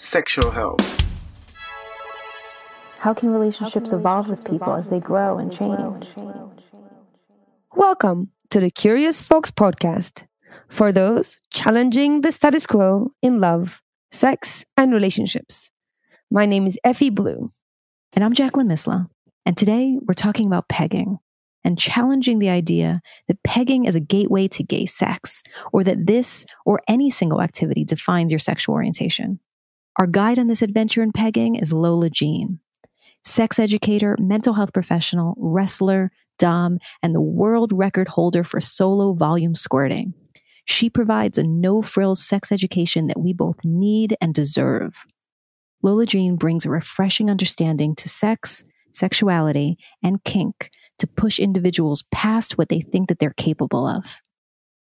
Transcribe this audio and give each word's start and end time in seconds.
sexual 0.00 0.50
health. 0.50 0.80
How 2.98 3.12
can 3.12 3.30
relationships 3.30 3.92
evolve 3.92 4.28
with 4.28 4.42
people 4.44 4.74
as 4.74 4.88
they 4.88 4.98
grow 4.98 5.38
and 5.38 5.52
change? 5.52 6.06
Welcome 7.76 8.30
to 8.48 8.60
the 8.60 8.70
Curious 8.70 9.20
Fox 9.20 9.50
podcast 9.50 10.26
for 10.68 10.90
those 10.90 11.42
challenging 11.50 12.22
the 12.22 12.32
status 12.32 12.66
quo 12.66 13.12
in 13.20 13.40
love, 13.40 13.82
sex, 14.10 14.64
and 14.74 14.90
relationships. 14.90 15.70
My 16.30 16.46
name 16.46 16.66
is 16.66 16.78
Effy 16.84 17.14
Blue. 17.14 17.52
And 18.14 18.24
I'm 18.24 18.32
Jacqueline 18.32 18.68
Misla. 18.68 19.06
And 19.44 19.54
today 19.54 19.98
we're 20.08 20.14
talking 20.14 20.46
about 20.46 20.68
pegging 20.70 21.18
and 21.62 21.78
challenging 21.78 22.38
the 22.38 22.48
idea 22.48 23.02
that 23.28 23.42
pegging 23.42 23.84
is 23.84 23.96
a 23.96 24.00
gateway 24.00 24.48
to 24.48 24.62
gay 24.62 24.86
sex, 24.86 25.42
or 25.74 25.84
that 25.84 26.06
this 26.06 26.46
or 26.64 26.80
any 26.88 27.10
single 27.10 27.42
activity 27.42 27.84
defines 27.84 28.32
your 28.32 28.38
sexual 28.38 28.74
orientation. 28.74 29.38
Our 30.00 30.06
guide 30.06 30.38
on 30.38 30.46
this 30.46 30.62
adventure 30.62 31.02
in 31.02 31.12
pegging 31.12 31.56
is 31.56 31.74
Lola 31.74 32.08
Jean, 32.08 32.58
sex 33.22 33.58
educator, 33.58 34.16
mental 34.18 34.54
health 34.54 34.72
professional, 34.72 35.34
wrestler, 35.36 36.10
Dom, 36.38 36.78
and 37.02 37.14
the 37.14 37.20
world 37.20 37.70
record 37.74 38.08
holder 38.08 38.42
for 38.42 38.62
solo 38.62 39.12
volume 39.12 39.54
squirting. 39.54 40.14
She 40.64 40.88
provides 40.88 41.36
a 41.36 41.42
no 41.42 41.82
frills 41.82 42.26
sex 42.26 42.50
education 42.50 43.08
that 43.08 43.20
we 43.20 43.34
both 43.34 43.58
need 43.62 44.16
and 44.22 44.32
deserve. 44.32 45.04
Lola 45.82 46.06
Jean 46.06 46.36
brings 46.36 46.64
a 46.64 46.70
refreshing 46.70 47.28
understanding 47.28 47.94
to 47.96 48.08
sex, 48.08 48.64
sexuality, 48.92 49.76
and 50.02 50.24
kink 50.24 50.70
to 50.98 51.06
push 51.06 51.38
individuals 51.38 52.04
past 52.10 52.56
what 52.56 52.70
they 52.70 52.80
think 52.80 53.10
that 53.10 53.18
they're 53.18 53.34
capable 53.36 53.86
of. 53.86 54.22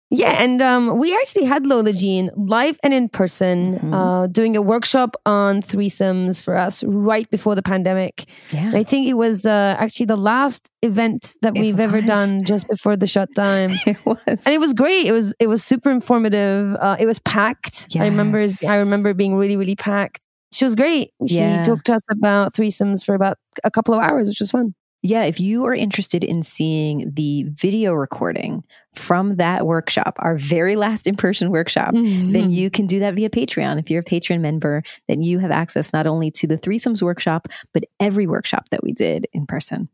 Yeah, 0.09 0.41
and 0.41 0.61
um, 0.61 0.97
we 0.99 1.13
actually 1.13 1.43
had 1.45 1.65
Lola 1.67 1.91
Jean 1.91 2.29
live 2.37 2.79
and 2.81 2.93
in 2.93 3.09
person 3.09 3.77
Mhm. 3.79 3.93
uh, 3.93 4.27
doing 4.27 4.55
a 4.55 4.61
workshop 4.61 5.17
on 5.25 5.61
threesomes 5.61 6.41
for 6.41 6.55
us 6.55 6.81
right 6.85 7.29
before 7.29 7.55
the 7.55 7.61
pandemic. 7.61 8.25
Yeah. 8.53 8.67
And 8.67 8.75
I 8.77 8.83
think 8.83 9.07
it 9.07 9.15
was 9.15 9.45
uh, 9.45 9.75
actually 9.77 10.05
the 10.05 10.15
last 10.15 10.69
event 10.81 11.33
that 11.41 11.57
It 11.57 11.59
we've 11.59 11.79
ever 11.81 11.99
done 12.01 12.45
just 12.45 12.69
before 12.69 12.95
the 12.95 13.07
shutdown. 13.07 13.73
It 13.85 13.97
was. 14.05 14.17
and 14.25 14.53
it 14.55 14.59
was 14.61 14.73
great. 14.73 15.07
It 15.07 15.11
was 15.11 15.33
it 15.39 15.47
was 15.47 15.61
super 15.63 15.91
informative. 15.91 16.75
Uh, 16.79 16.95
it 16.99 17.05
was 17.05 17.19
packed. 17.19 17.87
I 17.99 18.05
remember 18.07 18.39
Yes. 18.39 18.63
I 18.63 18.77
remember 18.79 19.13
being 19.13 19.35
really 19.35 19.57
really 19.57 19.75
packed. 19.75 20.21
She 20.53 20.63
was 20.63 20.75
great. 20.77 21.11
She 21.27 21.35
Yeah. 21.35 21.61
talked 21.63 21.85
to 21.87 21.93
us 21.95 22.01
about 22.09 22.53
threesomes 22.53 23.03
for 23.05 23.13
about 23.13 23.35
a 23.65 23.71
couple 23.71 23.93
of 23.93 23.99
hours, 23.99 24.29
which 24.29 24.39
was 24.39 24.51
fun. 24.51 24.73
Yeah, 25.03 25.23
if 25.23 25.39
you 25.39 25.65
are 25.65 25.73
interested 25.73 26.23
in 26.23 26.41
seeing 26.43 27.11
the 27.13 27.43
video 27.49 27.93
recording 27.93 28.63
from 28.95 29.35
that 29.35 29.65
workshop, 29.65 30.15
our 30.19 30.37
very 30.37 30.75
last 30.75 31.05
in 31.07 31.15
person 31.15 31.51
workshop, 31.51 31.93
Mm-hmm. 31.93 32.31
then 32.33 32.49
you 32.49 32.69
can 32.69 32.87
do 32.87 32.99
that 32.99 33.13
via 33.13 33.29
Patreon. 33.29 33.79
If 33.79 33.89
you're 33.89 34.01
a 34.01 34.03
Patreon 34.05 34.41
member, 34.41 34.83
then 35.07 35.21
you 35.21 35.39
have 35.39 35.51
access 35.51 35.93
not 35.93 36.07
only 36.07 36.31
to 36.31 36.47
the 36.47 36.57
threesomes 36.57 37.01
workshop, 37.01 37.47
but 37.73 37.83
every 37.99 38.27
workshop 38.27 38.69
that 38.71 38.83
we 38.83 38.91
did 38.91 39.27
in 39.33 39.45
person. 39.45 39.87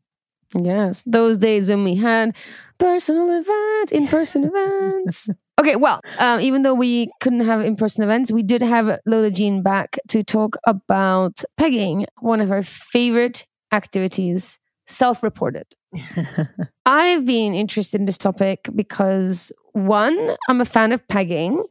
Yes, 0.56 1.04
those 1.06 1.38
days 1.38 1.68
when 1.68 1.84
we 1.84 1.96
had 1.96 2.36
personal 2.78 3.30
events, 3.32 3.92
in 3.92 4.08
person 4.08 4.44
events. 4.54 5.30
Okay, 5.60 5.76
well, 5.76 6.02
um, 6.20 6.40
even 6.42 6.62
though 6.64 6.74
we 6.74 7.12
couldn't 7.22 7.42
have 7.42 7.62
in 7.62 7.76
person 7.76 8.04
events, 8.04 8.32
we 8.32 8.44
did 8.44 8.62
have 8.62 9.00
Lola 9.06 9.32
Jean 9.32 9.62
back 9.64 10.00
to 10.10 10.24
talk 10.24 10.56
about 10.66 11.44
pegging, 11.58 12.06
one 12.20 12.40
of 12.42 12.50
her 12.50 12.64
favorite 12.64 13.46
activities, 13.72 14.60
self 14.88 15.24
reported. 15.24 15.66
I've 16.86 17.26
been 17.26 17.54
interested 17.54 18.00
in 18.00 18.06
this 18.06 18.18
topic 18.18 18.68
because 18.76 19.52
one, 19.72 20.36
I'm 20.50 20.60
a 20.62 20.66
fan 20.66 20.92
of 20.92 21.08
pegging. 21.08 21.64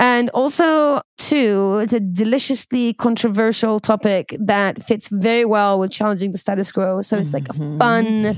And 0.00 0.30
also, 0.30 1.00
two, 1.16 1.78
it's 1.82 1.92
a 1.92 1.98
deliciously 2.00 2.92
controversial 2.94 3.80
topic 3.80 4.36
that 4.38 4.82
fits 4.84 5.08
very 5.08 5.44
well 5.44 5.80
with 5.80 5.90
challenging 5.90 6.30
the 6.32 6.38
status 6.38 6.70
quo. 6.70 7.02
So 7.02 7.18
it's 7.18 7.32
like 7.34 7.48
a 7.48 7.54
Mhm. 7.54 7.78
fun, 7.78 8.36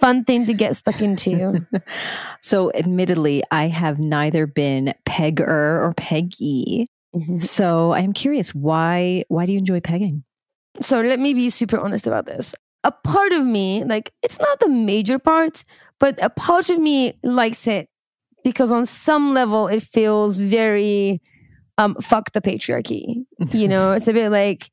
fun 0.00 0.24
thing 0.24 0.46
to 0.46 0.54
get 0.54 0.76
stuck 0.76 1.00
into. 1.00 1.64
So, 2.42 2.72
admittedly, 2.74 3.42
I 3.50 3.66
have 3.68 3.98
neither 3.98 4.46
been 4.46 4.94
pegger 5.04 5.48
or 5.48 5.94
peggy. 5.96 6.86
So, 7.38 7.92
I'm 7.92 8.12
curious 8.12 8.54
why 8.54 9.24
why 9.28 9.46
do 9.46 9.52
you 9.52 9.58
enjoy 9.58 9.80
pegging? 9.80 10.22
so 10.82 11.00
let 11.00 11.18
me 11.18 11.32
be 11.34 11.48
super 11.50 11.78
honest 11.78 12.06
about 12.06 12.26
this. 12.26 12.54
A 12.86 12.92
part 12.92 13.32
of 13.32 13.44
me, 13.44 13.82
like, 13.84 14.12
it's 14.22 14.38
not 14.38 14.60
the 14.60 14.68
major 14.68 15.18
part, 15.18 15.64
but 15.98 16.22
a 16.22 16.30
part 16.30 16.70
of 16.70 16.78
me 16.78 17.14
likes 17.22 17.66
it 17.66 17.88
because 18.44 18.70
on 18.70 18.86
some 18.86 19.34
level 19.34 19.66
it 19.66 19.82
feels 19.82 20.38
very 20.38 21.20
um 21.78 21.96
fuck 22.00 22.32
the 22.32 22.40
patriarchy. 22.40 23.24
You 23.50 23.66
know, 23.66 23.92
it's 23.96 24.06
a 24.06 24.12
bit 24.12 24.30
like 24.30 24.70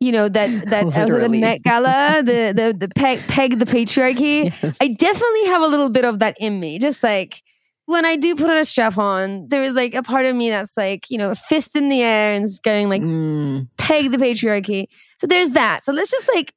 you 0.00 0.12
know 0.12 0.28
that 0.28 0.70
that 0.70 0.86
was 0.86 0.96
it 0.96 1.08
the. 1.08 1.28
Met 1.28 1.62
Gala, 1.62 2.22
the 2.24 2.52
the 2.54 2.76
the 2.78 2.88
peg 2.94 3.18
peg 3.26 3.58
the 3.58 3.64
patriarchy. 3.66 4.52
Yes. 4.62 4.78
I 4.80 4.88
definitely 4.88 5.46
have 5.46 5.62
a 5.62 5.66
little 5.66 5.90
bit 5.90 6.04
of 6.04 6.20
that 6.20 6.36
in 6.38 6.60
me. 6.60 6.78
Just 6.78 7.02
like 7.02 7.42
when 7.86 8.04
I 8.04 8.16
do 8.16 8.34
put 8.34 8.48
on 8.48 8.56
a 8.56 8.64
strap 8.64 8.96
on, 8.96 9.48
there 9.48 9.62
is 9.62 9.74
like 9.74 9.94
a 9.94 10.02
part 10.02 10.24
of 10.26 10.34
me 10.34 10.50
that's 10.50 10.76
like, 10.76 11.10
you 11.10 11.18
know, 11.18 11.32
a 11.32 11.34
fist 11.34 11.76
in 11.76 11.88
the 11.88 12.02
air 12.02 12.34
and 12.34 12.48
going 12.62 12.88
like 12.88 13.02
Mm, 13.02 13.68
peg 13.76 14.10
the 14.10 14.16
patriarchy. 14.16 14.86
So 15.18 15.26
there's 15.26 15.50
that. 15.50 15.84
So 15.84 15.92
let's 15.92 16.10
just 16.10 16.30
like 16.34 16.52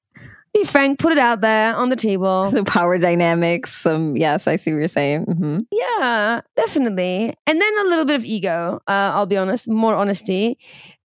be 0.54 0.64
frank, 0.64 1.00
put 1.00 1.12
it 1.12 1.18
out 1.20 1.42
there 1.42 1.76
on 1.76 1.90
the 1.90 1.96
table. 1.96 2.50
the 2.52 2.64
power 2.64 2.98
dynamics. 2.98 3.76
Some 3.76 4.16
yes, 4.18 4.48
I 4.48 4.56
see 4.56 4.72
what 4.72 4.80
you're 4.80 4.88
saying. 4.88 5.24
hmm 5.26 5.60
Yeah, 5.72 6.42
definitely. 6.56 7.36
And 7.46 7.62
then 7.62 7.74
a 7.80 7.84
little 7.84 8.06
bit 8.06 8.16
of 8.16 8.26
ego, 8.26 8.80
uh, 8.88 9.12
I'll 9.14 9.26
be 9.28 9.38
honest, 9.38 9.68
more 9.70 9.96
honesty, 9.96 10.58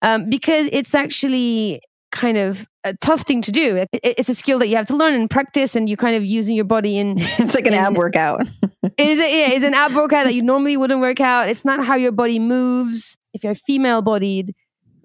um, 0.03 0.29
because 0.31 0.69
it's 0.73 0.95
actually 0.95 1.81
kind 2.13 2.37
of 2.37 2.67
a 2.85 2.95
tough 3.01 3.23
thing 3.23 3.41
to 3.43 3.51
do. 3.53 3.77
It- 3.77 3.89
it- 3.93 4.15
it's 4.19 4.29
a 4.29 4.35
skill 4.35 4.59
that 4.59 4.69
you 4.69 4.77
have 4.77 4.87
to 4.87 4.97
learn 4.97 5.15
and 5.15 5.31
practice, 5.31 5.75
and 5.77 5.89
you 5.89 5.97
kind 5.97 6.15
of 6.17 6.25
using 6.25 6.55
your 6.55 6.65
body 6.67 6.99
in. 6.99 7.17
It's 7.39 7.55
like 7.55 7.67
an 7.67 7.75
ab 7.75 7.97
workout. 7.97 8.47
It 8.99 9.09
is 9.09 9.19
a, 9.21 9.23
yeah, 9.23 9.51
it's 9.57 9.65
an 9.65 9.75
ab 9.75 9.95
workout 9.95 10.25
that 10.25 10.35
you 10.35 10.43
normally 10.43 10.77
wouldn't 10.77 11.01
work 11.01 11.21
out. 11.21 11.49
It's 11.49 11.65
not 11.65 11.87
how 11.87 11.95
your 11.97 12.13
body 12.13 12.39
moves. 12.39 13.17
If 13.33 13.45
you're 13.45 13.55
female 13.55 14.03
bodied, 14.03 14.55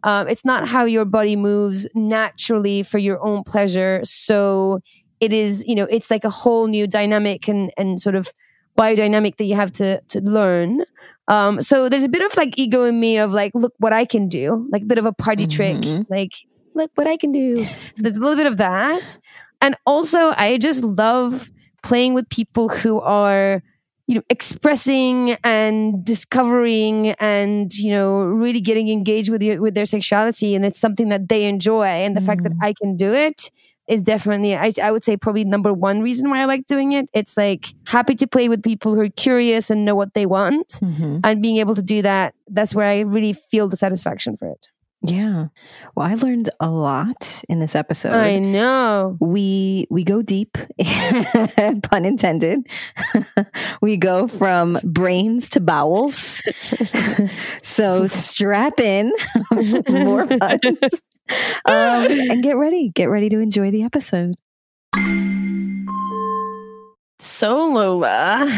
um, 0.03 0.27
it's 0.27 0.45
not 0.45 0.67
how 0.67 0.85
your 0.85 1.05
body 1.05 1.35
moves 1.35 1.87
naturally 1.95 2.83
for 2.83 2.97
your 2.97 3.23
own 3.25 3.43
pleasure. 3.43 4.01
So 4.03 4.79
it 5.19 5.33
is, 5.33 5.63
you 5.67 5.75
know, 5.75 5.83
it's 5.85 6.11
like 6.11 6.23
a 6.23 6.29
whole 6.29 6.67
new 6.67 6.87
dynamic 6.87 7.47
and 7.47 7.71
and 7.77 7.99
sort 7.99 8.15
of 8.15 8.29
biodynamic 8.77 9.37
that 9.37 9.45
you 9.45 9.55
have 9.55 9.71
to 9.73 9.99
to 10.09 10.21
learn. 10.21 10.83
Um, 11.27 11.61
so 11.61 11.89
there's 11.89 12.03
a 12.03 12.09
bit 12.09 12.21
of 12.21 12.35
like 12.37 12.57
ego 12.57 12.83
in 12.83 12.99
me 12.99 13.17
of 13.17 13.31
like, 13.31 13.51
look 13.55 13.73
what 13.79 13.91
I 13.91 14.05
can 14.05 14.29
do, 14.29 14.65
like 14.71 14.83
a 14.83 14.85
bit 14.85 14.97
of 14.97 15.05
a 15.05 15.11
party 15.13 15.45
trick, 15.47 15.77
Mhm. 15.77 16.05
like 16.09 16.31
look 16.75 16.91
what 16.95 17.07
I 17.07 17.17
can 17.17 17.31
do. 17.31 17.65
So 17.95 18.03
there's 18.03 18.15
a 18.15 18.19
little 18.19 18.35
bit 18.37 18.45
of 18.47 18.57
that, 18.57 19.17
and 19.61 19.75
also 19.85 20.31
I 20.37 20.57
just 20.59 20.83
love 20.83 21.51
playing 21.83 22.13
with 22.13 22.29
people 22.29 22.69
who 22.69 22.99
are 23.01 23.61
you 24.07 24.15
know 24.15 24.23
expressing 24.29 25.37
and 25.43 26.03
discovering 26.05 27.09
and 27.19 27.73
you 27.75 27.91
know 27.91 28.23
really 28.25 28.61
getting 28.61 28.89
engaged 28.89 29.29
with 29.29 29.41
your 29.43 29.61
with 29.61 29.73
their 29.75 29.85
sexuality. 29.85 30.55
And 30.55 30.65
it's 30.65 30.79
something 30.79 31.09
that 31.09 31.29
they 31.29 31.43
enjoy. 31.45 31.85
And 31.85 32.15
the 32.15 32.21
fact 32.21 32.43
that 32.43 32.53
Mm. 32.53 32.63
i 32.69 32.73
can 32.73 32.95
do 32.97 33.13
it 33.13 33.51
is 33.87 34.01
definitely 34.03 34.55
I, 34.55 34.71
I 34.83 34.91
would 34.91 35.03
say 35.03 35.15
probably 35.15 35.45
number 35.45 35.71
one 35.73 36.01
reason 36.01 36.29
why 36.29 36.41
i 36.41 36.45
like 36.45 36.65
doing 36.67 36.91
it. 36.93 37.09
It's 37.13 37.35
like 37.37 37.67
happy 37.85 38.15
to 38.15 38.27
play 38.27 38.47
with 38.49 38.61
people 38.63 38.93
who 38.95 39.01
are 39.01 39.09
curious 39.09 39.69
and 39.69 39.85
know 39.85 39.95
what 39.95 40.13
they 40.13 40.25
want. 40.25 40.67
Mhm. 40.81 41.21
and 41.23 41.41
being 41.41 41.57
able 41.57 41.75
to 41.75 41.81
do 41.81 42.01
that 42.01 42.33
that's 42.57 42.73
where 42.75 42.87
i 42.87 42.99
really 43.15 43.33
feel 43.33 43.67
the 43.67 43.75
satisfaction 43.85 44.35
for 44.37 44.47
it 44.55 44.67
Yeah. 45.01 45.47
Well, 45.95 46.07
I 46.07 46.15
learned 46.15 46.49
a 46.59 46.69
lot 46.69 47.43
in 47.47 47.59
this 47.59 47.75
episode. 47.75 48.13
i 48.13 48.39
know. 48.39 49.15
We 49.19 49.85
we 49.89 50.03
go 50.03 50.21
deep 50.21 50.57
pun 51.83 52.05
intended. 52.05 52.67
We 53.81 53.95
go 53.97 54.27
from 54.27 54.79
brains 54.83 55.49
to 55.49 55.59
bowels. 55.59 56.41
So 57.61 58.07
strap 58.07 58.79
in 58.79 59.13
more 59.89 60.25
puns. 60.25 61.01
Um, 61.65 62.05
and 62.05 62.41
get 62.41 62.57
ready. 62.57 62.89
Get 62.89 63.05
ready 63.05 63.29
to 63.29 63.39
enjoy 63.39 63.69
the 63.71 63.83
episode. 63.83 64.35
So, 67.19 67.57
Lola, 67.67 68.49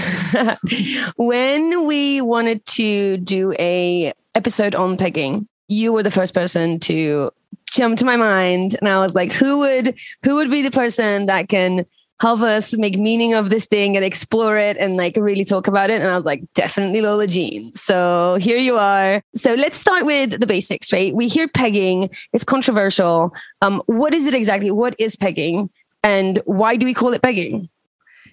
when 1.16 1.86
we 1.86 2.22
wanted 2.22 2.66
to 2.68 3.18
do 3.18 3.54
a 3.60 4.14
episode 4.36 4.76
on 4.76 4.98
pegging, 4.98 5.48
you 5.70 5.94
were 5.94 6.04
the 6.04 6.12
first 6.12 6.34
person 6.34 6.80
to 6.82 7.32
jump 7.72 7.98
to 8.00 8.06
my 8.06 8.18
mind, 8.18 8.76
and 8.80 8.90
I 8.90 8.98
was 8.98 9.16
like, 9.16 9.32
who 9.32 9.60
would 9.60 9.98
who 10.24 10.36
would 10.36 10.52
be 10.52 10.62
the 10.62 10.72
person 10.72 11.28
that 11.28 11.48
can 11.48 11.86
help 12.20 12.42
us 12.42 12.76
make 12.76 12.98
meaning 12.98 13.34
of 13.34 13.50
this 13.50 13.66
thing 13.66 13.96
and 13.96 14.04
explore 14.04 14.58
it 14.58 14.76
and 14.78 14.98
like 14.98 15.16
really 15.16 15.46
talk 15.46 15.68
about 15.68 15.90
it. 15.90 16.02
And 16.02 16.10
I 16.10 16.16
was 16.16 16.26
like, 16.26 16.44
definitely 16.54 17.02
Lola 17.02 17.28
Jean. 17.28 17.74
So 17.74 18.38
here 18.42 18.58
you 18.58 18.76
are. 18.76 19.22
So 19.36 19.54
let's 19.54 19.78
start 19.78 20.06
with 20.06 20.40
the 20.40 20.46
basics, 20.46 20.92
right? 20.92 21.16
We 21.16 21.30
hear 21.30 21.48
pegging, 21.48 22.10
it's 22.34 22.44
controversial. 22.44 23.34
Um, 23.62 23.82
what 23.86 24.14
is 24.14 24.26
it 24.26 24.34
exactly? 24.34 24.70
What 24.70 24.96
is 25.00 25.16
pegging? 25.16 25.70
And 26.04 26.40
why 26.46 26.76
do 26.76 26.86
we 26.86 26.94
call 26.94 27.14
it 27.14 27.22
pegging? 27.22 27.70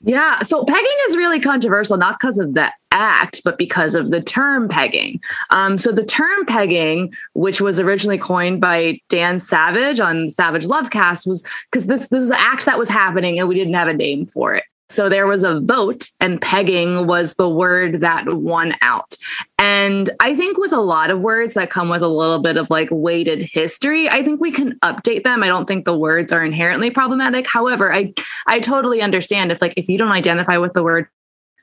Yeah. 0.02 0.40
So 0.40 0.64
pegging 0.64 0.96
is 1.08 1.16
really 1.16 1.40
controversial, 1.40 1.96
not 1.96 2.18
because 2.18 2.38
of 2.38 2.54
the 2.54 2.72
act, 2.92 3.42
but 3.44 3.58
because 3.58 3.94
of 3.94 4.10
the 4.10 4.22
term 4.22 4.68
pegging. 4.68 5.20
Um, 5.50 5.78
so 5.78 5.92
the 5.92 6.04
term 6.04 6.46
pegging, 6.46 7.12
which 7.34 7.60
was 7.60 7.78
originally 7.78 8.18
coined 8.18 8.60
by 8.60 9.00
Dan 9.08 9.38
Savage 9.38 10.00
on 10.00 10.30
Savage 10.30 10.66
Lovecast, 10.66 11.26
was 11.26 11.44
because 11.70 11.86
this 11.86 12.08
this 12.08 12.24
is 12.24 12.30
an 12.30 12.38
act 12.38 12.64
that 12.64 12.78
was 12.78 12.88
happening 12.88 13.38
and 13.38 13.48
we 13.48 13.54
didn't 13.54 13.74
have 13.74 13.88
a 13.88 13.94
name 13.94 14.26
for 14.26 14.54
it. 14.54 14.64
So 14.88 15.08
there 15.08 15.26
was 15.26 15.42
a 15.42 15.60
vote, 15.60 16.10
and 16.20 16.40
pegging 16.40 17.06
was 17.06 17.34
the 17.34 17.48
word 17.48 18.00
that 18.00 18.32
won 18.32 18.74
out. 18.82 19.16
And 19.58 20.10
I 20.20 20.36
think 20.36 20.58
with 20.58 20.72
a 20.72 20.80
lot 20.80 21.10
of 21.10 21.20
words 21.20 21.54
that 21.54 21.70
come 21.70 21.88
with 21.88 22.02
a 22.02 22.08
little 22.08 22.38
bit 22.38 22.56
of 22.56 22.70
like 22.70 22.88
weighted 22.90 23.42
history, 23.42 24.08
I 24.08 24.22
think 24.22 24.40
we 24.40 24.52
can 24.52 24.78
update 24.80 25.24
them. 25.24 25.42
I 25.42 25.48
don't 25.48 25.66
think 25.66 25.84
the 25.84 25.98
words 25.98 26.32
are 26.32 26.44
inherently 26.44 26.90
problematic. 26.90 27.46
However, 27.46 27.92
I 27.92 28.14
I 28.46 28.60
totally 28.60 29.02
understand 29.02 29.50
if 29.50 29.60
like 29.60 29.74
if 29.76 29.88
you 29.88 29.98
don't 29.98 30.12
identify 30.12 30.58
with 30.58 30.72
the 30.72 30.84
word 30.84 31.08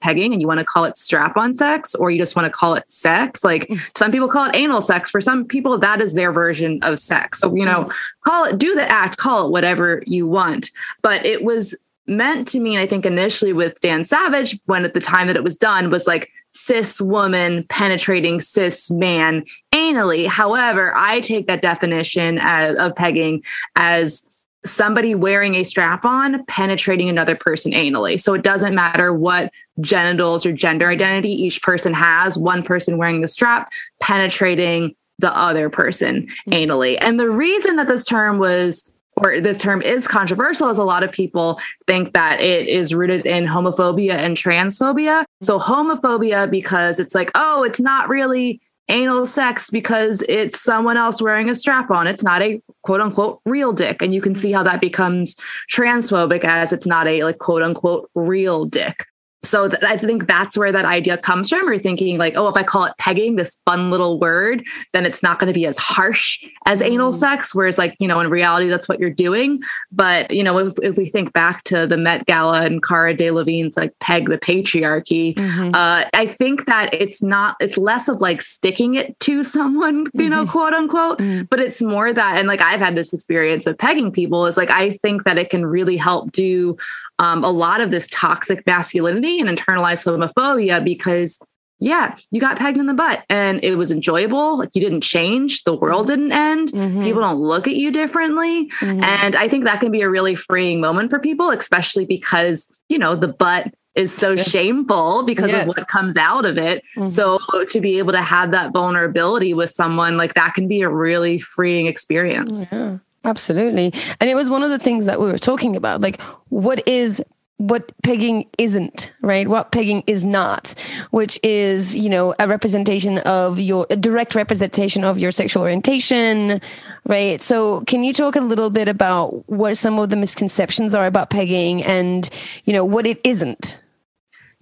pegging 0.03 0.33
and 0.33 0.41
you 0.41 0.47
want 0.47 0.59
to 0.59 0.65
call 0.65 0.83
it 0.83 0.97
strap 0.97 1.37
on 1.37 1.53
sex 1.53 1.95
or 1.95 2.11
you 2.11 2.19
just 2.19 2.35
want 2.35 2.45
to 2.45 2.51
call 2.51 2.75
it 2.75 2.87
sex. 2.89 3.43
Like 3.43 3.67
mm. 3.69 3.97
some 3.97 4.11
people 4.11 4.27
call 4.27 4.49
it 4.49 4.55
anal 4.55 4.81
sex. 4.81 5.09
For 5.09 5.21
some 5.21 5.45
people, 5.45 5.77
that 5.77 6.01
is 6.01 6.13
their 6.13 6.33
version 6.33 6.79
of 6.83 6.99
sex. 6.99 7.39
So, 7.39 7.55
you 7.55 7.63
mm. 7.63 7.65
know, 7.65 7.89
call 8.25 8.45
it, 8.45 8.57
do 8.57 8.75
the 8.75 8.89
act, 8.91 9.17
call 9.17 9.47
it 9.47 9.51
whatever 9.51 10.03
you 10.05 10.27
want. 10.27 10.71
But 11.01 11.25
it 11.25 11.43
was 11.43 11.73
meant 12.07 12.47
to 12.49 12.59
mean, 12.59 12.77
I 12.77 12.85
think 12.85 13.05
initially 13.05 13.53
with 13.53 13.79
Dan 13.79 14.03
Savage, 14.03 14.59
when 14.65 14.85
at 14.85 14.93
the 14.93 14.99
time 14.99 15.27
that 15.27 15.35
it 15.35 15.43
was 15.43 15.57
done, 15.57 15.89
was 15.89 16.07
like 16.07 16.29
cis 16.51 16.99
woman 16.99 17.65
penetrating 17.69 18.41
cis 18.41 18.91
man 18.91 19.45
anally. 19.73 20.27
However, 20.27 20.93
I 20.95 21.21
take 21.21 21.47
that 21.47 21.61
definition 21.61 22.39
as 22.41 22.77
of 22.77 22.95
pegging 22.95 23.43
as 23.75 24.27
somebody 24.65 25.13
wearing 25.13 25.55
a 25.55 25.63
strap 25.63 26.05
on 26.05 26.45
penetrating 26.45 27.09
another 27.09 27.35
person 27.35 27.73
anally. 27.73 28.19
So 28.19 28.33
it 28.33 28.43
doesn't 28.43 28.75
matter 28.75 29.13
what 29.13 29.51
genitals 29.81 30.45
or 30.45 30.53
gender 30.53 30.89
identity 30.89 31.29
each 31.31 31.61
person 31.61 31.93
has, 31.93 32.37
one 32.37 32.63
person 32.63 32.97
wearing 32.97 33.21
the 33.21 33.27
strap 33.27 33.71
penetrating 33.99 34.95
the 35.19 35.35
other 35.35 35.69
person 35.69 36.27
mm-hmm. 36.47 36.51
anally. 36.51 36.97
And 37.01 37.19
the 37.19 37.29
reason 37.29 37.75
that 37.75 37.87
this 37.87 38.05
term 38.05 38.39
was 38.39 38.92
or 39.17 39.39
this 39.39 39.57
term 39.57 39.81
is 39.81 40.07
controversial 40.07 40.69
as 40.69 40.77
a 40.77 40.83
lot 40.83 41.03
of 41.03 41.11
people 41.11 41.59
think 41.87 42.13
that 42.13 42.39
it 42.41 42.67
is 42.67 42.93
rooted 42.93 43.25
in 43.25 43.45
homophobia 43.45 44.13
and 44.13 44.35
transphobia. 44.35 45.23
So 45.41 45.59
homophobia 45.59 46.49
because 46.49 46.99
it's 46.99 47.15
like, 47.15 47.31
oh, 47.35 47.63
it's 47.63 47.81
not 47.81 48.09
really 48.09 48.61
anal 48.89 49.25
sex 49.25 49.69
because 49.69 50.23
it's 50.27 50.59
someone 50.59 50.97
else 50.97 51.21
wearing 51.21 51.49
a 51.49 51.55
strap 51.55 51.89
on. 51.89 52.07
It's 52.07 52.23
not 52.23 52.41
a 52.41 52.61
quote 52.81 53.01
unquote 53.01 53.39
real 53.45 53.71
dick. 53.71 54.01
And 54.01 54.13
you 54.13 54.21
can 54.21 54.35
see 54.35 54.51
how 54.51 54.63
that 54.63 54.81
becomes 54.81 55.35
transphobic 55.71 56.43
as 56.43 56.73
it's 56.73 56.87
not 56.87 57.07
a 57.07 57.23
like 57.23 57.37
quote 57.37 57.61
unquote 57.61 58.09
real 58.15 58.65
dick 58.65 59.05
so 59.43 59.67
th- 59.67 59.83
I 59.83 59.97
think 59.97 60.25
that's 60.25 60.57
where 60.57 60.71
that 60.71 60.85
idea 60.85 61.17
comes 61.17 61.49
from. 61.49 61.67
Or 61.67 61.77
thinking 61.77 62.17
like, 62.17 62.35
oh, 62.35 62.47
if 62.47 62.55
I 62.55 62.63
call 62.63 62.85
it 62.85 62.93
pegging, 62.97 63.35
this 63.35 63.59
fun 63.65 63.91
little 63.91 64.19
word, 64.19 64.65
then 64.93 65.05
it's 65.05 65.21
not 65.21 65.39
going 65.39 65.51
to 65.51 65.57
be 65.57 65.65
as 65.65 65.77
harsh 65.77 66.43
as 66.65 66.79
mm. 66.79 66.91
anal 66.91 67.13
sex. 67.13 67.53
Whereas, 67.53 67.77
like, 67.77 67.95
you 67.99 68.07
know, 68.07 68.19
in 68.19 68.29
reality, 68.29 68.67
that's 68.69 68.87
what 68.87 68.99
you're 68.99 69.09
doing. 69.09 69.59
But 69.91 70.31
you 70.31 70.43
know, 70.43 70.57
if, 70.59 70.73
if 70.81 70.97
we 70.97 71.05
think 71.05 71.33
back 71.33 71.63
to 71.65 71.85
the 71.85 71.97
Met 71.97 72.25
Gala 72.25 72.61
and 72.61 72.81
Cara 72.81 73.13
Delevingne's 73.15 73.75
like 73.75 73.97
"peg 73.99 74.29
the 74.29 74.37
patriarchy," 74.37 75.35
mm-hmm. 75.35 75.71
uh, 75.73 76.05
I 76.13 76.25
think 76.25 76.65
that 76.65 76.93
it's 76.93 77.21
not. 77.21 77.57
It's 77.59 77.77
less 77.77 78.07
of 78.07 78.21
like 78.21 78.41
sticking 78.41 78.95
it 78.95 79.19
to 79.21 79.43
someone, 79.43 80.07
you 80.13 80.29
know, 80.29 80.43
mm-hmm. 80.43 80.51
quote 80.51 80.73
unquote. 80.73 81.19
Mm-hmm. 81.19 81.43
But 81.49 81.59
it's 81.59 81.81
more 81.81 82.13
that, 82.13 82.37
and 82.37 82.47
like 82.47 82.61
I've 82.61 82.79
had 82.79 82.95
this 82.95 83.13
experience 83.13 83.67
of 83.67 83.77
pegging 83.77 84.11
people. 84.11 84.45
Is 84.45 84.57
like 84.57 84.71
I 84.71 84.91
think 84.91 85.23
that 85.23 85.37
it 85.37 85.49
can 85.49 85.65
really 85.65 85.97
help 85.97 86.31
do 86.31 86.77
um, 87.19 87.43
a 87.43 87.49
lot 87.49 87.81
of 87.81 87.91
this 87.91 88.07
toxic 88.11 88.65
masculinity 88.65 89.39
and 89.39 89.49
internalized 89.49 90.05
homophobia 90.05 90.83
because 90.83 91.39
yeah, 91.79 92.15
you 92.31 92.39
got 92.39 92.57
pegged 92.57 92.77
in 92.77 92.85
the 92.85 92.93
butt 92.93 93.25
and 93.29 93.61
it 93.61 93.75
was 93.75 93.91
enjoyable. 93.91 94.57
Like 94.57 94.69
you 94.73 94.81
didn't 94.81 95.01
change, 95.01 95.63
the 95.65 95.75
world 95.75 96.07
didn't 96.07 96.31
end. 96.31 96.69
Mm-hmm. 96.69 97.03
People 97.03 97.21
don't 97.21 97.41
look 97.41 97.67
at 97.67 97.75
you 97.75 97.91
differently. 97.91 98.69
Mm-hmm. 98.79 99.03
And 99.03 99.35
I 99.35 99.49
think 99.49 99.65
that 99.65 99.81
can 99.81 99.91
be 99.91 100.01
a 100.01 100.09
really 100.09 100.35
freeing 100.35 100.79
moment 100.79 101.09
for 101.09 101.19
people, 101.19 101.49
especially 101.49 102.05
because, 102.05 102.69
you 102.87 102.97
know, 102.97 103.17
the 103.17 103.27
butt 103.27 103.73
is 103.95 104.15
so 104.15 104.35
shameful 104.35 105.23
because 105.23 105.51
yes. 105.51 105.63
of 105.63 105.67
what 105.67 105.87
comes 105.89 106.15
out 106.15 106.45
of 106.45 106.57
it. 106.57 106.83
Mm-hmm. 106.95 107.07
So 107.07 107.39
to 107.67 107.81
be 107.81 107.97
able 107.97 108.13
to 108.13 108.21
have 108.21 108.51
that 108.51 108.71
vulnerability 108.71 109.53
with 109.53 109.69
someone 109.69 110.15
like 110.15 110.35
that 110.35 110.53
can 110.53 110.67
be 110.67 110.81
a 110.81 110.89
really 110.89 111.37
freeing 111.37 111.87
experience. 111.87 112.65
Yeah. 112.71 112.99
Absolutely. 113.23 113.93
And 114.19 114.29
it 114.29 114.35
was 114.35 114.49
one 114.49 114.63
of 114.63 114.69
the 114.69 114.79
things 114.79 115.05
that 115.05 115.19
we 115.19 115.27
were 115.27 115.37
talking 115.37 115.75
about. 115.75 116.01
Like, 116.01 116.19
what 116.49 116.85
is 116.87 117.21
what 117.57 117.91
pegging 118.03 118.49
isn't, 118.57 119.11
right? 119.21 119.47
What 119.47 119.71
pegging 119.71 120.03
is 120.05 120.25
not, 120.25 120.73
which 121.11 121.39
is, 121.43 121.95
you 121.95 122.09
know, 122.09 122.35
a 122.39 122.47
representation 122.47 123.19
of 123.19 123.59
your, 123.59 123.87
a 123.89 123.95
direct 123.95 124.35
representation 124.35 125.03
of 125.05 125.17
your 125.17 125.31
sexual 125.31 125.63
orientation, 125.63 126.59
right? 127.05 127.41
So, 127.41 127.81
can 127.81 128.03
you 128.03 128.11
talk 128.11 128.35
a 128.35 128.41
little 128.41 128.69
bit 128.69 128.89
about 128.89 129.47
what 129.49 129.77
some 129.77 129.97
of 129.99 130.09
the 130.09 130.17
misconceptions 130.17 130.93
are 130.93 131.05
about 131.05 131.29
pegging 131.29 131.83
and, 131.83 132.29
you 132.65 132.73
know, 132.73 132.83
what 132.83 133.05
it 133.05 133.21
isn't? 133.23 133.79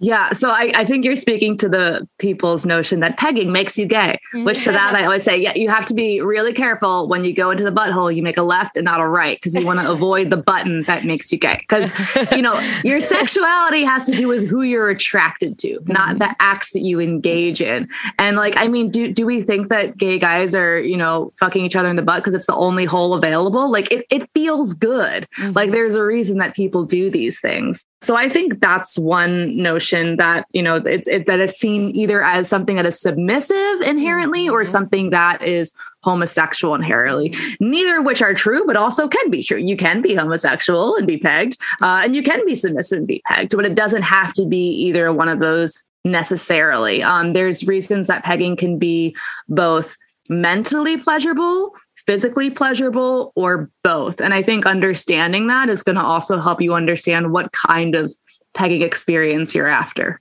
Yeah. 0.02 0.32
So 0.32 0.50
I, 0.50 0.72
I, 0.74 0.84
think 0.84 1.04
you're 1.04 1.14
speaking 1.14 1.56
to 1.58 1.68
the 1.68 2.08
people's 2.18 2.66
notion 2.66 2.98
that 3.00 3.16
pegging 3.16 3.52
makes 3.52 3.78
you 3.78 3.86
gay, 3.86 4.18
which 4.34 4.64
to 4.64 4.72
that 4.72 4.96
I 4.96 5.04
always 5.04 5.22
say, 5.22 5.40
yeah, 5.40 5.54
you 5.54 5.68
have 5.68 5.86
to 5.86 5.94
be 5.94 6.20
really 6.20 6.52
careful 6.52 7.06
when 7.06 7.22
you 7.22 7.32
go 7.32 7.52
into 7.52 7.62
the 7.62 7.70
butthole, 7.70 8.12
you 8.12 8.20
make 8.20 8.36
a 8.36 8.42
left 8.42 8.76
and 8.76 8.84
not 8.84 9.00
a 9.00 9.06
right 9.06 9.36
because 9.36 9.54
you 9.54 9.64
want 9.64 9.78
to 9.78 9.88
avoid 9.88 10.30
the 10.30 10.36
button 10.36 10.82
that 10.82 11.04
makes 11.04 11.30
you 11.30 11.38
gay. 11.38 11.56
Because, 11.60 11.92
you 12.32 12.42
know, 12.42 12.58
your 12.84 13.00
sexuality 13.00 13.84
has 13.84 14.04
to 14.06 14.16
do 14.16 14.26
with 14.26 14.48
who 14.48 14.62
you're 14.62 14.88
attracted 14.88 15.56
to, 15.60 15.78
not 15.86 16.08
mm-hmm. 16.08 16.18
the 16.18 16.36
acts 16.40 16.72
that 16.72 16.80
you 16.80 16.98
engage 16.98 17.60
in. 17.60 17.88
And 18.18 18.36
like, 18.36 18.54
I 18.56 18.66
mean, 18.66 18.90
do, 18.90 19.12
do 19.12 19.24
we 19.24 19.40
think 19.40 19.68
that 19.68 19.96
gay 19.96 20.18
guys 20.18 20.52
are, 20.52 20.80
you 20.80 20.96
know, 20.96 21.32
fucking 21.38 21.64
each 21.64 21.76
other 21.76 21.88
in 21.88 21.94
the 21.94 22.02
butt 22.02 22.18
because 22.18 22.34
it's 22.34 22.46
the 22.46 22.56
only 22.56 22.86
hole 22.86 23.14
available? 23.14 23.70
Like 23.70 23.92
it, 23.92 24.04
it 24.10 24.28
feels 24.34 24.74
good. 24.74 25.28
Mm-hmm. 25.38 25.52
Like 25.52 25.70
there's 25.70 25.94
a 25.94 26.02
reason 26.02 26.38
that 26.38 26.56
people 26.56 26.82
do 26.82 27.08
these 27.08 27.38
things. 27.38 27.84
So 28.00 28.16
I 28.16 28.28
think 28.28 28.58
that's 28.58 28.98
one 28.98 29.56
notion 29.56 29.91
that, 29.92 30.46
you 30.52 30.62
know, 30.62 30.76
it's 30.76 31.08
it, 31.08 31.26
that 31.26 31.40
it's 31.40 31.58
seen 31.58 31.94
either 31.94 32.22
as 32.22 32.48
something 32.48 32.76
that 32.76 32.86
is 32.86 33.00
submissive 33.00 33.80
inherently 33.82 34.48
or 34.48 34.62
mm-hmm. 34.62 34.70
something 34.70 35.10
that 35.10 35.42
is 35.42 35.72
homosexual 36.02 36.74
inherently. 36.74 37.34
Neither 37.60 37.98
of 37.98 38.04
which 38.04 38.22
are 38.22 38.34
true, 38.34 38.64
but 38.66 38.76
also 38.76 39.08
can 39.08 39.30
be 39.30 39.42
true. 39.42 39.58
You 39.58 39.76
can 39.76 40.02
be 40.02 40.14
homosexual 40.14 40.96
and 40.96 41.06
be 41.06 41.18
pegged, 41.18 41.58
uh, 41.80 42.02
and 42.04 42.14
you 42.14 42.22
can 42.22 42.44
be 42.46 42.54
submissive 42.54 42.98
and 42.98 43.06
be 43.06 43.22
pegged, 43.26 43.56
but 43.56 43.66
it 43.66 43.74
doesn't 43.74 44.02
have 44.02 44.32
to 44.34 44.46
be 44.46 44.68
either 44.86 45.12
one 45.12 45.28
of 45.28 45.38
those 45.38 45.82
necessarily. 46.04 47.02
Um, 47.02 47.32
there's 47.32 47.66
reasons 47.66 48.08
that 48.08 48.24
pegging 48.24 48.56
can 48.56 48.78
be 48.78 49.16
both 49.48 49.96
mentally 50.28 50.96
pleasurable 50.96 51.74
physically 52.06 52.50
pleasurable 52.50 53.32
or 53.36 53.70
both. 53.84 54.20
And 54.20 54.34
I 54.34 54.42
think 54.42 54.66
understanding 54.66 55.46
that 55.46 55.68
is 55.68 55.82
going 55.82 55.96
to 55.96 56.02
also 56.02 56.38
help 56.38 56.60
you 56.60 56.74
understand 56.74 57.32
what 57.32 57.52
kind 57.52 57.94
of 57.94 58.14
pegging 58.54 58.82
experience 58.82 59.54
you're 59.54 59.66
after. 59.66 60.20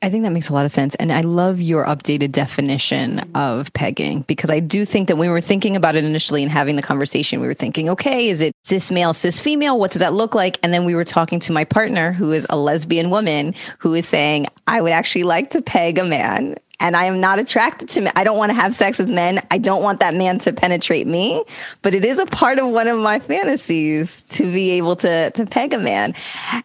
I 0.00 0.10
think 0.10 0.22
that 0.24 0.30
makes 0.30 0.48
a 0.48 0.52
lot 0.52 0.64
of 0.64 0.72
sense. 0.72 0.94
And 0.96 1.12
I 1.12 1.22
love 1.22 1.60
your 1.60 1.84
updated 1.84 2.32
definition 2.32 3.18
of 3.34 3.72
pegging 3.72 4.22
because 4.22 4.50
I 4.50 4.60
do 4.60 4.84
think 4.84 5.08
that 5.08 5.16
when 5.16 5.28
we 5.28 5.32
were 5.32 5.40
thinking 5.40 5.76
about 5.76 5.96
it 5.96 6.04
initially 6.04 6.42
and 6.42 6.50
having 6.50 6.76
the 6.76 6.82
conversation, 6.82 7.40
we 7.40 7.46
were 7.46 7.54
thinking, 7.54 7.88
okay, 7.90 8.28
is 8.28 8.40
it 8.40 8.52
cis 8.64 8.90
male, 8.90 9.12
cis 9.12 9.40
female? 9.40 9.78
What 9.78 9.90
does 9.90 10.00
that 10.00 10.12
look 10.12 10.34
like? 10.34 10.58
And 10.62 10.72
then 10.72 10.84
we 10.84 10.94
were 10.94 11.04
talking 11.04 11.40
to 11.40 11.52
my 11.52 11.64
partner, 11.64 12.12
who 12.12 12.32
is 12.32 12.46
a 12.48 12.56
lesbian 12.56 13.10
woman, 13.10 13.54
who 13.78 13.94
is 13.94 14.06
saying, 14.06 14.46
I 14.66 14.80
would 14.80 14.92
actually 14.92 15.24
like 15.24 15.50
to 15.50 15.62
peg 15.62 15.98
a 15.98 16.04
man 16.04 16.56
and 16.82 16.96
I 16.96 17.04
am 17.04 17.20
not 17.20 17.38
attracted 17.38 17.88
to 17.90 18.00
men. 18.02 18.12
I 18.16 18.24
don't 18.24 18.36
want 18.36 18.50
to 18.50 18.54
have 18.54 18.74
sex 18.74 18.98
with 18.98 19.08
men. 19.08 19.40
I 19.52 19.58
don't 19.58 19.82
want 19.82 20.00
that 20.00 20.14
man 20.14 20.40
to 20.40 20.52
penetrate 20.52 21.06
me, 21.06 21.44
but 21.80 21.94
it 21.94 22.04
is 22.04 22.18
a 22.18 22.26
part 22.26 22.58
of 22.58 22.68
one 22.68 22.88
of 22.88 22.98
my 22.98 23.20
fantasies 23.20 24.22
to 24.22 24.42
be 24.52 24.72
able 24.72 24.96
to 24.96 25.30
to 25.30 25.46
peg 25.46 25.72
a 25.72 25.78
man. 25.78 26.14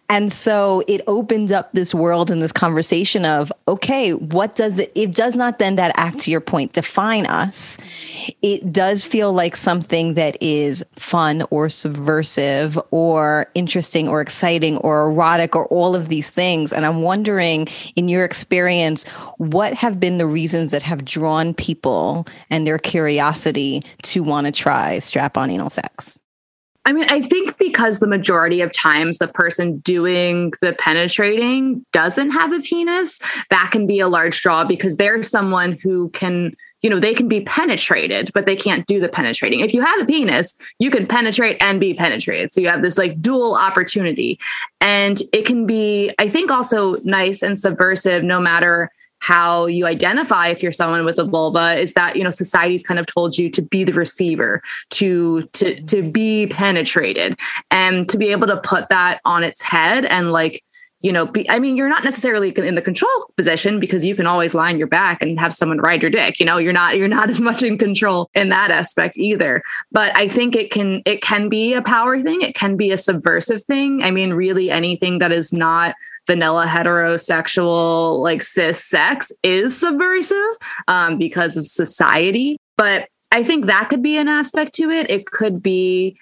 And 0.08 0.32
so 0.32 0.82
it 0.88 1.02
opens 1.06 1.52
up 1.52 1.72
this 1.72 1.94
world 1.94 2.32
and 2.32 2.42
this 2.42 2.50
conversation 2.50 3.24
of 3.24 3.52
okay, 3.68 4.12
what 4.12 4.56
does 4.56 4.80
it 4.80 4.90
it 4.96 5.14
does 5.14 5.36
not 5.36 5.60
then 5.60 5.76
that 5.76 5.92
act 5.94 6.18
to 6.20 6.30
your 6.32 6.40
point 6.40 6.72
define 6.72 7.24
us. 7.24 7.78
It 8.42 8.72
does 8.72 9.04
feel 9.04 9.32
like 9.32 9.54
something 9.54 10.14
that 10.14 10.36
is 10.40 10.84
fun 10.96 11.44
or 11.50 11.68
subversive 11.68 12.76
or 12.90 13.46
interesting 13.54 14.08
or 14.08 14.20
exciting 14.20 14.78
or 14.78 15.08
erotic 15.10 15.54
or 15.54 15.66
all 15.66 15.94
of 15.94 16.08
these 16.08 16.30
things 16.30 16.72
and 16.72 16.84
I'm 16.84 17.02
wondering 17.02 17.68
in 17.94 18.08
your 18.08 18.24
experience 18.24 19.06
what 19.36 19.74
have 19.74 20.00
been 20.00 20.07
been 20.08 20.16
the 20.16 20.26
reasons 20.26 20.70
that 20.70 20.82
have 20.82 21.04
drawn 21.04 21.52
people 21.52 22.26
and 22.48 22.66
their 22.66 22.78
curiosity 22.78 23.82
to 24.02 24.22
want 24.22 24.46
to 24.46 24.50
try 24.50 24.98
strap 24.98 25.36
on 25.36 25.50
anal 25.50 25.68
sex? 25.68 26.18
I 26.86 26.94
mean, 26.94 27.04
I 27.10 27.20
think 27.20 27.58
because 27.58 28.00
the 28.00 28.06
majority 28.06 28.62
of 28.62 28.72
times 28.72 29.18
the 29.18 29.28
person 29.28 29.80
doing 29.80 30.54
the 30.62 30.72
penetrating 30.72 31.84
doesn't 31.92 32.30
have 32.30 32.54
a 32.54 32.60
penis, 32.60 33.20
that 33.50 33.68
can 33.70 33.86
be 33.86 34.00
a 34.00 34.08
large 34.08 34.40
draw 34.40 34.64
because 34.64 34.96
they're 34.96 35.22
someone 35.22 35.72
who 35.72 36.08
can, 36.10 36.56
you 36.80 36.88
know, 36.88 36.98
they 36.98 37.12
can 37.12 37.28
be 37.28 37.42
penetrated, 37.42 38.30
but 38.32 38.46
they 38.46 38.56
can't 38.56 38.86
do 38.86 38.98
the 38.98 39.10
penetrating. 39.10 39.60
If 39.60 39.74
you 39.74 39.82
have 39.82 40.00
a 40.00 40.06
penis, 40.06 40.58
you 40.78 40.90
can 40.90 41.06
penetrate 41.06 41.62
and 41.62 41.78
be 41.78 41.92
penetrated. 41.92 42.50
So 42.50 42.62
you 42.62 42.68
have 42.68 42.80
this 42.80 42.96
like 42.96 43.20
dual 43.20 43.54
opportunity. 43.56 44.38
And 44.80 45.20
it 45.34 45.44
can 45.44 45.66
be, 45.66 46.10
I 46.18 46.30
think, 46.30 46.50
also 46.50 46.96
nice 47.04 47.42
and 47.42 47.60
subversive 47.60 48.24
no 48.24 48.40
matter 48.40 48.90
how 49.20 49.66
you 49.66 49.86
identify 49.86 50.48
if 50.48 50.62
you're 50.62 50.72
someone 50.72 51.04
with 51.04 51.18
a 51.18 51.24
vulva 51.24 51.74
is 51.74 51.94
that 51.94 52.16
you 52.16 52.24
know 52.24 52.30
society's 52.30 52.82
kind 52.82 53.00
of 53.00 53.06
told 53.06 53.36
you 53.36 53.50
to 53.50 53.62
be 53.62 53.84
the 53.84 53.92
receiver 53.92 54.62
to 54.90 55.42
to 55.52 55.80
to 55.82 56.02
be 56.02 56.46
penetrated. 56.46 57.38
And 57.70 58.08
to 58.08 58.18
be 58.18 58.30
able 58.32 58.46
to 58.46 58.58
put 58.58 58.88
that 58.88 59.20
on 59.24 59.44
its 59.44 59.62
head 59.62 60.04
and 60.06 60.32
like 60.32 60.62
you 61.00 61.12
know 61.12 61.26
be, 61.26 61.48
i 61.50 61.58
mean 61.58 61.76
you're 61.76 61.88
not 61.88 62.04
necessarily 62.04 62.50
in 62.50 62.74
the 62.74 62.82
control 62.82 63.10
position 63.36 63.78
because 63.78 64.04
you 64.04 64.16
can 64.16 64.26
always 64.26 64.54
lie 64.54 64.70
on 64.70 64.78
your 64.78 64.86
back 64.86 65.22
and 65.22 65.38
have 65.38 65.54
someone 65.54 65.78
ride 65.78 66.02
your 66.02 66.10
dick 66.10 66.40
you 66.40 66.46
know 66.46 66.58
you're 66.58 66.72
not 66.72 66.96
you're 66.96 67.08
not 67.08 67.30
as 67.38 67.40
much 67.40 67.62
in 67.62 67.78
control 67.78 68.30
in 68.34 68.48
that 68.48 68.70
aspect 68.70 69.16
either. 69.16 69.62
But 69.92 70.16
i 70.16 70.28
think 70.28 70.56
it 70.56 70.70
can 70.70 71.02
it 71.04 71.22
can 71.22 71.48
be 71.48 71.74
a 71.74 71.82
power 71.82 72.20
thing. 72.20 72.42
It 72.42 72.54
can 72.54 72.76
be 72.76 72.90
a 72.90 72.96
subversive 72.96 73.62
thing. 73.64 74.02
I 74.02 74.10
mean 74.10 74.32
really 74.32 74.70
anything 74.70 75.18
that 75.18 75.32
is 75.32 75.52
not 75.52 75.94
vanilla 76.26 76.66
heterosexual 76.66 78.20
like 78.22 78.42
cis 78.42 78.84
sex 78.84 79.32
is 79.42 79.78
subversive 79.78 80.56
um, 80.88 81.18
because 81.18 81.56
of 81.56 81.66
society. 81.66 82.58
But 82.76 83.08
i 83.30 83.42
think 83.42 83.66
that 83.66 83.88
could 83.88 84.02
be 84.02 84.16
an 84.16 84.28
aspect 84.28 84.74
to 84.74 84.90
it. 84.90 85.10
It 85.10 85.26
could 85.26 85.62
be 85.62 86.18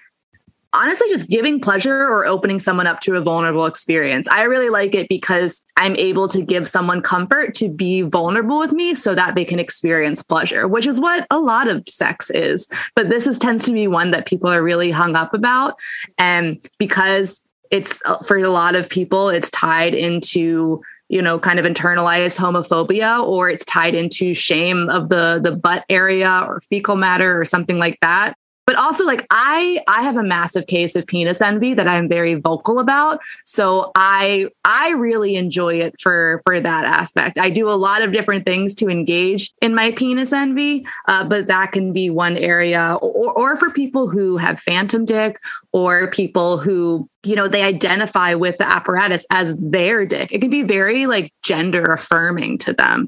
honestly 0.73 1.07
just 1.09 1.29
giving 1.29 1.59
pleasure 1.59 1.95
or 1.95 2.25
opening 2.25 2.59
someone 2.59 2.87
up 2.87 2.99
to 3.01 3.15
a 3.15 3.21
vulnerable 3.21 3.65
experience. 3.65 4.27
I 4.27 4.43
really 4.43 4.69
like 4.69 4.95
it 4.95 5.09
because 5.09 5.63
I'm 5.75 5.95
able 5.95 6.27
to 6.29 6.41
give 6.41 6.67
someone 6.67 7.01
comfort 7.01 7.55
to 7.55 7.69
be 7.69 8.01
vulnerable 8.01 8.59
with 8.59 8.71
me 8.71 8.95
so 8.95 9.15
that 9.15 9.35
they 9.35 9.45
can 9.45 9.59
experience 9.59 10.21
pleasure, 10.21 10.67
which 10.67 10.87
is 10.87 10.99
what 10.99 11.25
a 11.29 11.39
lot 11.39 11.67
of 11.67 11.83
sex 11.87 12.29
is. 12.29 12.67
But 12.95 13.09
this 13.09 13.27
is 13.27 13.37
tends 13.37 13.65
to 13.65 13.71
be 13.71 13.87
one 13.87 14.11
that 14.11 14.25
people 14.25 14.49
are 14.49 14.63
really 14.63 14.91
hung 14.91 15.15
up 15.15 15.33
about 15.33 15.79
and 16.17 16.59
because 16.79 17.41
it's 17.71 18.01
uh, 18.05 18.17
for 18.19 18.37
a 18.37 18.49
lot 18.49 18.75
of 18.75 18.89
people 18.89 19.29
it's 19.29 19.49
tied 19.49 19.93
into 19.93 20.81
you 21.09 21.21
know 21.21 21.39
kind 21.39 21.59
of 21.59 21.65
internalized 21.65 22.37
homophobia 22.37 23.23
or 23.23 23.49
it's 23.49 23.65
tied 23.65 23.95
into 23.95 24.33
shame 24.33 24.89
of 24.89 25.09
the 25.09 25.39
the 25.43 25.51
butt 25.51 25.85
area 25.89 26.43
or 26.47 26.61
fecal 26.69 26.95
matter 26.95 27.39
or 27.39 27.45
something 27.45 27.77
like 27.77 27.97
that 28.01 28.37
but 28.67 28.75
also 28.75 29.05
like 29.05 29.25
i 29.31 29.79
i 29.87 30.03
have 30.03 30.17
a 30.17 30.23
massive 30.23 30.67
case 30.67 30.95
of 30.95 31.07
penis 31.07 31.41
envy 31.41 31.73
that 31.73 31.87
i'm 31.87 32.07
very 32.07 32.35
vocal 32.35 32.77
about. 32.77 33.19
So 33.45 33.91
i 33.95 34.47
i 34.65 34.89
really 34.91 35.35
enjoy 35.35 35.79
it 35.79 35.99
for 35.99 36.39
for 36.43 36.59
that 36.59 36.85
aspect. 36.85 37.39
I 37.39 37.49
do 37.49 37.69
a 37.69 37.71
lot 37.87 38.03
of 38.03 38.11
different 38.11 38.45
things 38.45 38.75
to 38.75 38.89
engage 38.89 39.51
in 39.61 39.73
my 39.73 39.91
penis 39.91 40.33
envy 40.33 40.85
uh, 41.07 41.23
but 41.23 41.47
that 41.47 41.71
can 41.71 41.93
be 41.93 42.09
one 42.09 42.37
area 42.37 42.97
or, 43.01 43.31
or 43.31 43.57
for 43.57 43.71
people 43.71 44.09
who 44.09 44.37
have 44.37 44.59
phantom 44.59 45.05
dick 45.05 45.39
or 45.71 46.11
people 46.11 46.57
who 46.57 47.09
you 47.23 47.35
know 47.35 47.47
they 47.47 47.63
identify 47.63 48.33
with 48.33 48.57
the 48.57 48.69
apparatus 48.69 49.25
as 49.31 49.55
their 49.57 50.05
dick. 50.05 50.31
It 50.31 50.41
can 50.41 50.49
be 50.49 50.63
very 50.63 51.07
like 51.07 51.33
gender 51.41 51.83
affirming 51.85 52.57
to 52.59 52.73
them 52.73 53.07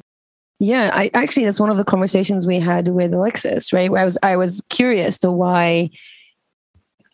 yeah, 0.60 0.92
I 0.94 1.10
actually 1.14 1.46
that's 1.46 1.60
one 1.60 1.70
of 1.70 1.78
the 1.78 1.86
conversations 1.86 2.46
we 2.46 2.60
had 2.60 2.90
with 2.90 3.14
Alexis, 3.14 3.72
right? 3.72 3.90
Where 3.90 4.02
I 4.02 4.06
was 4.06 4.18
I 4.22 4.36
was 4.36 4.62
curious 4.70 5.18
to 5.20 5.32
why 5.32 5.90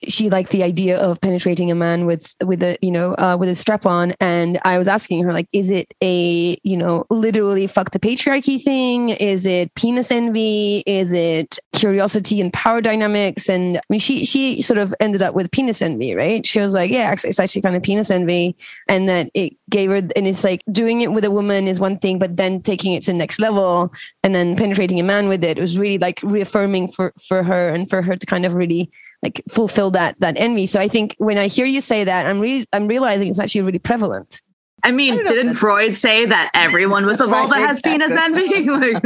she 0.07 0.29
liked 0.29 0.51
the 0.51 0.63
idea 0.63 0.97
of 0.97 1.19
penetrating 1.21 1.71
a 1.71 1.75
man 1.75 2.05
with 2.05 2.35
with 2.43 2.61
a 2.63 2.77
you 2.81 2.91
know 2.91 3.13
uh, 3.15 3.35
with 3.39 3.49
a 3.49 3.55
strap 3.55 3.85
on 3.85 4.13
and 4.19 4.59
i 4.63 4.77
was 4.77 4.87
asking 4.87 5.23
her 5.23 5.33
like 5.33 5.47
is 5.53 5.69
it 5.69 5.93
a 6.01 6.57
you 6.63 6.77
know 6.77 7.05
literally 7.09 7.67
fuck 7.67 7.91
the 7.91 7.99
patriarchy 7.99 8.61
thing? 8.61 9.09
Is 9.09 9.45
it 9.45 9.73
penis 9.75 10.11
envy? 10.11 10.83
Is 10.85 11.13
it 11.13 11.59
curiosity 11.73 12.41
and 12.41 12.51
power 12.53 12.81
dynamics? 12.81 13.49
And 13.49 13.77
i 13.77 13.81
mean 13.89 13.99
she 13.99 14.25
she 14.25 14.61
sort 14.61 14.77
of 14.77 14.93
ended 14.99 15.21
up 15.21 15.33
with 15.33 15.51
penis 15.51 15.81
envy 15.81 16.15
right? 16.15 16.45
She 16.45 16.59
was 16.59 16.73
like 16.73 16.91
yeah 16.91 17.13
it's 17.13 17.39
actually 17.39 17.61
kind 17.61 17.75
of 17.75 17.83
penis 17.83 18.11
envy. 18.11 18.55
And 18.89 19.09
that 19.09 19.29
it 19.33 19.53
gave 19.69 19.89
her 19.89 19.97
and 19.97 20.27
it's 20.27 20.43
like 20.43 20.63
doing 20.71 21.01
it 21.01 21.11
with 21.11 21.25
a 21.25 21.31
woman 21.31 21.67
is 21.67 21.79
one 21.79 21.97
thing 21.97 22.19
but 22.19 22.37
then 22.37 22.61
taking 22.61 22.93
it 22.93 23.03
to 23.03 23.11
the 23.11 23.17
next 23.17 23.39
level 23.39 23.91
and 24.23 24.35
then 24.35 24.55
penetrating 24.55 24.99
a 24.99 25.03
man 25.03 25.27
with 25.27 25.43
it, 25.43 25.57
it 25.57 25.61
was 25.61 25.77
really 25.77 25.97
like 25.97 26.19
reaffirming 26.23 26.87
for 26.87 27.13
for 27.27 27.43
her 27.43 27.69
and 27.69 27.89
for 27.89 28.01
her 28.01 28.15
to 28.15 28.25
kind 28.25 28.45
of 28.45 28.53
really 28.53 28.89
like 29.25 29.41
fulfill 29.49 29.89
that 29.91 30.19
that 30.19 30.37
envy. 30.37 30.67
So 30.67 30.79
I 30.79 30.87
think 30.87 31.15
when 31.17 31.37
I 31.37 31.47
hear 31.47 31.65
you 31.65 31.81
say 31.81 32.03
that, 32.03 32.27
I'm 32.27 32.39
really 32.39 32.65
I'm 32.73 32.87
realizing 32.87 33.27
it's 33.27 33.39
actually 33.39 33.61
really 33.61 33.79
prevalent. 33.79 34.41
I 34.83 34.91
mean, 34.91 35.19
I 35.19 35.23
didn't 35.29 35.55
Freud 35.55 35.95
say 35.95 36.27
that 36.27 36.51
everyone 36.53 37.07
with 37.07 37.19
a 37.19 37.25
vulva 37.33 37.53
right, 37.53 37.67
has 37.67 37.79
exactly. 37.79 38.47
penis 38.47 38.69
envy? 38.69 38.69
like, 39.01 39.03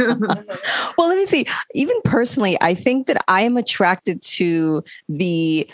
well, 0.98 1.08
let 1.08 1.16
me 1.16 1.24
see. 1.24 1.46
Even 1.74 1.96
personally, 2.04 2.58
I 2.60 2.74
think 2.74 3.06
that 3.06 3.24
I 3.28 3.42
am 3.42 3.56
attracted 3.56 4.20
to 4.36 4.84
the 5.08 5.66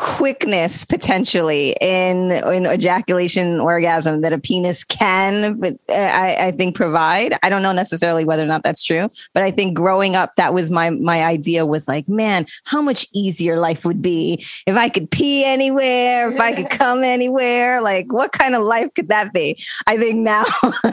quickness 0.00 0.86
potentially 0.86 1.76
in 1.78 2.32
in 2.32 2.66
ejaculation 2.66 3.60
orgasm 3.60 4.22
that 4.22 4.32
a 4.32 4.38
penis 4.38 4.82
can 4.82 5.62
uh, 5.62 5.92
I, 5.92 6.36
I 6.46 6.50
think 6.52 6.74
provide. 6.74 7.34
I 7.42 7.50
don't 7.50 7.60
know 7.60 7.72
necessarily 7.72 8.24
whether 8.24 8.42
or 8.42 8.46
not 8.46 8.62
that's 8.62 8.82
true 8.82 9.10
but 9.34 9.42
i 9.42 9.50
think 9.50 9.74
growing 9.74 10.16
up 10.16 10.34
that 10.36 10.54
was 10.54 10.70
my 10.70 10.88
my 10.88 11.22
idea 11.24 11.66
was 11.66 11.86
like 11.86 12.08
man 12.08 12.46
how 12.64 12.80
much 12.80 13.06
easier 13.12 13.58
life 13.58 13.84
would 13.84 14.00
be 14.00 14.42
if 14.66 14.74
i 14.74 14.88
could 14.88 15.10
pee 15.10 15.44
anywhere 15.44 16.32
if 16.32 16.40
i 16.40 16.54
could 16.54 16.70
come 16.80 17.04
anywhere. 17.04 17.82
Like 17.82 18.10
what 18.10 18.32
kind 18.32 18.54
of 18.54 18.62
life 18.62 18.88
could 18.94 19.08
that 19.08 19.34
be? 19.34 19.62
I 19.86 19.98
think 19.98 20.16
now 20.16 20.44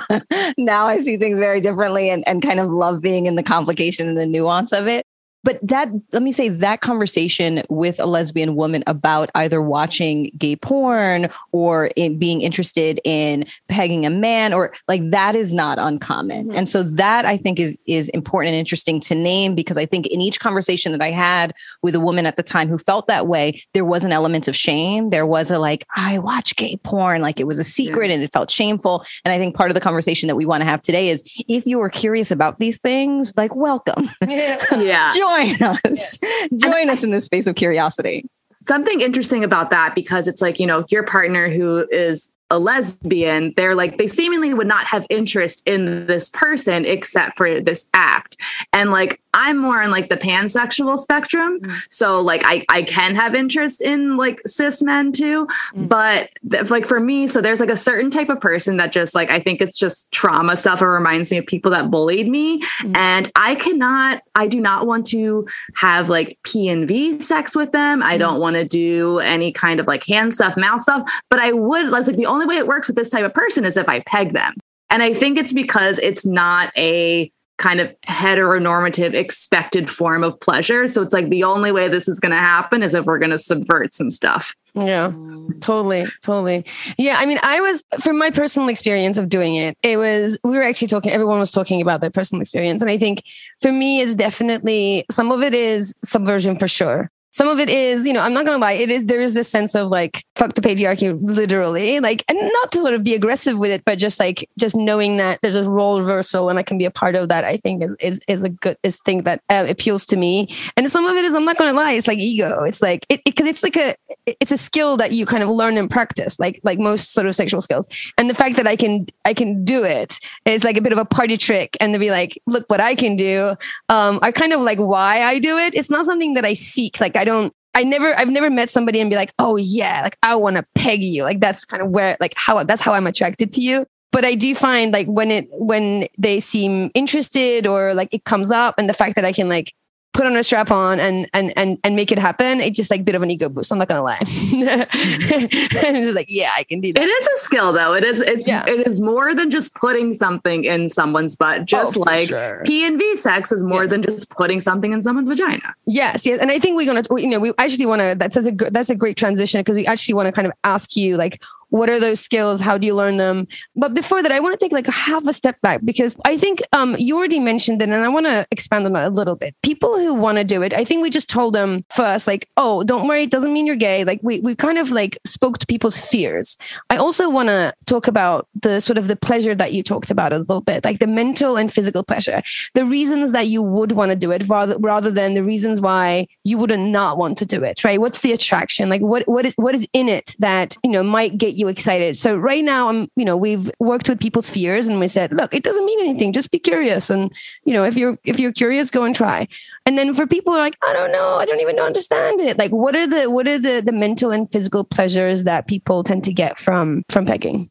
now 0.57 0.85
i 0.87 0.99
see 0.99 1.15
things 1.15 1.37
very 1.37 1.61
differently 1.61 2.09
and, 2.09 2.27
and 2.27 2.41
kind 2.41 2.59
of 2.59 2.69
love 2.69 3.01
being 3.01 3.25
in 3.25 3.35
the 3.35 3.43
complication 3.43 4.09
and 4.09 4.17
the 4.17 4.25
nuance 4.25 4.73
of 4.73 4.87
it 4.87 5.05
but 5.47 5.65
that 5.65 5.89
let 6.11 6.21
me 6.21 6.33
say 6.33 6.49
that 6.49 6.81
conversation 6.81 7.63
with 7.69 8.01
a 8.01 8.05
lesbian 8.05 8.57
woman 8.57 8.83
about 8.85 9.29
either 9.33 9.61
watching 9.61 10.29
gay 10.37 10.57
porn 10.57 11.29
or 11.53 11.89
in 11.95 12.19
being 12.19 12.41
interested 12.41 12.99
in 13.05 13.45
pegging 13.69 14.05
a 14.05 14.09
man 14.09 14.51
or 14.51 14.73
like 14.89 15.01
that 15.09 15.37
is 15.37 15.53
not 15.53 15.79
uncommon 15.79 16.47
mm-hmm. 16.47 16.57
and 16.57 16.67
so 16.67 16.83
that 16.83 17.23
i 17.25 17.37
think 17.37 17.61
is 17.61 17.79
is 17.87 18.09
important 18.09 18.49
and 18.49 18.59
interesting 18.59 18.99
to 18.99 19.15
name 19.15 19.55
because 19.55 19.77
i 19.77 19.85
think 19.85 20.05
in 20.07 20.19
each 20.19 20.41
conversation 20.41 20.91
that 20.91 21.01
i 21.01 21.11
had 21.11 21.53
with 21.81 21.95
a 21.95 21.99
woman 22.01 22.25
at 22.25 22.35
the 22.35 22.43
time 22.43 22.67
who 22.67 22.77
felt 22.77 23.07
that 23.07 23.27
way 23.27 23.57
there 23.73 23.85
was 23.85 24.03
an 24.03 24.11
element 24.11 24.49
of 24.49 24.55
shame 24.55 25.11
there 25.11 25.25
was 25.25 25.49
a 25.49 25.57
like 25.57 25.85
i 25.95 26.19
watch 26.19 26.57
gay 26.57 26.75
porn 26.83 27.21
like 27.21 27.39
it 27.39 27.47
was 27.47 27.57
a 27.57 27.63
secret 27.63 28.07
yeah. 28.07 28.15
and 28.15 28.21
it 28.21 28.33
felt 28.33 28.51
shameful 28.51 29.01
and 29.23 29.33
i 29.33 29.37
think 29.37 29.55
part 29.55 29.71
of 29.71 29.75
the 29.75 29.81
conversation 29.81 30.27
that 30.27 30.35
we 30.35 30.45
want 30.45 30.59
to 30.59 30.67
have 30.67 30.81
today 30.81 31.07
is 31.07 31.23
if 31.47 31.65
you 31.65 31.79
are 31.79 31.89
curious 31.89 32.31
about 32.31 32.59
these 32.59 32.77
things 32.79 33.31
like 33.37 33.55
welcome 33.55 34.09
yeah, 34.27 34.61
yeah. 34.77 35.09
join 35.15 35.36
join 35.45 35.63
us. 35.85 36.19
Join 36.55 36.89
us 36.89 37.03
in 37.03 37.11
this 37.11 37.25
space 37.25 37.47
of 37.47 37.55
curiosity. 37.55 38.29
Something 38.63 39.01
interesting 39.01 39.43
about 39.43 39.69
that 39.69 39.95
because 39.95 40.27
it's 40.27 40.41
like, 40.41 40.59
you 40.59 40.65
know, 40.65 40.85
your 40.89 41.03
partner 41.03 41.49
who 41.49 41.87
is 41.91 42.31
a 42.49 42.59
lesbian, 42.59 43.53
they're 43.55 43.75
like, 43.75 43.97
they 43.97 44.07
seemingly 44.07 44.53
would 44.53 44.67
not 44.67 44.85
have 44.85 45.05
interest 45.09 45.63
in 45.65 46.07
this 46.07 46.29
person 46.29 46.85
except 46.85 47.35
for 47.37 47.61
this 47.61 47.89
act. 47.93 48.37
And 48.73 48.91
like, 48.91 49.21
I'm 49.37 49.59
more 49.59 49.83
in 49.83 49.91
like 49.91 50.09
the 50.09 50.17
pansexual 50.17 50.97
spectrum. 50.97 51.59
Mm. 51.59 51.85
So 51.89 52.19
like 52.19 52.41
I, 52.43 52.63
I 52.69 52.81
can 52.81 53.13
have 53.15 53.35
interest 53.35 53.83
in 53.83 54.17
like 54.17 54.41
cis 54.47 54.81
men 54.81 55.11
too. 55.11 55.47
Mm. 55.75 55.87
But 55.87 56.31
th- 56.49 56.71
like 56.71 56.87
for 56.87 56.99
me, 56.99 57.27
so 57.27 57.39
there's 57.39 57.59
like 57.59 57.69
a 57.69 57.77
certain 57.77 58.09
type 58.09 58.29
of 58.29 58.39
person 58.39 58.77
that 58.77 58.91
just 58.91 59.13
like 59.13 59.29
I 59.29 59.39
think 59.39 59.61
it's 59.61 59.77
just 59.77 60.11
trauma 60.11 60.57
stuff. 60.57 60.81
It 60.81 60.87
reminds 60.87 61.29
me 61.29 61.37
of 61.37 61.45
people 61.45 61.69
that 61.71 61.91
bullied 61.91 62.27
me. 62.27 62.61
Mm. 62.81 62.97
And 62.97 63.31
I 63.35 63.53
cannot, 63.55 64.23
I 64.33 64.47
do 64.47 64.59
not 64.59 64.87
want 64.87 65.05
to 65.07 65.47
have 65.75 66.09
like 66.09 66.39
P 66.41 66.67
and 66.67 66.87
V 66.87 67.19
sex 67.19 67.55
with 67.55 67.71
them. 67.71 68.01
I 68.01 68.17
don't 68.17 68.39
want 68.39 68.55
to 68.55 68.65
do 68.67 69.19
any 69.19 69.51
kind 69.51 69.79
of 69.79 69.85
like 69.85 70.03
hand 70.03 70.33
stuff, 70.33 70.57
mouth 70.57 70.81
stuff. 70.81 71.07
But 71.29 71.39
I 71.39 71.51
would 71.51 71.89
like 71.89 72.05
the 72.05 72.25
only 72.25 72.47
way 72.47 72.55
it 72.55 72.65
works 72.65 72.87
with 72.87 72.95
this 72.95 73.11
type 73.11 73.25
of 73.25 73.35
person 73.35 73.65
is 73.65 73.77
if 73.77 73.87
I 73.87 73.99
peg 73.99 74.33
them. 74.33 74.55
And 74.89 75.03
I 75.03 75.13
think 75.13 75.37
it's 75.37 75.53
because 75.53 75.99
it's 75.99 76.25
not 76.25 76.71
a 76.77 77.31
kind 77.57 77.79
of 77.79 77.93
heteronormative 78.01 79.13
expected 79.13 79.89
form 79.89 80.23
of 80.23 80.39
pleasure. 80.39 80.87
So 80.87 81.01
it's 81.01 81.13
like 81.13 81.29
the 81.29 81.43
only 81.43 81.71
way 81.71 81.87
this 81.87 82.07
is 82.07 82.19
going 82.19 82.31
to 82.31 82.37
happen 82.37 82.83
is 82.83 82.93
if 82.93 83.05
we're 83.05 83.19
going 83.19 83.31
to 83.31 83.39
subvert 83.39 83.93
some 83.93 84.11
stuff. 84.11 84.55
Yeah, 84.75 85.09
mm. 85.09 85.59
totally, 85.59 86.05
totally. 86.21 86.63
Yeah, 86.99 87.15
I 87.17 87.25
mean, 87.25 87.39
I 87.41 87.59
was 87.61 87.83
from 87.99 88.19
my 88.19 88.29
personal 88.29 88.69
experience 88.69 89.17
of 89.17 89.27
doing 89.27 89.55
it. 89.55 89.75
It 89.81 89.97
was 89.97 90.37
we 90.43 90.51
were 90.51 90.61
actually 90.61 90.89
talking. 90.89 91.11
Everyone 91.11 91.39
was 91.39 91.49
talking 91.49 91.81
about 91.81 92.01
their 92.01 92.11
personal 92.11 92.41
experience, 92.41 92.81
and 92.81 92.91
I 92.91 92.97
think 92.97 93.23
for 93.59 93.71
me, 93.71 94.01
it's 94.01 94.13
definitely 94.13 95.05
some 95.09 95.31
of 95.31 95.41
it 95.41 95.55
is 95.55 95.95
subversion 96.03 96.59
for 96.59 96.67
sure 96.67 97.09
some 97.37 97.49
of 97.49 97.59
it 97.59 97.69
is, 97.69 98.07
you 98.07 98.13
know, 98.13 98.21
I'm 98.21 98.33
not 98.33 98.47
gonna 98.47 98.57
lie, 98.57 98.71
it 98.71 98.89
is 98.89 99.03
there 99.03 99.21
is 99.21 99.35
this 99.35 99.47
sense 99.47 99.75
of 99.75 99.89
like 99.89 100.25
fuck 100.37 100.53
the 100.53 100.61
patriarchy, 100.61 101.17
literally, 101.21 101.99
like, 101.99 102.23
and 102.27 102.37
not 102.39 102.71
to 102.71 102.81
sort 102.81 102.93
of 102.93 103.03
be 103.03 103.15
aggressive 103.15 103.57
with 103.57 103.71
it, 103.71 103.83
but 103.85 103.97
just 103.97 104.19
like 104.19 104.49
just 104.57 104.75
knowing 104.75 105.17
that 105.17 105.39
there's 105.41 105.55
a 105.55 105.69
role 105.69 105.99
reversal 105.99 106.49
and 106.49 106.59
I 106.59 106.63
can 106.63 106.77
be 106.77 106.85
a 106.85 106.91
part 106.91 107.15
of 107.15 107.29
that. 107.29 107.43
I 107.43 107.57
think 107.57 107.83
is 107.83 107.95
is 107.99 108.19
is 108.27 108.43
a 108.43 108.49
good 108.49 108.77
is 108.83 108.97
thing 108.99 109.23
that 109.23 109.41
uh, 109.49 109.65
appeals 109.67 110.05
to 110.07 110.17
me. 110.17 110.55
And 110.75 110.89
some 110.91 111.05
of 111.05 111.15
it 111.15 111.25
is, 111.25 111.33
I'm 111.33 111.45
not 111.45 111.57
gonna 111.57 111.73
lie, 111.73 111.93
it's 111.93 112.07
like 112.07 112.19
ego. 112.19 112.63
It's 112.63 112.81
like 112.81 113.05
it 113.09 113.23
because 113.25 113.45
it, 113.45 113.49
it's 113.49 113.63
like 113.63 113.75
a 113.75 113.95
it's 114.25 114.51
a 114.51 114.57
skill 114.57 114.97
that 114.97 115.11
you 115.11 115.25
kind 115.25 115.43
of 115.43 115.49
learn 115.49 115.77
and 115.77 115.89
practice, 115.89 116.39
like 116.39 116.59
like 116.63 116.79
most 116.79 117.13
sort 117.13 117.27
of 117.27 117.35
sexual 117.35 117.61
skills. 117.61 117.87
And 118.17 118.29
the 118.29 118.35
fact 118.35 118.55
that 118.57 118.67
I 118.67 118.75
can 118.75 119.07
I 119.25 119.33
can 119.33 119.63
do 119.65 119.83
it 119.83 120.19
is 120.45 120.63
like 120.63 120.77
a 120.77 120.81
bit 120.81 120.93
of 120.93 120.99
a 120.99 121.05
party 121.05 121.37
trick, 121.37 121.75
and 121.79 121.93
to 121.93 121.99
be 121.99 122.11
like, 122.11 122.39
look 122.45 122.65
what 122.69 122.79
I 122.79 122.95
can 122.95 123.15
do. 123.15 123.55
Um, 123.89 124.19
are 124.21 124.31
kind 124.31 124.53
of 124.53 124.61
like 124.61 124.79
why 124.79 125.23
I 125.23 125.39
do 125.39 125.57
it. 125.57 125.73
It's 125.73 125.89
not 125.89 126.05
something 126.05 126.35
that 126.35 126.45
I 126.45 126.53
seek. 126.53 126.99
Like 126.99 127.15
I 127.15 127.23
don't 127.23 127.53
I 127.77 127.83
never 127.83 128.17
I've 128.17 128.29
never 128.29 128.49
met 128.49 128.71
somebody 128.71 128.99
and 128.99 129.07
be 129.07 129.15
like, 129.15 129.31
"Oh 129.37 129.55
yeah, 129.55 130.01
like 130.01 130.17
I 130.23 130.35
want 130.35 130.55
to 130.55 130.65
peg 130.73 131.03
you." 131.03 131.21
Like 131.21 131.39
that's 131.39 131.63
kind 131.63 131.83
of 131.83 131.91
where 131.91 132.17
like 132.19 132.33
how 132.35 132.63
that's 132.63 132.81
how 132.81 132.93
I'm 132.93 133.05
attracted 133.05 133.53
to 133.53 133.61
you. 133.61 133.85
But 134.11 134.25
I 134.25 134.33
do 134.33 134.55
find 134.55 134.91
like 134.91 135.05
when 135.05 135.29
it 135.29 135.47
when 135.51 136.07
they 136.17 136.39
seem 136.39 136.89
interested 136.95 137.67
or 137.67 137.93
like 137.93 138.09
it 138.11 138.23
comes 138.23 138.49
up 138.49 138.79
and 138.79 138.89
the 138.89 138.95
fact 138.95 139.13
that 139.13 139.25
I 139.25 139.31
can 139.31 139.47
like 139.47 139.73
put 140.13 140.25
on 140.25 140.35
a 140.35 140.43
strap 140.43 140.71
on 140.71 140.99
and 140.99 141.29
and 141.33 141.53
and 141.55 141.77
and 141.83 141.95
make 141.95 142.11
it 142.11 142.17
happen. 142.17 142.59
It's 142.59 142.75
just 142.75 142.89
like 142.89 143.01
a 143.01 143.03
bit 143.03 143.15
of 143.15 143.21
an 143.21 143.29
ego 143.29 143.49
boost. 143.49 143.71
I'm 143.71 143.77
not 143.77 143.87
gonna 143.87 144.03
lie. 144.03 144.17
and 144.19 146.03
just 146.03 146.15
like, 146.15 146.27
yeah, 146.29 146.51
I 146.55 146.63
can 146.63 146.81
do 146.81 146.91
that. 146.93 147.03
It 147.03 147.07
is 147.07 147.27
a 147.27 147.45
skill 147.45 147.71
though. 147.71 147.93
It 147.93 148.03
is 148.03 148.19
it's 148.19 148.47
Yeah. 148.47 148.65
it 148.67 148.87
is 148.87 148.99
more 148.99 149.35
than 149.35 149.51
just 149.51 149.75
putting 149.75 150.13
something 150.13 150.63
in 150.63 150.89
someone's 150.89 151.35
butt. 151.35 151.65
Just 151.65 151.89
oh, 151.89 152.03
for 152.03 152.05
like 152.05 152.27
sure. 152.27 152.63
P 152.65 152.85
and 152.85 152.97
V 152.97 153.15
sex 153.17 153.51
is 153.51 153.63
more 153.63 153.85
than 153.87 154.01
just 154.01 154.29
putting 154.31 154.59
something 154.59 154.91
in 154.91 155.01
someone's 155.01 155.29
vagina. 155.29 155.75
Yes, 155.85 156.25
yes, 156.25 156.41
and 156.41 156.51
I 156.51 156.59
think 156.59 156.77
we're 156.77 156.85
gonna, 156.85 157.03
you 157.21 157.27
know, 157.27 157.39
we 157.39 157.53
actually 157.57 157.85
want 157.85 158.01
to. 158.01 158.15
That's, 158.17 158.35
that's 158.35 158.47
a 158.47 158.51
good, 158.51 158.73
that's 158.73 158.89
a 158.89 158.95
great 158.95 159.17
transition 159.17 159.61
because 159.61 159.75
we 159.75 159.85
actually 159.85 160.15
want 160.15 160.27
to 160.27 160.31
kind 160.31 160.47
of 160.47 160.53
ask 160.63 160.95
you 160.95 161.17
like, 161.17 161.41
what 161.69 161.89
are 161.89 161.99
those 161.99 162.19
skills? 162.19 162.61
How 162.61 162.77
do 162.77 162.87
you 162.87 162.95
learn 162.95 163.17
them? 163.17 163.47
But 163.75 163.93
before 163.93 164.23
that, 164.23 164.31
I 164.31 164.39
want 164.39 164.57
to 164.57 164.63
take 164.63 164.71
like 164.71 164.87
a 164.87 164.91
half 164.91 165.25
a 165.27 165.33
step 165.33 165.59
back 165.61 165.81
because 165.83 166.17
I 166.25 166.37
think 166.37 166.61
um, 166.73 166.95
you 166.97 167.17
already 167.17 167.39
mentioned 167.39 167.81
it, 167.81 167.89
and 167.89 167.93
I 167.93 168.07
want 168.07 168.25
to 168.25 168.47
expand 168.51 168.85
on 168.85 168.93
that 168.93 169.05
a 169.05 169.09
little 169.09 169.35
bit. 169.35 169.55
People 169.63 169.97
who 169.97 170.13
want 170.13 170.37
to 170.37 170.43
do 170.43 170.61
it, 170.61 170.73
I 170.73 170.85
think 170.85 171.01
we 171.01 171.09
just 171.09 171.29
told 171.29 171.53
them 171.53 171.83
first, 171.91 172.27
like, 172.27 172.49
oh, 172.57 172.83
don't 172.83 173.07
worry, 173.07 173.23
it 173.23 173.31
doesn't 173.31 173.53
mean 173.53 173.65
you're 173.65 173.75
gay. 173.75 174.03
Like 174.03 174.19
we 174.23 174.39
we 174.41 174.55
kind 174.55 174.77
of 174.77 174.91
like 174.91 175.17
spoke 175.25 175.57
to 175.59 175.65
people's 175.65 175.99
fears. 175.99 176.57
I 176.89 176.97
also 176.97 177.29
want 177.29 177.49
to 177.49 177.73
talk 177.85 178.07
about 178.07 178.47
the 178.55 178.79
sort 178.79 178.97
of 178.97 179.07
the 179.07 179.15
pleasure 179.15 179.55
that 179.55 179.73
you 179.73 179.83
talked 179.83 180.11
about 180.11 180.33
a 180.33 180.39
little 180.39 180.61
bit, 180.61 180.85
like 180.85 180.99
the 180.99 181.07
mental 181.07 181.57
and 181.57 181.71
physical 181.71 182.03
pleasure, 182.03 182.41
the 182.73 182.85
reasons 182.85 183.31
that 183.31 183.47
you 183.47 183.61
would 183.61 183.91
want 183.91 184.11
to 184.11 184.15
do 184.15 184.31
it 184.31 184.47
rather 184.47 184.77
rather 184.77 185.11
than 185.11 185.33
the 185.33 185.43
reasons 185.43 185.81
why 185.81 186.27
you 186.43 186.57
wouldn't 186.57 186.89
not 186.91 187.17
want 187.17 187.37
to 187.39 187.45
do 187.45 187.63
it, 187.63 187.83
right? 187.83 187.99
What's 187.99 188.21
the 188.21 188.31
attraction? 188.31 188.89
Like 188.89 189.01
what 189.01 189.27
what 189.27 189.45
is 189.45 189.53
what 189.55 189.75
is 189.75 189.85
in 189.93 190.07
it 190.07 190.35
that 190.39 190.77
you 190.83 190.91
know 190.91 191.03
might 191.03 191.37
get 191.37 191.56
you 191.57 191.67
excited? 191.67 192.17
So 192.17 192.37
right 192.37 192.63
now, 192.63 192.89
I'm 192.89 193.09
you 193.15 193.25
know 193.25 193.35
we've 193.35 193.71
worked 193.79 194.09
with 194.09 194.19
people's 194.19 194.49
fears 194.49 194.87
and 194.87 194.99
we 194.99 195.07
said, 195.07 195.33
look, 195.33 195.53
it 195.53 195.63
doesn't 195.63 195.85
mean 195.85 195.99
anything. 195.99 196.33
Just 196.33 196.51
be 196.51 196.59
curious, 196.59 197.09
and 197.09 197.33
you 197.63 197.73
know 197.73 197.83
if 197.83 197.97
you're 197.97 198.17
if 198.23 198.39
you're 198.39 198.53
curious, 198.53 198.91
go 198.91 199.03
and 199.03 199.15
try. 199.15 199.47
And 199.85 199.97
then 199.97 200.13
for 200.13 200.27
people 200.27 200.53
who 200.53 200.59
are 200.59 200.63
like, 200.63 200.77
I 200.87 200.93
don't 200.93 201.11
know, 201.11 201.35
I 201.35 201.45
don't 201.45 201.61
even 201.61 201.79
understand 201.79 202.41
it. 202.41 202.57
Like 202.57 202.71
what 202.71 202.95
are 202.95 203.07
the 203.07 203.29
what 203.29 203.47
are 203.47 203.59
the 203.59 203.81
the 203.85 203.91
mental 203.91 204.31
and 204.31 204.49
physical 204.49 204.83
pleasures 204.83 205.43
that 205.45 205.67
people 205.67 206.03
tend 206.03 206.23
to 206.25 206.33
get 206.33 206.57
from 206.57 207.03
from 207.09 207.25
pegging? 207.25 207.69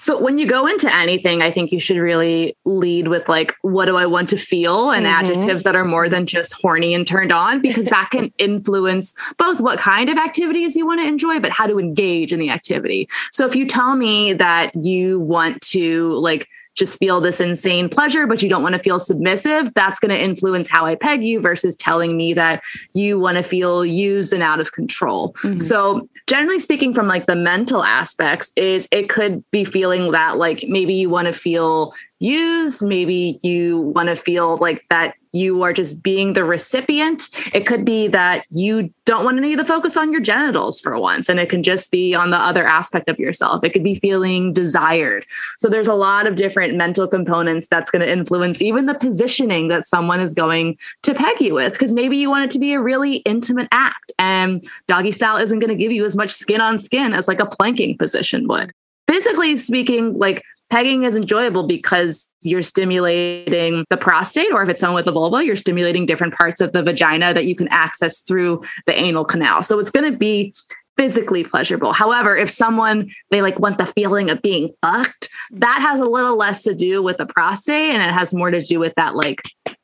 So 0.00 0.16
when 0.18 0.38
you 0.38 0.46
go 0.46 0.66
into 0.66 0.92
anything, 0.94 1.42
I 1.42 1.50
think 1.50 1.72
you 1.72 1.80
should 1.80 1.96
really 1.96 2.56
lead 2.64 3.08
with 3.08 3.28
like, 3.28 3.54
what 3.62 3.86
do 3.86 3.96
I 3.96 4.06
want 4.06 4.28
to 4.30 4.36
feel 4.36 4.90
and 4.90 5.04
Mhm. 5.06 5.10
adjectives 5.10 5.64
that 5.64 5.74
are 5.74 5.84
more 5.84 6.08
than 6.08 6.24
just 6.26 6.52
horny 6.52 6.94
and 6.94 7.06
turned 7.06 7.32
on, 7.32 7.60
because 7.60 7.86
that 7.86 8.10
can 8.10 8.32
influence 8.38 9.12
both 9.38 9.60
what 9.60 9.78
kind 9.78 10.08
of 10.08 10.16
activities 10.16 10.76
you 10.76 10.86
want 10.86 11.00
to 11.00 11.06
enjoy, 11.06 11.40
but 11.40 11.50
how 11.50 11.66
to 11.66 11.80
engage 11.80 12.32
in 12.32 12.38
the 12.38 12.50
activity. 12.50 13.08
So 13.32 13.44
if 13.44 13.56
you 13.56 13.66
tell 13.66 13.96
me 13.96 14.32
that 14.34 14.70
you 14.76 15.20
want 15.20 15.60
to 15.62 16.12
like 16.12 16.48
just 16.78 16.98
feel 16.98 17.20
this 17.20 17.40
insane 17.40 17.88
pleasure, 17.88 18.26
but 18.26 18.42
you 18.42 18.48
don't 18.48 18.62
want 18.62 18.74
to 18.74 18.80
feel 18.80 19.00
submissive, 19.00 19.72
that's 19.74 19.98
going 20.00 20.10
to 20.10 20.22
influence 20.22 20.68
how 20.68 20.86
I 20.86 20.94
peg 20.94 21.24
you 21.24 21.40
versus 21.40 21.76
telling 21.76 22.16
me 22.16 22.34
that 22.34 22.62
you 22.94 23.18
want 23.18 23.36
to 23.36 23.42
feel 23.42 23.84
used 23.84 24.32
and 24.32 24.42
out 24.42 24.60
of 24.60 24.72
control. 24.72 25.34
Mm-hmm. 25.34 25.60
So, 25.60 26.08
generally 26.26 26.58
speaking, 26.58 26.94
from 26.94 27.08
like 27.08 27.26
the 27.26 27.36
mental 27.36 27.82
aspects, 27.82 28.52
is 28.56 28.88
it 28.92 29.08
could 29.08 29.48
be 29.50 29.64
feeling 29.64 30.12
that 30.12 30.38
like 30.38 30.64
maybe 30.68 30.94
you 30.94 31.10
want 31.10 31.26
to 31.26 31.32
feel 31.32 31.92
used, 32.20 32.82
maybe 32.82 33.38
you 33.42 33.80
want 33.94 34.08
to 34.08 34.16
feel 34.16 34.56
like 34.58 34.84
that 34.90 35.14
you 35.32 35.62
are 35.62 35.72
just 35.72 36.02
being 36.02 36.32
the 36.32 36.44
recipient. 36.44 37.28
It 37.52 37.66
could 37.66 37.84
be 37.84 38.08
that 38.08 38.44
you 38.50 38.92
don't 39.04 39.24
want 39.24 39.38
any 39.38 39.52
of 39.52 39.58
the 39.58 39.64
focus 39.64 39.96
on 39.96 40.12
your 40.12 40.20
genitals 40.20 40.80
for 40.80 40.98
once, 40.98 41.28
and 41.28 41.40
it 41.40 41.48
can 41.48 41.62
just 41.62 41.90
be 41.90 42.14
on 42.14 42.30
the 42.30 42.36
other 42.36 42.64
aspect 42.64 43.08
of 43.08 43.18
yourself. 43.18 43.64
It 43.64 43.70
could 43.70 43.84
be 43.84 43.94
feeling 43.94 44.52
desired. 44.52 45.24
So 45.58 45.68
there's 45.68 45.88
a 45.88 45.94
lot 45.94 46.26
of 46.26 46.36
different 46.36 46.76
mental 46.76 47.08
components 47.08 47.68
that's 47.68 47.90
going 47.90 48.00
to 48.00 48.10
influence 48.10 48.60
even 48.60 48.86
the 48.86 48.94
positioning 48.94 49.68
that 49.68 49.86
someone 49.86 50.20
is 50.20 50.34
going 50.34 50.76
to 51.02 51.14
peg 51.14 51.40
you 51.40 51.54
with. 51.54 51.72
Because 51.72 51.92
maybe 51.92 52.16
you 52.16 52.30
want 52.30 52.44
it 52.44 52.50
to 52.52 52.58
be 52.58 52.72
a 52.72 52.80
really 52.80 53.16
intimate 53.18 53.68
act, 53.72 54.12
and 54.18 54.64
doggy 54.86 55.12
style 55.12 55.36
isn't 55.36 55.58
going 55.58 55.70
to 55.70 55.76
give 55.76 55.92
you 55.92 56.04
as 56.04 56.16
much 56.16 56.30
skin 56.30 56.60
on 56.60 56.78
skin 56.78 57.12
as 57.12 57.28
like 57.28 57.40
a 57.40 57.46
planking 57.46 57.96
position 57.96 58.46
would. 58.48 58.72
Physically 59.06 59.56
speaking, 59.56 60.18
like 60.18 60.42
pegging 60.70 61.04
is 61.04 61.16
enjoyable 61.16 61.66
because 61.66 62.26
you're 62.42 62.62
stimulating 62.62 63.84
the 63.90 63.96
prostate, 63.96 64.52
or 64.52 64.62
if 64.62 64.68
it's 64.68 64.80
someone 64.80 64.96
with 64.96 65.08
a 65.08 65.12
vulva, 65.12 65.44
you're 65.44 65.56
stimulating 65.56 66.06
different 66.06 66.34
parts 66.34 66.60
of 66.60 66.72
the 66.72 66.82
vagina 66.82 67.34
that 67.34 67.46
you 67.46 67.54
can 67.54 67.68
access 67.68 68.20
through 68.20 68.62
the 68.86 68.94
anal 68.94 69.24
canal. 69.24 69.62
So 69.62 69.78
it's 69.78 69.90
going 69.90 70.10
to 70.10 70.16
be 70.16 70.54
physically 70.98 71.44
pleasurable. 71.44 71.92
However, 71.92 72.36
if 72.36 72.50
someone 72.50 73.10
they 73.30 73.40
like 73.40 73.58
want 73.58 73.78
the 73.78 73.86
feeling 73.86 74.30
of 74.30 74.42
being 74.42 74.74
fucked, 74.82 75.28
mm-hmm. 75.28 75.60
that 75.60 75.80
has 75.80 76.00
a 76.00 76.04
little 76.04 76.36
less 76.36 76.64
to 76.64 76.74
do 76.74 77.02
with 77.02 77.16
the 77.18 77.26
prostate 77.26 77.94
and 77.94 78.02
it 78.02 78.12
has 78.12 78.34
more 78.34 78.50
to 78.50 78.60
do 78.60 78.78
with 78.78 78.94
that 78.96 79.14
like 79.14 79.42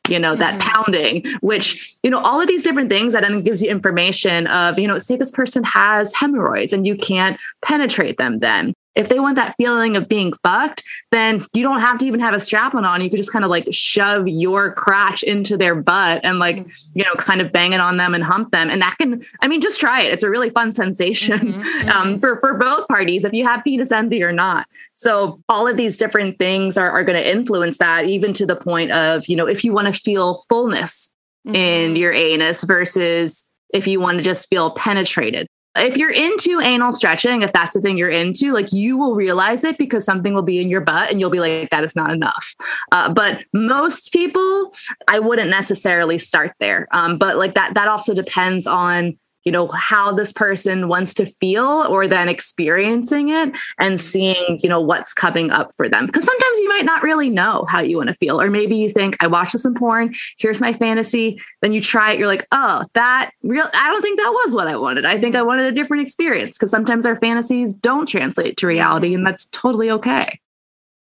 you 0.08 0.18
know 0.18 0.36
that 0.36 0.60
mm-hmm. 0.60 0.68
pounding 0.68 1.24
which 1.40 1.96
you 2.02 2.10
know 2.10 2.18
all 2.18 2.38
of 2.38 2.46
these 2.46 2.62
different 2.62 2.90
things 2.90 3.14
that 3.14 3.22
then 3.22 3.40
gives 3.40 3.62
you 3.62 3.70
information 3.70 4.46
of 4.48 4.78
you 4.78 4.86
know 4.86 4.98
say 4.98 5.16
this 5.16 5.30
person 5.30 5.64
has 5.64 6.12
hemorrhoids 6.12 6.74
and 6.74 6.86
you 6.86 6.94
can't 6.94 7.40
penetrate 7.64 8.18
them 8.18 8.40
then 8.40 8.74
if 8.94 9.09
they 9.09 9.18
want 9.18 9.37
that 9.37 9.57
feeling 9.57 9.96
of 9.96 10.09
being 10.09 10.33
fucked, 10.42 10.85
then 11.11 11.44
you 11.52 11.62
don't 11.62 11.80
have 11.80 11.98
to 11.98 12.07
even 12.07 12.20
have 12.20 12.35
a 12.35 12.40
strap 12.40 12.74
on. 12.74 13.00
You 13.00 13.11
could 13.11 13.16
just 13.16 13.33
kind 13.33 13.44
of 13.44 13.50
like 13.50 13.66
shove 13.72 14.28
your 14.28 14.72
crotch 14.72 15.22
into 15.22 15.57
their 15.57 15.74
butt 15.74 16.20
and 16.24 16.38
like, 16.38 16.59
mm-hmm. 16.59 16.98
you 16.98 17.04
know, 17.04 17.14
kind 17.14 17.40
of 17.40 17.52
bang 17.52 17.72
it 17.72 17.80
on 17.80 17.96
them 17.96 18.14
and 18.14 18.22
hump 18.22 18.52
them. 18.52 18.70
And 18.70 18.80
that 18.83 18.96
can, 18.98 19.22
I 19.42 19.48
mean, 19.48 19.61
just 19.61 19.80
try 19.80 20.02
it. 20.02 20.12
It's 20.12 20.22
a 20.22 20.30
really 20.30 20.50
fun 20.50 20.72
sensation 20.72 21.54
mm-hmm. 21.54 21.88
um, 21.88 22.09
mm-hmm. 22.09 22.20
for, 22.20 22.38
for 22.40 22.54
both 22.54 22.87
parties, 22.88 23.24
if 23.24 23.33
you 23.33 23.44
have 23.44 23.64
penis 23.64 23.92
envy 23.92 24.22
or 24.22 24.33
not. 24.33 24.66
So 24.94 25.40
all 25.48 25.66
of 25.66 25.76
these 25.76 25.96
different 25.98 26.38
things 26.38 26.78
are, 26.78 26.90
are 26.90 27.04
going 27.04 27.18
to 27.18 27.30
influence 27.30 27.78
that, 27.78 28.07
even 28.07 28.33
to 28.35 28.46
the 28.46 28.57
point 28.57 28.92
of, 28.92 29.26
you 29.28 29.37
know, 29.37 29.46
if 29.46 29.64
you 29.64 29.72
want 29.72 29.92
to 29.92 30.00
feel 30.00 30.42
fullness 30.48 31.12
in 31.52 31.94
your 31.94 32.12
anus 32.12 32.64
versus 32.64 33.44
if 33.74 33.87
you 33.87 34.00
want 34.00 34.16
to 34.16 34.24
just 34.24 34.48
feel 34.48 34.70
penetrated 34.70 35.46
if 35.76 35.96
you're 35.96 36.12
into 36.12 36.60
anal 36.60 36.92
stretching, 36.92 37.42
if 37.42 37.52
that's 37.52 37.74
the 37.74 37.80
thing 37.80 37.98
you're 37.98 38.10
into, 38.10 38.52
like 38.52 38.72
you 38.72 38.96
will 38.96 39.14
realize 39.14 39.64
it 39.64 39.76
because 39.76 40.04
something 40.04 40.34
will 40.34 40.42
be 40.42 40.60
in 40.60 40.68
your 40.68 40.80
butt 40.80 41.10
and 41.10 41.20
you'll 41.20 41.30
be 41.30 41.40
like, 41.40 41.70
that 41.70 41.84
is 41.84 41.96
not 41.96 42.12
enough. 42.12 42.54
Uh, 42.92 43.12
but 43.12 43.40
most 43.52 44.12
people, 44.12 44.72
I 45.08 45.18
wouldn't 45.18 45.50
necessarily 45.50 46.18
start 46.18 46.54
there. 46.60 46.87
Um, 46.92 47.18
but 47.18 47.37
like 47.37 47.54
that, 47.54 47.74
that 47.74 47.88
also 47.88 48.14
depends 48.14 48.66
on 48.66 49.18
you 49.44 49.52
know 49.52 49.68
how 49.68 50.12
this 50.12 50.33
person 50.33 50.88
wants 50.88 51.14
to 51.14 51.26
feel 51.26 51.87
or 51.88 52.09
then 52.09 52.28
experiencing 52.28 53.28
it 53.28 53.54
and 53.78 54.00
seeing 54.00 54.59
you 54.62 54.68
know 54.68 54.80
what's 54.80 55.12
coming 55.12 55.50
up 55.50 55.74
for 55.76 55.88
them. 55.88 56.07
Because 56.07 56.24
sometimes 56.24 56.59
you 56.59 56.68
might 56.68 56.85
not 56.85 57.02
really 57.02 57.30
know 57.30 57.64
how 57.68 57.80
you 57.80 57.96
want 57.96 58.09
to 58.09 58.14
feel. 58.14 58.40
Or 58.40 58.50
maybe 58.50 58.76
you 58.76 58.90
think 58.90 59.22
i 59.22 59.26
watched 59.26 59.52
this 59.52 59.64
in 59.64 59.74
porn. 59.74 60.14
Here's 60.38 60.61
my 60.61 60.72
fantasy. 60.72 61.40
Then 61.62 61.72
you 61.72 61.80
try 61.80 62.12
it. 62.12 62.18
You're 62.18 62.28
like 62.28 62.46
oh 62.52 62.85
that 62.94 63.30
real 63.42 63.68
i 63.74 63.88
don't 63.88 64.02
think 64.02 64.18
that 64.18 64.30
was 64.44 64.54
what 64.54 64.68
i 64.68 64.76
wanted. 64.76 65.04
I 65.04 65.20
think 65.20 65.37
i 65.37 65.42
wanted 65.42 65.66
a 65.66 65.72
different 65.72 66.02
experience. 66.02 66.57
Because 66.57 66.70
sometimes 66.70 67.07
our 67.07 67.16
fantasies 67.16 67.74
don't 67.74 68.07
translate 68.07 68.57
to 68.59 68.66
reality 68.66 69.14
and 69.14 69.26
that's 69.26 69.46
totally 69.46 69.90
okay 69.90 70.38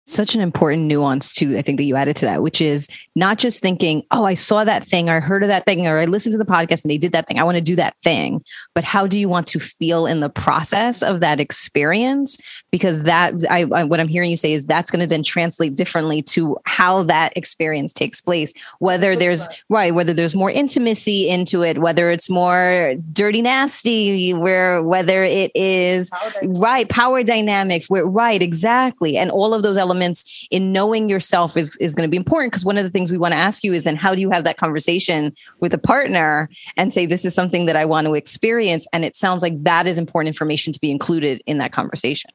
such 0.06 0.34
an 0.34 0.40
important 0.40 0.82
nuance 0.84 1.32
too 1.32 1.56
i 1.56 1.62
think 1.62 1.78
that 1.78 1.84
you 1.84 1.96
added 1.96 2.16
to 2.16 2.24
that 2.24 2.42
which 2.42 2.60
is 2.60 2.88
not 3.16 3.38
just 3.38 3.60
thinking 3.60 4.02
oh 4.10 4.24
i 4.24 4.34
saw 4.34 4.64
that 4.64 4.86
thing 4.86 5.08
or 5.08 5.16
i 5.16 5.20
heard 5.20 5.42
of 5.42 5.48
that 5.48 5.64
thing 5.64 5.86
or 5.86 5.98
i 5.98 6.04
listened 6.04 6.32
to 6.32 6.38
the 6.38 6.44
podcast 6.44 6.84
and 6.84 6.90
they 6.90 6.98
did 6.98 7.12
that 7.12 7.26
thing. 7.26 7.38
I 7.38 7.44
want 7.44 7.56
to 7.56 7.62
do 7.62 7.76
that 7.76 7.96
thing. 8.02 8.42
But 8.74 8.84
how 8.84 9.06
do 9.06 9.18
you 9.18 9.28
want 9.28 9.46
to 9.48 9.58
feel 9.58 10.06
in 10.06 10.20
the 10.20 10.28
process 10.28 11.02
of 11.02 11.20
that 11.20 11.40
experience? 11.40 12.38
Because 12.70 13.04
that 13.04 13.34
I, 13.50 13.66
I 13.72 13.84
what 13.84 14.00
i'm 14.00 14.08
hearing 14.08 14.30
you 14.30 14.36
say 14.36 14.52
is 14.52 14.64
that's 14.64 14.90
going 14.90 15.00
to 15.00 15.06
then 15.06 15.22
translate 15.22 15.74
differently 15.74 16.22
to 16.22 16.56
how 16.64 17.02
that 17.04 17.36
experience 17.36 17.92
takes 17.92 18.20
place 18.20 18.52
whether 18.78 19.16
there's 19.16 19.48
right. 19.68 19.94
whether 19.94 20.12
there's 20.12 20.34
more 20.34 20.50
intimacy 20.50 21.28
into 21.28 21.62
it 21.62 21.78
whether 21.78 22.10
it's 22.10 22.28
more 22.28 22.94
dirty 23.12 23.42
nasty 23.42 24.32
where 24.32 24.82
whether 24.82 25.24
it 25.24 25.50
is 25.54 26.10
right 26.42 26.88
power 26.88 27.22
dynamics 27.22 27.88
where 27.88 28.06
right 28.06 28.42
exactly. 28.42 29.16
And 29.16 29.30
all 29.30 29.54
of 29.54 29.62
those 29.62 29.76
elements 29.76 29.92
elements 30.02 30.46
in 30.50 30.72
knowing 30.72 31.08
yourself 31.08 31.56
is, 31.56 31.76
is 31.76 31.94
going 31.94 32.06
to 32.06 32.10
be 32.10 32.16
important 32.16 32.52
because 32.52 32.64
one 32.64 32.76
of 32.76 32.84
the 32.84 32.90
things 32.90 33.10
we 33.10 33.18
want 33.18 33.32
to 33.32 33.38
ask 33.38 33.62
you 33.62 33.72
is 33.72 33.84
then 33.84 33.96
how 33.96 34.14
do 34.14 34.20
you 34.20 34.30
have 34.30 34.44
that 34.44 34.56
conversation 34.56 35.32
with 35.60 35.72
a 35.72 35.78
partner 35.78 36.48
and 36.76 36.92
say 36.92 37.06
this 37.06 37.24
is 37.24 37.34
something 37.34 37.66
that 37.66 37.76
I 37.76 37.84
want 37.84 38.06
to 38.06 38.14
experience 38.14 38.86
and 38.92 39.04
it 39.04 39.16
sounds 39.16 39.42
like 39.42 39.62
that 39.64 39.86
is 39.86 39.98
important 39.98 40.28
information 40.28 40.72
to 40.72 40.80
be 40.80 40.90
included 40.90 41.42
in 41.46 41.58
that 41.58 41.72
conversation. 41.72 42.30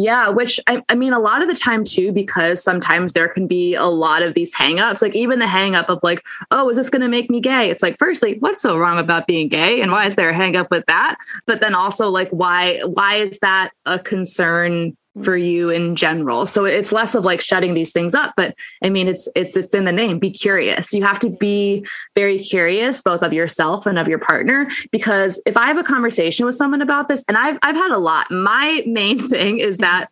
Yeah, 0.00 0.28
which 0.28 0.60
I, 0.68 0.80
I, 0.88 0.94
mean, 0.94 1.12
a 1.12 1.18
lot 1.18 1.42
of 1.42 1.48
the 1.48 1.56
time 1.56 1.82
too, 1.82 2.12
because 2.12 2.62
sometimes 2.62 3.14
there 3.14 3.28
can 3.28 3.48
be 3.48 3.74
a 3.74 3.86
lot 3.86 4.22
of 4.22 4.34
these 4.34 4.54
hangups, 4.54 5.02
like 5.02 5.16
even 5.16 5.40
the 5.40 5.44
hangup 5.44 5.86
of 5.86 5.98
like, 6.04 6.22
oh, 6.52 6.68
is 6.68 6.76
this 6.76 6.88
going 6.88 7.02
to 7.02 7.08
make 7.08 7.28
me 7.28 7.40
gay? 7.40 7.68
It's 7.68 7.82
like, 7.82 7.98
firstly, 7.98 8.36
what's 8.38 8.62
so 8.62 8.78
wrong 8.78 9.00
about 9.00 9.26
being 9.26 9.48
gay, 9.48 9.80
and 9.80 9.90
why 9.90 10.06
is 10.06 10.14
there 10.14 10.30
a 10.30 10.34
hangup 10.34 10.70
with 10.70 10.86
that? 10.86 11.16
But 11.46 11.60
then 11.60 11.74
also, 11.74 12.06
like, 12.10 12.30
why 12.30 12.78
why 12.84 13.16
is 13.16 13.40
that 13.40 13.70
a 13.86 13.98
concern 13.98 14.96
for 15.22 15.36
you 15.36 15.70
in 15.70 15.96
general. 15.96 16.46
So 16.46 16.64
it's 16.64 16.92
less 16.92 17.14
of 17.14 17.24
like 17.24 17.40
shutting 17.40 17.74
these 17.74 17.92
things 17.92 18.14
up, 18.14 18.34
but 18.36 18.54
I 18.82 18.90
mean 18.90 19.08
it's 19.08 19.28
it's 19.34 19.56
it's 19.56 19.74
in 19.74 19.84
the 19.84 19.92
name. 19.92 20.18
Be 20.18 20.30
curious. 20.30 20.92
You 20.92 21.02
have 21.02 21.18
to 21.20 21.30
be 21.30 21.86
very 22.14 22.38
curious 22.38 23.02
both 23.02 23.22
of 23.22 23.32
yourself 23.32 23.86
and 23.86 23.98
of 23.98 24.08
your 24.08 24.18
partner 24.18 24.68
because 24.92 25.40
if 25.46 25.56
I 25.56 25.66
have 25.66 25.78
a 25.78 25.84
conversation 25.84 26.46
with 26.46 26.54
someone 26.54 26.82
about 26.82 27.08
this 27.08 27.24
and 27.28 27.36
I've 27.36 27.58
I've 27.62 27.76
had 27.76 27.90
a 27.90 27.98
lot. 27.98 28.30
My 28.30 28.82
main 28.86 29.28
thing 29.28 29.58
is 29.58 29.78
that 29.78 30.10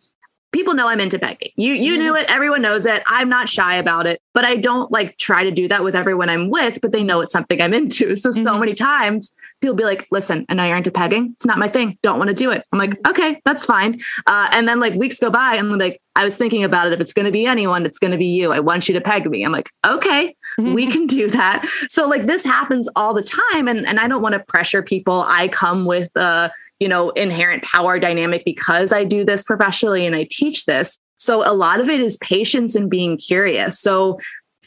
people 0.52 0.74
know 0.74 0.88
I'm 0.88 1.00
into 1.00 1.18
pegging. 1.18 1.50
You 1.56 1.74
you 1.74 1.98
knew 1.98 2.16
it, 2.16 2.30
everyone 2.30 2.62
knows 2.62 2.86
it. 2.86 3.02
I'm 3.06 3.28
not 3.28 3.48
shy 3.48 3.76
about 3.76 4.06
it, 4.06 4.20
but 4.32 4.44
I 4.44 4.56
don't 4.56 4.90
like 4.90 5.16
try 5.18 5.44
to 5.44 5.50
do 5.50 5.68
that 5.68 5.84
with 5.84 5.94
everyone 5.94 6.28
I'm 6.28 6.50
with, 6.50 6.80
but 6.80 6.92
they 6.92 7.02
know 7.02 7.20
it's 7.20 7.32
something 7.32 7.60
I'm 7.60 7.74
into. 7.74 8.16
So 8.16 8.30
mm-hmm. 8.30 8.42
so 8.42 8.58
many 8.58 8.74
times 8.74 9.34
people 9.60 9.74
be 9.74 9.84
like, 9.84 10.06
listen, 10.10 10.44
I 10.48 10.54
know 10.54 10.64
you're 10.64 10.76
into 10.76 10.90
pegging. 10.90 11.30
It's 11.32 11.46
not 11.46 11.58
my 11.58 11.68
thing. 11.68 11.98
Don't 12.02 12.18
want 12.18 12.28
to 12.28 12.34
do 12.34 12.50
it. 12.50 12.64
I'm 12.72 12.78
like, 12.78 12.96
okay, 13.06 13.40
that's 13.44 13.64
fine. 13.64 14.00
Uh, 14.26 14.48
and 14.52 14.68
then 14.68 14.80
like 14.80 14.94
weeks 14.94 15.18
go 15.18 15.30
by 15.30 15.56
and 15.56 15.72
I'm 15.72 15.78
like, 15.78 16.00
I 16.14 16.24
was 16.24 16.36
thinking 16.36 16.64
about 16.64 16.86
it. 16.86 16.92
If 16.92 17.00
it's 17.00 17.12
going 17.12 17.26
to 17.26 17.32
be 17.32 17.46
anyone, 17.46 17.84
it's 17.84 17.98
going 17.98 18.10
to 18.10 18.18
be 18.18 18.26
you. 18.26 18.52
I 18.52 18.60
want 18.60 18.88
you 18.88 18.94
to 18.94 19.00
peg 19.00 19.28
me. 19.28 19.44
I'm 19.44 19.52
like, 19.52 19.68
okay, 19.86 20.34
we 20.58 20.90
can 20.90 21.06
do 21.06 21.28
that. 21.28 21.66
So 21.88 22.06
like 22.06 22.22
this 22.22 22.44
happens 22.44 22.88
all 22.96 23.14
the 23.14 23.22
time. 23.22 23.68
And, 23.68 23.86
and 23.86 23.98
I 23.98 24.08
don't 24.08 24.22
want 24.22 24.34
to 24.34 24.40
pressure 24.40 24.82
people. 24.82 25.24
I 25.26 25.48
come 25.48 25.84
with 25.84 26.10
a, 26.16 26.50
you 26.78 26.88
know, 26.88 27.10
inherent 27.10 27.62
power 27.64 27.98
dynamic 27.98 28.44
because 28.44 28.92
I 28.92 29.04
do 29.04 29.24
this 29.24 29.44
professionally 29.44 30.06
and 30.06 30.14
I 30.14 30.26
teach 30.30 30.66
this. 30.66 30.98
So 31.16 31.50
a 31.50 31.54
lot 31.54 31.80
of 31.80 31.88
it 31.88 32.00
is 32.00 32.18
patience 32.18 32.74
and 32.74 32.90
being 32.90 33.16
curious. 33.16 33.80
So 33.80 34.18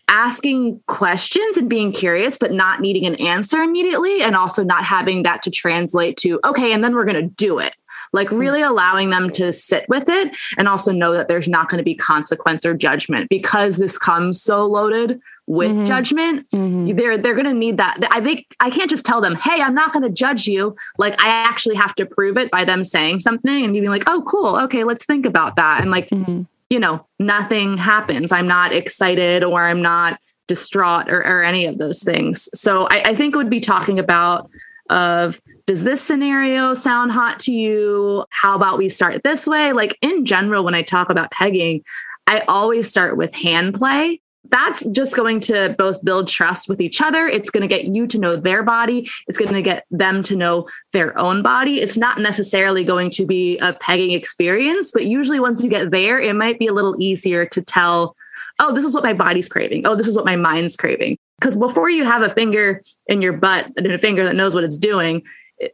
asking 0.09 0.81
questions 0.87 1.55
and 1.55 1.69
being 1.69 1.91
curious, 1.91 2.37
but 2.37 2.51
not 2.51 2.81
needing 2.81 3.05
an 3.05 3.15
answer 3.15 3.61
immediately. 3.61 4.21
And 4.21 4.35
also 4.35 4.63
not 4.63 4.83
having 4.83 5.23
that 5.23 5.41
to 5.43 5.51
translate 5.51 6.17
to, 6.17 6.39
okay, 6.43 6.73
and 6.73 6.83
then 6.83 6.95
we're 6.95 7.05
going 7.05 7.21
to 7.21 7.35
do 7.35 7.59
it. 7.59 7.73
Like 8.11 8.29
hmm. 8.29 8.37
really 8.37 8.61
allowing 8.61 9.11
them 9.11 9.29
to 9.31 9.53
sit 9.53 9.87
with 9.87 10.09
it 10.09 10.35
and 10.57 10.67
also 10.67 10.91
know 10.91 11.13
that 11.13 11.27
there's 11.27 11.47
not 11.47 11.69
going 11.69 11.77
to 11.77 11.83
be 11.83 11.95
consequence 11.95 12.65
or 12.65 12.73
judgment 12.73 13.29
because 13.29 13.77
this 13.77 13.97
comes 13.97 14.41
so 14.41 14.65
loaded 14.65 15.21
with 15.45 15.71
mm-hmm. 15.71 15.85
judgment. 15.85 16.49
Mm-hmm. 16.49 16.95
They're 16.95 17.17
they're 17.17 17.35
going 17.35 17.45
to 17.45 17.53
need 17.53 17.77
that. 17.77 17.97
I 18.09 18.21
think 18.21 18.55
I 18.59 18.71
can't 18.71 18.89
just 18.89 19.05
tell 19.05 19.21
them, 19.21 19.35
"Hey, 19.35 19.61
I'm 19.61 19.75
not 19.75 19.93
going 19.93 20.03
to 20.03 20.09
judge 20.09 20.47
you." 20.47 20.75
Like 20.97 21.21
I 21.21 21.27
actually 21.27 21.75
have 21.75 21.93
to 21.95 22.05
prove 22.05 22.37
it 22.37 22.49
by 22.49 22.65
them 22.65 22.83
saying 22.83 23.19
something 23.19 23.63
and 23.63 23.73
being 23.73 23.85
like, 23.85 24.05
"Oh, 24.07 24.23
cool. 24.27 24.55
Okay, 24.57 24.83
let's 24.83 25.05
think 25.05 25.25
about 25.25 25.55
that." 25.57 25.81
And 25.81 25.91
like 25.91 26.09
mm-hmm 26.09 26.43
you 26.69 26.79
know, 26.79 27.05
nothing 27.17 27.77
happens. 27.77 28.31
I'm 28.31 28.47
not 28.47 28.73
excited 28.73 29.43
or 29.43 29.63
I'm 29.63 29.81
not 29.81 30.19
distraught 30.47 31.09
or, 31.09 31.21
or 31.21 31.43
any 31.43 31.65
of 31.65 31.77
those 31.77 32.03
things. 32.03 32.49
So 32.53 32.87
I, 32.89 33.01
I 33.05 33.15
think 33.15 33.35
would 33.35 33.49
be 33.49 33.59
talking 33.59 33.99
about 33.99 34.49
of 34.89 35.39
does 35.67 35.83
this 35.83 36.01
scenario 36.01 36.73
sound 36.73 37.11
hot 37.11 37.39
to 37.41 37.51
you? 37.51 38.25
How 38.31 38.55
about 38.55 38.79
we 38.79 38.89
start 38.89 39.23
this 39.23 39.45
way? 39.45 39.71
Like 39.71 39.97
in 40.01 40.25
general, 40.25 40.63
when 40.63 40.73
I 40.73 40.81
talk 40.81 41.11
about 41.11 41.31
pegging, 41.31 41.83
I 42.25 42.39
always 42.47 42.89
start 42.89 43.15
with 43.15 43.33
hand 43.33 43.75
play 43.75 44.21
that's 44.49 44.85
just 44.89 45.15
going 45.15 45.39
to 45.41 45.75
both 45.77 46.03
build 46.03 46.27
trust 46.27 46.69
with 46.69 46.81
each 46.81 47.01
other. 47.01 47.27
It's 47.27 47.49
going 47.49 47.61
to 47.61 47.67
get 47.67 47.85
you 47.85 48.07
to 48.07 48.17
know 48.17 48.35
their 48.35 48.63
body. 48.63 49.09
It's 49.27 49.37
going 49.37 49.53
to 49.53 49.61
get 49.61 49.85
them 49.91 50.23
to 50.23 50.35
know 50.35 50.67
their 50.91 51.17
own 51.19 51.43
body. 51.43 51.81
It's 51.81 51.97
not 51.97 52.19
necessarily 52.19 52.83
going 52.83 53.09
to 53.11 53.25
be 53.25 53.57
a 53.59 53.73
pegging 53.73 54.11
experience, 54.11 54.91
but 54.91 55.05
usually 55.05 55.39
once 55.39 55.61
you 55.61 55.69
get 55.69 55.91
there, 55.91 56.19
it 56.19 56.35
might 56.35 56.57
be 56.57 56.67
a 56.67 56.73
little 56.73 56.95
easier 56.99 57.45
to 57.47 57.61
tell, 57.61 58.15
oh, 58.59 58.73
this 58.73 58.85
is 58.85 58.95
what 58.95 59.03
my 59.03 59.13
body's 59.13 59.49
craving. 59.49 59.85
Oh, 59.85 59.95
this 59.95 60.07
is 60.07 60.15
what 60.15 60.25
my 60.25 60.35
mind's 60.35 60.75
craving. 60.75 61.17
Because 61.39 61.55
before 61.55 61.89
you 61.89 62.03
have 62.03 62.21
a 62.21 62.29
finger 62.29 62.81
in 63.07 63.21
your 63.21 63.33
butt 63.33 63.67
and 63.77 63.87
a 63.87 63.97
finger 63.97 64.25
that 64.25 64.35
knows 64.35 64.55
what 64.55 64.63
it's 64.63 64.77
doing, 64.77 65.23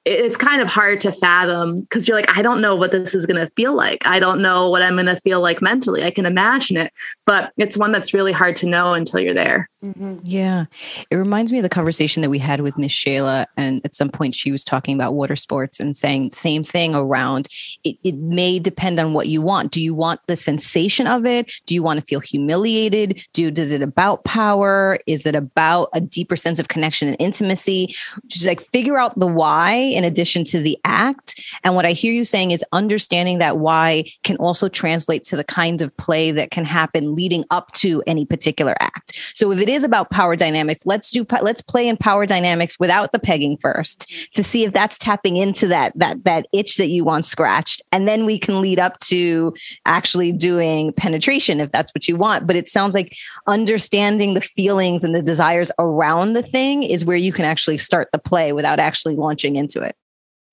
it's 0.04 0.38
kind 0.38 0.62
of 0.62 0.68
hard 0.68 1.00
to 1.02 1.12
fathom 1.12 1.82
because 1.82 2.08
you're 2.08 2.18
like, 2.18 2.36
I 2.36 2.42
don't 2.42 2.60
know 2.60 2.76
what 2.76 2.92
this 2.92 3.14
is 3.14 3.26
going 3.26 3.40
to 3.40 3.52
feel 3.56 3.74
like. 3.76 4.06
I 4.06 4.20
don't 4.20 4.42
know 4.42 4.70
what 4.70 4.82
I'm 4.82 4.96
going 4.96 5.06
to 5.06 5.20
feel 5.20 5.42
like 5.42 5.62
mentally. 5.62 6.04
I 6.04 6.10
can 6.10 6.26
imagine 6.26 6.76
it, 6.78 6.92
but 7.28 7.52
it's 7.58 7.78
one 7.78 7.92
that's 7.92 8.14
really 8.14 8.32
hard 8.32 8.56
to 8.58 8.66
know 8.66 8.94
until 8.94 9.20
you're 9.20 9.34
there. 9.34 9.70
Mm-hmm. 9.84 10.18
Yeah. 10.24 10.66
It 11.12 11.16
reminds 11.16 11.52
me 11.52 11.60
of 11.60 11.64
the 11.64 11.70
conversation 11.70 12.22
that 12.24 12.30
we 12.30 12.40
had 12.40 12.62
with 12.62 12.78
Miss 12.78 12.92
Shayla. 12.92 13.46
And 13.58 13.82
at 13.86 13.96
some 13.96 14.10
point, 14.10 14.34
she 14.34 14.52
was 14.52 14.64
talking 14.64 14.96
about 14.96 15.14
water 15.14 15.36
sports 15.36 15.80
and 15.80 15.96
saying 15.96 16.32
same 16.32 16.64
thing 16.64 16.96
around 16.96 17.48
it, 17.84 17.98
it 18.04 18.16
may 18.16 18.58
depend 18.58 19.00
on 19.00 19.14
what 19.14 19.28
you 19.28 19.42
want. 19.42 19.72
Do 19.72 19.82
you 19.82 19.94
want 19.94 20.20
the 20.26 20.36
sensation 20.36 21.06
of 21.06 21.26
it? 21.26 21.52
Do 21.68 21.76
you 21.76 21.84
want 21.84 22.00
to 22.00 22.06
feel 22.06 22.20
humiliated? 22.20 23.22
Do 23.34 23.52
does 23.52 23.72
it 23.72 23.84
about 23.84 24.24
power? 24.24 24.98
Is 25.06 25.26
it 25.28 25.36
about 25.36 25.90
a 25.94 26.02
deeper 26.02 26.36
sense 26.36 26.58
of 26.60 26.70
connection 26.70 27.08
and 27.08 27.18
intimacy? 27.20 27.96
Just 28.28 28.48
like 28.48 28.62
figure 28.62 28.98
out 28.98 29.18
the 29.20 29.28
why 29.28 29.75
in 29.84 30.04
addition 30.04 30.44
to 30.46 30.60
the 30.60 30.78
act. 30.84 31.42
And 31.64 31.76
what 31.76 31.86
I 31.86 31.92
hear 31.92 32.14
you 32.14 32.26
saying 32.26 32.52
is 32.52 32.64
understanding 32.72 33.40
that 33.40 33.58
why 33.58 34.06
can 34.24 34.38
also 34.38 34.70
translate 34.70 35.24
to 35.26 35.36
the 35.36 35.44
kinds 35.44 35.82
of 35.82 35.96
play 35.98 36.32
that 36.32 36.52
can 36.52 36.66
happen 36.66 37.16
leading 37.16 37.46
up 37.52 37.72
to 37.74 38.04
any 38.08 38.26
particular 38.26 38.76
act. 38.80 39.14
So 39.36 39.52
if 39.52 39.60
it 39.60 39.70
is 39.70 39.84
about 39.84 40.12
power 40.12 40.36
dynamics, 40.36 40.86
let's 40.86 41.12
do 41.12 41.26
let's 41.42 41.62
play 41.62 41.88
in 41.88 41.98
power 41.98 42.26
dynamics 42.26 42.80
without 42.80 43.12
the 43.12 43.20
pegging 43.20 43.58
first 43.58 44.34
to 44.34 44.44
see 44.44 44.64
if 44.64 44.74
that's 44.74 44.98
tapping 44.98 45.38
into 45.38 45.68
that 45.68 45.98
that 45.98 46.24
that 46.26 46.48
itch 46.54 46.78
that 46.78 46.88
you 46.88 47.04
want 47.04 47.26
scratched, 47.26 47.82
and 47.92 48.08
then 48.08 48.26
we 48.26 48.38
can 48.38 48.62
lead 48.62 48.80
up 48.80 49.00
to 49.00 49.54
actually 49.86 50.32
doing 50.32 50.94
penetration 50.94 51.60
if 51.60 51.72
that's 51.72 51.94
what 51.94 52.08
you 52.08 52.16
want. 52.16 52.48
But 52.48 52.56
it 52.56 52.70
sounds 52.70 52.94
like 52.94 53.16
understanding 53.48 54.34
the 54.34 54.42
feelings 54.42 55.04
and 55.04 55.16
the 55.16 55.22
desires 55.22 55.72
around 55.80 56.34
the 56.34 56.44
thing 56.44 56.84
is 56.84 57.06
where 57.06 57.18
you 57.18 57.32
can 57.32 57.46
actually 57.46 57.78
start 57.78 58.10
the 58.12 58.20
play 58.20 58.54
without 58.54 58.80
actually 58.80 59.16
launching 59.16 59.56
into 59.66 59.82
it. 59.82 59.96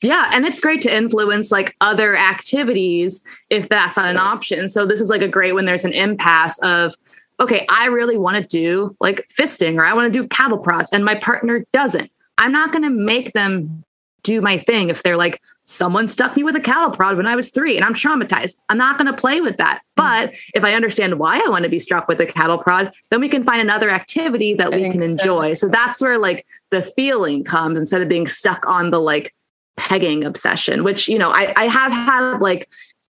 Yeah, 0.02 0.30
and 0.32 0.44
it's 0.44 0.58
great 0.58 0.80
to 0.82 0.94
influence 0.94 1.52
like 1.52 1.76
other 1.80 2.16
activities 2.16 3.22
if 3.50 3.68
that's 3.68 3.96
not 3.96 4.08
an 4.08 4.16
option. 4.16 4.68
So 4.68 4.84
this 4.84 5.00
is 5.00 5.10
like 5.10 5.22
a 5.22 5.28
great 5.28 5.54
when 5.54 5.64
there's 5.64 5.84
an 5.84 5.92
impasse 5.92 6.58
of 6.58 6.94
okay, 7.40 7.66
I 7.68 7.86
really 7.86 8.16
want 8.16 8.36
to 8.36 8.46
do 8.46 8.96
like 9.00 9.28
fisting 9.28 9.76
or 9.76 9.84
I 9.84 9.94
want 9.94 10.12
to 10.12 10.18
do 10.22 10.28
cattle 10.28 10.58
prods 10.58 10.90
and 10.92 11.04
my 11.04 11.14
partner 11.14 11.64
doesn't. 11.72 12.10
I'm 12.38 12.52
not 12.52 12.72
going 12.72 12.84
to 12.84 12.90
make 12.90 13.32
them 13.32 13.84
do 14.22 14.40
my 14.40 14.58
thing 14.58 14.88
if 14.88 15.02
they're 15.02 15.16
like 15.16 15.40
someone 15.64 16.08
stuck 16.08 16.36
me 16.36 16.42
with 16.42 16.56
a 16.56 16.60
cattle 16.60 16.90
prod 16.90 17.16
when 17.16 17.26
I 17.26 17.36
was 17.36 17.50
3 17.50 17.76
and 17.76 17.84
I'm 17.84 17.94
traumatized. 17.94 18.56
I'm 18.68 18.78
not 18.78 18.98
going 18.98 19.10
to 19.10 19.18
play 19.18 19.40
with 19.40 19.56
that. 19.58 19.82
But 19.96 20.34
if 20.54 20.64
I 20.64 20.74
understand 20.74 21.18
why 21.18 21.40
I 21.44 21.48
want 21.48 21.64
to 21.64 21.70
be 21.70 21.78
struck 21.78 22.08
with 22.08 22.20
a 22.20 22.26
cattle 22.26 22.58
prod, 22.58 22.92
then 23.10 23.20
we 23.20 23.28
can 23.28 23.44
find 23.44 23.60
another 23.60 23.90
activity 23.90 24.54
that 24.54 24.72
we 24.72 24.90
can 24.90 25.02
enjoy. 25.02 25.54
So. 25.54 25.66
so 25.66 25.72
that's 25.72 26.00
where 26.00 26.18
like 26.18 26.46
the 26.70 26.82
feeling 26.82 27.44
comes 27.44 27.78
instead 27.78 28.02
of 28.02 28.08
being 28.08 28.26
stuck 28.26 28.66
on 28.66 28.90
the 28.90 29.00
like 29.00 29.34
pegging 29.76 30.24
obsession, 30.24 30.84
which, 30.84 31.08
you 31.08 31.18
know, 31.18 31.30
I, 31.30 31.52
I 31.56 31.64
have 31.66 31.92
had 31.92 32.38
like 32.38 32.68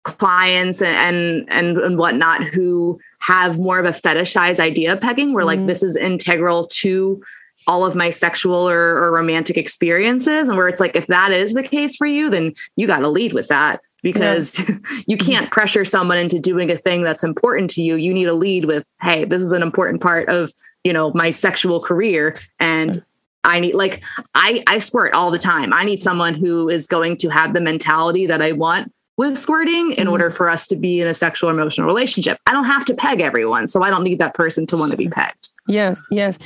clients 0.05 0.81
and, 0.81 1.45
and, 1.49 1.79
and 1.79 1.99
whatnot 1.99 2.45
who 2.45 3.01
have 3.19 3.59
more 3.59 3.81
of 3.81 3.87
a 3.87 3.99
fetishized 3.99 4.61
idea 4.61 4.93
of 4.93 5.01
pegging 5.01 5.33
where 5.33 5.45
like 5.45 5.59
mm-hmm. 5.59 5.67
this 5.67 5.83
is 5.83 5.97
integral 5.97 6.67
to 6.69 7.23
all 7.67 7.85
of 7.85 7.95
my 7.95 8.11
sexual 8.11 8.69
or, 8.69 8.97
or 8.97 9.13
romantic 9.13 9.57
experiences 9.57 10.49
and 10.49 10.57
where 10.57 10.69
it's 10.69 10.81
like 10.81 10.95
if 10.95 11.07
that 11.07 11.33
is 11.33 11.53
the 11.53 11.63
case 11.63 11.97
for 11.97 12.07
you 12.07 12.31
then 12.31 12.53
you 12.77 12.87
got 12.87 13.01
to 13.01 13.09
lead 13.09 13.33
with 13.33 13.49
that 13.49 13.81
because 14.03 14.59
yeah. 14.59 14.77
you 15.07 15.17
can't 15.17 15.51
pressure 15.51 15.85
someone 15.85 16.19
into 16.19 16.39
doing 16.39 16.71
a 16.71 16.79
thing 16.79 17.03
that's 17.03 17.25
important 17.25 17.71
to 17.71 17.83
you 17.83 17.97
you 17.97 18.13
need 18.13 18.27
to 18.27 18.35
lead 18.35 18.65
with 18.65 18.85
hey 19.01 19.25
this 19.25 19.43
is 19.43 19.53
an 19.53 19.63
important 19.63 20.01
part 20.01 20.29
of 20.29 20.53
you 20.85 20.93
know 20.93 21.11
my 21.13 21.31
sexual 21.31 21.81
career 21.81 22.37
and 22.61 22.95
sure. 22.95 23.07
I 23.45 23.61
need 23.61 23.75
like 23.75 24.03
I 24.35 24.63
I 24.67 24.79
squirt 24.79 25.15
all 25.15 25.31
the 25.31 25.39
time. 25.39 25.73
I 25.73 25.85
need 25.85 26.03
someone 26.03 26.35
who 26.35 26.69
is 26.69 26.89
going 26.89 27.17
to 27.19 27.29
have 27.29 27.55
the 27.55 27.61
mentality 27.61 28.27
that 28.27 28.43
I 28.43 28.51
want 28.51 28.93
with 29.17 29.39
squirting 29.39 29.93
in 29.93 30.05
mm-hmm. 30.05 30.11
order 30.11 30.31
for 30.31 30.51
us 30.51 30.67
to 30.69 30.77
be 30.77 31.01
in 31.01 31.07
a 31.07 31.15
sexual 31.15 31.49
emotional 31.49 31.87
relationship. 31.87 32.39
I 32.47 32.53
don't 32.53 32.65
have 32.65 32.85
to 32.87 32.95
peg 32.95 33.21
everyone, 33.21 33.69
so 33.69 33.83
I 33.83 33.91
don't 33.91 34.03
need 34.03 34.19
that 34.19 34.35
person 34.35 34.67
to 34.67 34.77
want 34.77 34.91
to 34.91 34.97
be 34.97 35.09
pegged. 35.09 35.49
Yes, 35.69 36.01
yes. 36.11 36.39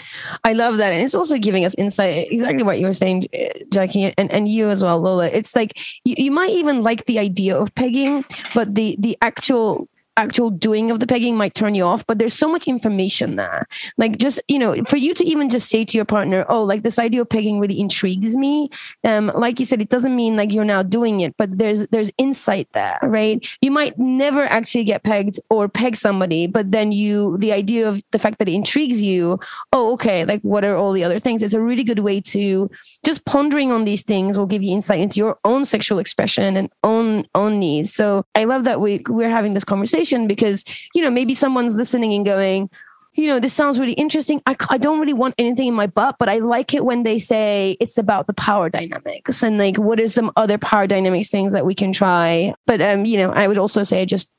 I 0.44 0.54
love 0.54 0.78
that. 0.78 0.92
And 0.92 1.02
it's 1.02 1.14
also 1.14 1.36
giving 1.36 1.66
us 1.66 1.74
insight, 1.74 2.32
exactly 2.32 2.62
what 2.62 2.78
you 2.78 2.86
were 2.86 2.94
saying, 2.94 3.26
Jackie, 3.70 4.14
and, 4.16 4.32
and 4.32 4.48
you 4.48 4.70
as 4.70 4.82
well, 4.82 4.98
Lola. 4.98 5.26
It's 5.26 5.54
like 5.54 5.78
you, 6.04 6.14
you 6.16 6.30
might 6.30 6.50
even 6.50 6.80
like 6.80 7.04
the 7.04 7.18
idea 7.18 7.54
of 7.56 7.74
pegging, 7.74 8.24
but 8.54 8.74
the 8.74 8.96
the 8.98 9.18
actual 9.20 9.89
actual 10.16 10.50
doing 10.50 10.90
of 10.90 11.00
the 11.00 11.06
pegging 11.06 11.36
might 11.36 11.54
turn 11.54 11.74
you 11.74 11.84
off, 11.84 12.06
but 12.06 12.18
there's 12.18 12.34
so 12.34 12.48
much 12.48 12.66
information 12.66 13.36
there. 13.36 13.66
Like 13.96 14.18
just, 14.18 14.40
you 14.48 14.58
know, 14.58 14.82
for 14.84 14.96
you 14.96 15.14
to 15.14 15.24
even 15.24 15.48
just 15.48 15.68
say 15.68 15.84
to 15.84 15.96
your 15.96 16.04
partner, 16.04 16.44
oh, 16.48 16.62
like 16.62 16.82
this 16.82 16.98
idea 16.98 17.22
of 17.22 17.28
pegging 17.28 17.60
really 17.60 17.80
intrigues 17.80 18.36
me. 18.36 18.70
Um, 19.04 19.32
like 19.34 19.60
you 19.60 19.66
said, 19.66 19.80
it 19.80 19.88
doesn't 19.88 20.14
mean 20.14 20.36
like 20.36 20.52
you're 20.52 20.64
now 20.64 20.82
doing 20.82 21.20
it, 21.20 21.36
but 21.36 21.56
there's 21.56 21.86
there's 21.88 22.10
insight 22.18 22.68
there, 22.72 22.98
right? 23.02 23.46
You 23.62 23.70
might 23.70 23.98
never 23.98 24.44
actually 24.44 24.84
get 24.84 25.04
pegged 25.04 25.40
or 25.48 25.68
peg 25.68 25.96
somebody, 25.96 26.46
but 26.46 26.70
then 26.70 26.92
you 26.92 27.38
the 27.38 27.52
idea 27.52 27.88
of 27.88 28.02
the 28.10 28.18
fact 28.18 28.38
that 28.38 28.48
it 28.48 28.54
intrigues 28.54 29.00
you, 29.00 29.38
oh, 29.72 29.92
okay, 29.94 30.24
like 30.24 30.42
what 30.42 30.64
are 30.64 30.76
all 30.76 30.92
the 30.92 31.04
other 31.04 31.18
things? 31.18 31.42
It's 31.42 31.54
a 31.54 31.60
really 31.60 31.84
good 31.84 32.00
way 32.00 32.20
to 32.20 32.70
just 33.04 33.24
pondering 33.24 33.70
on 33.70 33.84
these 33.84 34.02
things 34.02 34.36
will 34.36 34.46
give 34.46 34.62
you 34.62 34.72
insight 34.72 35.00
into 35.00 35.18
your 35.18 35.38
own 35.44 35.64
sexual 35.64 35.98
expression 35.98 36.56
and 36.56 36.70
own 36.84 37.24
own 37.34 37.58
needs. 37.58 37.94
So 37.94 38.24
I 38.34 38.44
love 38.44 38.64
that 38.64 38.80
we 38.80 39.02
we're 39.08 39.30
having 39.30 39.54
this 39.54 39.64
conversation 39.64 39.99
because 40.26 40.64
you 40.94 41.02
know 41.02 41.10
maybe 41.10 41.34
someone's 41.34 41.74
listening 41.74 42.12
and 42.14 42.24
going 42.24 42.70
you 43.14 43.26
know 43.26 43.40
this 43.40 43.52
sounds 43.52 43.78
really 43.78 43.92
interesting. 43.94 44.40
I, 44.46 44.56
I 44.68 44.78
don't 44.78 45.00
really 45.00 45.12
want 45.12 45.34
anything 45.36 45.66
in 45.66 45.74
my 45.74 45.86
butt 45.86 46.16
but 46.18 46.28
i 46.28 46.38
like 46.38 46.74
it 46.74 46.84
when 46.84 47.02
they 47.02 47.18
say 47.18 47.76
it's 47.80 47.98
about 47.98 48.26
the 48.26 48.34
power 48.34 48.70
dynamics 48.70 49.42
and 49.42 49.58
like 49.58 49.76
what 49.76 50.00
are 50.00 50.06
some 50.06 50.30
other 50.36 50.58
power 50.58 50.86
dynamics 50.86 51.28
things 51.28 51.52
that 51.52 51.66
we 51.66 51.74
can 51.74 51.92
try. 51.92 52.54
But 52.66 52.80
um 52.80 53.04
you 53.04 53.18
know 53.18 53.30
i 53.30 53.46
would 53.48 53.58
also 53.58 53.82
say 53.82 54.06
just 54.06 54.30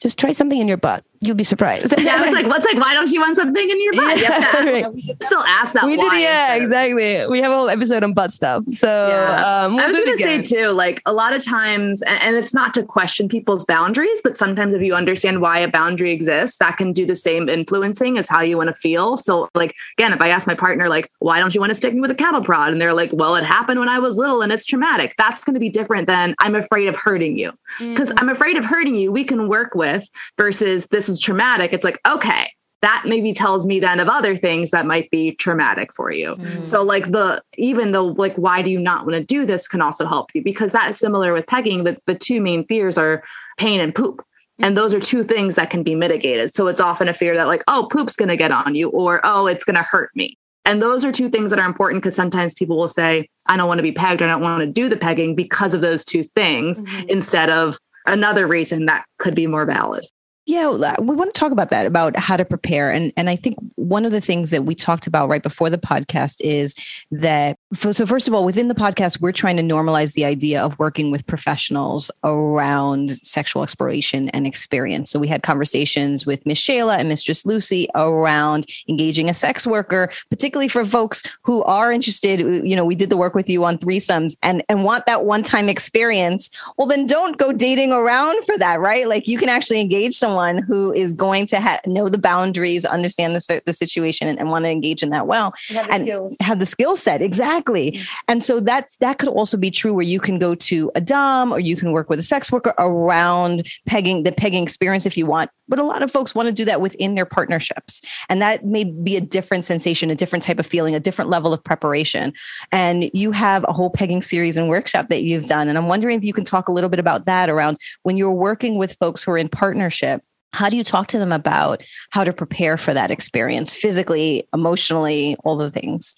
just 0.00 0.18
try 0.18 0.32
something 0.32 0.58
in 0.58 0.68
your 0.68 0.76
butt 0.76 1.04
you'll 1.20 1.36
be 1.36 1.44
surprised. 1.44 1.94
yeah, 2.00 2.16
I 2.16 2.22
was 2.22 2.32
like, 2.32 2.46
what's 2.46 2.64
like, 2.64 2.76
why 2.76 2.94
don't 2.94 3.10
you 3.10 3.20
want 3.20 3.36
something 3.36 3.68
in 3.68 3.82
your 3.82 3.92
butt? 3.92 4.20
Yeah, 4.20 4.62
you 4.62 4.72
right. 4.72 4.92
we 4.92 5.02
still 5.22 5.42
ask 5.42 5.72
that. 5.74 5.84
We 5.84 5.96
did, 5.96 6.12
yeah, 6.12 6.54
exactly. 6.54 7.26
We 7.26 7.40
have 7.40 7.52
a 7.52 7.54
whole 7.54 7.68
episode 7.68 8.02
on 8.02 8.12
butt 8.12 8.32
stuff. 8.32 8.64
So 8.66 9.08
yeah. 9.08 9.64
um, 9.64 9.74
we'll 9.74 9.84
I 9.84 9.88
was 9.88 9.96
going 9.96 10.16
to 10.16 10.22
say 10.22 10.42
too, 10.42 10.68
like 10.68 11.02
a 11.06 11.12
lot 11.12 11.32
of 11.32 11.44
times, 11.44 12.02
and 12.02 12.36
it's 12.36 12.54
not 12.54 12.74
to 12.74 12.82
question 12.82 13.28
people's 13.28 13.64
boundaries, 13.64 14.20
but 14.22 14.36
sometimes 14.36 14.74
if 14.74 14.82
you 14.82 14.94
understand 14.94 15.40
why 15.40 15.58
a 15.58 15.68
boundary 15.68 16.12
exists, 16.12 16.58
that 16.58 16.76
can 16.76 16.92
do 16.92 17.06
the 17.06 17.16
same 17.16 17.48
influencing 17.48 18.18
as 18.18 18.28
how 18.28 18.40
you 18.40 18.56
want 18.56 18.68
to 18.68 18.74
feel. 18.74 19.16
So 19.16 19.48
like, 19.54 19.74
again, 19.98 20.12
if 20.12 20.20
I 20.20 20.28
ask 20.28 20.46
my 20.46 20.54
partner, 20.54 20.88
like, 20.88 21.10
why 21.18 21.38
don't 21.38 21.54
you 21.54 21.60
want 21.60 21.70
to 21.70 21.74
stick 21.74 21.94
me 21.94 22.00
with 22.00 22.10
a 22.10 22.14
cattle 22.14 22.42
prod? 22.42 22.72
And 22.72 22.80
they're 22.80 22.94
like, 22.94 23.10
well, 23.12 23.36
it 23.36 23.44
happened 23.44 23.80
when 23.80 23.88
I 23.88 23.98
was 23.98 24.16
little 24.16 24.42
and 24.42 24.52
it's 24.52 24.64
traumatic. 24.64 25.14
That's 25.18 25.42
going 25.44 25.54
to 25.54 25.60
be 25.60 25.68
different 25.68 26.06
than 26.06 26.34
I'm 26.38 26.54
afraid 26.54 26.88
of 26.88 26.96
hurting 26.96 27.38
you. 27.38 27.52
Because 27.78 28.10
mm-hmm. 28.10 28.18
I'm 28.18 28.28
afraid 28.28 28.56
of 28.56 28.64
hurting 28.64 28.96
you, 28.96 29.12
we 29.12 29.24
can 29.24 29.48
work 29.48 29.74
with 29.74 30.08
versus 30.36 30.86
this 30.86 31.05
is 31.08 31.20
traumatic. 31.20 31.72
It's 31.72 31.84
like, 31.84 32.00
okay, 32.06 32.48
that 32.82 33.04
maybe 33.06 33.32
tells 33.32 33.66
me 33.66 33.80
then 33.80 34.00
of 34.00 34.08
other 34.08 34.36
things 34.36 34.70
that 34.70 34.86
might 34.86 35.10
be 35.10 35.34
traumatic 35.34 35.92
for 35.92 36.12
you. 36.12 36.34
Mm. 36.34 36.64
So 36.64 36.82
like 36.82 37.10
the 37.10 37.42
even 37.56 37.92
the 37.92 38.02
like 38.02 38.36
why 38.36 38.62
do 38.62 38.70
you 38.70 38.78
not 38.78 39.06
want 39.06 39.16
to 39.16 39.24
do 39.24 39.46
this 39.46 39.66
can 39.66 39.80
also 39.80 40.06
help 40.06 40.30
you 40.34 40.42
because 40.42 40.72
that 40.72 40.90
is 40.90 40.98
similar 40.98 41.32
with 41.32 41.46
pegging 41.46 41.84
that 41.84 42.00
the 42.06 42.14
two 42.14 42.40
main 42.40 42.66
fears 42.66 42.98
are 42.98 43.24
pain 43.58 43.80
and 43.80 43.94
poop. 43.94 44.24
And 44.58 44.76
those 44.76 44.94
are 44.94 45.00
two 45.00 45.22
things 45.22 45.54
that 45.56 45.68
can 45.68 45.82
be 45.82 45.94
mitigated. 45.94 46.54
So 46.54 46.66
it's 46.66 46.80
often 46.80 47.08
a 47.08 47.14
fear 47.14 47.34
that 47.36 47.46
like 47.46 47.64
oh 47.66 47.88
poop's 47.90 48.16
going 48.16 48.28
to 48.28 48.36
get 48.36 48.52
on 48.52 48.74
you 48.74 48.90
or 48.90 49.20
oh 49.24 49.46
it's 49.46 49.64
going 49.64 49.76
to 49.76 49.82
hurt 49.82 50.10
me. 50.14 50.36
And 50.64 50.82
those 50.82 51.04
are 51.04 51.12
two 51.12 51.28
things 51.28 51.50
that 51.50 51.58
are 51.58 51.66
important 51.66 52.02
because 52.02 52.16
sometimes 52.16 52.54
people 52.54 52.76
will 52.76 52.88
say 52.88 53.28
I 53.46 53.56
don't 53.56 53.68
want 53.68 53.78
to 53.78 53.82
be 53.82 53.92
pegged 53.92 54.20
I 54.20 54.26
don't 54.26 54.42
want 54.42 54.60
to 54.60 54.66
do 54.66 54.88
the 54.88 54.96
pegging 54.96 55.34
because 55.34 55.72
of 55.72 55.80
those 55.80 56.04
two 56.04 56.22
things 56.22 56.80
mm-hmm. 56.80 57.08
instead 57.08 57.48
of 57.48 57.78
another 58.06 58.46
reason 58.46 58.86
that 58.86 59.06
could 59.18 59.34
be 59.34 59.46
more 59.46 59.64
valid. 59.64 60.04
Yeah, 60.46 60.68
uh, 60.68 60.94
we 61.00 61.16
want 61.16 61.34
to 61.34 61.38
talk 61.38 61.50
about 61.50 61.70
that, 61.70 61.86
about 61.86 62.16
how 62.16 62.36
to 62.36 62.44
prepare. 62.44 62.92
And 62.92 63.12
and 63.16 63.28
I 63.28 63.34
think 63.34 63.56
one 63.74 64.04
of 64.04 64.12
the 64.12 64.20
things 64.20 64.50
that 64.50 64.64
we 64.64 64.76
talked 64.76 65.08
about 65.08 65.28
right 65.28 65.42
before 65.42 65.70
the 65.70 65.78
podcast 65.78 66.36
is 66.38 66.76
that 67.10 67.58
so 67.74 68.06
first 68.06 68.28
of 68.28 68.34
all, 68.34 68.44
within 68.44 68.68
the 68.68 68.74
podcast, 68.74 69.20
we're 69.20 69.32
trying 69.32 69.56
to 69.56 69.62
normalize 69.64 70.14
the 70.14 70.24
idea 70.24 70.62
of 70.62 70.78
working 70.78 71.10
with 71.10 71.26
professionals 71.26 72.12
around 72.22 73.10
sexual 73.10 73.64
exploration 73.64 74.28
and 74.28 74.46
experience. 74.46 75.10
So 75.10 75.18
we 75.18 75.26
had 75.26 75.42
conversations 75.42 76.26
with 76.26 76.46
Miss 76.46 76.60
Shayla 76.60 76.96
and 76.96 77.08
Mistress 77.08 77.44
Lucy 77.44 77.88
around 77.96 78.66
engaging 78.88 79.28
a 79.28 79.34
sex 79.34 79.66
worker, 79.66 80.12
particularly 80.30 80.68
for 80.68 80.84
folks 80.84 81.24
who 81.42 81.64
are 81.64 81.90
interested. 81.90 82.38
You 82.38 82.76
know, 82.76 82.84
we 82.84 82.94
did 82.94 83.10
the 83.10 83.16
work 83.16 83.34
with 83.34 83.50
you 83.50 83.64
on 83.64 83.78
threesomes 83.78 84.36
and 84.44 84.62
and 84.68 84.84
want 84.84 85.06
that 85.06 85.24
one 85.24 85.42
time 85.42 85.68
experience. 85.68 86.50
Well, 86.78 86.86
then 86.86 87.04
don't 87.08 87.36
go 87.36 87.52
dating 87.52 87.90
around 87.90 88.44
for 88.44 88.56
that, 88.58 88.78
right? 88.78 89.08
Like 89.08 89.26
you 89.26 89.38
can 89.38 89.48
actually 89.48 89.80
engage 89.80 90.14
someone 90.14 90.35
someone 90.36 90.62
who 90.62 90.92
is 90.92 91.14
going 91.14 91.46
to 91.46 91.60
ha- 91.60 91.80
know 91.86 92.08
the 92.08 92.18
boundaries, 92.18 92.84
understand 92.84 93.34
the, 93.34 93.62
the 93.64 93.72
situation, 93.72 94.28
and, 94.28 94.38
and 94.38 94.50
want 94.50 94.64
to 94.64 94.68
engage 94.68 95.02
in 95.02 95.10
that 95.10 95.26
well, 95.26 95.54
have 95.70 95.88
and 95.90 96.02
skills. 96.02 96.36
have 96.40 96.58
the 96.58 96.66
skill 96.66 96.96
set 96.96 97.22
exactly. 97.22 97.92
Mm-hmm. 97.92 98.04
And 98.28 98.44
so 98.44 98.60
that's 98.60 98.98
that 98.98 99.18
could 99.18 99.28
also 99.28 99.56
be 99.56 99.70
true 99.70 99.94
where 99.94 100.04
you 100.04 100.20
can 100.20 100.38
go 100.38 100.54
to 100.54 100.90
a 100.94 101.00
dom 101.00 101.52
or 101.52 101.60
you 101.60 101.76
can 101.76 101.92
work 101.92 102.10
with 102.10 102.18
a 102.18 102.22
sex 102.22 102.52
worker 102.52 102.74
around 102.78 103.66
pegging 103.86 104.24
the 104.24 104.32
pegging 104.32 104.62
experience 104.62 105.06
if 105.06 105.16
you 105.16 105.26
want. 105.26 105.50
But 105.68 105.78
a 105.78 105.82
lot 105.82 106.02
of 106.02 106.12
folks 106.12 106.34
want 106.34 106.46
to 106.46 106.52
do 106.52 106.64
that 106.66 106.80
within 106.80 107.16
their 107.16 107.24
partnerships, 107.24 108.02
and 108.28 108.40
that 108.40 108.64
may 108.64 108.84
be 108.84 109.16
a 109.16 109.20
different 109.20 109.64
sensation, 109.64 110.10
a 110.10 110.14
different 110.14 110.44
type 110.44 110.60
of 110.60 110.66
feeling, 110.66 110.94
a 110.94 111.00
different 111.00 111.28
level 111.30 111.52
of 111.52 111.64
preparation. 111.64 112.32
And 112.70 113.10
you 113.12 113.32
have 113.32 113.64
a 113.66 113.72
whole 113.72 113.90
pegging 113.90 114.22
series 114.22 114.56
and 114.56 114.68
workshop 114.68 115.08
that 115.08 115.22
you've 115.22 115.46
done, 115.46 115.68
and 115.68 115.76
I'm 115.76 115.88
wondering 115.88 116.18
if 116.18 116.24
you 116.24 116.32
can 116.32 116.44
talk 116.44 116.68
a 116.68 116.72
little 116.72 116.90
bit 116.90 117.00
about 117.00 117.26
that 117.26 117.48
around 117.48 117.78
when 118.02 118.16
you're 118.16 118.30
working 118.30 118.78
with 118.78 118.96
folks 119.00 119.24
who 119.24 119.32
are 119.32 119.38
in 119.38 119.48
partnership 119.48 120.22
how 120.56 120.68
do 120.68 120.76
you 120.76 120.84
talk 120.84 121.06
to 121.08 121.18
them 121.18 121.32
about 121.32 121.82
how 122.10 122.24
to 122.24 122.32
prepare 122.32 122.76
for 122.76 122.94
that 122.94 123.10
experience 123.10 123.74
physically 123.74 124.48
emotionally 124.54 125.36
all 125.44 125.56
the 125.56 125.70
things? 125.70 126.14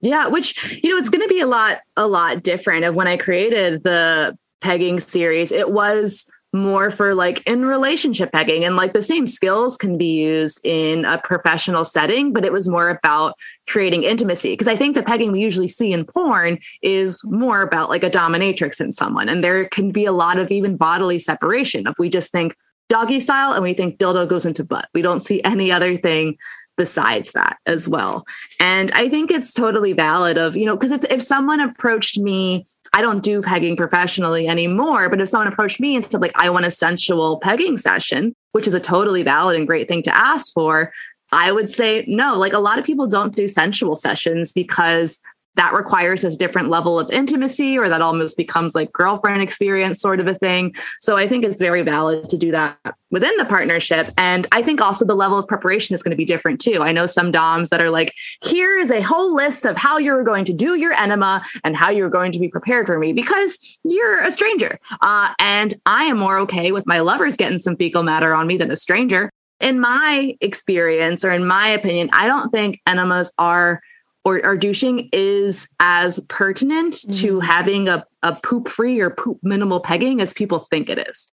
Yeah 0.00 0.28
which 0.28 0.80
you 0.82 0.90
know 0.90 0.96
it's 0.96 1.08
going 1.08 1.22
to 1.22 1.28
be 1.28 1.40
a 1.40 1.46
lot 1.46 1.80
a 1.96 2.06
lot 2.06 2.42
different 2.42 2.84
of 2.84 2.94
when 2.94 3.08
i 3.08 3.16
created 3.16 3.82
the 3.82 4.36
pegging 4.60 5.00
series. 5.00 5.52
It 5.52 5.70
was 5.70 6.28
more 6.52 6.90
for 6.90 7.14
like 7.14 7.46
in 7.46 7.64
relationship 7.64 8.32
pegging 8.32 8.64
and 8.64 8.76
like 8.76 8.92
the 8.92 9.02
same 9.02 9.26
skills 9.26 9.76
can 9.76 9.98
be 9.98 10.20
used 10.20 10.60
in 10.64 11.04
a 11.04 11.18
professional 11.18 11.84
setting 11.84 12.32
but 12.32 12.44
it 12.44 12.52
was 12.52 12.68
more 12.68 12.88
about 12.88 13.34
creating 13.66 14.04
intimacy 14.04 14.52
because 14.52 14.68
i 14.68 14.76
think 14.76 14.94
the 14.96 15.02
pegging 15.02 15.32
we 15.32 15.40
usually 15.40 15.68
see 15.68 15.92
in 15.92 16.04
porn 16.04 16.58
is 16.82 17.20
more 17.24 17.60
about 17.60 17.90
like 17.90 18.02
a 18.02 18.10
dominatrix 18.10 18.80
in 18.80 18.90
someone 18.90 19.28
and 19.28 19.44
there 19.44 19.68
can 19.68 19.90
be 19.90 20.06
a 20.06 20.12
lot 20.12 20.38
of 20.38 20.50
even 20.50 20.76
bodily 20.76 21.18
separation 21.18 21.86
if 21.86 21.94
we 21.98 22.08
just 22.08 22.32
think 22.32 22.56
doggy 22.88 23.20
style 23.20 23.52
and 23.52 23.62
we 23.62 23.74
think 23.74 23.98
dildo 23.98 24.28
goes 24.28 24.46
into 24.46 24.64
butt. 24.64 24.88
We 24.94 25.02
don't 25.02 25.24
see 25.24 25.42
any 25.42 25.72
other 25.72 25.96
thing 25.96 26.36
besides 26.76 27.32
that 27.32 27.58
as 27.66 27.88
well. 27.88 28.26
And 28.60 28.92
I 28.92 29.08
think 29.08 29.30
it's 29.30 29.52
totally 29.52 29.92
valid 29.92 30.36
of, 30.36 30.56
you 30.56 30.66
know, 30.66 30.76
because 30.76 30.92
it's 30.92 31.04
if 31.04 31.22
someone 31.22 31.60
approached 31.60 32.18
me, 32.18 32.66
I 32.92 33.00
don't 33.00 33.22
do 33.22 33.42
pegging 33.42 33.76
professionally 33.76 34.46
anymore, 34.46 35.08
but 35.08 35.20
if 35.20 35.28
someone 35.28 35.48
approached 35.48 35.80
me 35.80 35.96
and 35.96 36.04
said 36.04 36.20
like 36.20 36.32
I 36.34 36.50
want 36.50 36.66
a 36.66 36.70
sensual 36.70 37.40
pegging 37.40 37.78
session, 37.78 38.34
which 38.52 38.68
is 38.68 38.74
a 38.74 38.80
totally 38.80 39.22
valid 39.22 39.56
and 39.56 39.66
great 39.66 39.88
thing 39.88 40.02
to 40.02 40.16
ask 40.16 40.52
for, 40.52 40.92
I 41.32 41.50
would 41.50 41.70
say 41.70 42.04
no. 42.06 42.36
Like 42.36 42.52
a 42.52 42.58
lot 42.58 42.78
of 42.78 42.84
people 42.84 43.06
don't 43.06 43.34
do 43.34 43.48
sensual 43.48 43.96
sessions 43.96 44.52
because 44.52 45.20
that 45.56 45.72
requires 45.72 46.22
a 46.22 46.36
different 46.36 46.68
level 46.68 46.98
of 46.98 47.10
intimacy 47.10 47.76
or 47.76 47.88
that 47.88 48.02
almost 48.02 48.36
becomes 48.36 48.74
like 48.74 48.92
girlfriend 48.92 49.42
experience 49.42 50.00
sort 50.00 50.20
of 50.20 50.26
a 50.26 50.34
thing. 50.34 50.74
So 51.00 51.16
I 51.16 51.26
think 51.26 51.44
it's 51.44 51.60
very 51.60 51.82
valid 51.82 52.28
to 52.28 52.36
do 52.36 52.50
that 52.52 52.78
within 53.10 53.34
the 53.38 53.44
partnership. 53.44 54.12
And 54.18 54.46
I 54.52 54.62
think 54.62 54.80
also 54.80 55.04
the 55.04 55.14
level 55.14 55.38
of 55.38 55.46
preparation 55.48 55.94
is 55.94 56.02
going 56.02 56.10
to 56.10 56.16
be 56.16 56.24
different 56.24 56.60
too. 56.60 56.82
I 56.82 56.92
know 56.92 57.06
some 57.06 57.30
DOMs 57.30 57.70
that 57.70 57.80
are 57.80 57.90
like, 57.90 58.12
here 58.44 58.76
is 58.76 58.90
a 58.90 59.00
whole 59.00 59.34
list 59.34 59.64
of 59.64 59.76
how 59.76 59.96
you're 59.98 60.24
going 60.24 60.44
to 60.44 60.52
do 60.52 60.74
your 60.74 60.92
enema 60.92 61.42
and 61.64 61.76
how 61.76 61.90
you're 61.90 62.10
going 62.10 62.32
to 62.32 62.38
be 62.38 62.48
prepared 62.48 62.86
for 62.86 62.98
me 62.98 63.12
because 63.12 63.58
you're 63.84 64.20
a 64.20 64.30
stranger. 64.30 64.78
Uh, 65.00 65.32
and 65.38 65.74
I 65.86 66.04
am 66.04 66.18
more 66.18 66.38
okay 66.40 66.72
with 66.72 66.86
my 66.86 67.00
lovers 67.00 67.36
getting 67.36 67.58
some 67.58 67.76
fecal 67.76 68.02
matter 68.02 68.34
on 68.34 68.46
me 68.46 68.56
than 68.56 68.70
a 68.70 68.76
stranger. 68.76 69.30
In 69.60 69.80
my 69.80 70.36
experience 70.42 71.24
or 71.24 71.30
in 71.30 71.46
my 71.46 71.68
opinion, 71.68 72.10
I 72.12 72.26
don't 72.26 72.50
think 72.50 72.80
enemas 72.86 73.32
are 73.38 73.80
or, 74.26 74.44
or 74.44 74.56
douching 74.56 75.08
is 75.12 75.68
as 75.78 76.18
pertinent 76.28 76.94
mm-hmm. 76.94 77.10
to 77.12 77.38
having 77.38 77.88
a, 77.88 78.04
a 78.24 78.34
poop 78.34 78.66
free 78.66 78.98
or 78.98 79.08
poop 79.08 79.38
minimal 79.44 79.78
pegging 79.78 80.20
as 80.20 80.32
people 80.32 80.58
think 80.58 80.90
it 80.90 80.98
is. 80.98 81.28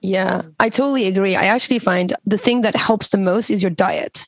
Yeah, 0.00 0.42
I 0.58 0.70
totally 0.70 1.06
agree. 1.06 1.36
I 1.36 1.44
actually 1.44 1.80
find 1.80 2.14
the 2.24 2.38
thing 2.38 2.62
that 2.62 2.74
helps 2.74 3.10
the 3.10 3.18
most 3.18 3.50
is 3.50 3.62
your 3.62 3.70
diet. 3.70 4.26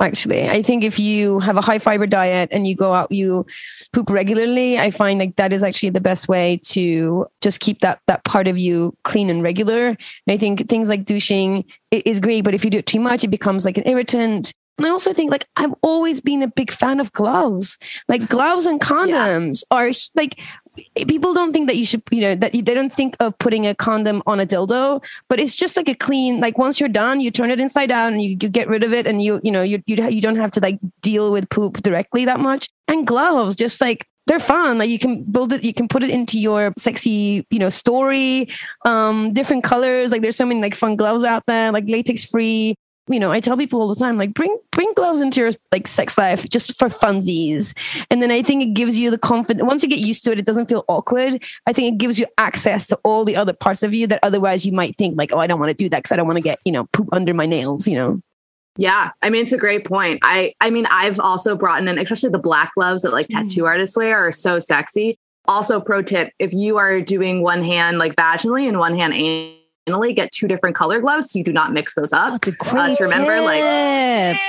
Actually, 0.00 0.50
I 0.50 0.60
think 0.60 0.82
if 0.82 0.98
you 0.98 1.38
have 1.38 1.56
a 1.56 1.60
high 1.60 1.78
fiber 1.78 2.08
diet 2.08 2.48
and 2.50 2.66
you 2.66 2.74
go 2.74 2.92
out, 2.92 3.12
you 3.12 3.46
poop 3.92 4.10
regularly, 4.10 4.76
I 4.76 4.90
find 4.90 5.20
like 5.20 5.36
that 5.36 5.52
is 5.52 5.62
actually 5.62 5.90
the 5.90 6.00
best 6.00 6.26
way 6.26 6.58
to 6.64 7.24
just 7.40 7.60
keep 7.60 7.78
that 7.82 8.00
that 8.08 8.24
part 8.24 8.48
of 8.48 8.58
you 8.58 8.96
clean 9.04 9.30
and 9.30 9.44
regular. 9.44 9.86
And 9.86 9.96
I 10.26 10.36
think 10.36 10.68
things 10.68 10.88
like 10.88 11.04
douching 11.04 11.64
is 11.92 12.18
great, 12.18 12.42
but 12.42 12.54
if 12.54 12.64
you 12.64 12.70
do 12.70 12.78
it 12.78 12.86
too 12.86 12.98
much, 12.98 13.22
it 13.22 13.28
becomes 13.28 13.64
like 13.64 13.78
an 13.78 13.86
irritant. 13.86 14.52
And 14.78 14.86
I 14.86 14.90
also 14.90 15.12
think 15.12 15.30
like 15.30 15.46
I've 15.56 15.74
always 15.82 16.20
been 16.20 16.42
a 16.42 16.48
big 16.48 16.70
fan 16.70 17.00
of 17.00 17.12
gloves. 17.12 17.78
Like 18.08 18.28
gloves 18.28 18.66
and 18.66 18.80
condoms 18.80 19.62
yeah. 19.70 19.78
are 19.78 19.90
like 20.14 20.40
people 21.06 21.34
don't 21.34 21.52
think 21.52 21.66
that 21.68 21.76
you 21.76 21.86
should, 21.86 22.02
you 22.10 22.20
know, 22.20 22.34
that 22.34 22.54
you, 22.54 22.62
they 22.62 22.74
don't 22.74 22.92
think 22.92 23.16
of 23.20 23.38
putting 23.38 23.66
a 23.66 23.74
condom 23.74 24.22
on 24.26 24.40
a 24.40 24.46
dildo, 24.46 25.04
but 25.28 25.38
it's 25.38 25.54
just 25.54 25.76
like 25.76 25.88
a 25.88 25.94
clean, 25.94 26.40
like 26.40 26.58
once 26.58 26.80
you're 26.80 26.88
done, 26.88 27.20
you 27.20 27.30
turn 27.30 27.50
it 27.50 27.60
inside 27.60 27.90
out 27.90 28.12
and 28.12 28.22
you, 28.22 28.30
you 28.30 28.48
get 28.48 28.68
rid 28.68 28.82
of 28.82 28.92
it 28.92 29.06
and 29.06 29.22
you, 29.22 29.40
you 29.42 29.50
know, 29.52 29.62
you, 29.62 29.82
you, 29.86 29.96
you 30.08 30.20
don't 30.20 30.36
have 30.36 30.50
to 30.52 30.60
like 30.60 30.78
deal 31.00 31.30
with 31.30 31.48
poop 31.48 31.82
directly 31.82 32.24
that 32.24 32.40
much. 32.40 32.68
And 32.88 33.06
gloves, 33.06 33.54
just 33.54 33.80
like 33.80 34.06
they're 34.26 34.40
fun. 34.40 34.78
Like 34.78 34.90
you 34.90 34.98
can 34.98 35.22
build 35.24 35.52
it, 35.52 35.64
you 35.64 35.72
can 35.72 35.88
put 35.88 36.02
it 36.02 36.10
into 36.10 36.38
your 36.38 36.72
sexy, 36.76 37.46
you 37.50 37.58
know, 37.58 37.68
story. 37.68 38.48
Um, 38.84 39.32
different 39.32 39.64
colors. 39.64 40.10
Like 40.10 40.22
there's 40.22 40.36
so 40.36 40.46
many 40.46 40.60
like 40.60 40.74
fun 40.74 40.96
gloves 40.96 41.24
out 41.24 41.44
there, 41.46 41.72
like 41.72 41.84
latex 41.86 42.24
free. 42.24 42.76
You 43.08 43.20
know, 43.20 43.30
I 43.30 43.40
tell 43.40 43.56
people 43.58 43.82
all 43.82 43.88
the 43.88 43.94
time, 43.94 44.16
like 44.16 44.32
bring 44.32 44.56
bring 44.70 44.90
gloves 44.94 45.20
into 45.20 45.40
your 45.40 45.50
like 45.70 45.86
sex 45.86 46.16
life 46.16 46.48
just 46.48 46.78
for 46.78 46.88
funsies. 46.88 47.76
And 48.10 48.22
then 48.22 48.30
I 48.30 48.42
think 48.42 48.62
it 48.62 48.72
gives 48.72 48.98
you 48.98 49.10
the 49.10 49.18
confidence. 49.18 49.66
Once 49.66 49.82
you 49.82 49.90
get 49.90 49.98
used 49.98 50.24
to 50.24 50.32
it, 50.32 50.38
it 50.38 50.46
doesn't 50.46 50.66
feel 50.66 50.86
awkward. 50.88 51.42
I 51.66 51.74
think 51.74 51.94
it 51.94 51.98
gives 51.98 52.18
you 52.18 52.26
access 52.38 52.86
to 52.86 52.98
all 53.04 53.26
the 53.26 53.36
other 53.36 53.52
parts 53.52 53.82
of 53.82 53.92
you 53.92 54.06
that 54.06 54.20
otherwise 54.22 54.64
you 54.64 54.72
might 54.72 54.96
think 54.96 55.18
like, 55.18 55.34
oh, 55.34 55.38
I 55.38 55.46
don't 55.46 55.60
want 55.60 55.70
to 55.70 55.76
do 55.76 55.90
that 55.90 55.98
because 55.98 56.12
I 56.12 56.16
don't 56.16 56.26
want 56.26 56.38
to 56.38 56.42
get 56.42 56.60
you 56.64 56.72
know 56.72 56.86
poop 56.92 57.10
under 57.12 57.34
my 57.34 57.44
nails. 57.44 57.86
You 57.86 57.96
know. 57.96 58.20
Yeah, 58.76 59.10
I 59.22 59.28
mean 59.28 59.42
it's 59.42 59.52
a 59.52 59.58
great 59.58 59.84
point. 59.84 60.20
I 60.22 60.52
I 60.62 60.70
mean 60.70 60.86
I've 60.90 61.20
also 61.20 61.56
brought 61.56 61.86
in, 61.86 61.98
especially 61.98 62.30
the 62.30 62.38
black 62.38 62.72
gloves 62.74 63.02
that 63.02 63.12
like 63.12 63.28
tattoo 63.28 63.62
mm. 63.62 63.68
artists 63.68 63.96
wear 63.96 64.26
are 64.26 64.32
so 64.32 64.58
sexy. 64.58 65.18
Also, 65.46 65.78
pro 65.78 66.00
tip: 66.00 66.32
if 66.38 66.54
you 66.54 66.78
are 66.78 67.02
doing 67.02 67.42
one 67.42 67.62
hand 67.62 67.98
like 67.98 68.16
vaginally 68.16 68.66
and 68.66 68.78
one 68.78 68.96
hand 68.96 69.12
anally, 69.88 70.14
get 70.14 70.30
two 70.30 70.48
different 70.48 70.76
color 70.76 71.00
gloves 71.00 71.30
so 71.30 71.38
you 71.38 71.44
do 71.44 71.52
not 71.52 71.72
mix 71.72 71.94
those 71.94 72.12
up. 72.12 72.32
Oh, 72.32 72.34
it's 72.36 72.48
a 72.48 72.52
great 72.52 73.00
uh, 73.00 73.04
remember, 73.04 73.36
tip. 73.36 73.44
like 73.44 74.40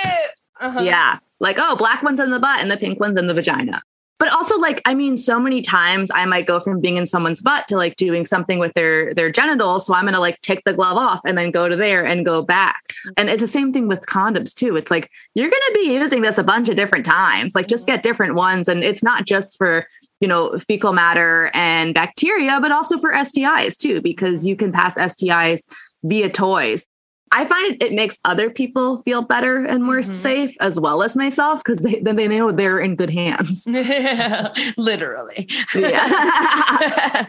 uh-huh. 0.60 0.82
yeah, 0.82 1.20
like 1.40 1.58
oh, 1.60 1.76
black 1.76 2.04
ones 2.04 2.20
in 2.20 2.30
the 2.30 2.40
butt 2.40 2.62
and 2.62 2.72
the 2.72 2.78
pink 2.78 3.00
ones 3.00 3.18
in 3.18 3.28
the 3.28 3.34
vagina 3.34 3.82
but 4.18 4.32
also 4.32 4.58
like 4.58 4.82
i 4.86 4.94
mean 4.94 5.18
so 5.18 5.40
many 5.40 5.62
times 5.62 6.12
i 6.14 6.26
might 6.26 6.48
go 6.48 6.60
from 6.60 6.80
being 6.80 6.98
in 6.98 7.06
someone's 7.06 7.42
butt 7.42 7.68
to 7.68 7.76
like 7.76 7.96
doing 7.96 8.26
something 8.26 8.60
with 8.60 8.74
their 8.74 9.14
their 9.14 9.32
genitals 9.32 9.86
so 9.86 9.94
i'm 9.94 10.06
gonna 10.06 10.20
like 10.20 10.40
take 10.42 10.64
the 10.64 10.74
glove 10.74 10.98
off 10.98 11.22
and 11.26 11.38
then 11.38 11.52
go 11.52 11.68
to 11.68 11.76
there 11.76 12.06
and 12.06 12.26
go 12.26 12.42
back 12.42 12.84
mm-hmm. 12.90 13.14
and 13.18 13.30
it's 13.30 13.42
the 13.42 13.48
same 13.48 13.74
thing 13.74 13.88
with 13.88 14.06
condoms 14.06 14.54
too 14.54 14.76
it's 14.76 14.92
like 14.92 15.10
you're 15.34 15.50
gonna 15.50 15.74
be 15.74 15.94
using 15.94 16.22
this 16.22 16.38
a 16.38 16.44
bunch 16.44 16.70
of 16.70 16.76
different 16.76 17.06
times 17.06 17.56
like 17.56 17.68
just 17.68 17.88
get 17.88 18.04
different 18.04 18.36
ones 18.36 18.68
and 18.68 18.84
it's 18.84 19.04
not 19.04 19.26
just 19.26 19.58
for 19.58 19.88
you 20.20 20.28
know 20.28 20.58
fecal 20.58 20.94
matter 20.94 21.52
and 21.54 21.94
bacteria 21.94 22.60
but 22.62 22.72
also 22.72 22.98
for 22.98 23.12
stis 23.12 23.78
too 23.78 24.02
because 24.02 24.46
you 24.46 24.56
can 24.56 24.72
pass 24.72 24.98
stis 24.98 25.64
via 26.04 26.30
toys 26.30 26.86
I 27.32 27.44
find 27.44 27.82
it 27.84 27.92
makes 27.92 28.18
other 28.24 28.50
people 28.50 29.00
feel 29.00 29.22
better 29.22 29.66
and 29.66 29.84
more 29.84 29.98
mm-hmm. 29.98 30.16
safe 30.16 30.56
as 30.62 30.80
well 30.80 31.04
as 31.04 31.18
myself 31.18 31.62
because 31.64 31.80
then 31.80 32.16
they 32.16 32.30
know 32.30 32.52
they're 32.52 32.80
in 32.80 32.96
good 32.96 33.10
hands. 33.10 33.68
Literally. 34.78 35.50
Yeah. 35.74 37.26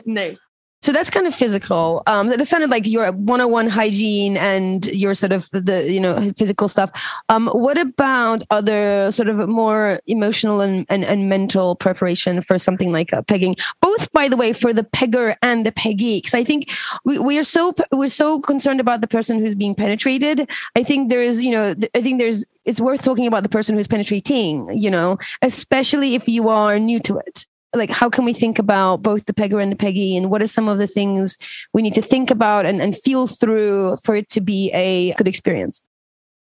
nice. 0.04 0.40
So 0.86 0.92
that's 0.92 1.10
kind 1.10 1.26
of 1.26 1.34
physical. 1.34 2.04
Um, 2.06 2.28
that 2.28 2.46
sounded 2.46 2.70
like 2.70 2.86
your 2.86 3.10
101 3.10 3.66
hygiene 3.66 4.36
and 4.36 4.86
your 4.86 5.14
sort 5.14 5.32
of 5.32 5.50
the 5.50 5.90
you 5.90 5.98
know 5.98 6.32
physical 6.36 6.68
stuff. 6.68 6.92
Um, 7.28 7.48
what 7.48 7.76
about 7.76 8.44
other 8.50 9.10
sort 9.10 9.28
of 9.28 9.48
more 9.48 9.98
emotional 10.06 10.60
and, 10.60 10.86
and, 10.88 11.02
and 11.02 11.28
mental 11.28 11.74
preparation 11.74 12.40
for 12.40 12.56
something 12.56 12.92
like 12.92 13.12
uh, 13.12 13.22
pegging? 13.22 13.56
Both, 13.80 14.12
by 14.12 14.28
the 14.28 14.36
way, 14.36 14.52
for 14.52 14.72
the 14.72 14.84
pegger 14.84 15.34
and 15.42 15.66
the 15.66 15.72
peggee, 15.72 16.18
because 16.18 16.34
I 16.34 16.44
think 16.44 16.70
we, 17.04 17.18
we 17.18 17.36
are 17.36 17.42
so 17.42 17.74
we're 17.90 18.06
so 18.06 18.38
concerned 18.38 18.78
about 18.78 19.00
the 19.00 19.08
person 19.08 19.40
who's 19.40 19.56
being 19.56 19.74
penetrated. 19.74 20.48
I 20.76 20.84
think 20.84 21.08
there 21.08 21.20
is 21.20 21.42
you 21.42 21.50
know 21.50 21.74
I 21.96 22.00
think 22.00 22.20
there's 22.20 22.46
it's 22.64 22.80
worth 22.80 23.02
talking 23.02 23.26
about 23.26 23.42
the 23.42 23.48
person 23.48 23.74
who's 23.74 23.88
penetrating. 23.88 24.70
You 24.72 24.92
know, 24.92 25.18
especially 25.42 26.14
if 26.14 26.28
you 26.28 26.48
are 26.48 26.78
new 26.78 27.00
to 27.00 27.18
it 27.18 27.44
like 27.74 27.90
how 27.90 28.08
can 28.08 28.24
we 28.24 28.32
think 28.32 28.58
about 28.58 29.02
both 29.02 29.26
the 29.26 29.34
pegger 29.34 29.62
and 29.62 29.72
the 29.72 29.76
peggee 29.76 30.16
and 30.16 30.30
what 30.30 30.42
are 30.42 30.46
some 30.46 30.68
of 30.68 30.78
the 30.78 30.86
things 30.86 31.36
we 31.72 31.82
need 31.82 31.94
to 31.94 32.02
think 32.02 32.30
about 32.30 32.64
and, 32.66 32.80
and 32.80 32.96
feel 32.96 33.26
through 33.26 33.96
for 34.04 34.14
it 34.14 34.28
to 34.30 34.40
be 34.40 34.70
a 34.72 35.12
good 35.14 35.28
experience 35.28 35.82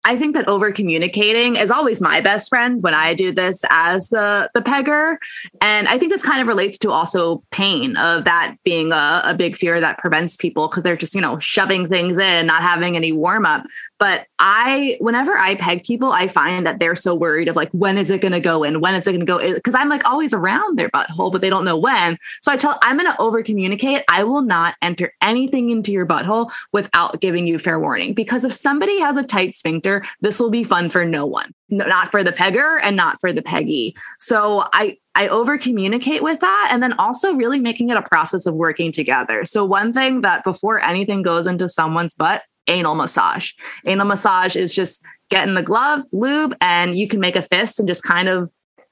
I 0.05 0.17
think 0.17 0.35
that 0.37 0.49
over 0.49 0.73
communicating 0.73 1.57
is 1.57 1.71
always 1.71 2.01
my 2.01 2.21
best 2.21 2.49
friend 2.49 2.83
when 2.83 2.95
I 2.95 3.15
do 3.15 3.33
this 3.33 3.63
as 3.69 4.09
the 4.09 4.51
the 4.55 4.61
pegger, 4.61 5.17
and 5.61 5.89
I 5.89 5.99
think 5.99 6.13
this 6.13 6.23
kind 6.23 6.41
of 6.41 6.47
relates 6.47 6.79
to 6.79 6.91
also 6.91 7.43
pain 7.51 7.97
of 7.97 8.25
that 8.25 8.57
being 8.65 8.93
a, 8.93 9.23
a 9.25 9.35
big 9.35 9.57
fear 9.57 9.81
that 9.81 9.99
prevents 9.99 10.37
people 10.37 10.69
because 10.69 10.85
they're 10.85 10.97
just 10.97 11.15
you 11.15 11.21
know 11.21 11.39
shoving 11.39 11.89
things 11.89 12.17
in, 12.17 12.47
not 12.47 12.63
having 12.63 12.97
any 12.97 13.13
warm 13.13 13.45
up. 13.45 13.65
But 13.99 14.27
I, 14.39 14.97
whenever 15.01 15.37
I 15.37 15.57
peg 15.57 15.83
people, 15.83 16.13
I 16.13 16.29
find 16.29 16.65
that 16.65 16.79
they're 16.79 16.95
so 16.95 17.15
worried 17.15 17.49
of 17.49 17.57
like 17.57 17.71
when 17.73 17.99
is 17.99 18.11
it 18.11 18.21
going 18.21 18.33
to 18.33 18.41
go 18.41 18.63
in, 18.63 18.81
when 18.81 18.95
is 18.95 19.07
it 19.07 19.11
going 19.11 19.21
to 19.21 19.27
go 19.27 19.39
in? 19.39 19.55
Because 19.55 19.75
I'm 19.75 19.89
like 19.89 20.09
always 20.09 20.33
around 20.33 20.79
their 20.79 20.89
butthole, 20.91 21.33
but 21.33 21.41
they 21.41 21.51
don't 21.51 21.65
know 21.65 21.77
when. 21.77 22.17
So 22.41 22.53
I 22.53 22.57
tell 22.57 22.79
I'm 22.83 22.97
going 22.97 23.11
to 23.11 23.21
over 23.21 23.43
communicate. 23.43 24.03
I 24.09 24.23
will 24.23 24.43
not 24.43 24.77
enter 24.81 25.13
anything 25.21 25.71
into 25.71 25.91
your 25.91 26.07
butthole 26.07 26.53
without 26.73 27.21
giving 27.21 27.47
you 27.47 27.59
fair 27.59 27.81
warning 27.81 28.15
because 28.15 28.45
if 28.45 28.53
somebody 28.53 29.01
has 29.01 29.17
a 29.17 29.25
tight 29.25 29.55
sphincter 29.57 29.88
this 30.21 30.41
will 30.41 30.51
be 30.51 30.65
fun 30.65 30.91
for 30.91 31.05
no 31.05 31.27
one, 31.27 31.53
not 31.69 32.11
for 32.11 32.23
the 32.25 32.33
pegger 32.33 32.79
and 32.83 32.97
not 32.97 33.21
for 33.21 33.33
the 33.33 33.43
peggee. 33.43 33.95
So 34.19 34.69
I, 34.73 34.97
I 35.15 35.29
over 35.29 35.59
communicate 35.59 36.23
with 36.23 36.41
that 36.41 36.69
and 36.73 36.83
then 36.83 36.93
also 36.95 37.35
really 37.35 37.61
making 37.61 37.91
it 37.91 37.97
a 37.97 38.03
process 38.03 38.47
of 38.47 38.55
working 38.55 38.93
together. 38.93 39.45
So 39.45 39.65
one 39.65 39.93
thing 39.93 40.23
that 40.23 40.45
before 40.45 40.81
anything 40.81 41.23
goes 41.23 41.47
into 41.47 41.69
someone's 41.69 42.15
butt, 42.15 42.43
anal 42.69 42.95
massage. 42.95 43.53
Anal 43.87 44.07
massage 44.07 44.55
is 44.57 44.75
just 44.75 45.03
getting 45.31 45.55
the 45.55 45.63
glove, 45.63 46.03
lube, 46.13 46.55
and 46.61 46.97
you 46.97 47.09
can 47.09 47.21
make 47.21 47.37
a 47.37 47.43
fist 47.43 47.79
and 47.79 47.89
just 47.89 48.05
kind 48.05 48.29
of 48.29 48.51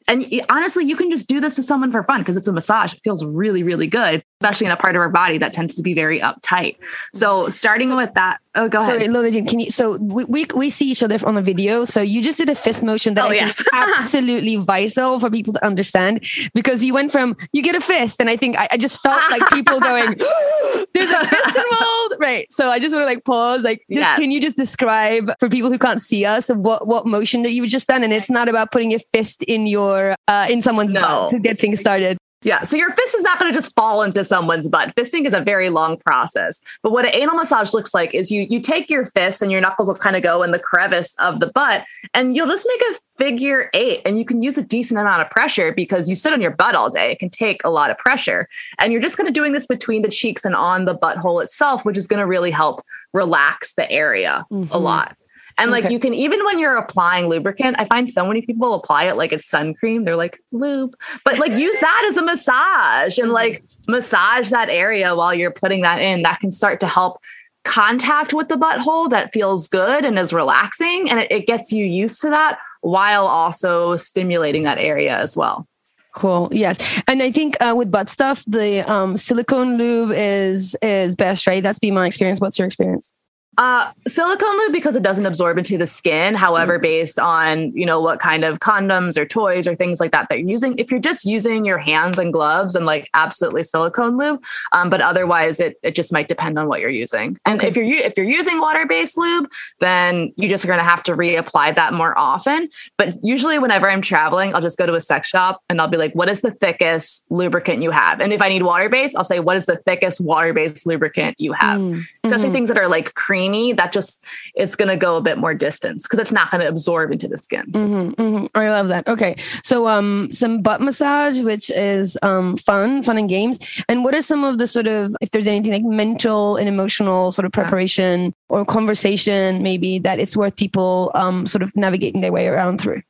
and 0.09 0.25
honestly, 0.49 0.85
you 0.85 0.97
can 0.97 1.11
just 1.11 1.27
do 1.27 1.41
this 1.41 1.57
to 1.57 1.63
someone 1.63 1.91
for 1.91 2.03
fun 2.03 2.21
because 2.21 2.37
it's 2.37 2.47
a 2.47 2.53
massage. 2.53 2.95
It 2.95 3.01
feels 3.03 3.25
really, 3.25 3.65
really 3.65 3.89
good, 3.89 4.23
especially 4.41 4.67
in 4.67 4.73
a 4.73 4.77
part 4.77 4.95
of 4.95 5.01
our 5.01 5.09
body 5.09 5.39
that 5.39 5.53
tends 5.53 5.75
to 5.75 5.83
be 5.83 5.95
very 5.95 6.21
uptight. 6.21 6.77
So 7.15 7.49
starting 7.49 7.89
so, 7.89 7.97
with 7.97 8.13
that, 8.15 8.39
oh, 8.55 8.69
go 8.69 8.81
sorry, 8.81 8.99
ahead. 8.99 9.11
Lola 9.11 9.31
Jean, 9.31 9.47
can 9.47 9.61
you? 9.61 9.71
So 9.71 9.97
we, 9.97 10.25
we 10.25 10.47
we 10.55 10.71
see 10.71 10.91
each 10.91 11.03
other 11.03 11.19
on 11.27 11.37
the 11.37 11.43
video. 11.43 11.85
So 11.85 12.03
you 12.03 12.23
just 12.23 12.39
did 12.39 12.51
a 12.51 12.55
fist 12.55 12.83
motion 12.83 13.15
that 13.15 13.25
oh, 13.25 13.33
yes. 13.33 13.61
is 13.61 13.67
absolutely 13.73 14.57
vital 14.65 15.19
for 15.21 15.31
people 15.31 15.55
to 15.55 15.65
understand 15.65 16.25
because 16.53 16.85
you 16.85 16.93
went 16.93 17.13
from 17.13 17.37
you 17.53 17.63
get 17.63 17.77
a 17.77 17.81
fist, 17.81 18.21
and 18.21 18.29
I 18.29 18.37
think 18.37 18.59
I, 18.59 18.69
I 18.73 18.77
just 18.77 19.01
felt 19.01 19.23
like 19.31 19.49
people 19.51 19.81
going, 19.81 20.17
"There's 20.95 21.11
a 21.11 21.27
fist 21.27 21.57
involved," 21.57 22.15
right? 22.19 22.51
So 22.53 22.69
I 22.69 22.79
just 22.79 22.95
want 22.95 23.03
to 23.03 23.07
like 23.07 23.25
pause. 23.25 23.63
Like, 23.63 23.85
just 23.91 24.01
yes. 24.01 24.19
can 24.19 24.31
you 24.31 24.41
just 24.41 24.57
describe 24.57 25.33
for 25.41 25.49
people 25.49 25.71
who 25.71 25.79
can't 25.79 26.01
see 26.01 26.27
us 26.27 26.49
what 26.49 26.87
what 26.87 27.07
motion 27.07 27.43
that 27.43 27.53
you 27.53 27.67
just 27.67 27.87
done? 27.87 28.05
And 28.05 28.13
it's 28.13 28.31
not 28.31 28.51
about 28.51 28.71
putting 28.71 28.91
your 28.91 29.01
fist 29.01 29.43
in 29.45 29.67
your 29.67 30.15
uh, 30.29 30.47
in 30.51 30.61
someone's 30.61 30.93
no. 30.93 31.01
butt 31.01 31.31
to 31.31 31.39
get 31.39 31.59
things 31.59 31.81
started. 31.81 32.19
Yeah. 32.47 32.63
So 32.63 32.77
your 32.77 32.93
fist 32.93 33.17
is 33.17 33.25
not 33.25 33.41
going 33.41 33.53
to 33.53 33.59
just 33.59 33.75
fall 33.75 34.03
into 34.03 34.25
someone's 34.25 34.69
butt. 34.69 34.95
Fisting 34.95 35.27
is 35.27 35.35
a 35.35 35.41
very 35.41 35.69
long 35.69 35.97
process. 35.97 36.63
But 36.81 36.93
what 36.93 37.05
an 37.05 37.11
anal 37.13 37.35
massage 37.35 37.75
looks 37.75 37.93
like 37.93 38.15
is 38.15 38.31
you 38.31 38.47
you 38.49 38.61
take 38.61 38.89
your 38.89 39.05
fist 39.05 39.43
and 39.43 39.51
your 39.51 39.61
knuckles 39.61 39.89
will 39.89 39.97
kind 39.97 40.15
of 40.15 40.23
go 40.23 40.45
in 40.45 40.53
the 40.53 40.61
crevice 40.61 41.17
of 41.19 41.41
the 41.41 41.49
butt 41.49 41.85
and 42.15 42.37
you'll 42.37 42.47
just 42.47 42.69
make 42.69 42.81
a 42.93 42.99
figure 43.17 43.69
eight 43.75 44.01
and 44.07 44.17
you 44.17 44.25
can 44.25 44.45
use 44.45 44.57
a 44.57 44.63
decent 44.63 45.01
amount 45.01 45.23
of 45.23 45.29
pressure 45.29 45.73
because 45.73 46.09
you 46.09 46.15
sit 46.15 46.33
on 46.33 46.41
your 46.41 46.53
butt 46.53 46.77
all 46.77 46.89
day. 46.89 47.11
It 47.11 47.19
can 47.19 47.31
take 47.31 47.65
a 47.65 47.71
lot 47.71 47.91
of 47.91 47.99
pressure. 47.99 48.49
And 48.79 48.93
you're 48.93 49.03
just 49.03 49.17
kind 49.17 49.27
of 49.27 49.35
doing 49.35 49.51
this 49.51 49.67
between 49.67 50.03
the 50.03 50.09
cheeks 50.09 50.45
and 50.45 50.55
on 50.55 50.85
the 50.85 50.97
butthole 50.97 51.43
itself, 51.43 51.85
which 51.85 51.99
is 51.99 52.07
going 52.07 52.21
to 52.21 52.27
really 52.27 52.53
help 52.53 52.81
relax 53.13 53.75
the 53.75 53.91
area 53.91 54.47
mm-hmm. 54.53 54.73
a 54.73 54.79
lot. 54.79 55.17
And 55.59 55.71
like 55.71 55.85
okay. 55.85 55.93
you 55.95 55.99
can 55.99 56.13
even 56.13 56.45
when 56.45 56.59
you're 56.59 56.77
applying 56.77 57.29
lubricant, 57.29 57.77
I 57.79 57.87
find 57.87 58.11
so 58.11 58.27
many 58.27 58.43
people 58.43 58.75
apply 58.75 59.05
it 59.05 59.17
like 59.17 59.33
it's 59.33 59.49
sun 59.49 59.73
cream. 59.73 60.05
They're 60.05 60.17
like 60.17 60.43
lube, 60.53 60.95
but 61.25 61.39
like 61.39 61.53
use 61.53 61.79
that 61.81 62.07
as 62.11 62.17
a 62.17 62.23
massage 62.23 63.19
and 63.19 63.33
like 63.33 63.63
mm-hmm. 63.63 63.93
massage 63.93 64.51
that 64.51 64.69
area 64.69 65.15
while 65.15 65.35
you're 65.35 65.51
putting 65.51 65.83
that 65.83 66.03
in. 66.03 66.23
That 66.23 66.41
can 66.41 66.53
start 66.53 66.81
to 66.81 66.87
help 66.87 67.21
contact 67.65 68.33
with 68.35 68.49
the 68.49 68.57
butthole 68.57 69.11
that 69.11 69.33
feels 69.33 69.67
good 69.69 70.05
and 70.05 70.19
is 70.19 70.33
relaxing, 70.33 71.11
and 71.11 71.21
it, 71.21 71.33
it 71.33 71.47
gets 71.47 71.73
you 71.73 71.85
used 71.87 72.21
to 72.21 72.31
that 72.31 72.59
while 72.83 73.27
also 73.27 73.97
stimulating 73.97 74.65
that 74.65 74.79
area 74.79 75.17
as 75.17 75.37
well. 75.37 75.67
Cool. 76.15 76.49
Yes, 76.53 76.79
and 77.09 77.23
I 77.23 77.31
think 77.31 77.57
uh, 77.61 77.75
with 77.77 77.91
butt 77.91 78.09
stuff, 78.09 78.45
the 78.47 78.81
um, 78.91 79.17
silicone 79.17 79.79
lube 79.79 80.13
is 80.15 80.77
is 80.83 81.17
best, 81.17 81.47
right? 81.47 81.63
That's 81.63 81.79
been 81.79 81.95
my 81.95 82.07
experience. 82.07 82.41
What's 82.41 82.59
your 82.59 82.67
experience? 82.67 83.15
Uh, 83.59 83.91
silicone 84.07 84.59
lube 84.59 84.73
because 84.73 84.97
it 84.97 85.03
doesn't 85.03 85.25
absorb 85.25 85.57
into 85.57 85.79
the 85.79 85.87
skin. 85.87 86.35
However, 86.35 86.79
mm. 86.79 86.83
based 86.83 87.19
on 87.19 87.73
you 87.75 87.87
know 87.87 88.01
what 88.01 88.21
kind 88.21 88.45
of 88.45 88.61
condoms 88.61 89.17
or 89.17 89.25
toys 89.25 89.67
or 89.67 89.75
things 89.75 89.99
like 89.99 90.13
that 90.13 90.29
that 90.29 90.41
you're 90.41 90.49
using, 90.49 90.79
if 90.79 90.91
you're 90.91 91.01
just 91.01 91.25
using 91.25 91.65
your 91.65 91.79
hands 91.79 92.19
and 92.19 92.33
gloves, 92.33 92.75
and 92.75 92.85
like 92.85 93.09
absolutely 93.15 93.63
silicone 93.63 94.19
lube. 94.19 94.45
Um, 94.73 94.91
but 94.91 95.01
otherwise, 95.01 95.59
it 95.59 95.79
it 95.83 95.95
just 95.95 96.13
might 96.13 96.29
depend 96.29 96.59
on 96.59 96.69
what 96.69 96.81
you're 96.81 96.91
using. 96.91 97.39
And 97.47 97.59
okay. 97.59 97.69
if 97.69 97.77
you're 97.77 97.87
if 97.87 98.17
you're 98.19 98.27
using 98.27 98.61
water 98.61 98.85
based 98.85 99.17
lube, 99.17 99.51
then 99.81 100.35
you 100.37 100.49
just 100.49 100.63
are 100.65 100.69
going 100.69 100.79
to 100.79 100.85
have 100.85 101.03
to 101.05 101.13
reapply 101.13 101.77
that 101.77 101.95
more 101.95 102.17
often. 102.19 102.69
But 102.99 103.15
usually, 103.25 103.59
whenever 103.59 103.89
I'm 103.89 104.03
traveling, 104.03 104.55
I'll 104.55 104.61
just 104.61 104.77
go 104.77 104.85
to 104.85 104.95
a 104.95 105.01
sex 105.01 105.29
shop 105.29 105.63
and 105.71 105.81
I'll 105.81 105.89
be 105.89 105.97
like, 105.97 106.13
"What 106.15 106.29
is 106.29 106.43
the 106.43 106.51
thickest 106.51 107.25
lubricant 107.31 107.83
you 107.83 107.91
have?" 107.91 108.21
And 108.21 108.35
if 108.35 108.43
I 108.43 108.51
need 108.51 108.65
water 108.65 108.91
based, 108.91 109.17
I'll 109.17 109.25
say, 109.25 109.41
"What 109.41 109.57
is 109.57 109.65
the 109.65 109.77
thickest 109.77 110.21
water 110.21 110.53
based 110.53 110.87
lubricant 110.87 111.41
you 111.41 111.53
have?" 111.53 111.81
Mm. 111.81 112.03
Especially 112.23 112.47
mm-hmm. 112.49 112.53
things 112.53 112.69
that 112.69 112.79
are 112.79 112.89
like 112.89 113.15
cream 113.15 113.46
that 113.75 113.93
just 113.93 114.25
it's 114.55 114.75
going 114.75 114.89
to 114.89 114.97
go 114.97 115.17
a 115.17 115.21
bit 115.21 115.39
more 115.39 115.55
distance 115.55 116.03
because 116.03 116.19
it's 116.19 116.33
not 116.33 116.51
going 116.51 116.61
to 116.61 116.69
absorb 116.69 117.13
into 117.13 117.29
the 117.29 117.37
skin. 117.37 117.65
Mm-hmm, 117.71 118.21
mm-hmm. 118.21 118.47
I 118.55 118.71
love 118.71 118.89
that. 118.89 119.07
Okay, 119.09 119.37
so 119.63 119.87
um, 119.87 120.29
some 120.31 120.63
butt 120.63 120.81
massage, 120.81 121.41
which 121.41 121.71
is 121.71 122.17
um, 122.23 122.57
fun, 122.57 123.03
fun 123.03 123.19
and 123.19 123.29
games. 123.29 123.59
And 123.89 124.05
what 124.05 124.15
are 124.15 124.23
some 124.23 124.45
of 124.45 124.59
the 124.59 124.67
sort 124.67 124.87
of 124.87 125.15
if 125.21 125.31
there's 125.31 125.49
anything 125.49 125.73
like 125.73 125.85
mental 125.85 126.57
and 126.57 126.69
emotional 126.69 127.33
sort 127.33 127.47
of 127.47 127.53
preparation 127.53 128.35
or 128.49 128.65
conversation 128.65 129.63
maybe 129.63 129.99
that 130.01 130.19
it's 130.19 130.37
worth 130.37 130.57
people 130.57 131.11
um, 131.15 131.47
sort 131.47 131.63
of 131.63 131.75
navigating 131.77 132.21
their 132.21 132.33
way 132.33 132.47
around 132.47 132.81
through? 132.81 133.03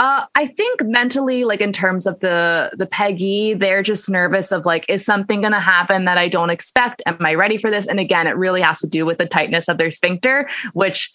Uh, 0.00 0.24
I 0.34 0.46
think 0.46 0.82
mentally, 0.82 1.44
like 1.44 1.60
in 1.60 1.74
terms 1.74 2.06
of 2.06 2.20
the 2.20 2.70
the 2.72 2.86
peggee, 2.86 3.52
they're 3.52 3.82
just 3.82 4.08
nervous 4.08 4.50
of 4.50 4.64
like, 4.64 4.86
is 4.88 5.04
something 5.04 5.42
going 5.42 5.52
to 5.52 5.60
happen 5.60 6.06
that 6.06 6.16
I 6.16 6.26
don't 6.26 6.48
expect? 6.48 7.02
Am 7.04 7.18
I 7.20 7.34
ready 7.34 7.58
for 7.58 7.70
this? 7.70 7.86
And 7.86 8.00
again, 8.00 8.26
it 8.26 8.34
really 8.34 8.62
has 8.62 8.80
to 8.80 8.88
do 8.88 9.04
with 9.04 9.18
the 9.18 9.26
tightness 9.26 9.68
of 9.68 9.76
their 9.76 9.90
sphincter, 9.90 10.48
which 10.72 11.12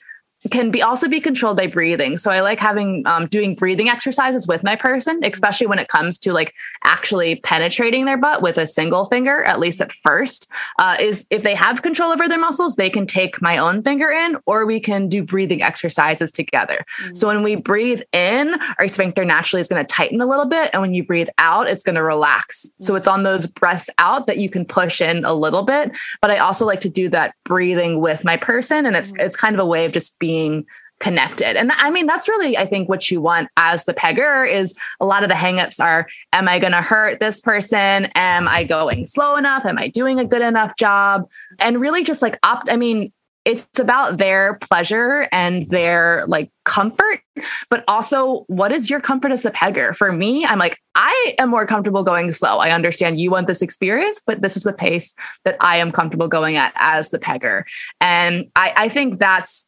can 0.52 0.72
be 0.72 0.82
also 0.82 1.08
be 1.08 1.20
controlled 1.20 1.58
by 1.58 1.68
breathing. 1.68 2.18
So 2.18 2.32
I 2.32 2.42
like 2.42 2.60
having 2.60 3.04
um, 3.06 3.28
doing 3.28 3.56
breathing 3.56 3.90
exercises 3.90 4.48
with 4.48 4.64
my 4.64 4.76
person, 4.76 5.20
especially 5.24 5.68
when 5.68 5.80
it 5.80 5.88
comes 5.88 6.18
to 6.20 6.34
like 6.34 6.54
actually 6.84 7.38
penetrating 7.38 8.06
their 8.06 8.18
butt 8.18 8.42
with 8.42 8.58
a 8.58 8.68
single 8.68 9.06
finger, 9.06 9.44
at 9.44 9.60
least 9.60 9.82
at 9.82 9.92
first. 9.92 10.48
Uh, 10.78 10.98
is 11.00 11.26
if 11.30 11.44
they 11.44 11.56
have 11.56 11.82
control 11.82 12.12
over 12.12 12.28
their 12.28 12.40
muscles, 12.40 12.76
they 12.76 12.90
can 12.90 13.06
take 13.06 13.42
my 13.42 13.58
own 13.58 13.82
finger 13.82 14.12
in, 14.12 14.38
or 14.46 14.66
we 14.66 14.80
can 14.80 15.08
do 15.08 15.24
breathing 15.24 15.62
exercises 15.62 16.32
together. 16.32 16.86
Mm-hmm. 17.02 17.14
So 17.14 17.28
when 17.28 17.42
we 17.42 17.56
breathe 17.56 18.02
in, 18.14 18.56
our 18.80 18.88
sphincter 18.88 19.26
naturally 19.26 19.62
is 19.62 19.68
going 19.68 19.84
to 19.84 19.92
tighten 19.92 20.22
a 20.22 20.26
little 20.26 20.46
bit, 20.46 20.70
and 20.74 20.82
when 20.82 20.94
you 20.94 21.04
breathe 21.04 21.30
out, 21.38 21.68
it's 21.68 21.84
going 21.84 21.96
to 21.96 22.04
relax. 22.04 22.66
Mm-hmm. 22.66 22.84
So 22.84 22.96
it's 22.96 23.08
on 23.08 23.24
those 23.24 23.48
breaths 23.48 23.90
out 23.98 24.28
that 24.28 24.38
you 24.38 24.50
can 24.50 24.66
push 24.66 25.02
in 25.02 25.26
a 25.26 25.34
little 25.34 25.64
bit. 25.64 25.92
But 26.22 26.32
I 26.32 26.38
also 26.38 26.66
like 26.66 26.82
to 26.82 26.90
do 26.90 27.10
that 27.10 27.36
breathing 27.46 28.00
with 28.00 28.24
my 28.24 28.38
person, 28.38 28.86
and 28.86 28.96
it's 28.96 29.12
mm-hmm. 29.12 29.26
it's 29.26 29.36
kind 29.36 29.56
of 29.56 29.60
a 29.60 29.66
way 29.66 29.86
of 29.86 29.92
just 29.92 30.20
being 30.20 30.35
being 30.36 30.66
connected. 31.00 31.58
And 31.58 31.72
I 31.74 31.90
mean, 31.90 32.06
that's 32.06 32.28
really, 32.28 32.58
I 32.58 32.66
think, 32.66 32.88
what 32.88 33.12
you 33.12 33.20
want 33.22 33.50
as 33.58 33.84
the 33.84 33.94
pegger 33.94 34.50
is 34.50 34.74
a 35.00 35.06
lot 35.06 35.24
of 35.24 35.30
the 35.30 35.36
hangups 35.36 35.84
are, 35.84 36.08
am 36.32 36.48
I 36.48 36.60
going 36.60 36.72
to 36.72 36.82
hurt 36.82 37.20
this 37.20 37.40
person? 37.40 38.06
Am 38.16 38.48
I 38.48 38.64
going 38.64 39.06
slow 39.06 39.36
enough? 39.36 39.66
Am 39.66 39.78
I 39.78 39.88
doing 39.88 40.20
a 40.20 40.26
good 40.26 40.42
enough 40.42 40.78
job? 40.78 41.30
And 41.60 41.80
really 41.80 42.04
just 42.04 42.22
like 42.22 42.40
opt, 42.44 42.70
I 42.70 42.78
mean, 42.78 43.12
it's 43.44 43.78
about 43.78 44.18
their 44.18 44.56
pleasure 44.56 45.28
and 45.32 45.68
their 45.70 46.26
like 46.28 46.50
comfort, 46.64 47.22
but 47.70 47.84
also 47.88 48.44
what 48.48 48.72
is 48.72 48.90
your 48.90 49.00
comfort 49.00 49.32
as 49.32 49.44
the 49.44 49.52
pegger? 49.52 49.96
For 49.96 50.12
me, 50.12 50.46
I'm 50.46 50.58
like, 50.58 50.80
I 50.96 51.36
am 51.38 51.50
more 51.50 51.68
comfortable 51.68 52.04
going 52.04 52.32
slow. 52.32 52.58
I 52.58 52.72
understand 52.72 53.20
you 53.20 53.30
want 53.30 53.46
this 53.46 53.62
experience, 53.62 54.20
but 54.26 54.42
this 54.42 54.58
is 54.58 54.64
the 54.64 54.74
pace 54.74 55.14
that 55.44 55.58
I 55.60 55.78
am 55.78 55.92
comfortable 55.92 56.28
going 56.28 56.56
at 56.56 56.74
as 56.76 57.12
the 57.12 57.20
pegger. 57.20 57.66
And 58.02 58.50
I, 58.56 58.74
I 58.76 58.90
think 58.90 59.20
that's 59.20 59.68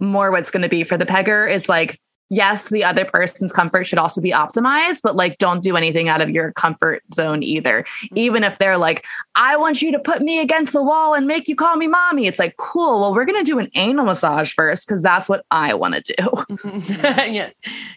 more 0.00 0.30
what's 0.30 0.50
going 0.50 0.62
to 0.62 0.68
be 0.68 0.84
for 0.84 0.96
the 0.96 1.06
pegger 1.06 1.50
is 1.50 1.68
like 1.68 1.98
yes, 2.30 2.68
the 2.68 2.84
other 2.84 3.04
person's 3.04 3.52
comfort 3.52 3.86
should 3.86 3.98
also 3.98 4.20
be 4.20 4.30
optimized, 4.30 5.00
but 5.02 5.16
like 5.16 5.38
don't 5.38 5.62
do 5.62 5.76
anything 5.76 6.08
out 6.08 6.20
of 6.20 6.30
your 6.30 6.52
comfort 6.52 7.02
zone 7.12 7.42
either. 7.42 7.82
Mm-hmm. 7.82 8.18
Even 8.18 8.44
if 8.44 8.58
they're 8.58 8.78
like, 8.78 9.04
I 9.34 9.56
want 9.56 9.82
you 9.82 9.92
to 9.92 9.98
put 9.98 10.22
me 10.22 10.40
against 10.40 10.72
the 10.72 10.82
wall 10.82 11.14
and 11.14 11.26
make 11.26 11.48
you 11.48 11.56
call 11.56 11.76
me 11.76 11.86
mommy. 11.86 12.26
It's 12.26 12.38
like, 12.38 12.56
cool. 12.56 13.00
Well, 13.00 13.14
we're 13.14 13.24
going 13.24 13.42
to 13.42 13.50
do 13.50 13.58
an 13.58 13.70
anal 13.74 14.06
massage 14.06 14.52
first 14.52 14.86
because 14.86 15.02
that's 15.02 15.28
what 15.28 15.44
I 15.50 15.74
want 15.74 15.94
to 15.94 16.14
do. 16.14 16.80
yeah. 17.02 17.50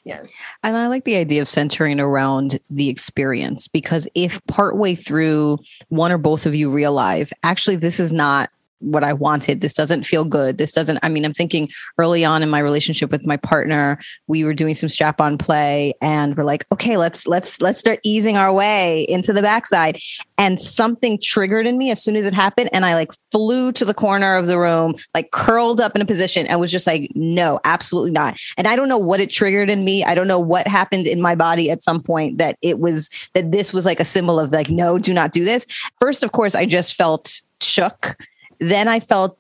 Yes. 0.04 0.32
And 0.64 0.76
I 0.76 0.88
like 0.88 1.06
the 1.06 1.16
idea 1.16 1.42
of 1.42 1.48
centering 1.48 2.00
around 2.00 2.60
the 2.70 2.90
experience 2.90 3.68
because 3.68 4.08
if 4.16 4.46
partway 4.48 4.96
through 4.96 5.60
one 5.90 6.12
or 6.12 6.18
both 6.18 6.46
of 6.46 6.54
you 6.54 6.70
realize, 6.72 7.34
actually, 7.44 7.78
this 7.78 8.00
is 8.00 8.12
not 8.12 8.50
what 8.80 9.04
I 9.04 9.14
wanted. 9.14 9.62
This 9.62 9.74
doesn't 9.74 10.06
feel 10.06 10.26
good. 10.26 10.58
This 10.58 10.72
doesn't, 10.72 11.00
I 11.02 11.10
mean, 11.10 11.26
I'm 11.26 11.34
thinking 11.34 11.70
early 11.98 12.24
on 12.24 12.44
in 12.44 12.50
my 12.50 12.60
relationship 12.60 13.12
with 13.12 13.26
my 13.26 13.38
partner, 13.38 14.00
we 14.28 14.44
were 14.44 14.54
doing 14.54 14.74
some 14.74 14.90
strap 14.90 15.20
on 15.20 15.38
play 15.38 15.94
and 16.02 16.36
we're 16.36 16.44
like, 16.44 16.66
okay, 16.72 16.98
let's, 16.98 17.28
let's, 17.28 17.62
let's 17.62 17.80
start 17.80 18.00
easing 18.04 18.38
our 18.38 18.54
way 18.54 19.04
into 19.04 19.34
the 19.34 19.42
backside. 19.42 20.00
And 20.38 20.60
something 20.60 21.20
triggered 21.22 21.66
in 21.66 21.78
me 21.78 21.92
as 21.92 22.04
soon 22.04 22.16
as 22.16 22.26
it 22.26 22.34
happened. 22.34 22.70
And 22.72 22.86
I 22.86 22.94
like 22.94 23.12
flew 23.32 23.72
to 23.74 23.86
the 23.86 23.94
corner 23.94 24.36
of 24.36 24.48
the 24.48 24.60
room, 24.60 24.96
like 25.14 25.32
curled 25.32 25.82
up 25.82 25.96
in 25.96 26.02
a 26.02 26.06
position 26.06 26.46
and 26.48 26.60
was 26.60 26.72
just 26.72 26.88
like, 26.88 27.12
no, 27.16 27.60
absolutely 27.64 28.12
not. 28.12 28.40
And 28.58 28.68
I 28.68 28.76
don't 28.76 28.90
know 28.90 28.98
what 28.98 29.20
it 29.20 29.30
triggered 29.30 29.70
in 29.70 29.84
me. 29.84 30.04
I 30.04 30.14
don't 30.16 30.28
know 30.28 30.40
what 30.40 30.68
happened 30.68 31.08
in 31.08 31.22
my 31.22 31.36
body 31.36 31.72
at 31.72 31.82
some 31.82 32.02
point 32.02 32.38
that 32.38 32.58
it 32.62 32.80
was, 32.80 33.10
that 33.34 33.52
this 33.52 33.74
was 33.74 33.86
like 33.86 34.00
a 34.00 34.06
symbol 34.06 34.40
of 34.40 34.52
like, 34.52 34.70
no, 34.70 34.98
do 34.98 35.14
not 35.14 35.32
do 35.32 35.44
this. 35.44 35.66
First, 36.00 36.24
of 36.24 36.32
course, 36.32 36.54
I 36.54 36.66
just 36.66 36.94
felt 36.94 37.42
shook 37.60 38.16
then 38.60 38.88
I 38.88 39.00
felt 39.00 39.38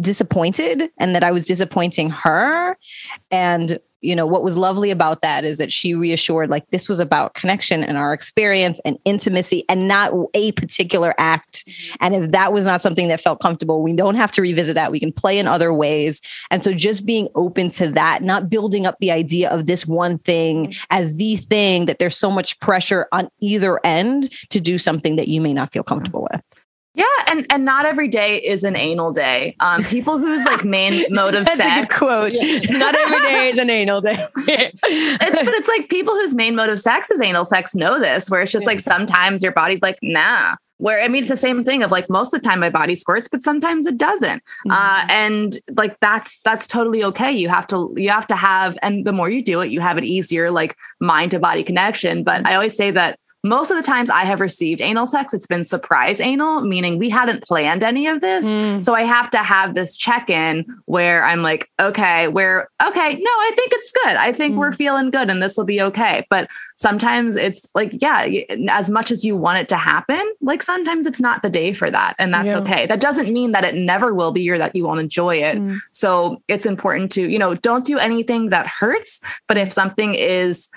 disappointed 0.00 0.90
and 0.98 1.14
that 1.14 1.22
I 1.22 1.30
was 1.30 1.46
disappointing 1.46 2.10
her. 2.10 2.76
And, 3.30 3.78
you 4.00 4.16
know, 4.16 4.26
what 4.26 4.42
was 4.42 4.56
lovely 4.56 4.90
about 4.90 5.22
that 5.22 5.44
is 5.44 5.58
that 5.58 5.70
she 5.70 5.94
reassured 5.94 6.50
like 6.50 6.68
this 6.70 6.88
was 6.88 6.98
about 6.98 7.34
connection 7.34 7.84
and 7.84 7.96
our 7.96 8.12
experience 8.12 8.80
and 8.84 8.98
intimacy 9.04 9.64
and 9.68 9.86
not 9.86 10.12
a 10.34 10.50
particular 10.52 11.14
act. 11.18 11.64
Mm-hmm. 11.64 11.96
And 12.00 12.14
if 12.16 12.30
that 12.32 12.52
was 12.52 12.66
not 12.66 12.82
something 12.82 13.06
that 13.06 13.20
felt 13.20 13.40
comfortable, 13.40 13.82
we 13.82 13.92
don't 13.92 14.16
have 14.16 14.32
to 14.32 14.42
revisit 14.42 14.74
that. 14.74 14.90
We 14.90 14.98
can 14.98 15.12
play 15.12 15.38
in 15.38 15.46
other 15.46 15.72
ways. 15.72 16.20
And 16.50 16.64
so 16.64 16.74
just 16.74 17.06
being 17.06 17.28
open 17.36 17.70
to 17.70 17.86
that, 17.92 18.24
not 18.24 18.50
building 18.50 18.84
up 18.84 18.96
the 18.98 19.12
idea 19.12 19.48
of 19.48 19.66
this 19.66 19.86
one 19.86 20.18
thing 20.18 20.66
mm-hmm. 20.66 20.84
as 20.90 21.16
the 21.18 21.36
thing 21.36 21.86
that 21.86 22.00
there's 22.00 22.16
so 22.16 22.32
much 22.32 22.58
pressure 22.58 23.06
on 23.12 23.30
either 23.40 23.78
end 23.84 24.30
to 24.50 24.60
do 24.60 24.76
something 24.76 25.14
that 25.14 25.28
you 25.28 25.40
may 25.40 25.54
not 25.54 25.70
feel 25.70 25.84
comfortable 25.84 26.26
with. 26.32 26.42
Yeah, 26.94 27.04
and 27.28 27.46
and 27.50 27.64
not 27.64 27.86
every 27.86 28.08
day 28.08 28.36
is 28.36 28.64
an 28.64 28.76
anal 28.76 29.12
day. 29.12 29.56
Um, 29.60 29.82
people 29.84 30.18
whose 30.18 30.44
like 30.44 30.62
main 30.62 31.06
mode 31.10 31.34
of 31.34 31.46
sex 31.46 31.96
quote. 31.96 32.34
not 32.34 32.94
every 32.94 33.20
day 33.20 33.48
is 33.48 33.56
an 33.58 33.70
anal 33.70 34.02
day. 34.02 34.26
it's, 34.36 34.80
but 34.82 35.54
it's 35.54 35.68
like 35.68 35.88
people 35.88 36.14
whose 36.14 36.34
main 36.34 36.54
mode 36.54 36.68
of 36.68 36.78
sex 36.78 37.10
is 37.10 37.20
anal 37.20 37.46
sex 37.46 37.74
know 37.74 37.98
this, 37.98 38.28
where 38.30 38.42
it's 38.42 38.52
just 38.52 38.66
like 38.66 38.78
sometimes 38.80 39.42
your 39.42 39.52
body's 39.52 39.80
like, 39.80 39.98
nah. 40.02 40.56
Where 40.76 41.00
I 41.00 41.08
mean, 41.08 41.22
it's 41.22 41.30
the 41.30 41.36
same 41.36 41.64
thing 41.64 41.82
of 41.82 41.90
like 41.90 42.10
most 42.10 42.34
of 42.34 42.42
the 42.42 42.48
time 42.48 42.60
my 42.60 42.68
body 42.68 42.94
squirts, 42.94 43.28
but 43.28 43.40
sometimes 43.40 43.86
it 43.86 43.96
doesn't. 43.96 44.42
Mm-hmm. 44.66 44.72
Uh, 44.72 45.06
and 45.08 45.56
like 45.76 45.98
that's 46.00 46.40
that's 46.40 46.66
totally 46.66 47.04
okay. 47.04 47.32
You 47.32 47.48
have 47.48 47.66
to 47.68 47.94
you 47.96 48.10
have 48.10 48.26
to 48.26 48.36
have, 48.36 48.76
and 48.82 49.06
the 49.06 49.12
more 49.12 49.30
you 49.30 49.42
do 49.42 49.60
it, 49.60 49.70
you 49.70 49.80
have 49.80 49.96
it 49.96 50.04
easier, 50.04 50.50
like 50.50 50.76
mind 51.00 51.30
to 51.30 51.38
body 51.38 51.62
connection. 51.62 52.22
But 52.24 52.46
I 52.46 52.54
always 52.54 52.76
say 52.76 52.90
that 52.90 53.18
most 53.44 53.70
of 53.70 53.76
the 53.76 53.82
times 53.82 54.08
I 54.08 54.20
have 54.20 54.40
received 54.40 54.80
anal 54.80 55.06
sex, 55.06 55.34
it's 55.34 55.46
been 55.46 55.64
surprise 55.64 56.20
anal, 56.20 56.60
meaning 56.60 56.98
we 56.98 57.10
hadn't 57.10 57.42
planned 57.42 57.82
any 57.82 58.06
of 58.06 58.20
this. 58.20 58.46
Mm. 58.46 58.84
So 58.84 58.94
I 58.94 59.02
have 59.02 59.30
to 59.30 59.38
have 59.38 59.74
this 59.74 59.96
check 59.96 60.30
in 60.30 60.64
where 60.84 61.24
I'm 61.24 61.42
like, 61.42 61.68
okay, 61.80 62.28
where, 62.28 62.68
okay, 62.80 63.14
no, 63.14 63.30
I 63.30 63.52
think 63.56 63.72
it's 63.72 63.92
good. 63.92 64.16
I 64.16 64.32
think 64.32 64.54
mm. 64.54 64.58
we're 64.58 64.72
feeling 64.72 65.10
good 65.10 65.28
and 65.28 65.42
this 65.42 65.56
will 65.56 65.64
be 65.64 65.82
okay. 65.82 66.24
But 66.30 66.50
sometimes 66.76 67.34
it's 67.34 67.68
like, 67.74 67.90
yeah, 68.00 68.28
as 68.68 68.90
much 68.90 69.10
as 69.10 69.24
you 69.24 69.36
want 69.36 69.58
it 69.58 69.68
to 69.70 69.76
happen, 69.76 70.22
like 70.40 70.62
sometimes 70.62 71.06
it's 71.06 71.20
not 71.20 71.42
the 71.42 71.50
day 71.50 71.74
for 71.74 71.90
that. 71.90 72.14
And 72.20 72.32
that's 72.32 72.52
yeah. 72.52 72.58
okay. 72.58 72.86
That 72.86 73.00
doesn't 73.00 73.32
mean 73.32 73.52
that 73.52 73.64
it 73.64 73.74
never 73.74 74.14
will 74.14 74.30
be 74.30 74.48
or 74.50 74.58
that 74.58 74.76
you 74.76 74.84
won't 74.84 75.00
enjoy 75.00 75.36
it. 75.36 75.58
Mm. 75.58 75.78
So 75.90 76.40
it's 76.46 76.66
important 76.66 77.10
to, 77.12 77.28
you 77.28 77.40
know, 77.40 77.54
don't 77.54 77.84
do 77.84 77.98
anything 77.98 78.50
that 78.50 78.68
hurts. 78.68 79.20
But 79.48 79.58
if 79.58 79.72
something 79.72 80.14
is, 80.14 80.70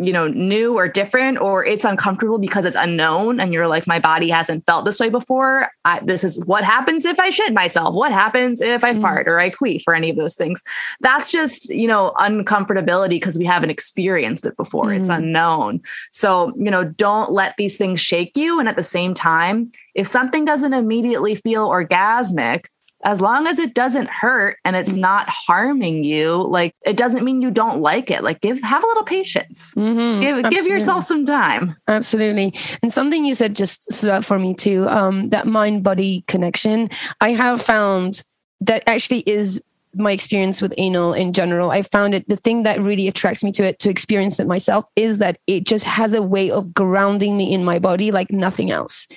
you 0.00 0.12
know 0.12 0.28
new 0.28 0.76
or 0.76 0.88
different 0.88 1.38
or 1.40 1.64
it's 1.64 1.84
uncomfortable 1.84 2.38
because 2.38 2.64
it's 2.64 2.76
unknown 2.76 3.38
and 3.38 3.52
you're 3.52 3.68
like 3.68 3.86
my 3.86 3.98
body 3.98 4.30
hasn't 4.30 4.64
felt 4.64 4.84
this 4.84 4.98
way 4.98 5.10
before. 5.10 5.70
I, 5.84 6.00
this 6.00 6.24
is 6.24 6.42
what 6.46 6.64
happens 6.64 7.04
if 7.04 7.20
i 7.20 7.30
shit 7.30 7.52
myself? 7.52 7.94
What 7.94 8.10
happens 8.10 8.60
if 8.60 8.82
i 8.82 8.94
mm. 8.94 9.00
fart 9.00 9.28
or 9.28 9.38
i 9.38 9.50
queef 9.50 9.82
or 9.86 9.94
any 9.94 10.08
of 10.10 10.16
those 10.16 10.34
things? 10.34 10.62
That's 11.00 11.30
just 11.30 11.68
you 11.68 11.86
know 11.86 12.12
uncomfortability 12.16 13.10
because 13.10 13.38
we 13.38 13.44
haven't 13.44 13.70
experienced 13.70 14.46
it 14.46 14.56
before. 14.56 14.86
Mm. 14.86 15.00
it's 15.00 15.08
unknown. 15.08 15.82
So 16.10 16.52
you 16.56 16.70
know 16.70 16.84
don't 16.84 17.30
let 17.30 17.56
these 17.58 17.76
things 17.76 18.00
shake 18.00 18.36
you. 18.36 18.58
And 18.58 18.68
at 18.68 18.76
the 18.76 18.82
same 18.82 19.12
time 19.14 19.70
if 19.94 20.06
something 20.06 20.44
doesn't 20.44 20.72
immediately 20.72 21.34
feel 21.34 21.68
orgasmic 21.68 22.66
as 23.02 23.20
long 23.20 23.46
as 23.46 23.58
it 23.58 23.74
doesn't 23.74 24.08
hurt 24.08 24.58
and 24.64 24.76
it's 24.76 24.90
mm-hmm. 24.90 25.00
not 25.00 25.28
harming 25.28 26.04
you, 26.04 26.34
like 26.34 26.74
it 26.82 26.96
doesn't 26.96 27.24
mean 27.24 27.40
you 27.40 27.50
don't 27.50 27.80
like 27.80 28.10
it. 28.10 28.22
Like 28.22 28.40
give 28.40 28.60
have 28.62 28.82
a 28.82 28.86
little 28.86 29.04
patience. 29.04 29.74
Mm-hmm. 29.74 30.20
Give 30.20 30.50
give 30.50 30.66
yourself 30.66 31.04
some 31.04 31.24
time. 31.24 31.76
Absolutely. 31.88 32.54
And 32.82 32.92
something 32.92 33.24
you 33.24 33.34
said 33.34 33.56
just 33.56 33.92
stood 33.92 34.10
out 34.10 34.24
for 34.24 34.38
me 34.38 34.54
too. 34.54 34.86
Um, 34.88 35.30
that 35.30 35.46
mind 35.46 35.82
body 35.82 36.24
connection. 36.26 36.90
I 37.20 37.30
have 37.30 37.62
found 37.62 38.24
that 38.60 38.82
actually 38.86 39.20
is 39.20 39.62
my 39.94 40.12
experience 40.12 40.62
with 40.62 40.72
anal 40.76 41.12
in 41.14 41.32
general. 41.32 41.70
I 41.70 41.82
found 41.82 42.14
it 42.14 42.28
the 42.28 42.36
thing 42.36 42.62
that 42.62 42.80
really 42.80 43.08
attracts 43.08 43.42
me 43.42 43.50
to 43.52 43.64
it 43.64 43.78
to 43.80 43.90
experience 43.90 44.38
it 44.38 44.46
myself 44.46 44.84
is 44.94 45.18
that 45.18 45.38
it 45.46 45.64
just 45.64 45.84
has 45.84 46.14
a 46.14 46.22
way 46.22 46.50
of 46.50 46.72
grounding 46.72 47.36
me 47.36 47.52
in 47.52 47.64
my 47.64 47.78
body 47.78 48.12
like 48.12 48.30
nothing 48.30 48.70
else. 48.70 49.08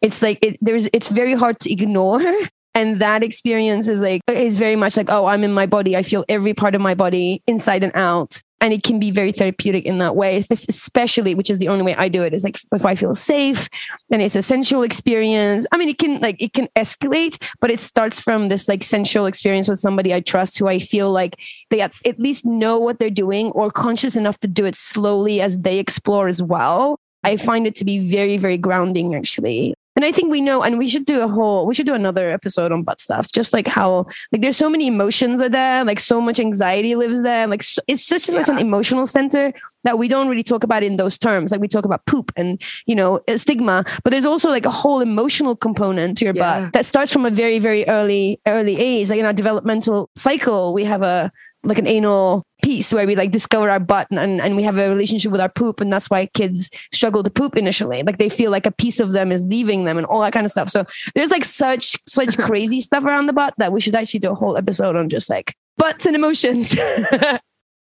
It's 0.00 0.22
like 0.22 0.38
it 0.42 0.58
there's 0.60 0.88
it's 0.92 1.08
very 1.08 1.34
hard 1.34 1.60
to 1.60 1.72
ignore 1.72 2.22
and 2.74 3.00
that 3.00 3.22
experience 3.22 3.88
is 3.88 4.00
like 4.00 4.22
is 4.28 4.58
very 4.58 4.76
much 4.76 4.96
like 4.96 5.10
oh 5.10 5.26
i'm 5.26 5.44
in 5.44 5.52
my 5.52 5.66
body. 5.66 5.96
I 5.96 6.02
feel 6.02 6.24
every 6.28 6.54
part 6.54 6.74
of 6.74 6.80
my 6.80 6.94
body 6.94 7.42
inside 7.46 7.82
and 7.82 7.92
out. 7.94 8.40
And 8.60 8.72
it 8.72 8.84
can 8.84 9.00
be 9.00 9.10
very 9.10 9.32
therapeutic 9.32 9.84
in 9.86 9.98
that 9.98 10.14
way. 10.14 10.44
This 10.48 10.64
especially 10.68 11.34
which 11.34 11.50
is 11.50 11.58
the 11.58 11.68
only 11.68 11.84
way 11.84 11.94
i 11.96 12.08
do 12.08 12.22
it 12.22 12.32
is 12.32 12.44
like 12.44 12.58
if 12.72 12.86
i 12.86 12.94
feel 12.94 13.14
safe 13.14 13.68
and 14.10 14.22
it's 14.22 14.36
a 14.36 14.42
sensual 14.42 14.82
experience. 14.82 15.66
I 15.72 15.76
mean 15.76 15.88
it 15.88 15.98
can 15.98 16.20
like 16.20 16.40
it 16.40 16.52
can 16.52 16.68
escalate 16.76 17.42
but 17.60 17.70
it 17.70 17.80
starts 17.80 18.20
from 18.20 18.48
this 18.48 18.68
like 18.68 18.84
sensual 18.84 19.26
experience 19.26 19.68
with 19.68 19.78
somebody 19.78 20.14
i 20.14 20.20
trust 20.20 20.58
who 20.58 20.68
i 20.68 20.78
feel 20.78 21.10
like 21.10 21.40
they 21.70 21.80
at 21.80 21.94
least 22.18 22.44
know 22.44 22.78
what 22.78 22.98
they're 22.98 23.10
doing 23.10 23.50
or 23.52 23.70
conscious 23.70 24.16
enough 24.16 24.38
to 24.40 24.48
do 24.48 24.64
it 24.64 24.76
slowly 24.76 25.40
as 25.40 25.58
they 25.58 25.78
explore 25.78 26.28
as 26.28 26.42
well. 26.42 26.98
I 27.24 27.36
find 27.36 27.66
it 27.66 27.76
to 27.76 27.84
be 27.84 27.98
very, 27.98 28.36
very 28.36 28.58
grounding, 28.58 29.14
actually. 29.14 29.74
And 29.94 30.04
I 30.06 30.12
think 30.12 30.30
we 30.30 30.40
know, 30.40 30.62
and 30.62 30.78
we 30.78 30.88
should 30.88 31.04
do 31.04 31.20
a 31.20 31.28
whole, 31.28 31.66
we 31.66 31.74
should 31.74 31.84
do 31.86 31.94
another 31.94 32.30
episode 32.30 32.72
on 32.72 32.82
butt 32.82 33.00
stuff. 33.00 33.30
Just 33.30 33.52
like 33.52 33.66
how, 33.66 34.06
like, 34.32 34.40
there's 34.40 34.56
so 34.56 34.70
many 34.70 34.86
emotions 34.86 35.42
are 35.42 35.50
there, 35.50 35.84
like, 35.84 36.00
so 36.00 36.20
much 36.20 36.40
anxiety 36.40 36.94
lives 36.94 37.22
there. 37.22 37.46
Like, 37.46 37.62
so, 37.62 37.82
it's 37.88 38.06
just 38.06 38.24
such 38.24 38.48
an 38.48 38.58
emotional 38.58 39.04
center 39.04 39.52
that 39.84 39.98
we 39.98 40.08
don't 40.08 40.28
really 40.28 40.42
talk 40.42 40.64
about 40.64 40.82
in 40.82 40.96
those 40.96 41.18
terms. 41.18 41.52
Like, 41.52 41.60
we 41.60 41.68
talk 41.68 41.84
about 41.84 42.06
poop 42.06 42.32
and, 42.36 42.60
you 42.86 42.94
know, 42.94 43.20
uh, 43.28 43.36
stigma, 43.36 43.84
but 44.02 44.10
there's 44.10 44.24
also 44.24 44.48
like 44.48 44.64
a 44.64 44.70
whole 44.70 45.00
emotional 45.00 45.54
component 45.54 46.16
to 46.18 46.24
your 46.24 46.34
Yeah. 46.34 46.60
butt 46.62 46.72
that 46.72 46.86
starts 46.86 47.12
from 47.12 47.26
a 47.26 47.30
very, 47.30 47.58
very 47.58 47.86
early, 47.86 48.40
early 48.46 48.78
age. 48.80 49.10
Like, 49.10 49.18
in 49.20 49.26
our 49.26 49.32
developmental 49.34 50.08
cycle, 50.16 50.72
we 50.72 50.84
have 50.84 51.02
a, 51.02 51.30
like 51.64 51.78
an 51.78 51.86
anal 51.86 52.44
piece 52.62 52.92
where 52.92 53.06
we 53.06 53.16
like 53.16 53.30
discover 53.30 53.68
our 53.68 53.80
butt 53.80 54.06
and, 54.10 54.40
and 54.40 54.56
we 54.56 54.62
have 54.62 54.78
a 54.78 54.88
relationship 54.88 55.32
with 55.32 55.40
our 55.40 55.48
poop 55.48 55.80
and 55.80 55.92
that's 55.92 56.08
why 56.08 56.26
kids 56.26 56.70
struggle 56.92 57.22
to 57.22 57.30
poop 57.30 57.56
initially 57.56 58.02
like 58.02 58.18
they 58.18 58.28
feel 58.28 58.50
like 58.50 58.66
a 58.66 58.70
piece 58.70 59.00
of 59.00 59.12
them 59.12 59.32
is 59.32 59.44
leaving 59.44 59.84
them 59.84 59.98
and 59.98 60.06
all 60.06 60.20
that 60.20 60.32
kind 60.32 60.44
of 60.44 60.50
stuff 60.50 60.68
so 60.68 60.84
there's 61.14 61.30
like 61.30 61.44
such 61.44 61.96
such 62.06 62.38
crazy 62.46 62.80
stuff 62.80 63.04
around 63.04 63.26
the 63.26 63.32
butt 63.32 63.54
that 63.58 63.72
we 63.72 63.80
should 63.80 63.94
actually 63.94 64.20
do 64.20 64.30
a 64.30 64.34
whole 64.34 64.56
episode 64.56 64.96
on 64.96 65.08
just 65.08 65.28
like 65.28 65.56
butts 65.76 66.06
and 66.06 66.14
emotions 66.14 66.74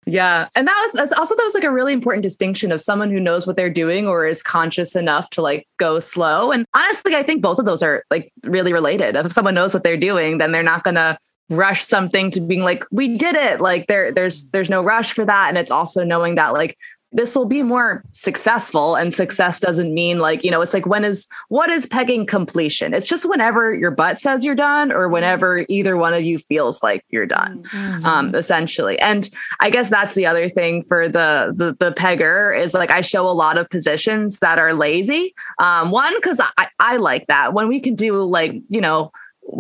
Yeah. 0.08 0.48
And 0.56 0.66
that 0.66 0.82
was 0.82 0.92
that's 0.94 1.20
also 1.20 1.36
that 1.36 1.44
was 1.44 1.54
like 1.54 1.66
a 1.66 1.72
really 1.72 1.92
important 1.92 2.24
distinction 2.24 2.72
of 2.72 2.82
someone 2.82 3.12
who 3.12 3.20
knows 3.20 3.46
what 3.46 3.58
they're 3.58 3.70
doing 3.70 4.08
or 4.08 4.26
is 4.26 4.42
conscious 4.42 4.96
enough 4.96 5.30
to 5.32 5.42
like 5.42 5.68
go 5.78 6.00
slow. 6.00 6.50
And 6.52 6.66
honestly, 6.74 7.14
I 7.14 7.24
think 7.24 7.42
both 7.42 7.60
of 7.60 7.66
those 7.66 7.84
are 7.84 8.06
like 8.10 8.32
really 8.44 8.72
related. 8.72 9.18
If 9.18 9.34
someone 9.34 9.54
knows 9.54 9.74
what 9.74 9.84
they're 9.84 9.98
doing, 9.98 10.38
then 10.38 10.54
they're 10.54 10.64
not 10.64 10.86
gonna 10.86 11.18
rush 11.50 11.86
something 11.86 12.32
to 12.32 12.41
being 12.41 12.62
like, 12.62 12.84
we 12.91 13.18
did 13.18 13.36
it. 13.36 13.62
Like 13.62 13.88
there, 13.88 14.12
there's 14.12 14.43
there's 14.52 14.70
no 14.70 14.84
rush 14.84 15.14
for 15.14 15.26
that. 15.26 15.50
And 15.50 15.58
it's 15.58 15.72
also 15.72 16.04
knowing 16.04 16.36
that 16.36 16.54
like 16.54 16.78
this 17.14 17.36
will 17.36 17.45
be 17.45 17.64
more 17.64 18.04
successful. 18.12 18.95
And 18.95 19.14
success 19.14 19.60
doesn't 19.60 19.93
mean 19.93 20.20
like 20.20 20.43
you 20.43 20.52
know 20.52 20.62
it's 20.62 20.74
like 20.74 20.86
when 20.86 21.06
is 21.06 21.28
what 21.48 21.70
is 21.70 21.86
pegging 21.86 22.26
completion? 22.26 22.93
It's 22.93 23.08
just 23.08 23.28
whenever 23.28 23.74
your 23.74 23.91
butt 23.91 24.20
says 24.20 24.43
you're 24.43 24.56
done 24.56 24.91
or 24.91 25.08
whenever 25.08 25.66
either 25.70 25.95
one 25.95 26.14
of 26.14 26.24
you 26.24 26.38
feels 26.38 26.84
like 26.84 27.06
you're 27.10 27.26
done 27.26 27.64
um 28.04 28.36
essentially. 28.36 29.00
And 29.00 29.30
i 29.62 29.70
guess 29.70 29.89
that's 29.89 30.16
the 30.16 30.26
other 30.26 30.50
thing 30.50 30.84
for 30.84 31.08
the 31.08 31.54
the, 31.56 31.76
the 31.80 31.93
pegger 31.93 32.58
is 32.58 32.74
like 32.74 32.91
i 32.91 33.02
show 33.02 33.28
a 33.28 33.32
lot 33.32 33.58
of 33.58 33.70
positions 33.70 34.39
that 34.39 34.60
are 34.60 34.74
lazy. 34.74 35.34
Um 35.60 35.91
one 35.91 36.14
because 36.16 36.41
I, 36.58 36.68
I 36.80 36.98
like 36.98 37.28
that. 37.28 37.54
When 37.54 37.68
we 37.68 37.80
can 37.80 37.95
do 37.95 38.22
like 38.22 38.62
you 38.70 38.82
know 38.82 38.88
well, 38.88 39.14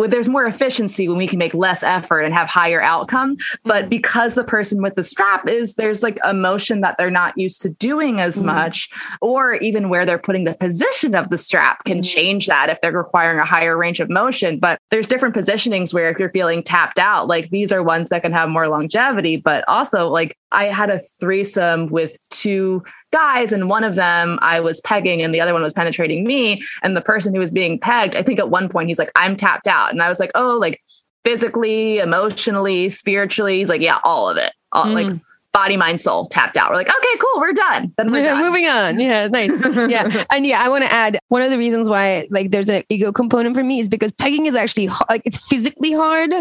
there's 0.07 0.29
more 0.29 0.45
efficiency 0.45 1.07
when 1.07 1.17
we 1.17 1.27
can 1.27 1.39
make 1.39 1.53
less 1.53 1.83
effort 1.83 2.21
and 2.21 2.33
have 2.33 2.47
higher 2.47 2.81
outcome. 2.81 3.37
But 3.63 3.83
mm-hmm. 3.83 3.89
because 3.89 4.35
the 4.35 4.43
person 4.43 4.81
with 4.81 4.95
the 4.95 5.03
strap 5.03 5.47
is 5.47 5.75
there's 5.75 6.03
like 6.03 6.19
a 6.23 6.33
motion 6.33 6.81
that 6.81 6.95
they're 6.97 7.09
not 7.09 7.37
used 7.37 7.61
to 7.61 7.69
doing 7.69 8.19
as 8.19 8.37
mm-hmm. 8.37 8.47
much, 8.47 8.89
or 9.21 9.55
even 9.55 9.89
where 9.89 10.05
they're 10.05 10.17
putting 10.17 10.43
the 10.43 10.55
position 10.55 11.15
of 11.15 11.29
the 11.29 11.37
strap 11.37 11.83
can 11.85 11.97
mm-hmm. 11.97 12.03
change 12.03 12.47
that 12.47 12.69
if 12.69 12.81
they're 12.81 12.91
requiring 12.91 13.39
a 13.39 13.45
higher 13.45 13.77
range 13.77 13.99
of 13.99 14.09
motion. 14.09 14.59
But 14.59 14.79
there's 14.91 15.07
different 15.07 15.35
positionings 15.35 15.93
where 15.93 16.09
if 16.09 16.19
you're 16.19 16.31
feeling 16.31 16.63
tapped 16.63 16.99
out, 16.99 17.27
like 17.27 17.49
these 17.49 17.71
are 17.71 17.83
ones 17.83 18.09
that 18.09 18.21
can 18.21 18.33
have 18.33 18.49
more 18.49 18.67
longevity. 18.67 19.37
But 19.37 19.63
also, 19.67 20.09
like 20.09 20.37
I 20.51 20.65
had 20.65 20.89
a 20.89 20.99
threesome 20.99 21.87
with 21.87 22.17
two 22.29 22.83
guys 23.11 23.51
and 23.51 23.69
one 23.69 23.83
of 23.83 23.95
them 23.95 24.37
I 24.41 24.59
was 24.59 24.81
pegging 24.81 25.21
and 25.21 25.33
the 25.33 25.41
other 25.41 25.53
one 25.53 25.63
was 25.63 25.73
penetrating 25.73 26.25
me 26.25 26.61
and 26.83 26.95
the 26.95 27.01
person 27.01 27.33
who 27.33 27.39
was 27.39 27.51
being 27.51 27.79
pegged 27.79 28.15
I 28.15 28.23
think 28.23 28.39
at 28.39 28.49
one 28.49 28.69
point 28.69 28.89
he's 28.89 28.99
like 28.99 29.11
I'm 29.15 29.35
tapped 29.35 29.67
out 29.67 29.91
and 29.91 30.01
I 30.01 30.09
was 30.09 30.19
like 30.19 30.31
oh 30.35 30.57
like 30.57 30.81
physically 31.23 31.99
emotionally 31.99 32.89
spiritually 32.89 33.59
he's 33.59 33.69
like 33.69 33.81
yeah 33.81 33.99
all 34.03 34.29
of 34.29 34.37
it 34.37 34.51
all, 34.71 34.85
mm. 34.85 34.93
like 34.93 35.21
body 35.53 35.77
mind 35.77 35.99
soul 35.99 36.25
tapped 36.25 36.55
out 36.55 36.69
we're 36.69 36.75
like 36.75 36.89
okay 36.89 37.17
cool 37.19 37.41
we're 37.41 37.53
done 37.53 37.91
then 37.97 38.11
we're 38.11 38.19
Yeah, 38.23 38.33
done 38.33 38.43
moving 38.43 38.67
on. 38.67 38.99
Yeah, 39.07 39.27
nice. 39.27 39.49
Yeah, 39.89 40.23
and 40.31 40.45
yeah, 40.45 40.61
I 40.61 40.69
want 40.69 40.83
to 40.83 40.91
add 40.93 41.19
one 41.29 41.41
of 41.41 41.49
the 41.49 41.57
reasons 41.57 41.89
why 41.89 42.27
like 42.29 42.51
there's 42.51 42.69
an 42.69 42.83
ego 42.89 43.11
component 43.11 43.55
for 43.55 43.63
me 43.63 43.79
is 43.79 43.89
because 43.89 44.11
pegging 44.11 44.45
is 44.45 44.53
actually 44.55 44.89
like 45.09 45.21
it's 45.25 45.37
physically 45.47 45.93
hard. 45.93 46.31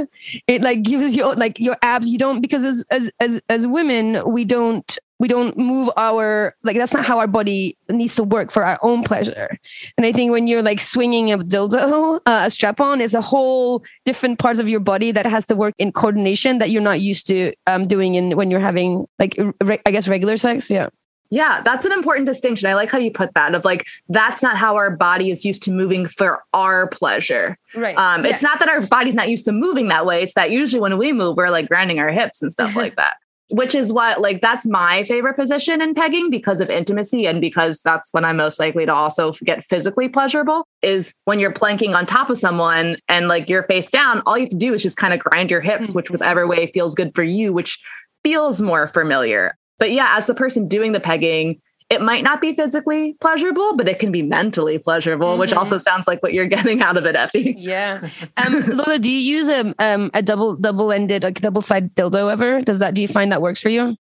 It 0.46 0.60
like 0.62 0.82
gives 0.82 1.16
you 1.16 1.32
like 1.34 1.58
your 1.58 1.76
abs. 1.82 2.08
You 2.08 2.18
don't 2.18 2.40
because 2.40 2.64
as 2.64 2.84
as 2.90 3.10
as 3.20 3.40
as 3.48 3.66
women 3.66 4.20
we 4.30 4.44
don't 4.44 4.98
we 5.18 5.28
don't 5.28 5.56
move 5.56 5.90
our 5.96 6.54
like 6.62 6.76
that's 6.76 6.92
not 6.92 7.04
how 7.04 7.18
our 7.18 7.26
body 7.26 7.76
needs 7.88 8.14
to 8.16 8.24
work 8.24 8.50
for 8.50 8.64
our 8.64 8.78
own 8.82 9.02
pleasure. 9.02 9.58
And 9.96 10.06
I 10.06 10.12
think 10.12 10.30
when 10.30 10.46
you're 10.46 10.62
like 10.62 10.80
swinging 10.80 11.32
a 11.32 11.38
dildo, 11.38 12.20
uh, 12.26 12.42
a 12.46 12.50
strap 12.50 12.80
on, 12.80 13.00
is 13.00 13.14
a 13.14 13.20
whole 13.20 13.84
different 14.04 14.38
parts 14.38 14.58
of 14.58 14.68
your 14.68 14.80
body 14.80 15.12
that 15.12 15.26
has 15.26 15.46
to 15.46 15.56
work 15.56 15.74
in 15.78 15.92
coordination 15.92 16.58
that 16.58 16.70
you're 16.70 16.82
not 16.82 17.00
used 17.00 17.26
to 17.28 17.54
um, 17.66 17.86
doing 17.86 18.14
in 18.14 18.36
when 18.36 18.50
you're 18.50 18.60
having 18.60 19.06
like 19.18 19.38
re- 19.64 19.80
I 19.86 19.90
guess 19.90 20.08
regular 20.08 20.36
sex. 20.36 20.70
Yeah. 20.70 20.90
Yeah, 21.28 21.60
that's 21.64 21.84
an 21.84 21.90
important 21.90 22.26
distinction. 22.26 22.68
I 22.68 22.74
like 22.74 22.90
how 22.90 22.98
you 22.98 23.10
put 23.10 23.34
that 23.34 23.54
of 23.54 23.64
like 23.64 23.86
that's 24.08 24.42
not 24.42 24.56
how 24.56 24.76
our 24.76 24.90
body 24.90 25.30
is 25.30 25.44
used 25.44 25.62
to 25.64 25.72
moving 25.72 26.06
for 26.06 26.44
our 26.54 26.88
pleasure. 26.88 27.58
Right. 27.74 27.96
Um, 27.96 28.24
It's 28.24 28.42
not 28.42 28.60
that 28.60 28.68
our 28.68 28.86
body's 28.86 29.14
not 29.14 29.28
used 29.28 29.44
to 29.46 29.52
moving 29.52 29.88
that 29.88 30.06
way. 30.06 30.22
It's 30.22 30.34
that 30.34 30.52
usually 30.52 30.80
when 30.80 30.96
we 30.98 31.12
move, 31.12 31.36
we're 31.36 31.50
like 31.50 31.68
grinding 31.68 31.98
our 31.98 32.10
hips 32.10 32.42
and 32.42 32.52
stuff 32.52 32.76
like 32.76 32.94
that. 32.96 33.14
Which 33.50 33.76
is 33.76 33.92
what 33.92 34.20
like 34.20 34.40
that's 34.40 34.66
my 34.66 35.04
favorite 35.04 35.34
position 35.34 35.80
in 35.80 35.94
pegging 35.94 36.30
because 36.30 36.60
of 36.60 36.68
intimacy 36.68 37.26
and 37.26 37.40
because 37.40 37.80
that's 37.80 38.12
when 38.12 38.24
I'm 38.24 38.38
most 38.38 38.58
likely 38.58 38.86
to 38.86 38.92
also 38.92 39.32
get 39.44 39.64
physically 39.64 40.08
pleasurable 40.08 40.66
is 40.82 41.14
when 41.26 41.38
you're 41.38 41.52
planking 41.52 41.94
on 41.94 42.06
top 42.06 42.28
of 42.28 42.38
someone 42.38 42.96
and 43.08 43.28
like 43.28 43.48
you're 43.48 43.62
face 43.62 43.88
down, 43.88 44.20
all 44.26 44.36
you 44.36 44.44
have 44.44 44.50
to 44.50 44.56
do 44.56 44.74
is 44.74 44.82
just 44.82 44.96
kind 44.96 45.14
of 45.14 45.20
grind 45.20 45.50
your 45.50 45.60
hips, 45.60 45.94
which 45.94 46.06
mm-hmm. 46.06 46.14
whichever 46.14 46.48
way 46.48 46.66
feels 46.66 46.96
good 46.96 47.14
for 47.14 47.22
you, 47.22 47.52
which 47.52 47.78
feels 48.24 48.60
more 48.60 48.88
familiar. 48.88 49.56
But 49.78 49.92
yeah, 49.92 50.14
as 50.16 50.26
the 50.26 50.34
person 50.34 50.66
doing 50.66 50.90
the 50.90 51.00
pegging, 51.00 51.60
it 51.88 52.02
might 52.02 52.24
not 52.24 52.40
be 52.40 52.54
physically 52.54 53.16
pleasurable, 53.20 53.76
but 53.76 53.88
it 53.88 53.98
can 53.98 54.10
be 54.10 54.22
mentally 54.22 54.78
pleasurable, 54.78 55.38
which 55.38 55.52
also 55.52 55.78
sounds 55.78 56.06
like 56.06 56.22
what 56.22 56.32
you're 56.32 56.46
getting 56.56 56.82
out 56.82 56.96
of 56.96 57.06
it, 57.06 57.14
Effy. 57.14 57.54
Yeah. 57.56 58.08
Um, 58.38 58.60
Lola, 58.66 58.98
do 58.98 59.10
you 59.10 59.18
use 59.18 59.48
a 59.48 59.74
um 59.78 60.10
a 60.12 60.22
double 60.22 60.56
double 60.56 60.92
ended 60.92 61.22
like 61.22 61.40
double 61.40 61.62
sided 61.62 61.94
dildo 61.94 62.30
ever? 62.30 62.60
Does 62.60 62.80
that 62.80 62.94
do 62.94 63.00
you 63.00 63.08
find 63.08 63.32
that 63.32 63.40
works 63.40 63.60
for 63.60 63.70
you? 63.70 63.96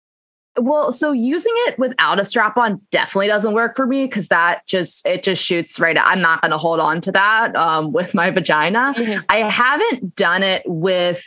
Well, 0.57 0.91
so 0.91 1.11
using 1.11 1.53
it 1.67 1.77
without 1.77 2.19
a 2.19 2.25
strap 2.25 2.57
on 2.57 2.81
definitely 2.91 3.27
doesn't 3.27 3.53
work 3.53 3.75
for 3.75 3.85
me 3.85 4.05
because 4.05 4.27
that 4.27 4.65
just 4.65 5.05
it 5.05 5.23
just 5.23 5.43
shoots 5.43 5.79
right. 5.79 5.97
I'm 5.99 6.21
not 6.21 6.41
going 6.41 6.51
to 6.51 6.57
hold 6.57 6.79
on 6.79 7.01
to 7.01 7.11
that 7.11 7.55
um, 7.55 7.91
with 7.91 8.13
my 8.13 8.31
vagina. 8.31 8.93
I 9.29 9.37
haven't 9.37 10.15
done 10.15 10.43
it 10.43 10.63
with 10.65 11.23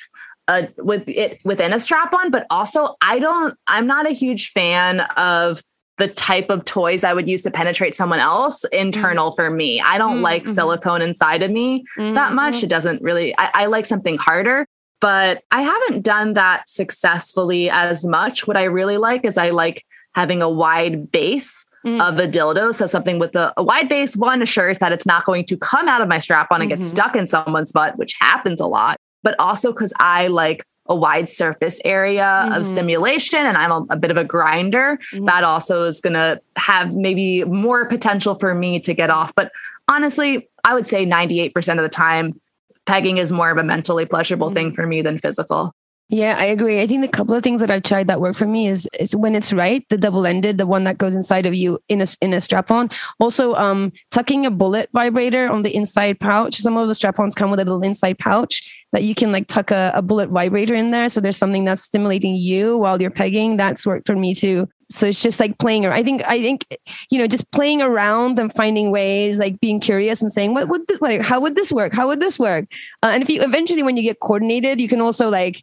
a 0.49 0.69
with 0.79 1.09
it 1.09 1.41
within 1.45 1.73
a 1.73 1.81
strap 1.81 2.13
on, 2.13 2.31
but 2.31 2.47
also 2.51 2.97
I 3.01 3.19
don't. 3.19 3.57
I'm 3.67 3.87
not 3.87 4.07
a 4.07 4.13
huge 4.13 4.51
fan 4.51 5.01
of 5.17 5.63
the 5.99 6.09
type 6.09 6.51
of 6.51 6.65
toys 6.65 7.05
I 7.05 7.15
would 7.15 7.29
use 7.29 7.43
to 7.43 7.51
penetrate 7.51 7.97
someone 7.97 8.21
else 8.21 8.65
internal 8.65 9.33
for 9.33 9.51
me. 9.51 9.81
I 9.81 9.97
don't 9.97 10.17
mm-hmm. 10.17 10.23
like 10.23 10.45
mm-hmm. 10.45 10.55
silicone 10.55 11.03
inside 11.03 11.43
of 11.43 11.51
me 11.51 11.85
that 11.97 12.35
much. 12.35 12.57
Mm-hmm. 12.57 12.65
It 12.65 12.69
doesn't 12.69 13.03
really. 13.03 13.37
I, 13.39 13.51
I 13.55 13.67
like 13.67 13.87
something 13.87 14.19
harder 14.19 14.67
but 15.01 15.43
I 15.51 15.63
haven't 15.63 16.03
done 16.03 16.35
that 16.35 16.69
successfully 16.69 17.69
as 17.71 18.07
much. 18.07 18.47
What 18.47 18.57
I 18.57 18.65
really 18.65 18.97
like 18.97 19.25
is 19.25 19.37
I 19.37 19.51
like 19.51 19.85
having 20.15 20.41
a 20.41 20.49
wide 20.49 21.13
base 21.13 21.67
mm. 21.85 22.01
of 22.01 22.19
a 22.19 22.27
dildo. 22.27 22.75
So 22.75 22.87
something 22.87 23.19
with 23.19 23.37
a, 23.37 23.53
a 23.57 23.63
wide 23.63 23.89
base, 23.89 24.17
one 24.17 24.41
assures 24.41 24.79
that 24.79 24.93
it's 24.93 25.07
not 25.07 25.25
going 25.25 25.45
to 25.47 25.57
come 25.57 25.89
out 25.89 26.01
of 26.01 26.09
my 26.09 26.19
strap 26.19 26.49
on 26.51 26.63
and 26.63 26.71
get 26.71 26.81
stuck 26.81 27.15
in 27.15 27.27
someone's 27.27 27.73
butt, 27.73 27.99
which 27.99 28.15
happens 28.19 28.61
a 28.61 28.67
lot, 28.67 28.97
but 29.23 29.37
also 29.39 29.73
because 29.73 29.93
I 30.01 30.29
like 30.29 30.65
a 30.89 30.97
wide 30.97 31.29
surface 31.29 31.81
area 31.85 32.27
of 32.47 32.53
mm-hmm. 32.53 32.65
stimulation 32.65 33.41
and 33.41 33.57
I'm 33.57 33.71
a, 33.71 33.87
a 33.91 33.97
bit 33.97 34.11
of 34.11 34.17
a 34.17 34.25
grinder. 34.25 34.99
Mm-hmm. 35.13 35.25
That 35.27 35.45
also 35.45 35.85
is 35.85 36.01
going 36.01 36.15
to 36.15 36.41
have 36.57 36.95
maybe 36.95 37.45
more 37.45 37.87
potential 37.87 38.35
for 38.35 38.55
me 38.55 38.81
to 38.81 38.95
get 38.95 39.11
off. 39.11 39.35
But 39.35 39.53
honestly, 39.89 40.49
I 40.65 40.75
would 40.75 40.87
say 40.87 41.07
98% 41.07 41.57
of 41.73 41.83
the 41.83 41.89
time, 41.89 42.41
pegging 42.87 43.19
is 43.19 43.33
more 43.33 43.51
of 43.51 43.59
a 43.59 43.65
mentally 43.65 44.07
pleasurable 44.07 44.51
thing 44.51 44.69
mm-hmm. 44.69 44.75
for 44.75 44.87
me 44.87 45.03
than 45.03 45.19
physical. 45.19 45.75
Yeah, 46.09 46.37
I 46.39 46.45
agree. 46.45 46.81
I 46.81 46.87
think 46.87 47.03
the 47.03 47.11
couple 47.11 47.35
of 47.35 47.43
things 47.43 47.61
that 47.61 47.71
I've 47.71 47.83
tried 47.83 48.07
that 48.07 48.21
work 48.21 48.37
for 48.37 48.47
me 48.47 48.69
is 48.69 48.89
is 49.01 49.17
when 49.17 49.35
it's 49.35 49.53
right, 49.53 49.85
the 49.89 49.99
double 49.99 50.25
ended, 50.25 50.57
the 50.57 50.67
one 50.67 50.85
that 50.85 50.99
goes 50.99 51.17
inside 51.17 51.47
of 51.47 51.55
you 51.55 51.81
in 51.89 52.01
a 52.01 52.07
in 52.21 52.33
a 52.33 52.41
strap 52.41 52.71
on. 52.71 52.91
Also, 53.19 53.55
um, 53.55 53.93
tucking 54.13 54.47
a 54.47 54.51
bullet 54.53 54.89
vibrator 54.93 55.49
on 55.49 55.63
the 55.63 55.75
inside 55.75 56.21
pouch. 56.21 56.59
Some 56.59 56.77
of 56.77 56.87
the 56.87 56.95
strap 56.95 57.19
ons 57.19 57.35
come 57.35 57.51
with 57.51 57.59
a 57.59 57.65
little 57.65 57.83
inside 57.83 58.21
pouch 58.21 58.86
that 58.97 59.03
you 59.03 59.15
can 59.15 59.31
like 59.31 59.47
tuck 59.47 59.71
a, 59.71 59.93
a 59.95 60.01
bullet 60.01 60.31
vibrator 60.31 60.75
in 60.75 60.91
there. 60.91 61.11
So 61.11 61.21
there's 61.21 61.37
something 61.37 61.67
that's 61.67 61.83
stimulating 61.83 62.35
you 62.35 62.79
while 62.79 62.99
you're 62.99 63.11
pegging. 63.11 63.59
That's 63.59 63.85
worked 63.85 64.07
for 64.07 64.17
me 64.17 64.35
too. 64.35 64.71
So 64.91 65.07
it's 65.07 65.21
just 65.21 65.39
like 65.39 65.59
playing 65.59 65.85
around. 65.85 65.99
I 65.99 66.03
think 66.03 66.23
I 66.25 66.41
think 66.41 66.67
you 67.11 67.19
know 67.19 67.27
just 67.27 67.51
playing 67.51 67.83
around 67.83 68.39
and 68.39 68.51
finding 68.51 68.91
ways, 68.91 69.39
like 69.39 69.61
being 69.61 69.81
curious 69.81 70.23
and 70.23 70.33
saying, 70.33 70.55
what 70.55 70.69
would 70.69 70.87
this, 70.87 70.99
like 71.03 71.21
how 71.21 71.41
would 71.41 71.57
this 71.57 71.71
work? 71.71 71.93
How 71.93 72.07
would 72.07 72.21
this 72.21 72.39
work? 72.39 72.65
Uh, 73.03 73.09
and 73.13 73.23
if 73.23 73.29
you 73.29 73.43
eventually 73.43 73.83
when 73.83 73.99
you 73.99 74.03
get 74.03 74.21
coordinated, 74.21 74.81
you 74.81 74.89
can 74.89 75.03
also 75.03 75.29
like 75.29 75.63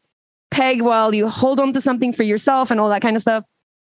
peg 0.51 0.83
while 0.83 1.15
you 1.15 1.27
hold 1.27 1.59
on 1.59 1.73
to 1.73 1.81
something 1.81 2.13
for 2.13 2.21
yourself 2.21 2.69
and 2.69 2.79
all 2.79 2.89
that 2.89 3.01
kind 3.01 3.15
of 3.15 3.23
stuff. 3.23 3.43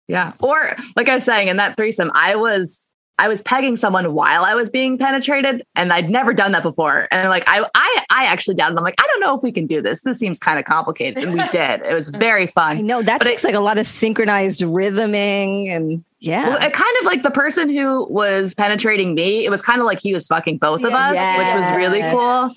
Yeah. 0.07 0.33
Or 0.39 0.75
like 0.95 1.09
I 1.09 1.15
was 1.15 1.23
saying 1.23 1.47
in 1.47 1.57
that 1.57 1.77
threesome, 1.77 2.11
I 2.13 2.35
was 2.35 2.87
I 3.21 3.27
was 3.27 3.39
pegging 3.43 3.77
someone 3.77 4.13
while 4.15 4.43
I 4.43 4.55
was 4.55 4.67
being 4.69 4.97
penetrated, 4.97 5.63
and 5.75 5.93
I'd 5.93 6.09
never 6.09 6.33
done 6.33 6.53
that 6.53 6.63
before. 6.63 7.07
And 7.11 7.29
like 7.29 7.43
I 7.45 7.63
I 7.75 8.03
I 8.09 8.25
actually 8.25 8.55
doubted. 8.55 8.75
I'm 8.77 8.83
like, 8.83 8.95
I 8.99 9.05
don't 9.05 9.19
know 9.19 9.35
if 9.35 9.43
we 9.43 9.51
can 9.51 9.67
do 9.67 9.79
this. 9.79 10.01
This 10.01 10.17
seems 10.17 10.39
kind 10.39 10.57
of 10.57 10.65
complicated. 10.65 11.23
And 11.23 11.33
we 11.33 11.47
did. 11.51 11.81
It 11.83 11.93
was 11.93 12.09
very 12.09 12.47
fun. 12.47 12.77
I 12.77 12.81
know 12.81 13.03
that 13.03 13.19
But 13.19 13.25
takes 13.25 13.43
it- 13.43 13.47
like 13.49 13.55
a 13.55 13.59
lot 13.59 13.77
of 13.77 13.85
synchronized 13.85 14.61
rhythming 14.63 15.69
and 15.69 16.03
yeah. 16.19 16.49
Well, 16.49 16.57
it 16.61 16.73
kind 16.73 16.95
of 16.99 17.05
like 17.05 17.21
the 17.23 17.31
person 17.31 17.69
who 17.69 18.07
was 18.11 18.53
penetrating 18.55 19.13
me, 19.15 19.45
it 19.45 19.49
was 19.49 19.61
kind 19.61 19.79
of 19.81 19.85
like 19.85 19.99
he 19.99 20.13
was 20.13 20.27
fucking 20.27 20.57
both 20.59 20.83
of 20.83 20.91
us, 20.93 21.15
which 21.37 21.53
was 21.55 21.71
really 21.77 22.01
cool. 22.11 22.49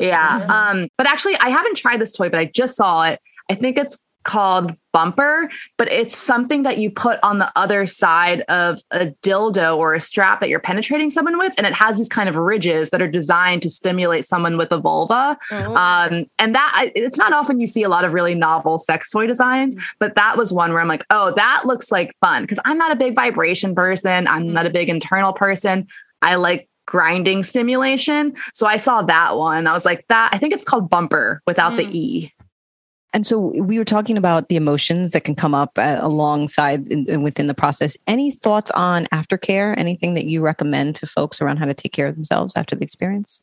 Yeah. 0.00 0.46
Um, 0.48 0.88
but 0.98 1.06
actually 1.08 1.36
I 1.40 1.48
haven't 1.50 1.76
tried 1.76 2.00
this 2.00 2.12
toy, 2.12 2.28
but 2.30 2.38
I 2.40 2.46
just 2.46 2.76
saw 2.76 3.04
it. 3.04 3.20
I 3.50 3.54
think 3.54 3.76
it's 3.78 3.98
called 4.24 4.76
bumper, 4.92 5.50
but 5.78 5.90
it's 5.90 6.16
something 6.16 6.62
that 6.64 6.78
you 6.78 6.90
put 6.90 7.18
on 7.22 7.38
the 7.38 7.50
other 7.56 7.86
side 7.86 8.42
of 8.42 8.80
a 8.90 9.06
dildo 9.22 9.76
or 9.76 9.94
a 9.94 10.00
strap 10.00 10.40
that 10.40 10.48
you're 10.48 10.60
penetrating 10.60 11.10
someone 11.10 11.38
with. 11.38 11.54
And 11.56 11.66
it 11.66 11.72
has 11.72 11.98
these 11.98 12.08
kind 12.08 12.28
of 12.28 12.36
ridges 12.36 12.90
that 12.90 13.00
are 13.00 13.08
designed 13.08 13.62
to 13.62 13.70
stimulate 13.70 14.26
someone 14.26 14.58
with 14.58 14.70
a 14.70 14.78
vulva. 14.78 15.38
Oh. 15.50 15.74
Um, 15.74 16.26
and 16.38 16.54
that 16.54 16.72
I- 16.74 16.92
it's 16.94 17.16
not 17.16 17.32
often 17.32 17.58
you 17.58 17.66
see 17.66 17.82
a 17.82 17.88
lot 17.88 18.04
of 18.04 18.12
really 18.12 18.34
novel 18.34 18.78
sex 18.78 19.10
toy 19.10 19.26
designs, 19.26 19.74
mm. 19.74 19.82
but 19.98 20.14
that 20.16 20.36
was 20.36 20.52
one 20.52 20.72
where 20.72 20.80
I'm 20.80 20.88
like, 20.88 21.04
oh, 21.10 21.32
that 21.34 21.62
looks 21.64 21.90
like 21.90 22.14
fun. 22.20 22.46
Cause 22.46 22.58
I'm 22.64 22.78
not 22.78 22.92
a 22.92 22.96
big 22.96 23.14
vibration 23.14 23.74
person. 23.74 24.26
I'm 24.26 24.44
mm. 24.44 24.52
not 24.52 24.66
a 24.66 24.70
big 24.70 24.88
internal 24.88 25.32
person. 25.32 25.86
I 26.20 26.36
like 26.36 26.68
grinding 26.86 27.42
stimulation. 27.42 28.34
So 28.52 28.66
I 28.66 28.76
saw 28.76 29.02
that 29.02 29.36
one. 29.36 29.66
I 29.66 29.72
was 29.72 29.84
like, 29.84 30.04
that 30.08 30.30
I 30.32 30.38
think 30.38 30.52
it's 30.52 30.64
called 30.64 30.90
bumper 30.90 31.42
without 31.46 31.76
the 31.76 31.84
mm. 31.84 31.94
E. 31.94 32.32
And 33.12 33.26
so 33.26 33.38
we 33.38 33.78
were 33.78 33.84
talking 33.84 34.16
about 34.16 34.48
the 34.48 34.56
emotions 34.56 35.12
that 35.12 35.24
can 35.24 35.34
come 35.34 35.54
up 35.54 35.78
uh, 35.78 35.98
alongside 36.00 36.88
in- 36.88 37.22
within 37.22 37.46
the 37.46 37.54
process. 37.54 37.96
Any 38.06 38.30
thoughts 38.30 38.70
on 38.70 39.06
aftercare? 39.06 39.74
Anything 39.76 40.14
that 40.14 40.24
you 40.24 40.40
recommend 40.40 40.96
to 40.96 41.06
folks 41.06 41.40
around 41.42 41.58
how 41.58 41.66
to 41.66 41.74
take 41.74 41.92
care 41.92 42.06
of 42.06 42.14
themselves 42.14 42.56
after 42.56 42.74
the 42.74 42.82
experience? 42.82 43.42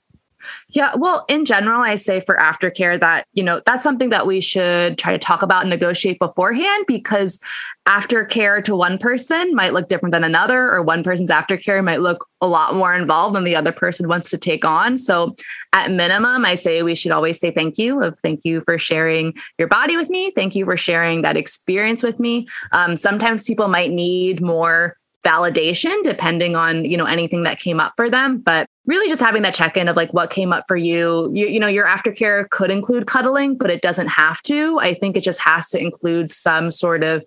Yeah, 0.69 0.93
well, 0.95 1.25
in 1.27 1.45
general, 1.45 1.81
I 1.81 1.95
say 1.95 2.19
for 2.19 2.35
aftercare 2.37 2.99
that, 2.99 3.25
you 3.33 3.43
know, 3.43 3.61
that's 3.65 3.83
something 3.83 4.09
that 4.09 4.27
we 4.27 4.41
should 4.41 4.97
try 4.97 5.11
to 5.11 5.17
talk 5.17 5.41
about 5.41 5.61
and 5.61 5.69
negotiate 5.69 6.19
beforehand 6.19 6.85
because 6.87 7.39
aftercare 7.87 8.63
to 8.63 8.75
one 8.75 8.97
person 8.97 9.55
might 9.55 9.73
look 9.73 9.87
different 9.89 10.13
than 10.13 10.23
another, 10.23 10.71
or 10.71 10.83
one 10.83 11.03
person's 11.03 11.31
aftercare 11.31 11.83
might 11.83 12.01
look 12.01 12.27
a 12.41 12.47
lot 12.47 12.75
more 12.75 12.93
involved 12.93 13.35
than 13.35 13.43
the 13.43 13.55
other 13.55 13.71
person 13.71 14.07
wants 14.07 14.29
to 14.29 14.37
take 14.37 14.63
on. 14.63 14.97
So, 14.97 15.35
at 15.73 15.91
minimum, 15.91 16.45
I 16.45 16.55
say 16.55 16.83
we 16.83 16.95
should 16.95 17.11
always 17.11 17.39
say 17.39 17.51
thank 17.51 17.77
you 17.77 18.01
of 18.01 18.17
thank 18.19 18.45
you 18.45 18.61
for 18.61 18.77
sharing 18.77 19.33
your 19.57 19.67
body 19.67 19.97
with 19.97 20.09
me. 20.09 20.31
Thank 20.31 20.55
you 20.55 20.65
for 20.65 20.77
sharing 20.77 21.23
that 21.23 21.37
experience 21.37 22.03
with 22.03 22.19
me. 22.19 22.47
Um, 22.71 22.95
sometimes 22.95 23.45
people 23.45 23.67
might 23.67 23.91
need 23.91 24.41
more 24.41 24.98
validation 25.23 26.01
depending 26.03 26.55
on 26.55 26.85
you 26.85 26.95
know 26.95 27.05
anything 27.05 27.43
that 27.43 27.59
came 27.59 27.79
up 27.79 27.93
for 27.95 28.09
them. 28.09 28.39
But 28.39 28.67
really 28.85 29.07
just 29.09 29.21
having 29.21 29.41
that 29.43 29.53
check-in 29.53 29.87
of 29.87 29.95
like 29.95 30.13
what 30.13 30.29
came 30.29 30.51
up 30.53 30.63
for 30.67 30.77
you 30.77 31.29
you, 31.33 31.47
you 31.47 31.59
know 31.59 31.67
your 31.67 31.85
aftercare 31.85 32.49
could 32.49 32.71
include 32.71 33.05
cuddling 33.05 33.55
but 33.57 33.69
it 33.69 33.81
doesn't 33.81 34.07
have 34.07 34.41
to. 34.43 34.79
I 34.79 34.93
think 34.93 35.17
it 35.17 35.23
just 35.23 35.39
has 35.39 35.69
to 35.69 35.81
include 35.81 36.29
some 36.29 36.71
sort 36.71 37.03
of 37.03 37.23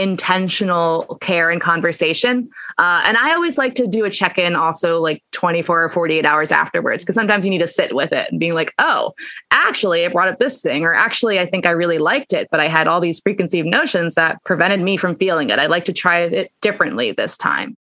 intentional 0.00 1.18
care 1.20 1.50
and 1.50 1.60
conversation. 1.60 2.50
Uh, 2.78 3.02
and 3.06 3.16
i 3.16 3.32
always 3.34 3.58
like 3.58 3.74
to 3.74 3.86
do 3.86 4.04
a 4.04 4.10
check-in 4.10 4.56
also 4.56 5.00
like 5.00 5.22
24 5.32 5.84
or 5.84 5.88
48 5.88 6.24
hours 6.24 6.50
afterwards 6.50 7.04
because 7.04 7.14
sometimes 7.14 7.44
you 7.44 7.50
need 7.50 7.58
to 7.58 7.66
sit 7.66 7.94
with 7.94 8.12
it 8.12 8.30
and 8.30 8.40
being 8.40 8.54
like 8.54 8.72
oh 8.78 9.12
actually 9.50 10.04
i 10.04 10.08
brought 10.08 10.28
up 10.28 10.38
this 10.38 10.60
thing 10.60 10.84
or 10.84 10.94
actually 10.94 11.38
i 11.38 11.46
think 11.46 11.66
i 11.66 11.70
really 11.70 11.98
liked 11.98 12.32
it 12.32 12.48
but 12.50 12.60
i 12.60 12.66
had 12.66 12.86
all 12.86 13.00
these 13.00 13.20
preconceived 13.20 13.68
notions 13.68 14.14
that 14.14 14.42
prevented 14.44 14.80
me 14.80 14.96
from 14.96 15.16
feeling 15.16 15.50
it. 15.50 15.58
I'd 15.58 15.70
like 15.70 15.84
to 15.84 15.92
try 15.92 16.20
it 16.20 16.52
differently 16.60 17.12
this 17.12 17.36
time. 17.36 17.76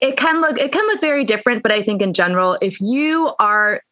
It 0.00 0.16
can 0.16 0.40
look 0.40 0.58
it 0.58 0.72
can 0.72 0.86
look 0.86 1.00
very 1.00 1.24
different 1.24 1.62
but 1.62 1.70
i 1.70 1.82
think 1.82 2.02
in 2.02 2.12
general 2.12 2.58
if 2.60 2.80
you 2.80 3.32
are 3.38 3.82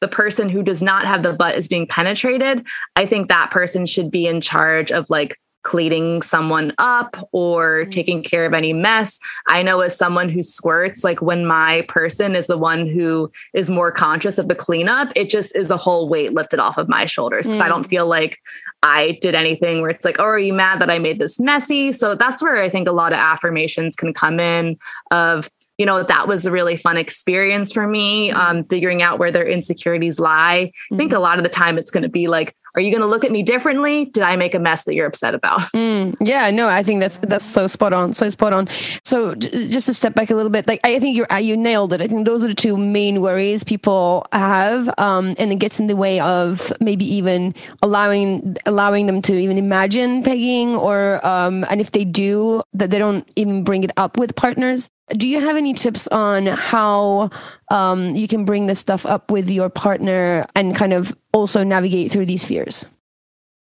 the 0.00 0.08
person 0.08 0.50
who 0.50 0.62
does 0.62 0.82
not 0.82 1.06
have 1.06 1.22
the 1.22 1.32
butt 1.32 1.56
is 1.56 1.68
being 1.68 1.86
penetrated 1.86 2.66
i 2.96 3.06
think 3.06 3.28
that 3.28 3.50
person 3.50 3.86
should 3.86 4.10
be 4.10 4.26
in 4.26 4.42
charge 4.42 4.92
of 4.92 5.08
like 5.08 5.38
cleaning 5.64 6.22
someone 6.22 6.72
up 6.78 7.16
or 7.32 7.86
taking 7.86 8.22
care 8.22 8.46
of 8.46 8.52
any 8.54 8.72
mess. 8.72 9.18
I 9.48 9.62
know 9.62 9.80
as 9.80 9.96
someone 9.96 10.28
who 10.28 10.42
squirts 10.42 11.02
like 11.02 11.20
when 11.20 11.44
my 11.46 11.82
person 11.88 12.36
is 12.36 12.46
the 12.46 12.58
one 12.58 12.86
who 12.86 13.30
is 13.54 13.68
more 13.70 13.90
conscious 13.90 14.38
of 14.38 14.48
the 14.48 14.54
cleanup 14.54 15.10
it 15.16 15.28
just 15.28 15.56
is 15.56 15.70
a 15.70 15.76
whole 15.76 16.08
weight 16.08 16.32
lifted 16.32 16.60
off 16.60 16.78
of 16.78 16.88
my 16.88 17.06
shoulders 17.06 17.46
because 17.46 17.60
i 17.60 17.66
Mm. 17.66 17.70
don't 17.70 17.84
feel 17.84 18.06
like 18.06 18.38
i 18.82 19.18
did 19.20 19.34
anything 19.34 19.80
where 19.80 19.90
it's 19.90 20.04
like 20.04 20.20
oh 20.20 20.24
are 20.24 20.38
you 20.38 20.52
mad 20.52 20.80
that 20.80 20.90
i 20.90 20.98
made 20.98 21.18
this 21.18 21.40
messy? 21.40 21.92
So 21.92 22.14
that's 22.14 22.42
where 22.42 22.62
i 22.62 22.68
think 22.68 22.86
a 22.86 22.92
lot 22.92 23.12
of 23.12 23.18
affirmations 23.18 23.96
can 23.96 24.12
come 24.12 24.38
in 24.38 24.78
of 25.10 25.50
you 25.78 25.86
know 25.86 26.02
that 26.02 26.28
was 26.28 26.46
a 26.46 26.50
really 26.50 26.76
fun 26.76 26.96
experience 26.96 27.72
for 27.72 27.86
me 27.86 28.30
um, 28.30 28.64
figuring 28.64 29.02
out 29.02 29.18
where 29.18 29.30
their 29.30 29.46
insecurities 29.46 30.18
lie 30.18 30.72
i 30.92 30.96
think 30.96 31.12
a 31.12 31.18
lot 31.18 31.38
of 31.38 31.44
the 31.44 31.50
time 31.50 31.78
it's 31.78 31.90
going 31.90 32.02
to 32.02 32.08
be 32.08 32.28
like 32.28 32.54
are 32.76 32.80
you 32.80 32.90
going 32.90 33.02
to 33.02 33.06
look 33.06 33.24
at 33.24 33.30
me 33.30 33.42
differently 33.42 34.06
did 34.06 34.22
i 34.22 34.36
make 34.36 34.54
a 34.54 34.58
mess 34.58 34.84
that 34.84 34.94
you're 34.94 35.06
upset 35.06 35.34
about 35.34 35.60
Mm, 35.74 36.14
yeah, 36.20 36.50
no, 36.50 36.68
I 36.68 36.82
think 36.82 37.00
that's 37.00 37.18
that's 37.18 37.44
so 37.44 37.66
spot 37.66 37.92
on, 37.92 38.12
so 38.12 38.28
spot 38.30 38.52
on. 38.52 38.68
So 39.04 39.34
j- 39.34 39.68
just 39.68 39.86
to 39.86 39.94
step 39.94 40.14
back 40.14 40.30
a 40.30 40.34
little 40.34 40.50
bit, 40.50 40.66
like 40.66 40.80
I 40.84 40.98
think 41.00 41.16
you 41.16 41.26
you 41.40 41.56
nailed 41.56 41.92
it. 41.92 42.00
I 42.00 42.06
think 42.06 42.26
those 42.26 42.44
are 42.44 42.48
the 42.48 42.54
two 42.54 42.76
main 42.76 43.20
worries 43.20 43.64
people 43.64 44.26
have, 44.32 44.88
um, 44.98 45.34
and 45.38 45.52
it 45.52 45.56
gets 45.56 45.80
in 45.80 45.88
the 45.88 45.96
way 45.96 46.20
of 46.20 46.72
maybe 46.80 47.04
even 47.04 47.54
allowing 47.82 48.56
allowing 48.66 49.06
them 49.06 49.20
to 49.22 49.34
even 49.34 49.58
imagine 49.58 50.22
pegging, 50.22 50.76
or 50.76 51.24
um, 51.26 51.64
and 51.68 51.80
if 51.80 51.92
they 51.92 52.04
do, 52.04 52.62
that 52.72 52.90
they 52.90 52.98
don't 52.98 53.28
even 53.36 53.64
bring 53.64 53.84
it 53.84 53.92
up 53.96 54.16
with 54.16 54.36
partners. 54.36 54.90
Do 55.08 55.28
you 55.28 55.40
have 55.40 55.56
any 55.56 55.74
tips 55.74 56.08
on 56.08 56.46
how 56.46 57.30
um, 57.70 58.14
you 58.16 58.26
can 58.26 58.44
bring 58.44 58.66
this 58.66 58.78
stuff 58.78 59.04
up 59.04 59.30
with 59.30 59.50
your 59.50 59.68
partner 59.68 60.46
and 60.54 60.74
kind 60.74 60.94
of 60.94 61.14
also 61.32 61.62
navigate 61.62 62.10
through 62.10 62.26
these 62.26 62.44
fears? 62.44 62.86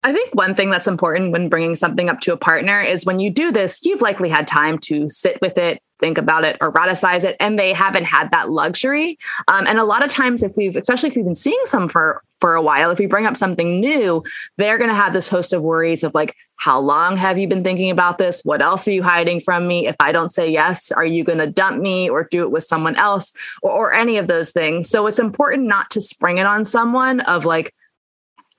I 0.06 0.14
think 0.14 0.36
one 0.36 0.54
thing 0.54 0.70
that's 0.70 0.86
important 0.86 1.32
when 1.32 1.50
bringing 1.50 1.74
something 1.74 2.12
up 2.12 2.20
to 2.22 2.32
a 2.32 2.38
partner 2.38 2.80
is 2.80 3.08
when 3.08 3.20
you 3.20 3.32
do 3.32 3.52
this, 3.52 3.84
you've 3.84 4.04
likely 4.04 4.30
had 4.30 4.46
time 4.46 4.78
to 4.82 5.10
sit 5.10 5.42
with 5.42 5.58
it, 5.58 5.82
think 6.00 6.20
about 6.20 6.44
it, 6.44 6.60
eroticize 6.60 7.24
it, 7.24 7.36
and 7.40 7.58
they 7.58 7.74
haven't 7.74 8.04
had 8.04 8.30
that 8.30 8.52
luxury. 8.52 9.18
Um, 9.48 9.66
and 9.66 9.80
a 9.80 9.84
lot 9.84 10.06
of 10.06 10.12
times, 10.12 10.44
if 10.44 10.56
we've, 10.56 10.76
especially 10.76 11.10
if 11.10 11.16
we've 11.16 11.26
been 11.26 11.34
seeing 11.34 11.60
some 11.66 11.90
for 11.90 12.22
for 12.40 12.54
a 12.54 12.62
while, 12.62 12.92
if 12.92 13.00
we 13.00 13.08
bring 13.08 13.26
up 13.26 13.36
something 13.36 13.80
new, 13.80 14.24
they're 14.58 14.78
going 14.78 14.92
to 14.92 14.96
have 14.96 15.14
this 15.14 15.28
host 15.28 15.54
of 15.54 15.64
worries 15.64 16.04
of 16.04 16.14
like, 16.14 16.36
how 16.58 16.80
long 16.80 17.18
have 17.18 17.40
you 17.40 17.48
been 17.48 17.64
thinking 17.64 17.90
about 17.90 18.20
this? 18.20 18.42
What 18.46 18.62
else 18.62 18.88
are 18.88 18.92
you 18.92 19.02
hiding 19.02 19.40
from 19.40 19.68
me? 19.68 19.88
If 19.88 19.96
I 20.00 20.12
don't 20.12 20.30
say 20.30 20.52
yes, 20.52 20.92
are 20.92 21.06
you 21.06 21.24
going 21.24 21.40
to 21.40 21.48
dump 21.48 21.82
me 21.82 22.10
or 22.10 22.28
do 22.30 22.44
it 22.44 22.52
with 22.52 22.64
someone 22.64 22.96
else 22.98 23.34
or, 23.64 23.72
or 23.72 23.94
any 23.94 24.18
of 24.18 24.28
those 24.28 24.52
things? 24.52 24.88
So 24.88 25.08
it's 25.08 25.18
important 25.18 25.66
not 25.66 25.90
to 25.92 26.02
spring 26.02 26.38
it 26.38 26.46
on 26.46 26.64
someone 26.64 27.22
of 27.22 27.46
like, 27.46 27.74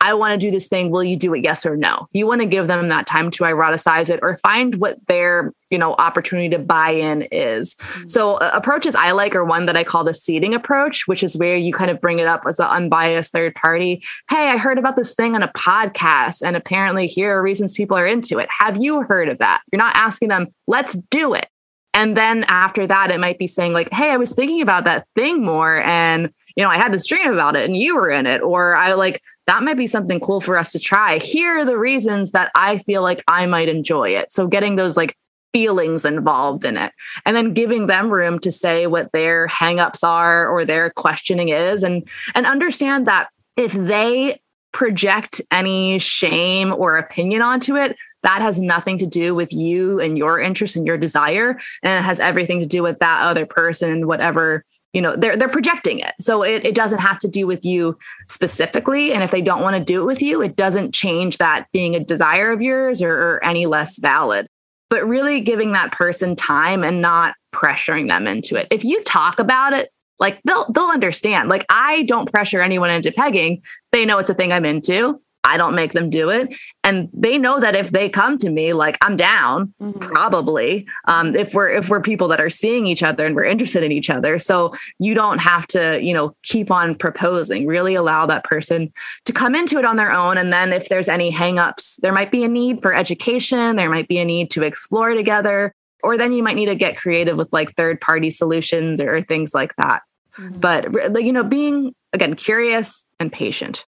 I 0.07 0.14
want 0.14 0.32
to 0.32 0.46
do 0.46 0.52
this 0.52 0.68
thing. 0.68 0.90
Will 0.90 1.02
you 1.02 1.16
do 1.16 1.34
it? 1.34 1.42
Yes 1.42 1.66
or 1.66 1.76
no? 1.76 2.07
You 2.12 2.28
want 2.28 2.40
to 2.40 2.46
give 2.46 2.68
them 2.68 2.88
that 2.90 3.09
time 3.09 3.28
to 3.32 3.42
eroticize 3.42 4.09
it 4.09 4.20
or 4.22 4.36
find 4.36 4.76
what 4.76 5.04
their, 5.09 5.52
you 5.68 5.78
know, 5.78 5.96
opportunity 5.98 6.48
to 6.50 6.61
buy 6.61 6.90
in 6.90 7.22
is. 7.32 7.74
So 8.07 8.34
uh, 8.34 8.52
approaches 8.54 8.94
I 8.94 9.11
like 9.11 9.34
are 9.34 9.44
one 9.44 9.66
that 9.66 9.76
I 9.76 9.82
call 9.82 10.04
the 10.04 10.14
seeding 10.14 10.54
approach, 10.54 11.09
which 11.09 11.24
is 11.24 11.36
where 11.36 11.57
you 11.57 11.72
kind 11.72 11.90
of 11.90 12.00
bring 12.00 12.20
it 12.20 12.28
up 12.28 12.44
as 12.46 12.61
an 12.61 12.66
unbiased 12.66 13.32
third 13.32 13.57
party. 13.57 14.00
Hey, 14.30 14.48
I 14.48 14.59
heard 14.59 14.78
about 14.78 14.94
this 14.94 15.12
thing 15.12 15.34
on 15.34 15.42
a 15.42 15.48
podcast 15.48 16.40
and 16.40 16.54
apparently 16.54 17.09
here 17.09 17.36
are 17.36 17.42
reasons 17.42 17.74
people 17.74 17.96
are 17.96 18.07
into 18.07 18.38
it. 18.38 18.48
Have 18.57 18.76
you 18.76 19.02
heard 19.02 19.28
of 19.28 19.38
that? 19.38 19.62
You're 19.72 19.78
not 19.78 19.96
asking 19.96 20.28
them, 20.28 20.54
let's 20.68 20.94
do 20.94 21.34
it. 21.34 21.48
And 21.97 22.14
then 22.14 22.44
after 22.49 22.86
that, 22.86 23.11
it 23.11 23.18
might 23.18 23.38
be 23.38 23.47
saying, 23.47 23.72
like, 23.72 23.90
hey, 23.90 24.11
I 24.11 24.18
was 24.18 24.34
thinking 24.34 24.61
about 24.61 24.84
that 24.84 25.09
thing 25.14 25.42
more. 25.42 25.82
And, 25.82 26.30
you 26.55 26.62
know, 26.62 26.68
I 26.68 26.76
had 26.76 26.92
this 26.92 27.07
dream 27.07 27.32
about 27.32 27.57
it 27.57 27.64
and 27.64 27.74
you 27.74 27.97
were 27.97 28.11
in 28.11 28.26
it. 28.26 28.42
Or 28.42 28.76
I 28.76 28.92
like, 28.92 29.22
that 29.47 29.62
might 29.62 29.78
be 29.78 29.86
something 29.86 30.20
cool 30.20 30.42
for 30.42 30.59
us 30.59 30.72
to 30.72 30.78
try. 30.78 31.16
Here 31.16 31.59
are 31.59 31.64
the 31.64 31.78
reasons 31.78 32.32
that 32.32 32.53
I 32.55 32.78
feel 32.78 33.01
like 33.01 33.24
I 33.28 33.47
might 33.47 33.70
enjoy 33.70 34.11
it. 34.11 34.30
So 34.30 34.47
getting 34.47 34.76
those 34.76 34.99
like 34.99 35.16
feelings 35.55 36.05
involved 36.05 36.66
in 36.66 36.76
it 36.76 36.92
and 37.24 37.34
then 37.34 37.55
giving 37.55 37.86
them 37.86 38.11
room 38.11 38.38
to 38.40 38.53
say 38.53 38.86
what 38.86 39.11
their 39.12 39.47
hangups 39.47 40.05
are 40.05 40.47
or 40.47 40.66
their 40.66 40.90
questioning 40.90 41.49
is 41.49 41.82
and 41.82 42.07
and 42.34 42.44
understand 42.44 43.07
that 43.07 43.30
if 43.57 43.72
they 43.72 44.38
project 44.77 45.41
any 45.51 45.99
shame 45.99 46.70
or 46.70 46.99
opinion 46.99 47.41
onto 47.41 47.77
it 47.77 47.97
that 48.22 48.43
has 48.43 48.61
nothing 48.61 48.99
to 48.99 49.07
do 49.07 49.35
with 49.35 49.51
you 49.51 49.99
and 50.01 50.18
your 50.18 50.39
interest 50.39 50.77
and 50.77 50.87
your 50.87 50.99
desire. 50.99 51.59
And 51.83 51.99
it 51.99 52.05
has 52.05 52.20
everything 52.20 52.61
to 52.61 52.66
do 52.66 52.83
with 52.83 52.99
that 52.99 53.22
other 53.22 53.47
person 53.47 54.07
whatever 54.07 54.66
you 54.93 55.01
know 55.01 55.16
they're 55.16 55.35
they're 55.35 55.49
projecting 55.49 56.01
it. 56.01 56.12
So 56.20 56.43
it, 56.43 56.66
it 56.66 56.74
doesn't 56.74 56.99
have 56.99 57.18
to 57.20 57.29
do 57.29 57.47
with 57.47 57.64
you 57.64 57.97
specifically. 58.27 59.14
And 59.14 59.24
if 59.24 59.31
they 59.31 59.41
don't 59.41 59.62
want 59.62 59.77
to 59.77 59.83
do 59.83 60.03
it 60.03 60.05
with 60.05 60.20
you 60.20 60.43
it 60.43 60.57
doesn't 60.57 60.93
change 60.93 61.39
that 61.39 61.68
being 61.72 61.95
a 61.95 62.05
desire 62.05 62.51
of 62.51 62.61
yours 62.61 63.01
or, 63.01 63.14
or 63.14 63.45
any 63.45 63.64
less 63.64 63.99
valid. 63.99 64.47
But 64.91 65.09
really 65.09 65.41
giving 65.41 65.72
that 65.72 65.91
person 65.91 66.37
time 66.37 66.85
and 66.85 67.01
not 67.01 67.35
pressuring 67.55 68.11
them 68.11 68.27
into 68.27 68.57
it. 68.57 68.68
If 68.70 68.85
you 68.85 69.03
talk 69.05 69.39
about 69.39 69.72
it 69.72 69.89
like 70.18 70.40
they'll 70.44 70.70
they'll 70.72 70.84
understand 70.84 71.48
like 71.48 71.64
i 71.68 72.02
don't 72.04 72.30
pressure 72.30 72.60
anyone 72.60 72.90
into 72.90 73.12
pegging 73.12 73.62
they 73.92 74.04
know 74.04 74.18
it's 74.18 74.30
a 74.30 74.34
thing 74.34 74.52
i'm 74.52 74.64
into 74.64 75.20
I 75.46 75.56
don't 75.56 75.76
make 75.76 75.92
them 75.92 76.10
do 76.10 76.28
it. 76.28 76.54
And 76.82 77.08
they 77.12 77.38
know 77.38 77.60
that 77.60 77.76
if 77.76 77.90
they 77.90 78.08
come 78.08 78.36
to 78.38 78.50
me, 78.50 78.72
like 78.72 78.98
I'm 79.00 79.16
down, 79.16 79.72
mm-hmm. 79.80 80.00
probably. 80.00 80.86
Um, 81.04 81.36
if 81.36 81.54
we're 81.54 81.70
if 81.70 81.88
we're 81.88 82.02
people 82.02 82.26
that 82.28 82.40
are 82.40 82.50
seeing 82.50 82.84
each 82.84 83.04
other 83.04 83.24
and 83.24 83.36
we're 83.36 83.44
interested 83.44 83.84
in 83.84 83.92
each 83.92 84.10
other. 84.10 84.40
So 84.40 84.72
you 84.98 85.14
don't 85.14 85.38
have 85.38 85.66
to, 85.68 86.02
you 86.02 86.12
know, 86.12 86.34
keep 86.42 86.72
on 86.72 86.96
proposing. 86.96 87.66
Really 87.66 87.94
allow 87.94 88.26
that 88.26 88.42
person 88.42 88.92
to 89.24 89.32
come 89.32 89.54
into 89.54 89.78
it 89.78 89.84
on 89.84 89.96
their 89.96 90.10
own. 90.10 90.36
And 90.36 90.52
then 90.52 90.72
if 90.72 90.88
there's 90.88 91.08
any 91.08 91.30
hangups, 91.30 92.00
there 92.00 92.12
might 92.12 92.32
be 92.32 92.42
a 92.42 92.48
need 92.48 92.82
for 92.82 92.92
education, 92.92 93.76
there 93.76 93.90
might 93.90 94.08
be 94.08 94.18
a 94.18 94.24
need 94.24 94.50
to 94.50 94.64
explore 94.64 95.14
together. 95.14 95.72
Or 96.07 96.16
then 96.16 96.30
you 96.30 96.40
might 96.40 96.54
need 96.54 96.66
to 96.66 96.76
get 96.76 96.96
creative 96.96 97.36
with 97.36 97.48
like 97.50 97.74
third 97.74 98.00
party 98.00 98.30
solutions 98.30 99.00
or 99.00 99.20
things 99.20 99.52
like 99.52 99.74
that. 99.74 100.02
Mm-hmm. 100.38 100.61
But 100.61 101.24
you 101.24 101.32
know, 101.32 101.42
being 101.42 101.96
again 102.12 102.36
curious 102.36 103.04
and 103.18 103.32
patient. 103.32 103.84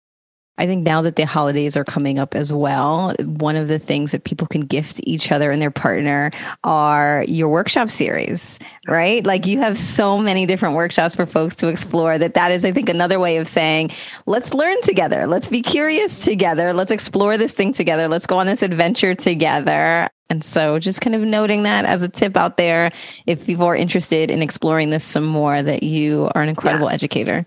I 0.59 0.67
think 0.67 0.85
now 0.85 1.01
that 1.03 1.17
the 1.17 1.25
holidays 1.25 1.79
are 1.79 1.85
coming 1.85 2.19
up 2.19 2.35
as 2.35 2.53
well, 2.53 3.15
one 3.21 3.57
of 3.57 3.69
the 3.69 3.79
things 3.79 4.13
that 4.13 4.25
people 4.25 4.47
can 4.47 4.61
gift 4.61 5.01
each 5.05 5.33
other 5.33 5.51
and 5.51 5.63
their 5.63 5.71
partner 5.71 6.31
are 6.63 7.25
your 7.27 7.49
workshop 7.49 7.89
series, 7.89 8.59
right? 8.87 9.25
Like 9.25 9.47
you 9.47 9.59
have 9.61 9.79
so 9.79 10.19
many 10.19 10.45
different 10.45 10.75
workshops 10.75 11.15
for 11.15 11.25
folks 11.25 11.55
to 11.57 11.69
explore 11.69 12.19
that 12.19 12.35
that 12.35 12.53
is 12.53 12.67
I 12.67 12.73
think 12.73 12.91
another 12.91 13.19
way 13.19 13.39
of 13.39 13.49
saying, 13.49 13.93
let's 14.27 14.53
learn 14.53 14.81
together. 14.83 15.27
Let's 15.27 15.49
be 15.49 15.63
curious 15.63 16.23
together. 16.23 16.75
Let's 16.75 16.91
explore 16.91 17.39
this 17.39 17.55
thing 17.55 17.73
together. 17.73 18.07
Let's 18.07 18.27
go 18.27 18.39
on 18.39 18.47
this 18.47 18.63
adventure 18.63 19.15
together. 19.15 20.11
And 20.29 20.45
so 20.45 20.79
just 20.79 21.01
kind 21.01 21.17
of 21.17 21.23
noting 21.23 21.63
that 21.63 21.87
as 21.87 22.03
a 22.03 22.09
tip 22.09 22.37
out 22.37 22.59
there 22.59 22.93
if 23.27 23.47
people 23.47 23.65
are 23.67 23.77
interested 23.77 24.31
in 24.31 24.43
exploring 24.43 24.91
this 24.91 25.05
some 25.05 25.25
more 25.25 25.63
that 25.63 25.83
you 25.83 26.31
are 26.35 26.43
an 26.43 26.51
incredible 26.51 26.87
yes. 26.87 26.95
educator 26.95 27.47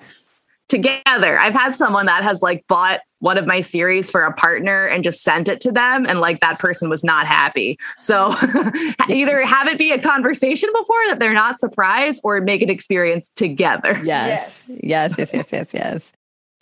together. 0.68 1.38
I've 1.39 1.53
had 1.53 1.76
someone 1.76 2.07
that 2.07 2.24
has 2.24 2.41
like 2.41 2.66
bought 2.68 3.01
one 3.20 3.38
of 3.38 3.45
my 3.45 3.61
series 3.61 4.11
for 4.11 4.22
a 4.22 4.34
partner 4.34 4.86
and 4.86 5.03
just 5.03 5.22
sent 5.22 5.47
it 5.47 5.59
to 5.61 5.72
them 5.72 6.05
and 6.05 6.20
like 6.20 6.41
that 6.41 6.59
person 6.59 6.89
was 6.89 7.03
not 7.03 7.26
happy. 7.26 7.78
So 7.99 8.36
either 9.09 9.45
have 9.45 9.68
it 9.68 9.78
be 9.78 9.91
a 9.91 9.99
conversation 9.99 10.70
before 10.72 11.07
that 11.07 11.20
they're 11.20 11.34
not 11.34 11.59
surprised 11.59 12.22
or 12.24 12.39
make 12.41 12.61
an 12.61 12.70
experience 12.70 13.30
together. 13.30 14.01
Yes. 14.05 14.70
Yes, 14.84 15.16
yes, 15.18 15.32
yes, 15.34 15.51
yes, 15.51 15.74
yes. 15.74 16.13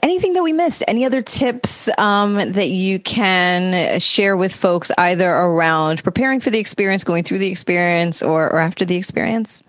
Anything 0.01 0.33
that 0.33 0.43
we 0.43 0.53
missed? 0.53 0.83
Any 0.87 1.05
other 1.05 1.21
tips 1.21 1.89
um, 1.97 2.35
that 2.35 2.69
you 2.69 2.99
can 2.99 3.99
share 3.99 4.37
with 4.37 4.55
folks 4.55 4.91
either 4.97 5.29
around 5.29 6.03
preparing 6.03 6.39
for 6.39 6.49
the 6.49 6.59
experience, 6.59 7.03
going 7.03 7.23
through 7.23 7.39
the 7.39 7.51
experience, 7.51 8.21
or, 8.21 8.51
or 8.51 8.59
after 8.59 8.85
the 8.85 8.95
experience? 8.95 9.63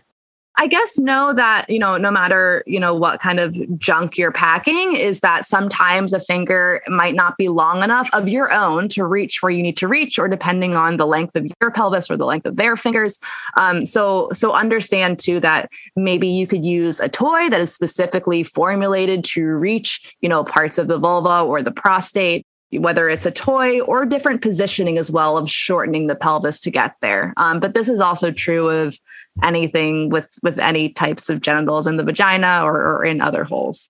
I 0.56 0.68
guess 0.68 0.98
know 0.98 1.32
that, 1.34 1.68
you 1.68 1.80
know, 1.80 1.96
no 1.96 2.12
matter, 2.12 2.62
you 2.64 2.78
know, 2.78 2.94
what 2.94 3.20
kind 3.20 3.40
of 3.40 3.56
junk 3.78 4.16
you're 4.16 4.30
packing, 4.30 4.94
is 4.94 5.18
that 5.20 5.46
sometimes 5.46 6.12
a 6.12 6.20
finger 6.20 6.80
might 6.86 7.16
not 7.16 7.36
be 7.36 7.48
long 7.48 7.82
enough 7.82 8.08
of 8.12 8.28
your 8.28 8.52
own 8.52 8.88
to 8.90 9.04
reach 9.04 9.42
where 9.42 9.50
you 9.50 9.62
need 9.62 9.76
to 9.78 9.88
reach, 9.88 10.16
or 10.16 10.28
depending 10.28 10.76
on 10.76 10.96
the 10.96 11.06
length 11.06 11.34
of 11.34 11.46
your 11.60 11.72
pelvis 11.72 12.08
or 12.08 12.16
the 12.16 12.24
length 12.24 12.46
of 12.46 12.54
their 12.54 12.76
fingers. 12.76 13.18
Um, 13.56 13.84
so, 13.84 14.28
so 14.32 14.52
understand 14.52 15.18
too 15.18 15.40
that 15.40 15.72
maybe 15.96 16.28
you 16.28 16.46
could 16.46 16.64
use 16.64 17.00
a 17.00 17.08
toy 17.08 17.48
that 17.50 17.60
is 17.60 17.74
specifically 17.74 18.44
formulated 18.44 19.24
to 19.24 19.44
reach, 19.44 20.14
you 20.20 20.28
know, 20.28 20.44
parts 20.44 20.78
of 20.78 20.86
the 20.86 20.98
vulva 20.98 21.42
or 21.42 21.62
the 21.62 21.72
prostate 21.72 22.46
whether 22.72 23.08
it's 23.08 23.26
a 23.26 23.30
toy 23.30 23.80
or 23.80 24.04
different 24.04 24.42
positioning 24.42 24.98
as 24.98 25.10
well 25.10 25.36
of 25.36 25.50
shortening 25.50 26.06
the 26.06 26.16
pelvis 26.16 26.60
to 26.60 26.70
get 26.70 26.96
there. 27.02 27.32
Um, 27.36 27.60
but 27.60 27.74
this 27.74 27.88
is 27.88 28.00
also 28.00 28.30
true 28.30 28.68
of 28.68 28.98
anything 29.42 30.08
with 30.08 30.28
with 30.42 30.58
any 30.58 30.90
types 30.90 31.28
of 31.28 31.40
genitals 31.40 31.86
in 31.86 31.96
the 31.96 32.04
vagina 32.04 32.60
or, 32.64 32.96
or 32.96 33.04
in 33.04 33.20
other 33.20 33.44
holes. 33.44 33.88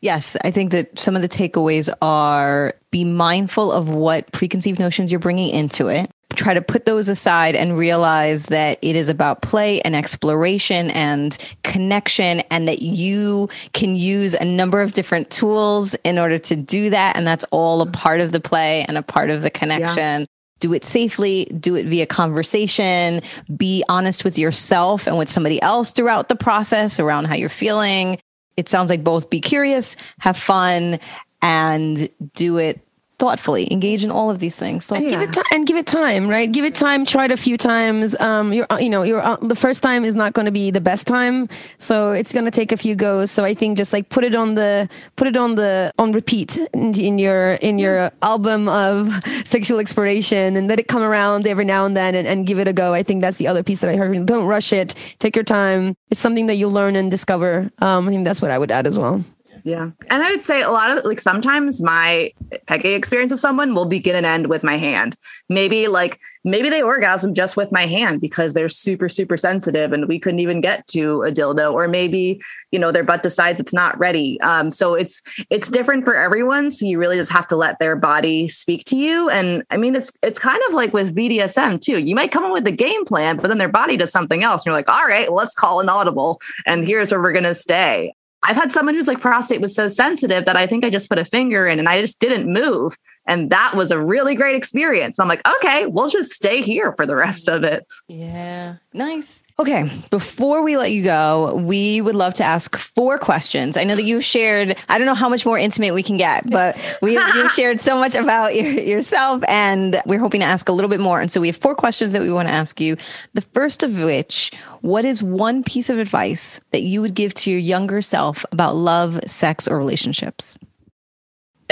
Yes, 0.00 0.36
I 0.42 0.50
think 0.50 0.72
that 0.72 0.98
some 0.98 1.14
of 1.14 1.22
the 1.22 1.28
takeaways 1.28 1.88
are 2.02 2.74
be 2.90 3.04
mindful 3.04 3.70
of 3.70 3.88
what 3.88 4.30
preconceived 4.32 4.80
notions 4.80 5.12
you're 5.12 5.20
bringing 5.20 5.50
into 5.50 5.86
it. 5.88 6.10
Try 6.34 6.54
to 6.54 6.62
put 6.62 6.86
those 6.86 7.08
aside 7.08 7.54
and 7.54 7.76
realize 7.76 8.46
that 8.46 8.78
it 8.82 8.96
is 8.96 9.08
about 9.08 9.42
play 9.42 9.80
and 9.82 9.94
exploration 9.94 10.90
and 10.90 11.36
connection, 11.62 12.40
and 12.50 12.66
that 12.68 12.82
you 12.82 13.48
can 13.72 13.94
use 13.96 14.34
a 14.34 14.44
number 14.44 14.80
of 14.80 14.92
different 14.92 15.30
tools 15.30 15.94
in 16.04 16.18
order 16.18 16.38
to 16.38 16.56
do 16.56 16.90
that. 16.90 17.16
And 17.16 17.26
that's 17.26 17.44
all 17.50 17.80
a 17.80 17.86
part 17.86 18.20
of 18.20 18.32
the 18.32 18.40
play 18.40 18.84
and 18.88 18.96
a 18.98 19.02
part 19.02 19.30
of 19.30 19.42
the 19.42 19.50
connection. 19.50 20.22
Yeah 20.22 20.26
do 20.62 20.72
it 20.72 20.84
safely, 20.84 21.46
do 21.58 21.74
it 21.74 21.86
via 21.86 22.06
conversation, 22.06 23.20
be 23.56 23.82
honest 23.88 24.24
with 24.24 24.38
yourself 24.38 25.08
and 25.08 25.18
with 25.18 25.28
somebody 25.28 25.60
else 25.60 25.90
throughout 25.90 26.28
the 26.28 26.36
process 26.36 27.00
around 27.00 27.24
how 27.24 27.34
you're 27.34 27.48
feeling. 27.48 28.16
It 28.56 28.68
sounds 28.68 28.88
like 28.88 29.02
both 29.02 29.28
be 29.28 29.40
curious, 29.40 29.96
have 30.20 30.36
fun, 30.36 31.00
and 31.42 32.08
do 32.34 32.58
it 32.58 32.80
thoughtfully 33.22 33.72
engage 33.72 34.02
in 34.02 34.10
all 34.10 34.30
of 34.30 34.40
these 34.40 34.56
things. 34.56 34.90
And 34.90 35.08
give 35.08 35.20
it 35.20 35.32
time 35.32 35.44
and 35.52 35.64
give 35.64 35.76
it 35.76 35.86
time 35.86 36.26
right? 36.28 36.50
Give 36.50 36.64
it 36.64 36.74
time 36.74 37.06
try 37.06 37.26
it 37.26 37.30
a 37.30 37.36
few 37.36 37.56
times. 37.56 38.16
Um 38.18 38.52
you're 38.52 38.66
you 38.80 38.90
know 38.90 39.04
you're 39.04 39.22
uh, 39.22 39.36
the 39.36 39.54
first 39.54 39.80
time 39.80 40.04
is 40.04 40.16
not 40.16 40.32
going 40.32 40.46
to 40.46 40.56
be 40.62 40.72
the 40.72 40.80
best 40.80 41.06
time 41.06 41.48
so 41.78 42.10
it's 42.10 42.32
going 42.32 42.46
to 42.46 42.50
take 42.50 42.72
a 42.72 42.76
few 42.76 42.96
goes. 42.96 43.30
So 43.30 43.44
i 43.44 43.54
think 43.54 43.78
just 43.78 43.92
like 43.92 44.08
put 44.08 44.24
it 44.24 44.34
on 44.34 44.56
the 44.56 44.88
put 45.14 45.28
it 45.28 45.36
on 45.36 45.54
the 45.54 45.92
on 46.02 46.10
repeat 46.10 46.50
in, 46.74 46.98
in 46.98 47.16
your 47.24 47.52
in 47.68 47.78
your 47.78 48.10
album 48.22 48.68
of 48.68 48.96
sexual 49.44 49.78
exploration 49.78 50.56
and 50.56 50.66
let 50.66 50.80
it 50.80 50.88
come 50.88 51.02
around 51.02 51.46
every 51.46 51.64
now 51.64 51.86
and 51.86 51.96
then 51.96 52.16
and, 52.16 52.26
and 52.26 52.44
give 52.48 52.58
it 52.58 52.66
a 52.66 52.72
go. 52.72 52.92
I 52.92 53.04
think 53.04 53.22
that's 53.22 53.36
the 53.36 53.46
other 53.46 53.62
piece 53.62 53.80
that 53.82 53.90
i 53.90 53.96
heard. 53.96 54.26
Don't 54.26 54.46
rush 54.46 54.72
it. 54.72 54.96
Take 55.20 55.36
your 55.36 55.44
time. 55.44 55.94
It's 56.10 56.20
something 56.20 56.46
that 56.48 56.56
you'll 56.56 56.76
learn 56.80 56.96
and 56.96 57.08
discover. 57.08 57.70
Um 57.78 58.08
i 58.08 58.10
think 58.10 58.24
that's 58.24 58.42
what 58.42 58.50
i 58.50 58.58
would 58.58 58.72
add 58.72 58.88
as 58.88 58.98
well 58.98 59.22
yeah. 59.64 59.90
And 60.08 60.22
I 60.22 60.30
would 60.30 60.44
say 60.44 60.62
a 60.62 60.70
lot 60.70 60.96
of 60.96 61.04
like 61.04 61.20
sometimes 61.20 61.82
my 61.82 62.32
pegging 62.66 62.94
experience 62.94 63.30
with 63.30 63.40
someone 63.40 63.74
will 63.74 63.86
begin 63.86 64.16
and 64.16 64.26
end 64.26 64.48
with 64.48 64.64
my 64.64 64.76
hand. 64.76 65.16
Maybe 65.48 65.86
like 65.86 66.18
maybe 66.42 66.68
they 66.68 66.82
orgasm 66.82 67.32
just 67.32 67.56
with 67.56 67.70
my 67.70 67.86
hand 67.86 68.20
because 68.20 68.54
they're 68.54 68.68
super, 68.68 69.08
super 69.08 69.36
sensitive 69.36 69.92
and 69.92 70.08
we 70.08 70.18
couldn't 70.18 70.40
even 70.40 70.60
get 70.60 70.86
to 70.88 71.22
a 71.22 71.30
dildo. 71.30 71.72
Or 71.72 71.86
maybe, 71.86 72.40
you 72.72 72.78
know, 72.78 72.90
their 72.90 73.04
butt 73.04 73.22
decides 73.22 73.60
it's 73.60 73.72
not 73.72 73.96
ready. 73.98 74.40
Um, 74.40 74.72
so 74.72 74.94
it's 74.94 75.22
it's 75.48 75.68
different 75.68 76.04
for 76.04 76.16
everyone. 76.16 76.72
So 76.72 76.84
you 76.86 76.98
really 76.98 77.16
just 77.16 77.30
have 77.30 77.46
to 77.48 77.56
let 77.56 77.78
their 77.78 77.94
body 77.94 78.48
speak 78.48 78.84
to 78.86 78.96
you. 78.96 79.28
And 79.30 79.64
I 79.70 79.76
mean 79.76 79.94
it's 79.94 80.10
it's 80.22 80.40
kind 80.40 80.60
of 80.68 80.74
like 80.74 80.92
with 80.92 81.14
BDSM 81.14 81.80
too. 81.80 81.98
You 81.98 82.16
might 82.16 82.32
come 82.32 82.44
up 82.44 82.52
with 82.52 82.66
a 82.66 82.72
game 82.72 83.04
plan, 83.04 83.36
but 83.36 83.46
then 83.46 83.58
their 83.58 83.68
body 83.68 83.96
does 83.96 84.10
something 84.10 84.42
else. 84.42 84.62
And 84.62 84.66
you're 84.66 84.74
like, 84.74 84.88
all 84.88 85.06
right, 85.06 85.32
let's 85.32 85.54
call 85.54 85.78
an 85.78 85.88
audible 85.88 86.40
and 86.66 86.84
here's 86.84 87.12
where 87.12 87.22
we're 87.22 87.32
gonna 87.32 87.54
stay. 87.54 88.12
I've 88.42 88.56
had 88.56 88.72
someone 88.72 88.94
whose 88.94 89.08
like 89.08 89.20
prostate 89.20 89.60
was 89.60 89.74
so 89.74 89.88
sensitive 89.88 90.46
that 90.46 90.56
I 90.56 90.66
think 90.66 90.84
I 90.84 90.90
just 90.90 91.08
put 91.08 91.18
a 91.18 91.24
finger 91.24 91.66
in 91.66 91.78
and 91.78 91.88
I 91.88 92.00
just 92.00 92.18
didn't 92.18 92.52
move. 92.52 92.96
And 93.26 93.50
that 93.50 93.74
was 93.74 93.90
a 93.90 94.02
really 94.02 94.34
great 94.34 94.56
experience. 94.56 95.18
I'm 95.18 95.28
like, 95.28 95.46
okay, 95.46 95.86
we'll 95.86 96.08
just 96.08 96.32
stay 96.32 96.60
here 96.60 96.92
for 96.96 97.06
the 97.06 97.14
rest 97.14 97.48
of 97.48 97.62
it. 97.62 97.86
Yeah. 98.08 98.76
Nice. 98.92 99.42
Okay. 99.58 99.88
Before 100.10 100.62
we 100.62 100.76
let 100.76 100.90
you 100.90 101.04
go, 101.04 101.54
we 101.54 102.00
would 102.00 102.16
love 102.16 102.34
to 102.34 102.44
ask 102.44 102.76
four 102.76 103.18
questions. 103.18 103.76
I 103.76 103.84
know 103.84 103.94
that 103.94 104.02
you've 104.02 104.24
shared, 104.24 104.76
I 104.88 104.98
don't 104.98 105.06
know 105.06 105.14
how 105.14 105.28
much 105.28 105.46
more 105.46 105.56
intimate 105.56 105.94
we 105.94 106.02
can 106.02 106.16
get, 106.16 106.50
but 106.50 106.76
we, 107.00 107.12
you've 107.12 107.52
shared 107.52 107.80
so 107.80 107.96
much 107.96 108.16
about 108.16 108.56
your, 108.56 108.72
yourself 108.72 109.42
and 109.46 110.02
we're 110.04 110.18
hoping 110.18 110.40
to 110.40 110.46
ask 110.46 110.68
a 110.68 110.72
little 110.72 110.90
bit 110.90 111.00
more. 111.00 111.20
And 111.20 111.30
so 111.30 111.40
we 111.40 111.46
have 111.46 111.56
four 111.56 111.76
questions 111.76 112.12
that 112.12 112.22
we 112.22 112.32
want 112.32 112.48
to 112.48 112.54
ask 112.54 112.80
you. 112.80 112.96
The 113.34 113.42
first 113.42 113.82
of 113.82 114.02
which, 114.02 114.50
what 114.80 115.04
is 115.04 115.22
one 115.22 115.62
piece 115.62 115.88
of 115.88 115.98
advice 115.98 116.60
that 116.70 116.82
you 116.82 117.00
would 117.00 117.14
give 117.14 117.34
to 117.34 117.50
your 117.50 117.60
younger 117.60 118.02
self 118.02 118.44
about 118.50 118.74
love, 118.74 119.20
sex, 119.26 119.68
or 119.68 119.78
relationships? 119.78 120.58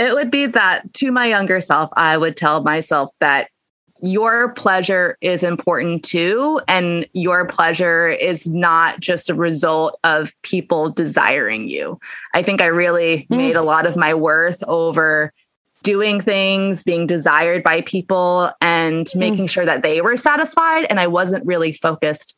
It 0.01 0.15
would 0.15 0.31
be 0.31 0.47
that 0.47 0.93
to 0.95 1.13
my 1.13 1.27
younger 1.27 1.61
self, 1.61 1.91
I 1.95 2.17
would 2.17 2.37
tell 2.37 2.63
myself 2.63 3.13
that 3.21 3.51
your 4.03 4.55
pleasure 4.55 5.19
is 5.21 5.43
important 5.43 6.03
too. 6.03 6.59
And 6.67 7.07
your 7.13 7.47
pleasure 7.47 8.09
is 8.09 8.51
not 8.51 9.01
just 9.01 9.29
a 9.29 9.35
result 9.35 9.99
of 10.03 10.33
people 10.41 10.89
desiring 10.89 11.69
you. 11.69 12.01
I 12.35 12.43
think 12.43 12.63
I 12.63 12.67
really 12.67 13.27
mm. 13.31 13.37
made 13.37 13.57
a 13.57 13.63
lot 13.63 13.85
of 13.85 13.97
my 13.97 14.15
worth 14.15 14.65
over 14.67 15.35
doing 15.83 16.21
things, 16.21 16.83
being 16.83 17.07
desired 17.07 17.63
by 17.63 17.83
people, 17.83 18.51
and 18.63 19.07
mm. 19.07 19.17
making 19.17 19.49
sure 19.49 19.67
that 19.67 19.83
they 19.83 20.01
were 20.01 20.17
satisfied. 20.17 20.87
And 20.89 20.99
I 20.99 21.07
wasn't 21.07 21.45
really 21.45 21.75
focused 21.75 22.35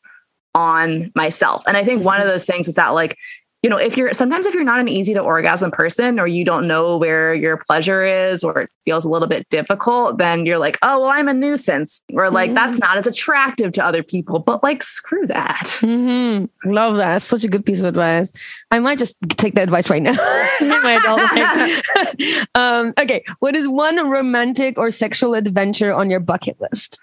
on 0.56 1.12
myself. 1.14 1.62
And 1.68 1.76
I 1.76 1.84
think 1.84 2.04
one 2.04 2.20
of 2.20 2.26
those 2.26 2.44
things 2.44 2.66
is 2.66 2.74
that, 2.74 2.88
like, 2.88 3.16
you 3.62 3.70
know, 3.70 3.76
if 3.76 3.96
you're 3.96 4.12
sometimes 4.12 4.44
if 4.44 4.54
you're 4.54 4.64
not 4.64 4.80
an 4.80 4.88
easy 4.88 5.14
to 5.14 5.20
orgasm 5.20 5.70
person 5.70 6.18
or 6.18 6.26
you 6.26 6.44
don't 6.44 6.66
know 6.66 6.96
where 6.96 7.32
your 7.32 7.56
pleasure 7.56 8.04
is 8.04 8.42
or 8.42 8.62
it 8.62 8.70
feels 8.84 9.04
a 9.04 9.08
little 9.08 9.28
bit 9.28 9.48
difficult, 9.50 10.18
then 10.18 10.44
you're 10.44 10.58
like, 10.58 10.78
oh, 10.82 10.98
well, 10.98 11.08
I'm 11.08 11.28
a 11.28 11.32
nuisance. 11.32 12.02
Or 12.12 12.28
like, 12.28 12.48
mm-hmm. 12.48 12.56
that's 12.56 12.80
not 12.80 12.98
as 12.98 13.06
attractive 13.06 13.70
to 13.72 13.84
other 13.84 14.02
people. 14.02 14.40
But 14.40 14.64
like, 14.64 14.82
screw 14.82 15.28
that. 15.28 15.66
Mm-hmm. 15.80 16.72
Love 16.72 16.96
that. 16.96 17.22
Such 17.22 17.44
a 17.44 17.48
good 17.48 17.64
piece 17.64 17.78
of 17.78 17.86
advice. 17.86 18.32
I 18.72 18.80
might 18.80 18.98
just 18.98 19.16
take 19.28 19.54
that 19.54 19.62
advice 19.62 19.88
right 19.88 20.02
now. 20.02 20.16
um, 22.56 22.94
okay. 22.98 23.22
What 23.38 23.54
is 23.54 23.68
one 23.68 24.10
romantic 24.10 24.76
or 24.76 24.90
sexual 24.90 25.34
adventure 25.34 25.92
on 25.92 26.10
your 26.10 26.20
bucket 26.20 26.60
list? 26.60 26.98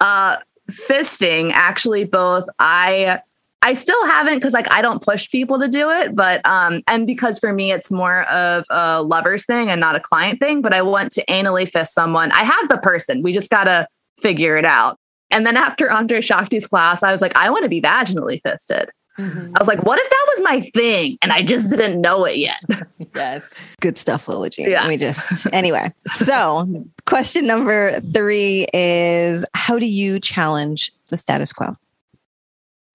Uh, 0.00 0.38
fisting, 0.70 1.52
actually, 1.52 2.04
both. 2.04 2.46
I 2.58 3.20
I 3.62 3.74
still 3.74 4.06
haven't 4.06 4.34
because 4.34 4.52
like 4.52 4.70
I 4.72 4.82
don't 4.82 5.02
push 5.02 5.30
people 5.30 5.58
to 5.60 5.68
do 5.68 5.88
it, 5.90 6.14
but 6.14 6.40
um, 6.46 6.82
and 6.88 7.06
because 7.06 7.38
for 7.38 7.52
me 7.52 7.72
it's 7.72 7.90
more 7.90 8.22
of 8.24 8.64
a 8.70 9.02
lover's 9.02 9.46
thing 9.46 9.70
and 9.70 9.80
not 9.80 9.94
a 9.94 10.00
client 10.00 10.40
thing. 10.40 10.62
But 10.62 10.74
I 10.74 10.82
want 10.82 11.12
to 11.12 11.24
anally 11.26 11.70
fist 11.70 11.94
someone. 11.94 12.32
I 12.32 12.44
have 12.44 12.68
the 12.68 12.78
person. 12.78 13.22
We 13.22 13.32
just 13.32 13.50
gotta 13.50 13.86
figure 14.20 14.56
it 14.56 14.64
out. 14.64 14.98
And 15.30 15.46
then 15.46 15.56
after 15.56 15.90
Andre 15.90 16.20
Shakti's 16.20 16.66
class, 16.66 17.02
I 17.02 17.10
was 17.10 17.22
like, 17.22 17.36
I 17.36 17.50
want 17.50 17.62
to 17.62 17.68
be 17.68 17.80
vaginally 17.80 18.40
fisted. 18.42 18.90
Mm-hmm. 19.18 19.52
I 19.56 19.60
was 19.60 19.68
like, 19.68 19.82
what 19.84 19.98
if 19.98 20.08
that 20.08 20.26
was 20.34 20.42
my 20.42 20.60
thing 20.60 21.18
and 21.20 21.32
I 21.32 21.42
just 21.42 21.70
didn't 21.70 22.00
know 22.00 22.24
it 22.24 22.36
yet? 22.36 22.60
yes. 23.14 23.54
Good 23.80 23.98
stuff, 23.98 24.26
Lola 24.26 24.50
Jean. 24.50 24.70
Yeah. 24.70 24.80
Let 24.80 24.88
me 24.88 24.96
just, 24.96 25.46
anyway. 25.52 25.92
So, 26.06 26.86
question 27.06 27.46
number 27.46 28.00
three 28.00 28.66
is 28.72 29.44
How 29.54 29.78
do 29.78 29.86
you 29.86 30.18
challenge 30.18 30.92
the 31.08 31.16
status 31.16 31.52
quo? 31.52 31.76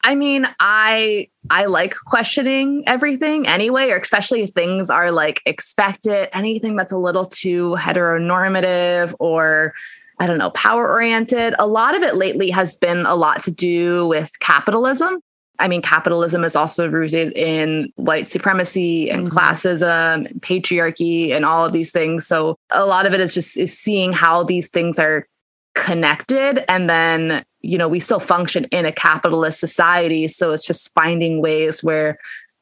I 0.08 0.16
mean, 0.16 0.48
I 0.58 1.28
I 1.50 1.66
like 1.66 1.94
questioning 1.94 2.86
everything 2.88 3.46
anyway, 3.46 3.90
or 3.90 3.98
especially 3.98 4.42
if 4.44 4.52
things 4.52 4.90
are 4.90 5.12
like 5.12 5.42
expected, 5.46 6.30
anything 6.32 6.78
that's 6.78 6.94
a 6.94 6.98
little 6.98 7.26
too 7.26 7.76
heteronormative 7.78 9.14
or 9.20 9.74
I 10.18 10.26
don't 10.26 10.38
know, 10.38 10.52
power 10.52 10.90
oriented. 10.90 11.56
A 11.60 11.68
lot 11.68 11.94
of 11.94 12.04
it 12.04 12.16
lately 12.16 12.50
has 12.52 12.78
been 12.78 13.06
a 13.06 13.16
lot 13.16 13.44
to 13.44 13.52
do 13.52 14.08
with 14.08 14.32
capitalism. 14.40 15.20
I 15.60 15.68
mean, 15.68 15.82
capitalism 15.82 16.46
is 16.46 16.56
also 16.56 16.90
rooted 16.90 17.34
in 17.34 17.92
white 17.98 18.28
supremacy 18.28 19.10
and 19.10 19.28
mm-hmm. 19.28 19.38
classism 19.38 20.26
and 20.30 20.42
patriarchy 20.42 21.32
and 21.32 21.44
all 21.44 21.66
of 21.66 21.74
these 21.74 21.92
things. 21.92 22.26
So 22.26 22.58
a 22.72 22.86
lot 22.86 23.06
of 23.06 23.14
it 23.14 23.20
is 23.20 23.34
just 23.34 23.58
is 23.58 23.78
seeing 23.78 24.14
how 24.14 24.44
these 24.44 24.70
things 24.70 25.00
are 25.00 25.28
connected 25.78 26.70
and 26.70 26.90
then 26.90 27.46
you 27.62 27.78
know 27.78 27.88
we 27.88 28.00
still 28.00 28.20
function 28.20 28.66
in 28.66 28.86
a 28.86 28.92
capitalist 28.92 29.60
society 29.60 30.28
so 30.28 30.52
it's 30.52 30.66
just 30.66 30.94
finding 30.94 31.40
ways 31.40 31.84
where 31.84 32.18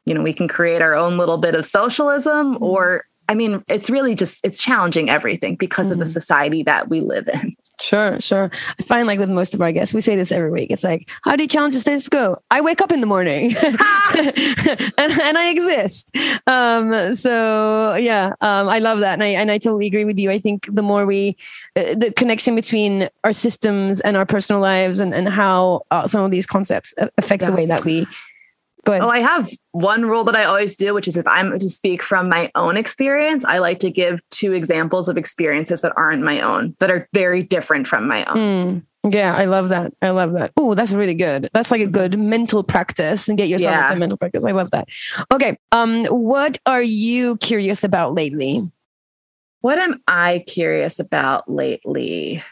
you 0.05 0.13
know 0.13 0.21
we 0.21 0.33
can 0.33 0.47
create 0.47 0.81
our 0.81 0.93
own 0.93 1.17
little 1.17 1.37
bit 1.37 1.55
of 1.55 1.65
socialism 1.65 2.55
mm-hmm. 2.55 2.63
or 2.63 3.05
i 3.29 3.33
mean 3.33 3.63
it's 3.69 3.89
really 3.89 4.15
just 4.15 4.45
it's 4.45 4.61
challenging 4.61 5.09
everything 5.09 5.55
because 5.55 5.85
mm-hmm. 5.85 5.93
of 5.93 5.99
the 5.99 6.05
mm-hmm. 6.05 6.11
society 6.11 6.61
that 6.63 6.89
we 6.89 6.99
live 6.99 7.27
in 7.29 7.55
Sure, 7.79 8.19
sure. 8.19 8.49
I 8.79 8.83
find 8.83 9.07
like 9.07 9.19
with 9.19 9.29
most 9.29 9.53
of 9.53 9.61
our 9.61 9.71
guests, 9.71 9.93
we 9.93 10.01
say 10.01 10.15
this 10.15 10.31
every 10.31 10.51
week. 10.51 10.71
It's 10.71 10.83
like, 10.83 11.09
how 11.23 11.35
do 11.35 11.43
you 11.43 11.49
challenge 11.49 11.73
the 11.73 11.81
status 11.81 12.07
quo? 12.07 12.37
I 12.51 12.61
wake 12.61 12.81
up 12.81 12.91
in 12.91 13.01
the 13.01 13.07
morning 13.07 13.55
and, 13.63 14.97
and 14.97 15.37
I 15.37 15.49
exist. 15.49 16.15
Um, 16.47 17.15
so 17.15 17.95
yeah, 17.95 18.33
um, 18.41 18.69
I 18.69 18.79
love 18.79 18.99
that. 18.99 19.13
And 19.13 19.23
I, 19.23 19.27
and 19.27 19.51
I 19.51 19.57
totally 19.57 19.87
agree 19.87 20.05
with 20.05 20.17
you. 20.17 20.31
I 20.31 20.39
think 20.39 20.73
the 20.73 20.81
more 20.81 21.05
we, 21.05 21.35
uh, 21.75 21.95
the 21.95 22.13
connection 22.15 22.55
between 22.55 23.09
our 23.23 23.33
systems 23.33 23.99
and 24.01 24.15
our 24.15 24.25
personal 24.25 24.61
lives 24.61 24.99
and, 24.99 25.13
and 25.13 25.27
how 25.27 25.85
uh, 25.91 26.07
some 26.07 26.23
of 26.23 26.31
these 26.31 26.45
concepts 26.45 26.93
affect 27.17 27.41
yeah. 27.41 27.49
the 27.49 27.55
way 27.55 27.65
that 27.65 27.83
we 27.83 28.07
Go 28.85 28.93
ahead. 28.93 29.03
Oh, 29.03 29.09
I 29.09 29.19
have 29.19 29.51
one 29.71 30.05
rule 30.05 30.23
that 30.23 30.35
I 30.35 30.43
always 30.45 30.75
do, 30.75 30.93
which 30.93 31.07
is 31.07 31.17
if 31.17 31.27
I'm 31.27 31.57
to 31.57 31.69
speak 31.69 32.03
from 32.03 32.29
my 32.29 32.51
own 32.55 32.77
experience, 32.77 33.43
I 33.43 33.57
like 33.57 33.79
to 33.79 33.91
give 33.91 34.21
two 34.29 34.53
examples 34.53 35.09
of 35.09 35.17
experiences 35.17 35.81
that 35.81 35.91
aren't 35.97 36.23
my 36.23 36.39
own, 36.39 36.75
that 36.79 36.91
are 36.91 37.09
very 37.11 37.43
different 37.43 37.87
from 37.87 38.07
my 38.07 38.23
own. 38.25 38.37
Mm. 38.37 39.13
Yeah, 39.13 39.35
I 39.35 39.45
love 39.45 39.69
that. 39.69 39.93
I 40.01 40.09
love 40.11 40.33
that. 40.33 40.51
Oh, 40.57 40.73
that's 40.73 40.93
really 40.93 41.13
good. 41.13 41.49
That's 41.53 41.71
like 41.71 41.81
a 41.81 41.87
good 41.87 42.17
mental 42.17 42.63
practice 42.63 43.27
and 43.27 43.37
get 43.37 43.49
yourself 43.49 43.71
yeah. 43.71 43.87
into 43.87 43.99
mental 43.99 44.17
practice. 44.17 44.45
I 44.45 44.51
love 44.51 44.71
that. 44.71 44.87
Okay. 45.31 45.57
Um, 45.71 46.05
what 46.05 46.57
are 46.65 46.81
you 46.81 47.37
curious 47.37 47.83
about 47.83 48.13
lately? 48.13 48.67
What 49.61 49.79
am 49.79 50.01
I 50.07 50.43
curious 50.47 50.99
about 50.99 51.49
lately? 51.49 52.43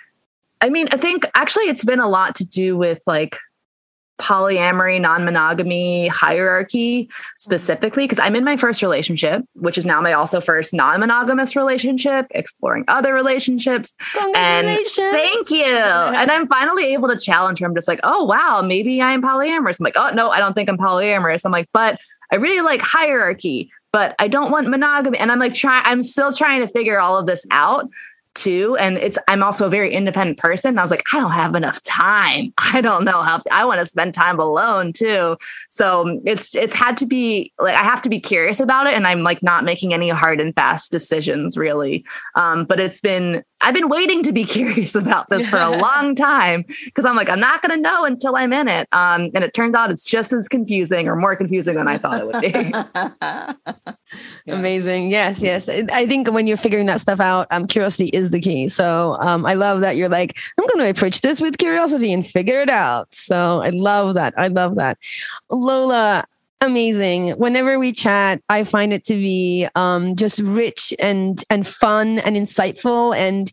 I 0.62 0.70
mean, 0.70 0.88
I 0.92 0.98
think 0.98 1.26
actually 1.36 1.66
it's 1.66 1.86
been 1.86 2.00
a 2.00 2.10
lot 2.10 2.36
to 2.36 2.44
do 2.44 2.78
with 2.78 3.02
like 3.06 3.38
polyamory, 4.20 5.02
non 5.02 5.26
monogamy 5.26 6.08
hierarchy 6.08 7.10
specifically, 7.38 8.06
because 8.06 8.20
I'm 8.20 8.36
in 8.36 8.44
my 8.44 8.58
first 8.58 8.82
relationship, 8.82 9.44
which 9.54 9.78
is 9.78 9.86
now 9.86 10.02
my 10.02 10.14
also 10.14 10.40
first 10.40 10.74
non 10.74 11.00
monogamous 11.00 11.56
relationship, 11.56 12.28
exploring 12.32 12.86
other 12.88 13.14
relationships. 13.14 13.94
And 14.36 14.68
thank 14.86 15.50
you. 15.50 15.66
and 15.66 16.32
I'm 16.32 16.48
finally 16.48 16.94
able 16.94 17.10
to 17.10 17.18
challenge 17.18 17.60
her. 17.60 17.66
I'm 17.66 17.76
just 17.76 17.88
like, 17.88 18.00
oh, 18.04 18.24
wow, 18.24 18.62
maybe 18.64 19.02
I'm 19.02 19.22
polyamorous. 19.22 19.80
I'm 19.80 19.84
like, 19.84 19.98
oh, 19.98 20.12
no, 20.14 20.30
I 20.30 20.40
don't 20.40 20.54
think 20.54 20.70
I'm 20.70 20.78
polyamorous. 20.78 21.46
I'm 21.46 21.52
like, 21.52 21.70
but 21.74 22.00
I 22.32 22.36
really 22.36 22.62
like 22.62 22.82
hierarchy, 22.82 23.72
but 23.92 24.16
I 24.20 24.28
don't 24.28 24.52
want 24.52 24.68
monogamy. 24.68 25.18
And 25.18 25.32
I'm 25.32 25.40
like, 25.40 25.54
trying, 25.54 25.84
I'm 25.86 26.04
still 26.04 26.32
trying 26.34 26.62
to 26.62 26.68
figure 26.68 27.00
all 27.00 27.18
of 27.18 27.28
this 27.28 27.46
out 27.52 27.90
too. 28.36 28.76
And 28.78 28.98
it's, 28.98 29.18
I'm 29.28 29.44
also 29.44 29.68
a 29.68 29.70
very 29.70 29.94
independent 29.94 30.38
person. 30.38 30.70
And 30.70 30.80
I 30.80 30.84
was 30.84 30.92
like, 30.92 31.04
I 31.14 31.20
don't 31.20 31.32
have 31.32 31.56
enough 31.56 31.82
time. 31.84 32.54
I 32.58 32.82
don't 32.82 33.06
know 33.06 33.22
how 33.22 33.42
I 33.52 33.66
want 33.66 33.80
to 33.80 33.86
spend 33.86 34.14
time 34.14 34.40
alone 34.40 34.94
too. 34.94 35.38
So 35.70 36.20
it's, 36.26 36.56
it's 36.56 36.74
had 36.74 36.98
to 36.98 37.06
be 37.06 37.52
like, 37.60 37.76
I 37.76 37.84
have 37.84 38.02
to 38.04 38.10
be 38.10 38.20
curious 38.20 38.60
about 38.60 38.88
it. 38.88 38.94
And 38.94 39.08
I'm 39.08 39.24
like 39.24 39.44
not 39.44 39.64
making 39.64 39.94
any 39.94 40.10
hard 40.10 40.40
and 40.40 40.54
fast 40.56 40.92
decisions 40.92 41.58
really. 41.58 42.06
Um, 42.36 42.66
but 42.66 42.80
it's 42.80 43.02
been, 43.02 43.44
I've 43.62 43.74
been 43.74 43.90
waiting 43.90 44.24
to 44.24 44.32
be 44.32 44.44
curious 44.46 44.96
about 44.96 45.30
this 45.30 45.48
for 45.50 45.58
a 45.58 45.70
long 45.78 46.16
time 46.16 46.66
because 46.86 47.06
I'm 47.06 47.16
like, 47.16 47.30
I'm 47.30 47.40
not 47.40 47.62
going 47.62 47.76
to 47.76 47.82
know 47.82 48.06
until 48.06 48.36
I'm 48.36 48.54
in 48.54 48.68
it. 48.68 48.88
Um, 48.92 49.32
and 49.34 49.44
it 49.44 49.54
turns 49.54 49.76
out 49.76 49.90
it's 49.90 50.06
just 50.06 50.34
as 50.34 50.48
confusing 50.48 51.08
or 51.08 51.16
more 51.16 51.36
confusing 51.36 51.76
than 51.76 51.88
I 51.88 51.98
thought 51.98 52.20
it 52.20 52.28
would 52.28 52.42
be. 52.42 52.74
Amazing. 54.48 55.10
Yes, 55.12 55.42
yes. 55.42 55.70
I 55.70 56.06
think 56.06 56.30
when 56.32 56.48
you're 56.48 56.58
figuring 56.58 56.86
that 56.88 57.02
stuff 57.02 57.20
out, 57.20 57.48
um, 57.52 57.68
curiosity 57.68 58.08
is 58.08 58.23
the 58.30 58.40
key. 58.40 58.68
So 58.68 59.18
um, 59.20 59.46
I 59.46 59.54
love 59.54 59.82
that 59.82 59.96
you're 59.96 60.10
like, 60.10 60.38
I'm 60.58 60.66
going 60.68 60.80
to 60.86 60.90
approach 60.90 61.22
this 61.22 61.42
with 61.42 61.58
curiosity 61.58 62.12
and 62.14 62.26
figure 62.26 62.62
it 62.62 62.70
out. 62.70 63.14
So 63.14 63.62
I 63.62 63.70
love 63.70 64.16
that. 64.16 64.34
I 64.38 64.48
love 64.48 64.76
that. 64.76 64.98
Lola, 65.50 66.26
amazing. 66.62 67.32
Whenever 67.32 67.80
we 67.80 67.92
chat, 67.92 68.42
I 68.50 68.64
find 68.64 68.94
it 68.94 69.04
to 69.06 69.16
be 69.16 69.68
um, 69.76 70.16
just 70.16 70.40
rich 70.40 70.94
and 71.00 71.44
and 71.50 71.68
fun 71.68 72.20
and 72.20 72.36
insightful 72.36 73.16
and 73.16 73.52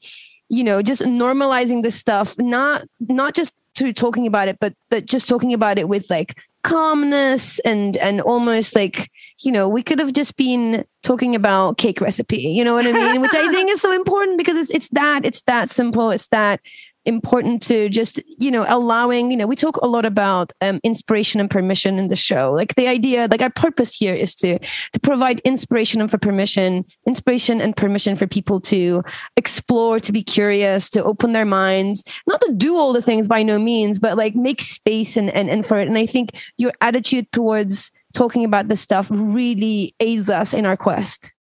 you 0.51 0.65
know 0.65 0.83
just 0.83 1.03
normalizing 1.03 1.83
this 1.83 1.95
stuff 1.95 2.37
not 2.39 2.83
not 3.09 3.35
just 3.35 3.53
through 3.77 3.93
talking 3.93 4.27
about 4.27 4.49
it 4.49 4.59
but, 4.61 4.75
but 4.91 5.07
just 5.07 5.29
talking 5.29 5.55
about 5.55 5.79
it 5.79 5.89
with 5.89 6.11
like 6.11 6.37
calmness 6.63 7.59
and 7.61 7.97
and 7.97 8.21
almost 8.21 8.75
like 8.77 9.11
you 9.39 9.51
know 9.51 9.69
we 9.69 9.83
could 9.83 9.99
have 9.99 10.13
just 10.13 10.37
been 10.37 10.85
talking 11.03 11.35
about 11.35 11.79
cake 11.79 12.01
recipe 12.01 12.37
you 12.37 12.63
know 12.63 12.75
what 12.75 12.87
i 12.87 12.93
mean? 12.93 13.21
Which 13.21 13.35
i 13.35 13.49
think 13.51 13.71
is 13.71 13.81
so 13.81 13.93
important 14.01 14.37
because 14.37 14.57
it's 14.57 14.71
it's 14.71 14.89
that 14.91 15.25
it's 15.25 15.43
that 15.43 15.71
simple 15.71 16.11
it's 16.11 16.29
that 16.29 16.61
important 17.07 17.63
to 17.63 17.89
just 17.89 18.21
you 18.27 18.51
know 18.51 18.65
allowing 18.69 19.31
you 19.31 19.37
know 19.37 19.47
we 19.47 19.57
talk 19.57 19.77
a 19.79 19.87
lot 19.87 20.05
about 20.05 20.53
um, 20.61 20.81
inspiration 20.85 21.41
and 21.41 21.51
permission 21.51 21.99
in 21.99 22.09
the 22.09 22.17
show. 22.17 22.53
Like 22.53 22.75
the 22.75 22.89
idea 22.89 23.29
like 23.31 23.43
our 23.43 23.51
purpose 23.51 23.95
here 23.95 24.15
is 24.15 24.35
to 24.37 24.59
to 24.59 25.01
provide 25.03 25.41
inspiration 25.41 26.01
and 26.01 26.11
for 26.11 26.19
permission 26.19 26.85
inspiration 27.07 27.61
and 27.61 27.77
permission 27.77 28.17
for 28.17 28.27
people 28.27 28.61
to 28.63 29.03
explore 29.37 29.99
to 30.01 30.13
be 30.13 30.23
curious 30.23 30.89
to 30.91 31.03
open 31.03 31.33
their 31.33 31.45
minds 31.45 32.05
not 32.27 32.41
to 32.43 32.53
do 32.55 32.77
all 32.77 32.93
the 32.93 33.03
things 33.03 33.27
by 33.27 33.43
no 33.43 33.59
means 33.59 33.99
but 33.99 34.17
like 34.17 34.35
make 34.35 34.61
space 34.61 35.17
and 35.17 35.31
and, 35.31 35.49
and 35.49 35.67
for 35.67 35.79
it. 35.79 35.89
And 35.89 35.97
i 35.97 36.07
think 36.07 36.43
your 36.59 36.73
attitude 36.81 37.31
towards 37.33 37.91
talking 38.15 38.45
about 38.45 38.69
this 38.69 38.81
stuff 38.81 39.07
really 39.11 39.95
aids 40.01 40.29
us 40.29 40.53
in 40.53 40.67
our 40.67 40.77
quest 40.77 41.33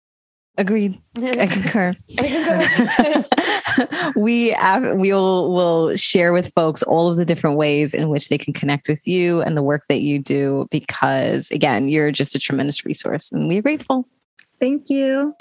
Agreed. 0.58 1.00
I 1.16 1.46
concur. 1.46 1.94
we 4.16 4.56
we'll 4.96 5.52
will 5.52 5.96
share 5.96 6.32
with 6.32 6.52
folks 6.52 6.82
all 6.82 7.08
of 7.08 7.16
the 7.16 7.24
different 7.24 7.56
ways 7.56 7.94
in 7.94 8.08
which 8.08 8.28
they 8.28 8.38
can 8.38 8.52
connect 8.52 8.88
with 8.88 9.06
you 9.06 9.40
and 9.40 9.56
the 9.56 9.62
work 9.62 9.84
that 9.88 10.00
you 10.00 10.18
do 10.18 10.66
because 10.72 11.52
again, 11.52 11.88
you're 11.88 12.10
just 12.10 12.34
a 12.34 12.40
tremendous 12.40 12.84
resource 12.84 13.30
and 13.30 13.46
we're 13.46 13.62
grateful. 13.62 14.08
Thank 14.58 14.90
you. 14.90 15.32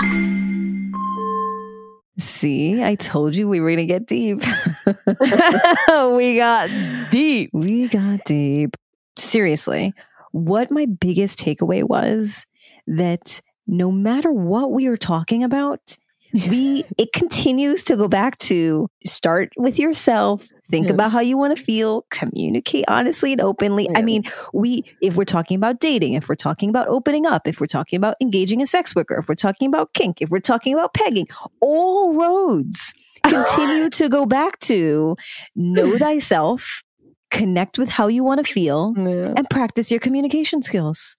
See, 2.20 2.84
I 2.84 2.94
told 2.94 3.34
you 3.34 3.48
we 3.48 3.60
were 3.60 3.70
going 3.70 3.78
to 3.78 3.86
get 3.86 4.06
deep. 4.06 4.42
we 6.16 6.36
got 6.36 6.70
deep. 7.10 7.50
We 7.54 7.88
got 7.88 8.24
deep. 8.24 8.78
Seriously, 9.18 9.96
what 10.32 10.70
my 10.70 10.86
biggest 10.86 11.40
takeaway 11.40 11.84
was 11.84 12.46
that 12.86 13.42
no 13.68 13.92
matter 13.92 14.32
what 14.32 14.72
we 14.72 14.88
are 14.88 14.98
talking 14.98 15.44
about, 15.44 15.98
we 16.50 16.84
it 16.98 17.14
continues 17.14 17.84
to 17.84 17.96
go 17.96 18.08
back 18.08 18.38
to 18.38 18.90
start 19.06 19.52
with 19.58 19.80
yourself 19.80 20.48
think 20.70 20.88
yes. 20.88 20.94
about 20.94 21.12
how 21.12 21.22
you 21.22 21.38
want 21.38 21.56
to 21.56 21.64
feel 21.64 22.06
communicate 22.10 22.84
honestly 22.88 23.32
and 23.32 23.40
openly 23.40 23.84
yes. 23.84 23.94
i 23.96 24.02
mean 24.02 24.24
we 24.54 24.84
if 25.02 25.16
we're 25.16 25.24
talking 25.24 25.56
about 25.56 25.80
dating 25.80 26.14
if 26.14 26.28
we're 26.28 26.36
talking 26.36 26.70
about 26.70 26.88
opening 26.90 27.26
up 27.26 27.48
if 27.48 27.62
we're 27.62 27.66
talking 27.66 27.96
about 27.96 28.16
engaging 28.20 28.62
a 28.62 28.68
sex 28.68 28.94
worker 28.94 29.18
if 29.20 29.30
we're 29.30 29.36
talking 29.36 29.68
about 29.68 29.94
kink 29.94 30.22
if 30.22 30.30
we're 30.30 30.40
talking 30.40 30.74
about 30.74 30.94
pegging 30.94 31.28
all 31.62 32.14
roads 32.14 32.94
continue 33.24 33.90
to 33.90 34.10
go 34.10 34.26
back 34.26 34.60
to 34.60 35.16
know 35.56 35.98
thyself 36.00 36.84
connect 37.32 37.80
with 37.80 37.90
how 37.90 38.08
you 38.08 38.24
want 38.24 38.46
to 38.46 38.52
feel 38.52 38.94
yeah. 38.98 39.34
and 39.36 39.50
practice 39.50 39.90
your 39.90 40.00
communication 40.00 40.62
skills 40.62 41.16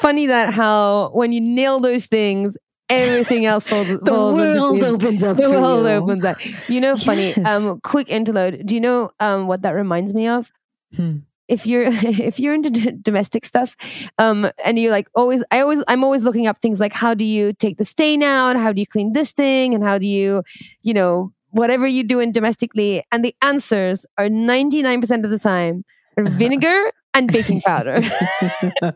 funny 0.00 0.26
that 0.26 0.52
how 0.52 1.10
when 1.12 1.32
you 1.32 1.40
nail 1.40 1.80
those 1.80 2.06
things, 2.06 2.56
everything 2.88 3.46
else 3.46 3.68
falls. 3.68 3.86
the 3.88 3.98
falls 4.04 4.34
world 4.34 4.82
opens 4.82 5.22
up. 5.22 5.36
The 5.36 5.50
world 5.50 5.86
you. 5.86 5.92
opens 5.92 6.24
up. 6.24 6.38
You 6.68 6.80
know, 6.80 6.96
funny. 6.96 7.28
Yes. 7.28 7.46
Um, 7.46 7.80
quick 7.80 8.08
interlude. 8.08 8.66
Do 8.66 8.74
you 8.74 8.80
know 8.80 9.10
um 9.20 9.46
what 9.46 9.62
that 9.62 9.72
reminds 9.72 10.14
me 10.14 10.28
of? 10.28 10.50
Hmm. 10.94 11.18
if 11.46 11.66
you're 11.66 11.84
if 11.88 12.40
you're 12.40 12.54
into 12.54 12.70
d- 12.70 12.92
domestic 13.00 13.44
stuff, 13.44 13.76
um, 14.18 14.50
and 14.64 14.78
you 14.78 14.90
like 14.90 15.08
always, 15.14 15.42
I 15.50 15.60
always, 15.60 15.82
I'm 15.88 16.02
always 16.04 16.22
looking 16.22 16.46
up 16.46 16.58
things 16.58 16.80
like 16.80 16.92
how 16.92 17.14
do 17.14 17.24
you 17.24 17.52
take 17.52 17.76
the 17.76 17.84
stain 17.84 18.22
out, 18.22 18.56
how 18.56 18.72
do 18.72 18.80
you 18.80 18.86
clean 18.86 19.12
this 19.12 19.32
thing, 19.32 19.74
and 19.74 19.84
how 19.84 19.98
do 19.98 20.06
you, 20.06 20.42
you 20.82 20.94
know, 20.94 21.32
whatever 21.50 21.86
you 21.86 22.02
do 22.02 22.20
in 22.20 22.32
domestically, 22.32 23.04
and 23.12 23.24
the 23.24 23.34
answers 23.42 24.06
are 24.18 24.26
99% 24.28 25.24
of 25.24 25.30
the 25.30 25.38
time 25.38 25.84
vinegar 26.18 26.92
and 27.14 27.32
baking 27.32 27.60
powder. 27.62 28.00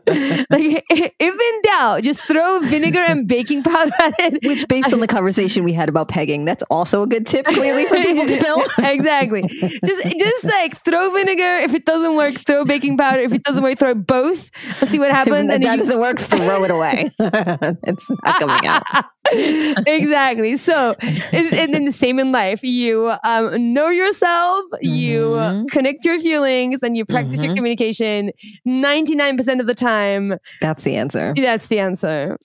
like 0.07 0.83
if 0.89 1.11
in 1.19 1.61
doubt, 1.63 2.03
just 2.03 2.19
throw 2.19 2.59
vinegar 2.59 2.99
and 2.99 3.27
baking 3.27 3.63
powder 3.63 3.91
at 3.99 4.13
it. 4.19 4.45
Which, 4.47 4.67
based 4.67 4.93
on 4.93 4.99
the 4.99 5.07
conversation 5.07 5.63
we 5.63 5.73
had 5.73 5.89
about 5.89 6.07
pegging, 6.07 6.45
that's 6.45 6.63
also 6.69 7.03
a 7.03 7.07
good 7.07 7.25
tip. 7.25 7.45
Clearly, 7.45 7.85
for 7.85 7.95
people 7.97 8.25
to 8.25 8.41
know. 8.41 8.65
exactly. 8.79 9.43
Just, 9.85 10.17
just 10.19 10.43
like 10.45 10.83
throw 10.83 11.11
vinegar. 11.11 11.57
If 11.57 11.73
it 11.73 11.85
doesn't 11.85 12.15
work, 12.15 12.35
throw 12.35 12.65
baking 12.65 12.97
powder. 12.97 13.19
If 13.19 13.33
it 13.33 13.43
doesn't 13.43 13.63
work, 13.63 13.77
throw 13.79 13.93
both 13.93 14.49
Let's 14.81 14.91
see 14.91 14.99
what 14.99 15.11
happens. 15.11 15.49
If 15.49 15.55
and 15.55 15.63
that 15.63 15.71
you- 15.77 15.77
doesn't 15.83 15.99
work, 15.99 16.19
throw 16.19 16.63
it 16.63 16.71
away. 16.71 17.11
it's 17.19 18.09
not 18.23 18.39
coming 18.39 18.67
out. 18.67 18.83
exactly. 19.85 20.57
So, 20.57 20.95
it's, 21.01 21.53
and 21.53 21.73
then 21.73 21.85
the 21.85 21.91
same 21.91 22.19
in 22.19 22.31
life. 22.31 22.63
You 22.63 23.11
um, 23.23 23.73
know 23.73 23.89
yourself, 23.89 24.65
you 24.81 25.31
Mhm. 25.31 25.69
connect 25.69 26.05
your 26.05 26.19
feelings, 26.19 26.81
and 26.83 26.95
you 26.97 27.05
practice 27.05 27.41
your 27.41 27.51
Mhm. 27.51 27.55
communication 27.57 28.31
99% 28.65 29.59
of 29.61 29.67
the 29.67 29.73
time. 29.75 30.35
That's 30.61 30.83
the 30.83 30.95
answer. 30.95 31.33
That's 31.35 31.67
the 31.67 31.79
answer. 31.79 32.37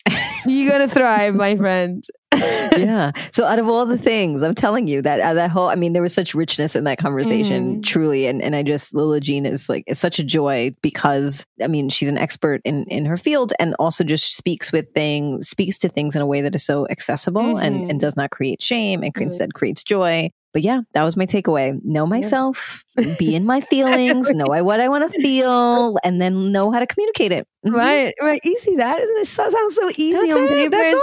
You're 0.46 0.68
going 0.70 0.88
to 0.88 0.92
thrive, 0.94 1.34
my 1.34 1.56
friend. 1.56 2.04
Yeah. 2.32 3.10
So 3.32 3.44
out 3.44 3.58
of 3.58 3.68
all 3.68 3.84
the 3.86 3.98
things, 3.98 4.42
I'm 4.42 4.54
telling 4.54 4.86
you 4.88 5.02
that 5.02 5.20
uh, 5.20 5.34
that 5.34 5.50
whole, 5.50 5.68
I 5.68 5.74
mean, 5.74 5.92
there 5.92 6.02
was 6.02 6.14
such 6.14 6.34
richness 6.34 6.76
in 6.76 6.84
that 6.84 6.98
conversation, 6.98 7.76
Mhm. 7.76 7.82
truly. 7.84 8.26
And 8.26 8.40
and 8.42 8.54
I 8.54 8.62
just 8.62 8.94
Lola 8.94 9.20
Jean 9.20 9.46
is 9.46 9.68
like 9.68 9.84
it's 9.86 10.00
such 10.00 10.18
a 10.18 10.24
joy 10.24 10.70
because 10.82 11.44
I 11.62 11.66
mean 11.66 11.88
she's 11.88 12.08
an 12.08 12.18
expert 12.18 12.60
in 12.64 12.84
in 12.84 13.04
her 13.06 13.16
field 13.16 13.52
and 13.58 13.74
also 13.78 14.04
just 14.04 14.36
speaks 14.36 14.70
with 14.72 14.86
things, 14.94 15.48
speaks 15.48 15.78
to 15.78 15.88
things 15.88 16.14
in 16.14 16.22
a 16.22 16.26
way 16.26 16.40
that 16.40 16.54
is 16.54 16.64
so 16.64 16.86
accessible 16.88 17.56
and 17.56 17.80
Mhm. 17.80 17.90
and 17.90 18.00
does 18.00 18.16
not 18.16 18.30
create 18.30 18.62
shame 18.62 19.02
and 19.02 19.12
Right. 19.16 19.26
instead 19.26 19.54
creates 19.54 19.82
joy. 19.82 20.30
But 20.52 20.62
yeah, 20.62 20.80
that 20.94 21.04
was 21.04 21.16
my 21.16 21.26
takeaway. 21.26 21.78
Know 21.84 22.06
myself, 22.06 22.84
be 23.18 23.34
in 23.36 23.44
my 23.46 23.60
feelings, 23.70 24.28
know 24.30 24.46
what 24.64 24.80
I 24.80 24.88
want 24.88 25.12
to 25.12 25.20
feel, 25.22 25.96
and 26.02 26.20
then 26.20 26.50
know 26.52 26.70
how 26.72 26.80
to 26.80 26.86
communicate 26.86 27.30
it. 27.32 27.46
Mhm. 27.64 27.74
Right, 27.74 28.14
right. 28.22 28.40
Easy 28.42 28.74
that, 28.76 29.00
isn't 29.00 29.18
it? 29.18 29.26
So- 29.26 29.48
sounds 29.48 29.74
so 29.76 29.88
easy 29.90 30.12
That's 30.12 30.32
on 30.32 30.44
it. 30.44 30.48
paper. 30.48 30.70
That's 30.70 30.94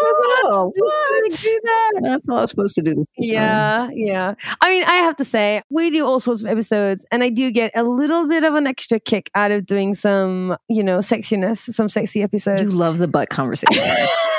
all. 0.45 0.73
What? 0.75 1.31
do 1.31 1.59
that. 1.63 1.91
That's 2.03 2.27
all 2.29 2.39
I'm 2.39 2.47
supposed 2.47 2.75
to 2.75 2.81
do. 2.81 2.91
Whole 2.95 3.03
time. 3.03 3.03
Yeah, 3.29 3.89
yeah. 3.93 4.33
I 4.61 4.69
mean, 4.71 4.83
I 4.83 4.95
have 4.95 5.15
to 5.17 5.23
say, 5.23 5.61
we 5.69 5.91
do 5.91 6.05
all 6.05 6.19
sorts 6.19 6.41
of 6.43 6.49
episodes, 6.49 7.05
and 7.11 7.23
I 7.23 7.29
do 7.29 7.51
get 7.51 7.71
a 7.75 7.83
little 7.83 8.27
bit 8.27 8.43
of 8.43 8.55
an 8.55 8.65
extra 8.67 8.99
kick 8.99 9.29
out 9.35 9.51
of 9.51 9.65
doing 9.65 9.93
some, 9.93 10.57
you 10.67 10.83
know, 10.83 10.97
sexiness, 10.99 11.57
some 11.73 11.87
sexy 11.89 12.21
episodes. 12.23 12.63
You 12.63 12.69
love 12.71 12.97
the 12.97 13.07
butt 13.07 13.29
conversation. 13.29 13.83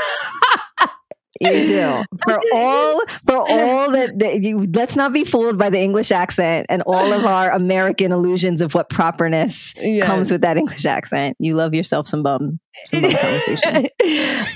you 1.40 1.66
do. 1.66 2.02
For 2.24 2.40
all 2.54 3.00
for 3.26 3.36
all 3.36 3.90
that, 3.92 4.18
that 4.18 4.42
you 4.42 4.66
let's 4.74 4.96
not 4.96 5.12
be 5.12 5.24
fooled 5.24 5.58
by 5.58 5.70
the 5.70 5.78
English 5.80 6.10
accent 6.10 6.66
and 6.68 6.82
all 6.82 7.12
of 7.12 7.24
our 7.24 7.50
American 7.50 8.12
illusions 8.12 8.60
of 8.60 8.74
what 8.74 8.88
properness 8.88 9.74
Yes. 9.80 10.04
comes 10.04 10.30
with 10.30 10.40
that 10.42 10.56
English 10.56 10.84
accent. 10.84 11.36
You 11.38 11.54
love 11.54 11.74
yourself 11.74 12.08
some 12.08 12.22
bum 12.22 12.58
some 12.86 13.02
bum 13.02 13.10
conversation. 13.12 13.86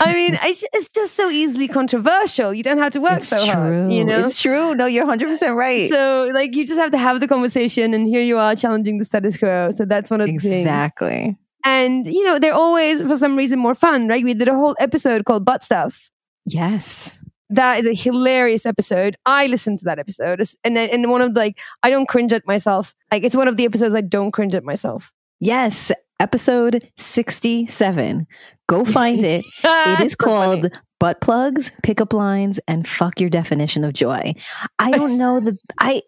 I 0.00 0.12
mean, 0.14 0.38
it's, 0.42 0.92
just 0.94 1.14
so 1.14 1.28
easily 1.30 1.66
controversial. 1.68 2.52
You 2.54 2.62
don't 2.62 2.78
have 2.78 2.92
to 2.92 3.00
work 3.00 3.18
It's 3.18 3.28
so 3.28 3.36
true. 3.44 3.52
hard, 3.52 3.92
you 3.92 4.04
know. 4.04 4.24
It's 4.24 4.40
true. 4.40 4.74
No, 4.74 4.86
you're 4.86 5.06
100% 5.06 5.56
right. 5.56 5.88
so, 5.90 6.30
like, 6.32 6.54
you 6.54 6.66
just 6.66 6.78
have 6.78 6.90
to 6.92 6.98
have 6.98 7.18
the 7.20 7.26
conversation, 7.26 7.94
and 7.94 8.06
here 8.06 8.20
you 8.20 8.38
are 8.38 8.54
challenging 8.54 8.98
the 8.98 9.04
status 9.04 9.36
quo. 9.36 9.70
So 9.72 9.84
that's 9.86 10.10
one 10.10 10.20
of 10.20 10.26
the 10.28 10.38
things. 10.38 10.54
exactly. 10.54 11.36
And 11.64 12.06
you 12.06 12.24
know, 12.24 12.38
they're 12.38 12.54
always 12.54 13.02
for 13.02 13.16
some 13.16 13.36
reason 13.36 13.58
more 13.58 13.74
fun, 13.74 14.08
right? 14.08 14.22
We 14.24 14.34
did 14.34 14.48
a 14.48 14.54
whole 14.54 14.76
episode 14.80 15.24
called 15.24 15.44
butt 15.44 15.62
stuff. 15.62 16.10
Yes. 16.44 17.18
That 17.50 17.80
is 17.80 17.86
a 17.86 17.94
hilarious 17.94 18.64
episode. 18.64 19.16
I 19.26 19.46
listened 19.46 19.78
to 19.80 19.84
that 19.84 19.98
episode, 19.98 20.40
and 20.64 20.78
and 20.78 21.10
one 21.10 21.20
of 21.20 21.34
the, 21.34 21.40
like 21.40 21.58
I 21.82 21.90
don't 21.90 22.08
cringe 22.08 22.32
at 22.32 22.46
myself. 22.46 22.94
Like 23.10 23.24
it's 23.24 23.36
one 23.36 23.46
of 23.48 23.56
the 23.58 23.64
episodes 23.66 23.94
I 23.94 24.00
don't 24.00 24.30
cringe 24.32 24.54
at 24.54 24.64
myself. 24.64 25.12
Yes. 25.40 25.92
Episode 26.18 26.88
67. 26.96 28.26
Go 28.68 28.84
find 28.84 29.22
it. 29.24 29.44
Ah, 29.64 30.00
it 30.00 30.04
is 30.06 30.12
So 30.18 30.24
funny. 30.30 30.60
called 30.62 30.80
butt 31.00 31.20
plugs, 31.20 31.72
pickup 31.82 32.12
lines, 32.12 32.58
and 32.68 32.86
fuck 32.88 33.20
your 33.20 33.28
definition 33.28 33.84
of 33.84 33.92
joy. 33.92 34.34
I 34.78 34.92
don't 34.92 35.18
know 35.18 35.40
the 35.40 35.58
I. 35.78 36.00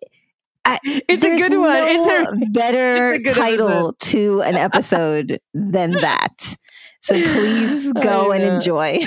I 0.65 0.79
It's 0.85 1.23
a 1.25 1.37
good 1.37 1.59
one. 1.59 1.73
No 1.75 1.87
It's 1.89 2.31
a- 2.31 2.47
better 2.53 3.13
it's 3.15 3.31
a 3.31 3.35
good 3.35 3.39
title 3.41 3.93
to 4.05 4.41
an 4.43 4.55
episode 4.57 5.41
than 5.53 5.91
that. 5.93 6.57
So 7.01 7.15
please 7.21 7.93
oh, 7.97 8.01
go 8.01 8.33
and 8.33 8.43
enjoy. 8.45 9.05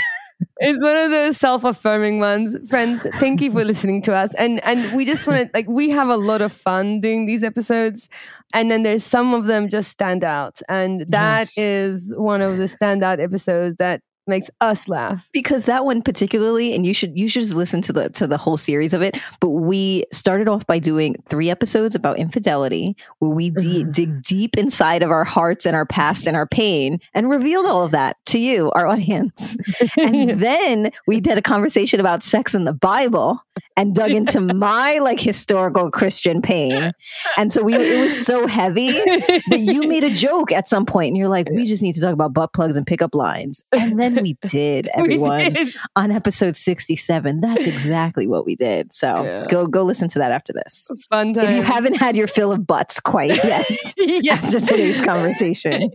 It's 0.59 0.81
one 0.83 0.95
of 0.97 1.11
those 1.11 1.37
self-affirming 1.37 2.19
ones. 2.19 2.55
Friends, 2.69 3.05
thank 3.15 3.41
you 3.41 3.51
for 3.51 3.63
listening 3.63 4.01
to 4.03 4.13
us. 4.13 4.33
And 4.35 4.63
and 4.63 4.95
we 4.95 5.05
just 5.05 5.27
want 5.27 5.39
to 5.41 5.49
like 5.53 5.67
we 5.67 5.89
have 5.89 6.09
a 6.09 6.17
lot 6.17 6.41
of 6.41 6.51
fun 6.51 6.99
doing 7.01 7.25
these 7.25 7.43
episodes. 7.43 8.09
And 8.53 8.69
then 8.71 8.83
there's 8.83 9.03
some 9.03 9.33
of 9.33 9.45
them 9.45 9.67
just 9.69 9.89
stand 9.89 10.23
out. 10.23 10.59
And 10.69 11.05
that 11.09 11.49
Yes. 11.55 11.57
is 11.57 12.13
one 12.17 12.41
of 12.41 12.57
the 12.57 12.65
standout 12.65 13.19
episodes 13.21 13.77
that 13.77 14.01
makes 14.27 14.49
us 14.61 14.87
laugh. 14.87 15.27
because 15.31 15.65
that 15.65 15.85
one 15.85 16.01
particularly 16.01 16.73
and 16.73 16.85
you 16.85 16.93
should 16.93 17.17
you 17.17 17.27
should 17.27 17.41
just 17.41 17.55
listen 17.55 17.81
to 17.81 17.93
the 17.93 18.09
to 18.09 18.27
the 18.27 18.37
whole 18.37 18.57
series 18.57 18.93
of 18.93 19.01
it 19.01 19.17
but 19.39 19.49
we 19.49 20.03
started 20.11 20.47
off 20.47 20.65
by 20.67 20.79
doing 20.79 21.15
three 21.27 21.49
episodes 21.49 21.95
about 21.95 22.17
infidelity 22.17 22.95
where 23.19 23.31
we 23.31 23.49
de- 23.49 23.81
mm-hmm. 23.81 23.91
dig 23.91 24.21
deep 24.23 24.57
inside 24.57 25.03
of 25.03 25.11
our 25.11 25.23
hearts 25.23 25.65
and 25.65 25.75
our 25.75 25.85
past 25.85 26.27
and 26.27 26.35
our 26.35 26.47
pain 26.47 26.99
and 27.13 27.29
revealed 27.29 27.65
all 27.65 27.83
of 27.83 27.91
that 27.91 28.17
to 28.25 28.39
you 28.39 28.71
our 28.71 28.87
audience. 28.87 29.57
And 29.97 30.31
then 30.39 30.91
we 31.05 31.19
did 31.19 31.37
a 31.37 31.41
conversation 31.41 31.99
about 31.99 32.23
sex 32.23 32.53
in 32.53 32.65
the 32.65 32.73
bible 32.73 33.41
and 33.75 33.93
dug 33.95 34.11
into 34.11 34.39
my 34.53 34.97
like 34.99 35.19
historical 35.19 35.89
christian 35.91 36.41
pain 36.41 36.91
and 37.37 37.51
so 37.53 37.63
we 37.63 37.75
it 37.75 37.99
was 38.03 38.25
so 38.25 38.47
heavy 38.47 38.91
that 38.91 39.59
you 39.59 39.87
made 39.87 40.03
a 40.03 40.09
joke 40.13 40.51
at 40.51 40.67
some 40.67 40.85
point 40.85 41.07
and 41.09 41.17
you're 41.17 41.27
like 41.27 41.49
we 41.51 41.65
just 41.65 41.81
need 41.83 41.93
to 41.93 42.01
talk 42.01 42.13
about 42.13 42.33
butt 42.33 42.51
plugs 42.53 42.75
and 42.77 42.85
pickup 42.87 43.13
lines 43.15 43.63
and 43.71 43.99
then 43.99 44.15
we 44.21 44.37
did 44.45 44.89
We 44.97 45.03
everyone 45.03 45.53
did. 45.53 45.73
on 45.95 46.11
episode 46.11 46.55
67 46.55 47.41
that's 47.41 47.67
exactly 47.67 48.27
what 48.27 48.45
we 48.45 48.55
did 48.55 48.93
so 48.93 49.23
Yeah. 49.23 49.45
go 49.49 49.67
go 49.67 49.83
listen 49.83 50.09
to 50.09 50.19
that 50.19 50.31
after 50.31 50.53
this 50.53 50.89
Fun 51.09 51.33
time. 51.33 51.45
if 51.45 51.55
you 51.55 51.61
haven't 51.61 51.95
had 51.97 52.15
your 52.15 52.27
fill 52.27 52.51
of 52.51 52.65
butts 52.65 52.99
quite 52.99 53.29
yet 53.43 53.67
yeah. 53.97 54.33
after 54.35 54.59
today's 54.59 55.01
conversation 55.01 55.91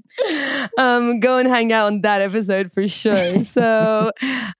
um, 0.78 1.20
go 1.20 1.38
and 1.38 1.48
hang 1.48 1.72
out 1.72 1.86
on 1.86 2.00
that 2.02 2.20
episode 2.22 2.72
for 2.72 2.86
sure. 2.88 3.42
So, 3.44 4.10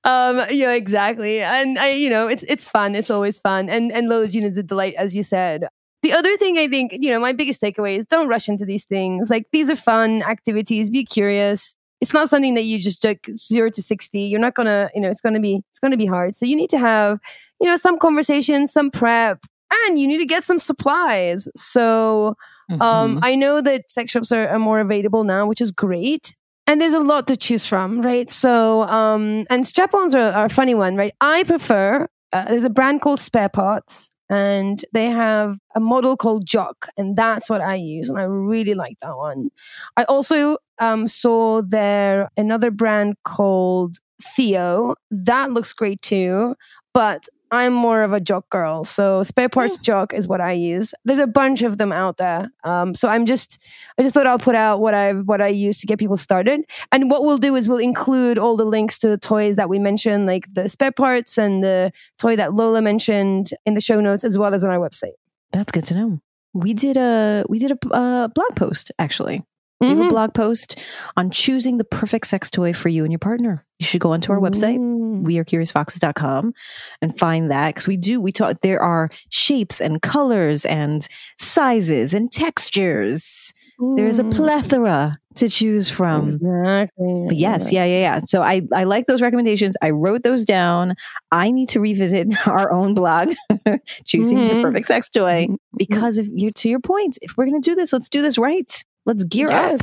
um, 0.05 0.43
yeah, 0.51 0.73
exactly. 0.73 1.41
And 1.43 1.79
I, 1.79 1.91
you 1.93 2.11
know, 2.11 2.29
it's 2.29 2.45
it's 2.49 2.69
fun. 2.69 2.92
It's 2.95 3.11
always 3.11 3.39
fun. 3.39 3.69
And 3.69 3.93
and 3.93 4.09
Lola 4.09 4.29
Jean 4.29 4.45
is 4.45 4.57
a 4.59 4.63
delight, 4.63 4.95
as 4.97 5.15
you 5.17 5.23
said. 5.23 5.67
The 6.03 6.13
other 6.13 6.37
thing 6.37 6.59
I 6.59 6.67
think, 6.67 6.93
you 6.99 7.11
know, 7.11 7.21
my 7.21 7.33
biggest 7.33 7.61
takeaway 7.63 7.97
is 7.97 8.05
don't 8.07 8.27
rush 8.27 8.49
into 8.49 8.65
these 8.65 8.85
things. 8.85 9.31
Like 9.31 9.47
these 9.53 9.71
are 9.71 9.77
fun 9.77 10.23
activities. 10.23 10.91
Be 10.91 11.05
curious. 11.05 11.77
It's 12.01 12.13
not 12.13 12.29
something 12.29 12.55
that 12.55 12.63
you 12.65 12.81
just 12.81 13.05
like 13.05 13.31
zero 13.39 13.71
to 13.71 13.81
sixty. 13.83 14.23
You're 14.23 14.41
not 14.41 14.55
gonna, 14.55 14.91
you 14.95 15.01
know, 15.01 15.09
it's 15.09 15.21
gonna 15.21 15.39
be 15.41 15.63
it's 15.71 15.79
gonna 15.79 15.97
be 15.97 16.07
hard. 16.07 16.35
So 16.35 16.45
you 16.47 16.57
need 16.57 16.71
to 16.71 16.79
have, 16.79 17.21
you 17.61 17.69
know, 17.69 17.77
some 17.77 17.99
conversation, 17.99 18.67
some 18.67 18.91
prep, 18.91 19.39
and 19.71 20.01
you 20.01 20.09
need 20.09 20.19
to 20.19 20.27
get 20.27 20.43
some 20.43 20.59
supplies. 20.59 21.47
So 21.55 22.35
um, 22.81 23.17
Mhm. 23.17 23.21
I 23.23 23.35
know 23.37 23.61
that 23.61 23.91
sex 23.91 24.13
shops 24.13 24.33
are, 24.33 24.49
are 24.49 24.59
more 24.59 24.81
available 24.81 25.25
now, 25.25 25.47
which 25.47 25.61
is 25.61 25.71
great. 25.71 26.35
And 26.67 26.81
there's 26.81 26.95
a 26.95 27.01
lot 27.01 27.27
to 27.27 27.37
choose 27.37 27.67
from, 27.67 28.01
right? 28.03 28.31
So, 28.31 28.83
um, 28.85 29.47
and 29.51 29.67
strap-ons 29.67 30.15
are, 30.15 30.33
are 30.33 30.47
a 30.47 30.49
funny 30.49 30.75
one, 30.75 30.97
right? 30.97 31.13
I 31.21 31.43
prefer, 31.43 32.09
uh, 32.33 32.47
there's 32.47 32.65
a 32.65 32.71
brand 32.71 33.01
called 33.01 33.21
Spare 33.21 33.49
Parts, 33.49 34.11
and 34.31 34.85
they 34.93 35.07
have 35.07 35.59
a 35.75 35.81
model 35.81 36.17
called 36.17 36.47
Jock, 36.47 36.89
and 36.97 37.17
that's 37.17 37.51
what 37.51 37.61
I 37.61 37.75
use, 37.75 38.09
and 38.09 38.19
I 38.19 38.23
really 38.23 38.75
like 38.75 38.99
that 39.01 39.17
one. 39.17 39.51
I 39.97 40.05
also 40.05 40.57
um, 40.79 41.07
saw 41.09 41.63
there 41.63 42.31
another 42.37 42.71
brand 42.71 43.17
called 43.25 43.99
Theo. 44.23 44.95
That 45.11 45.51
looks 45.51 45.73
great 45.73 46.01
too, 46.01 46.55
but 46.95 47.29
I'm 47.53 47.75
more 47.75 48.03
of 48.03 48.15
a 48.15 48.21
jock 48.21 48.49
girl. 48.49 48.83
So 48.83 49.23
spare 49.23 49.51
parts 49.51 49.77
jock 49.77 50.15
is 50.15 50.27
what 50.27 50.41
I 50.41 50.53
use. 50.53 50.95
There's 51.05 51.19
a 51.19 51.27
bunch 51.27 51.63
of 51.63 51.77
them 51.77 51.93
out 51.93 52.17
there. 52.17 52.51
Um, 52.65 52.95
so 52.95 53.09
I'm 53.09 53.27
just 53.27 53.61
I 53.99 54.03
just 54.03 54.15
thought 54.15 54.27
I'll 54.27 54.39
put 54.39 54.55
out 54.55 54.81
what 54.81 54.95
I 54.95 55.13
what 55.13 55.43
I 55.43 55.49
use 55.49 55.79
to 55.81 55.87
get 55.87 55.99
people 55.99 56.17
started. 56.17 56.63
And 56.91 57.11
what 57.11 57.25
we'll 57.25 57.37
do 57.37 57.55
is 57.55 57.69
we'll 57.69 57.77
include 57.77 58.39
all 58.39 58.57
the 58.57 58.65
links 58.65 58.99
to 59.01 59.09
the 59.09 59.19
toys 59.19 59.57
that 59.57 59.69
we 59.69 59.79
mentioned, 59.79 60.25
like 60.25 60.47
the 60.55 60.67
spare 60.69 60.93
parts 60.93 61.37
and 61.37 61.63
the 61.63 61.93
toy 62.19 62.37
that 62.37 62.55
Lola 62.55 62.81
mentioned 62.81 63.51
in 63.67 63.75
the 63.75 63.81
show 63.81 64.01
notes, 64.01 64.25
as 64.25 64.39
well 64.39 64.55
as 64.55 64.65
on 64.65 64.71
our 64.71 64.79
website. 64.79 65.13
that's 65.53 65.71
good 65.71 65.85
to 65.85 65.95
know 65.95 66.21
we 66.55 66.75
did 66.75 66.97
a 66.97 67.45
we 67.49 67.59
did 67.59 67.73
a 67.73 67.95
uh, 67.95 68.29
blog 68.29 68.57
post 68.57 68.93
actually 68.99 69.43
we 69.83 69.89
have 69.89 69.99
a 69.99 70.03
Mhm. 70.03 70.09
blog 70.09 70.35
post 70.35 70.79
on 71.17 71.31
choosing 71.31 71.77
the 71.79 71.85
perfect 71.85 72.27
sex 72.27 72.49
toy 72.51 72.73
for 72.73 72.89
you 72.89 73.03
and 73.05 73.13
your 73.13 73.19
partner 73.19 73.63
you 73.79 73.85
should 73.87 74.01
go 74.01 74.13
onto 74.13 74.33
our 74.33 74.39
website 74.39 74.79
Mm. 74.79 75.25
wearecuriousfoxes.com 75.27 76.53
and 77.01 77.19
find 77.19 77.51
that 77.51 77.75
because 77.75 77.87
we 77.89 77.97
do 77.97 78.21
we 78.21 78.33
talk 78.33 78.61
there 78.63 78.81
are 78.81 79.11
shapes 79.31 79.81
and 79.81 80.01
colors 80.03 80.65
and 80.65 81.07
sizes 81.39 82.15
and 82.15 82.31
textures 82.33 83.53
There's 83.97 84.21
a 84.21 84.25
Mm. 84.25 84.33
plethora 84.37 85.17
to 85.35 85.49
choose 85.49 85.89
from. 85.91 86.29
Exactly. 86.29 87.25
But 87.27 87.37
yes, 87.37 87.73
yeah, 87.73 87.85
yeah, 87.85 88.01
yeah. 88.01 88.19
So 88.21 88.41
I, 88.43 88.63
I 88.73 88.85
like 88.85 89.07
those 89.07 89.21
recommendations. 89.23 89.75
I 89.83 89.91
wrote 89.91 90.23
those 90.23 90.45
down. 90.45 90.95
I 91.33 91.51
need 91.51 91.69
to 91.71 91.81
revisit 91.81 92.29
our 92.47 92.71
own 92.71 92.95
blog, 92.95 93.31
choosing 94.05 94.45
the 94.47 94.53
Mhm. 94.55 94.63
perfect 94.63 94.87
sex 94.87 95.09
toy, 95.09 95.49
because 95.77 96.17
if 96.17 96.29
you're 96.33 96.53
to 96.53 96.69
your 96.69 96.79
point, 96.81 97.19
if 97.23 97.37
we're 97.37 97.47
gonna 97.47 97.61
do 97.61 97.75
this, 97.75 97.93
let's 97.93 98.09
do 98.09 98.23
this 98.23 98.39
right. 98.39 98.71
Let's 99.07 99.25
gear 99.25 99.51
up. 99.51 99.81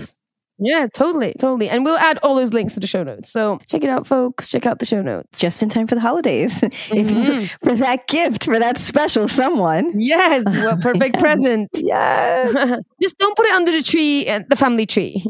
Yeah, 0.61 0.87
totally, 0.93 1.33
totally. 1.39 1.69
And 1.69 1.85
we'll 1.85 1.97
add 1.97 2.17
all 2.21 2.35
those 2.35 2.51
links 2.51 2.73
to 2.73 2.81
the 2.81 2.87
show 2.87 3.01
notes. 3.01 3.31
So 3.31 3.59
check 3.65 3.81
it 3.81 3.89
out, 3.89 4.05
folks. 4.05 4.49
Check 4.49 4.65
out 4.65 4.79
the 4.79 4.85
show 4.85 5.01
notes. 5.01 5.39
Just 5.39 5.63
in 5.63 5.69
time 5.69 5.87
for 5.87 5.95
the 5.95 6.01
holidays. 6.01 6.61
If 6.91 7.09
you- 7.11 7.47
for 7.63 7.75
that 7.75 8.07
gift, 8.07 8.43
for 8.43 8.59
that 8.59 8.77
special 8.77 9.29
someone. 9.29 9.93
Yes, 9.95 10.43
what 10.45 10.81
perfect 10.81 11.15
Yes. 11.15 11.21
present. 11.21 11.69
Yes. 11.75 12.77
Just 13.01 13.17
don't 13.17 13.37
put 13.37 13.45
it 13.45 13.53
under 13.53 13.71
the 13.71 13.81
tree, 13.83 14.25
and 14.27 14.45
the 14.49 14.57
family 14.57 14.85
tree. 14.85 15.23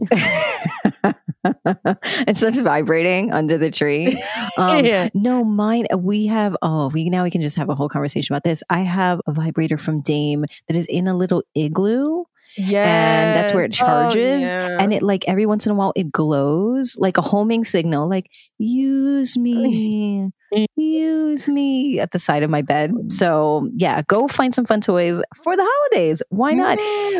it 1.45 2.37
starts 2.37 2.59
vibrating 2.59 3.31
under 3.31 3.57
the 3.57 3.71
tree. 3.71 4.21
Um, 4.57 4.83
Yeah. 4.85 5.09
No, 5.13 5.43
mine. 5.43 5.85
We 5.97 6.25
have. 6.27 6.55
Oh, 6.61 6.89
we 6.89 7.09
now 7.09 7.23
we 7.23 7.31
can 7.31 7.41
just 7.41 7.55
have 7.57 7.69
a 7.69 7.75
whole 7.75 7.89
conversation 7.89 8.33
about 8.33 8.43
this. 8.43 8.63
I 8.69 8.79
have 8.79 9.21
a 9.27 9.31
vibrator 9.31 9.77
from 9.77 10.01
Dame 10.01 10.45
that 10.67 10.75
is 10.75 10.87
in 10.87 11.07
a 11.07 11.13
little 11.13 11.43
igloo. 11.55 12.23
Yeah, 12.59 12.83
and 12.83 13.37
that's 13.37 13.53
where 13.53 13.63
it 13.63 13.71
oh, 13.75 13.85
charges 13.85 14.43
and 14.43 14.93
it, 14.93 15.01
like 15.01 15.25
every 15.27 15.45
once 15.45 15.65
in 15.65 15.71
a 15.71 15.75
while 15.75 15.93
it 15.95 16.11
glows 16.11 16.95
like 16.97 17.17
a 17.17 17.21
homing 17.21 17.63
signal 17.63 18.09
like 18.09 18.29
use 18.57 19.37
me 19.37 20.29
use 20.75 21.47
me 21.47 21.99
at 21.99 22.11
the 22.11 22.19
side 22.19 22.43
of 22.43 22.49
my 22.49 22.61
bed. 22.61 22.91
Mm. 22.91 23.11
So 23.11 23.69
yeah 23.75 24.01
go 24.03 24.27
find 24.27 24.53
some 24.53 24.65
fun 24.65 24.81
toys 24.81 25.21
for 25.43 25.55
the 25.55 25.67
holidays. 25.67 26.21
Why 26.29 26.51
not? 26.51 26.79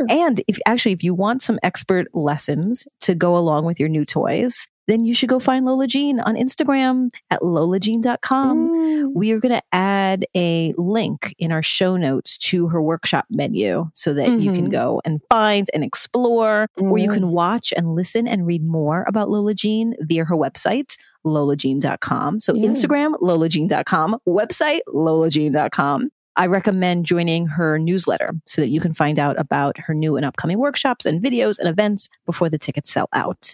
And 0.09 0.41
if 0.47 0.59
actually 0.65 0.91
if 0.91 1.03
you 1.03 1.13
want 1.13 1.41
some 1.41 1.57
expert 1.63 2.07
lessons 2.13 2.85
to 3.01 3.15
go 3.15 3.37
along 3.37 3.65
with 3.65 3.79
your 3.79 3.89
new 3.89 4.03
toys 4.03 4.67
then 4.89 5.05
you 5.05 5.13
should 5.13 5.29
go 5.29 5.39
find 5.39 5.65
Lola 5.65 5.87
Jean 5.87 6.19
on 6.19 6.35
Instagram 6.35 7.09
at 7.29 7.41
lolajean.com. 7.41 8.69
Mm. 8.69 9.13
We 9.13 9.31
are 9.31 9.39
going 9.39 9.53
to 9.53 9.61
add 9.71 10.25
a 10.35 10.73
link 10.77 11.35
in 11.37 11.51
our 11.51 11.61
show 11.63 11.95
notes 11.95 12.37
to 12.49 12.67
her 12.67 12.81
workshop 12.81 13.25
menu 13.29 13.89
so 13.93 14.13
that 14.13 14.39
you 14.39 14.51
can 14.51 14.67
Mhm. 14.67 14.71
go 14.71 15.01
and 15.05 15.21
find 15.29 15.67
and 15.73 15.83
explore, 15.83 16.67
or 16.77 16.97
you 16.97 17.09
Mm. 17.09 17.13
can 17.13 17.27
watch 17.31 17.73
and 17.77 17.95
listen 17.95 18.27
and 18.27 18.45
read 18.47 18.63
more 18.65 19.05
about 19.07 19.29
Lola 19.29 19.53
Jean 19.53 19.93
via 20.01 20.25
her 20.25 20.35
website, 20.35 20.95
lolajean.com. 21.25 22.39
So 22.39 22.53
Yeah. 22.53 22.65
Instagram, 22.69 23.13
lolajean.com, 23.21 24.17
website, 24.27 24.79
lolajean.com. 24.87 26.09
I 26.35 26.45
recommend 26.47 27.05
joining 27.05 27.47
her 27.47 27.77
newsletter 27.77 28.31
so 28.45 28.61
that 28.61 28.69
you 28.69 28.79
can 28.79 28.93
find 28.93 29.19
out 29.19 29.37
about 29.39 29.77
her 29.79 29.93
new 29.93 30.15
and 30.15 30.25
upcoming 30.25 30.57
workshops 30.57 31.05
and 31.05 31.21
videos 31.21 31.59
and 31.59 31.67
events 31.67 32.07
before 32.25 32.49
the 32.49 32.57
tickets 32.57 32.91
sell 32.91 33.09
out. 33.13 33.53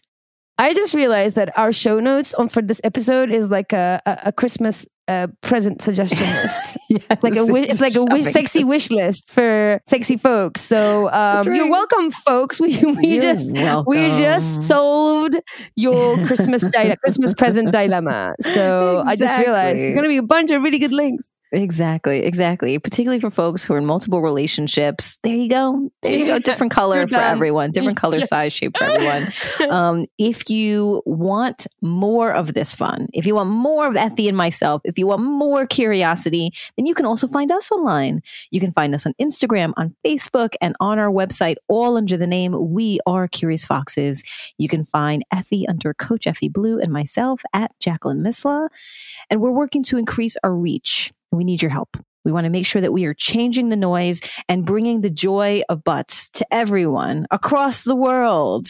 I 0.58 0.74
just 0.74 0.94
realized 0.94 1.36
that 1.36 1.58
our 1.58 1.72
show 1.72 2.00
notes 2.00 2.34
on 2.34 2.48
for 2.50 2.62
this 2.62 2.80
episode 2.84 3.30
is 3.30 3.50
like 3.50 3.74
a 3.74 4.02
a, 4.06 4.20
a 4.28 4.32
Christmas 4.32 4.86
uh, 5.08 5.28
present 5.42 5.82
suggestion 5.82 6.18
list. 6.44 6.78
Yes, 6.90 7.24
like 7.24 7.36
a 7.36 7.46
wish, 7.46 7.68
it's 7.70 7.82
like 7.82 7.96
a 7.96 8.04
wish, 8.04 8.26
sexy 8.26 8.64
wish 8.64 8.90
list 8.90 9.30
for 9.30 9.82
sexy 9.88 10.18
folks. 10.18 10.62
So 10.62 11.10
um, 11.12 11.54
you're 11.54 11.70
welcome, 11.70 12.10
folks. 12.12 12.60
We 12.66 12.78
we 12.84 13.08
You're 13.10 13.22
just 13.22 13.52
we 13.86 14.10
just 14.12 14.62
solved 14.62 15.36
your 15.76 16.16
Christmas 16.26 16.64
di- 16.64 16.96
Christmas 17.04 17.34
present 17.34 17.72
dilemma. 17.72 18.34
So 18.40 19.04
I 19.06 19.16
just 19.16 19.38
realized 19.38 19.82
Exactly. 19.82 19.82
there's 19.84 19.96
gonna 19.96 20.08
be 20.08 20.18
a 20.18 20.24
bunch 20.24 20.52
of 20.52 20.62
really 20.62 20.80
good 20.80 20.94
links. 20.94 21.32
Exactly, 21.52 22.20
exactly. 22.24 22.80
Particularly 22.80 23.20
for 23.20 23.30
folks 23.30 23.64
who 23.64 23.74
are 23.74 23.78
in 23.78 23.86
multiple 23.86 24.22
relationships. 24.22 25.18
There 25.24 25.36
you 25.36 25.50
go. 25.50 25.90
There 26.02 26.12
you 26.12 26.26
go. 26.26 26.40
Different 26.46 26.74
color 26.74 27.08
for 27.08 27.16
everyone, 27.16 27.72
different 27.74 27.98
color, 27.98 28.22
size, 28.22 28.54
shape 28.54 28.78
for 28.78 28.84
everyone. 28.84 29.32
Um, 29.70 30.06
if 30.18 30.50
you 30.50 31.02
want 31.06 31.66
more 31.82 32.32
of 32.32 32.54
this 32.54 32.74
fun, 32.74 33.08
if 33.14 33.26
you 33.26 33.36
want 33.36 33.50
more 33.50 33.88
of 33.88 33.94
Effy 33.96 34.28
and 34.28 34.38
myself, 34.38 34.82
if 34.86 34.98
you 34.98 35.08
want 35.08 35.22
more 35.22 35.66
curiosity, 35.66 36.52
then 36.78 36.86
you 36.86 36.94
can 36.94 37.06
also 37.06 37.28
find 37.28 37.52
us 37.52 37.72
online. 37.72 38.22
You 38.52 38.60
can 38.60 38.72
find 38.74 38.94
us 38.94 39.06
on 39.06 39.14
Instagram, 39.20 39.74
on 39.76 39.96
Facebook, 40.06 40.54
and 40.62 40.76
on 40.80 41.00
our 41.00 41.10
website, 41.10 41.56
all 41.68 41.98
under 41.98 42.16
the 42.16 42.28
name 42.28 42.74
We 42.74 43.00
Are 43.06 43.28
Curious 43.28 43.66
Foxes. 43.66 44.24
You 44.58 44.68
can 44.68 44.86
find 44.86 45.24
Effy 45.34 45.64
under 45.68 45.94
Coach 45.94 46.26
Effy 46.26 46.52
Blue 46.52 46.80
and 46.80 46.92
myself 46.92 47.42
at 47.54 47.72
Jacqueline 47.80 48.24
Misla. 48.24 48.68
And 49.30 49.42
we're 49.42 49.52
working 49.52 49.84
to 49.84 49.98
increase 49.98 50.38
our 50.44 50.54
reach. 50.54 51.12
We 51.32 51.44
need 51.44 51.62
your 51.62 51.72
help. 51.72 51.98
We 52.26 52.32
want 52.32 52.46
to 52.46 52.50
make 52.50 52.66
sure 52.66 52.82
that 52.82 52.92
we 52.92 53.06
are 53.06 53.14
changing 53.14 53.70
the 53.70 53.76
noise 53.76 54.20
and 54.50 54.66
bringing 54.66 55.02
the 55.02 55.10
joy 55.10 55.62
of 55.70 55.84
butts 55.84 56.28
to 56.30 56.46
everyone 56.52 57.28
across 57.32 57.84
the 57.84 57.96
world. 57.96 58.68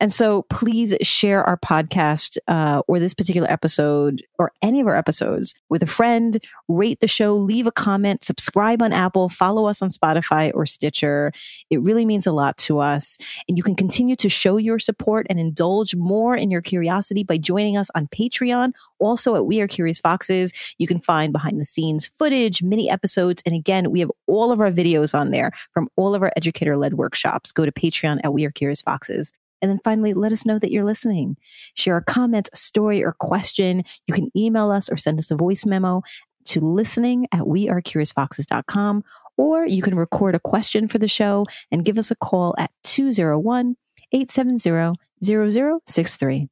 And 0.00 0.12
so 0.12 0.42
please 0.42 0.96
share 1.02 1.44
our 1.44 1.58
podcast 1.58 2.38
uh, 2.48 2.82
or 2.86 2.98
this 2.98 3.12
particular 3.12 3.50
episode 3.50 4.22
or 4.38 4.52
any 4.62 4.80
of 4.80 4.86
our 4.86 4.96
episodes 4.96 5.54
with 5.68 5.82
a 5.82 5.86
friend, 5.86 6.38
rate 6.68 7.00
the 7.00 7.08
show, 7.08 7.36
leave 7.36 7.66
a 7.66 7.72
comment, 7.72 8.24
subscribe 8.24 8.82
on 8.82 8.92
Apple, 8.92 9.28
follow 9.28 9.66
us 9.66 9.82
on 9.82 9.90
Spotify 9.90 10.52
or 10.54 10.64
Stitcher. 10.64 11.32
It 11.70 11.82
really 11.82 12.06
means 12.06 12.26
a 12.26 12.32
lot 12.32 12.56
to 12.58 12.78
us. 12.78 13.18
And 13.48 13.58
you 13.58 13.64
can 13.64 13.74
continue 13.74 14.16
to 14.16 14.28
show 14.28 14.56
your 14.56 14.78
support 14.78 15.26
and 15.28 15.40
indulge 15.40 15.96
more 15.96 16.36
in 16.36 16.50
your 16.50 16.62
curiosity 16.62 17.24
by 17.24 17.38
joining 17.38 17.76
us 17.76 17.90
on 17.94 18.06
Patreon. 18.08 18.72
Also 19.00 19.34
at 19.34 19.46
We 19.46 19.60
Are 19.60 19.68
Curious 19.68 19.98
Foxes, 19.98 20.52
you 20.78 20.86
can 20.86 21.00
find 21.00 21.32
behind 21.32 21.60
the 21.60 21.64
scenes 21.64 22.06
footage, 22.18 22.62
mini 22.62 22.91
episodes. 22.92 23.42
And 23.46 23.54
again, 23.54 23.90
we 23.90 24.00
have 24.00 24.10
all 24.26 24.52
of 24.52 24.60
our 24.60 24.70
videos 24.70 25.18
on 25.18 25.30
there 25.30 25.52
from 25.72 25.88
all 25.96 26.14
of 26.14 26.22
our 26.22 26.32
educator 26.36 26.76
led 26.76 26.94
workshops. 26.94 27.52
Go 27.52 27.64
to 27.64 27.72
Patreon 27.72 28.20
at 28.22 28.32
We 28.32 28.44
Are 28.44 28.50
Curious 28.50 28.82
Foxes. 28.82 29.32
And 29.60 29.70
then 29.70 29.80
finally, 29.84 30.12
let 30.12 30.32
us 30.32 30.44
know 30.44 30.58
that 30.58 30.72
you're 30.72 30.84
listening. 30.84 31.36
Share 31.74 31.96
a 31.96 32.04
comment, 32.04 32.48
a 32.52 32.56
story, 32.56 33.04
or 33.04 33.12
question. 33.12 33.84
You 34.08 34.14
can 34.14 34.30
email 34.36 34.70
us 34.70 34.90
or 34.90 34.96
send 34.96 35.20
us 35.20 35.30
a 35.30 35.36
voice 35.36 35.64
memo 35.64 36.02
to 36.46 36.60
listening 36.60 37.28
at 37.32 37.42
wearecuriousfoxes.com, 37.42 39.04
or 39.36 39.66
you 39.66 39.80
can 39.80 39.96
record 39.96 40.34
a 40.34 40.40
question 40.40 40.88
for 40.88 40.98
the 40.98 41.06
show 41.06 41.46
and 41.70 41.84
give 41.84 41.98
us 41.98 42.10
a 42.10 42.16
call 42.16 42.54
at 42.58 42.72
201 42.82 43.76
870 44.12 44.98
0063. 45.22 46.48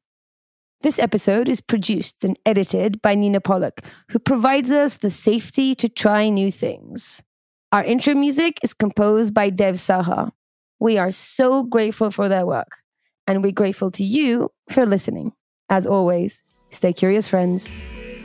This 0.82 0.98
episode 0.98 1.50
is 1.50 1.60
produced 1.60 2.24
and 2.24 2.38
edited 2.46 3.02
by 3.02 3.14
Nina 3.14 3.42
Pollock, 3.42 3.82
who 4.08 4.18
provides 4.18 4.70
us 4.70 4.96
the 4.96 5.10
safety 5.10 5.74
to 5.74 5.90
try 5.90 6.30
new 6.30 6.50
things. 6.50 7.22
Our 7.70 7.84
intro 7.84 8.14
music 8.14 8.58
is 8.62 8.72
composed 8.72 9.34
by 9.34 9.50
Dev 9.50 9.74
Saha. 9.74 10.30
We 10.78 10.96
are 10.96 11.10
so 11.10 11.64
grateful 11.64 12.10
for 12.10 12.30
their 12.30 12.46
work, 12.46 12.78
and 13.26 13.42
we're 13.42 13.52
grateful 13.52 13.90
to 13.90 14.02
you 14.02 14.50
for 14.70 14.86
listening. 14.86 15.32
As 15.68 15.86
always, 15.86 16.42
stay 16.70 16.94
curious, 16.94 17.28
friends. 17.28 17.76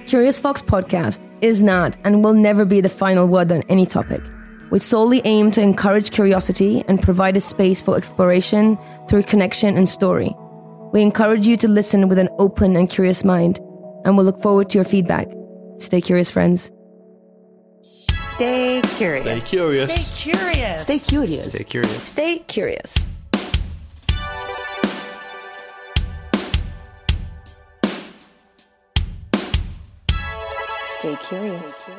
Curious 0.05 0.39
Fox 0.39 0.61
Podcast 0.61 1.19
is 1.41 1.61
not 1.61 1.97
and 2.05 2.23
will 2.23 2.33
never 2.33 2.63
be 2.63 2.79
the 2.79 2.87
final 2.87 3.27
word 3.27 3.51
on 3.51 3.63
any 3.63 3.85
topic. 3.85 4.21
We 4.71 4.79
solely 4.79 5.21
aim 5.25 5.51
to 5.51 5.61
encourage 5.61 6.11
curiosity 6.11 6.85
and 6.87 7.01
provide 7.01 7.35
a 7.35 7.41
space 7.41 7.81
for 7.81 7.97
exploration 7.97 8.77
through 9.09 9.23
connection 9.23 9.75
and 9.75 9.89
story. 9.89 10.33
We 10.95 11.01
encourage 11.01 11.45
you 11.45 11.57
to 11.57 11.67
listen 11.67 12.07
with 12.07 12.17
an 12.17 12.29
open 12.39 12.77
and 12.77 12.89
curious 12.89 13.25
mind, 13.25 13.59
and 14.05 14.15
we'll 14.15 14.25
look 14.25 14.41
forward 14.41 14.69
to 14.69 14.77
your 14.77 14.85
feedback. 14.85 15.27
Stay 15.77 15.99
curious, 15.99 16.31
friends. 16.31 16.71
Stay 18.35 18.81
curious. 18.95 19.23
Stay 19.23 19.41
curious. 19.41 19.93
Stay 19.93 20.31
curious. 20.31 20.83
Stay 20.85 20.99
curious. 20.99 21.45
Stay 21.51 21.63
curious. 21.65 22.07
Stay 22.07 22.39
curious. 22.47 23.07
Stay 30.97 31.17
curious. 31.27 31.89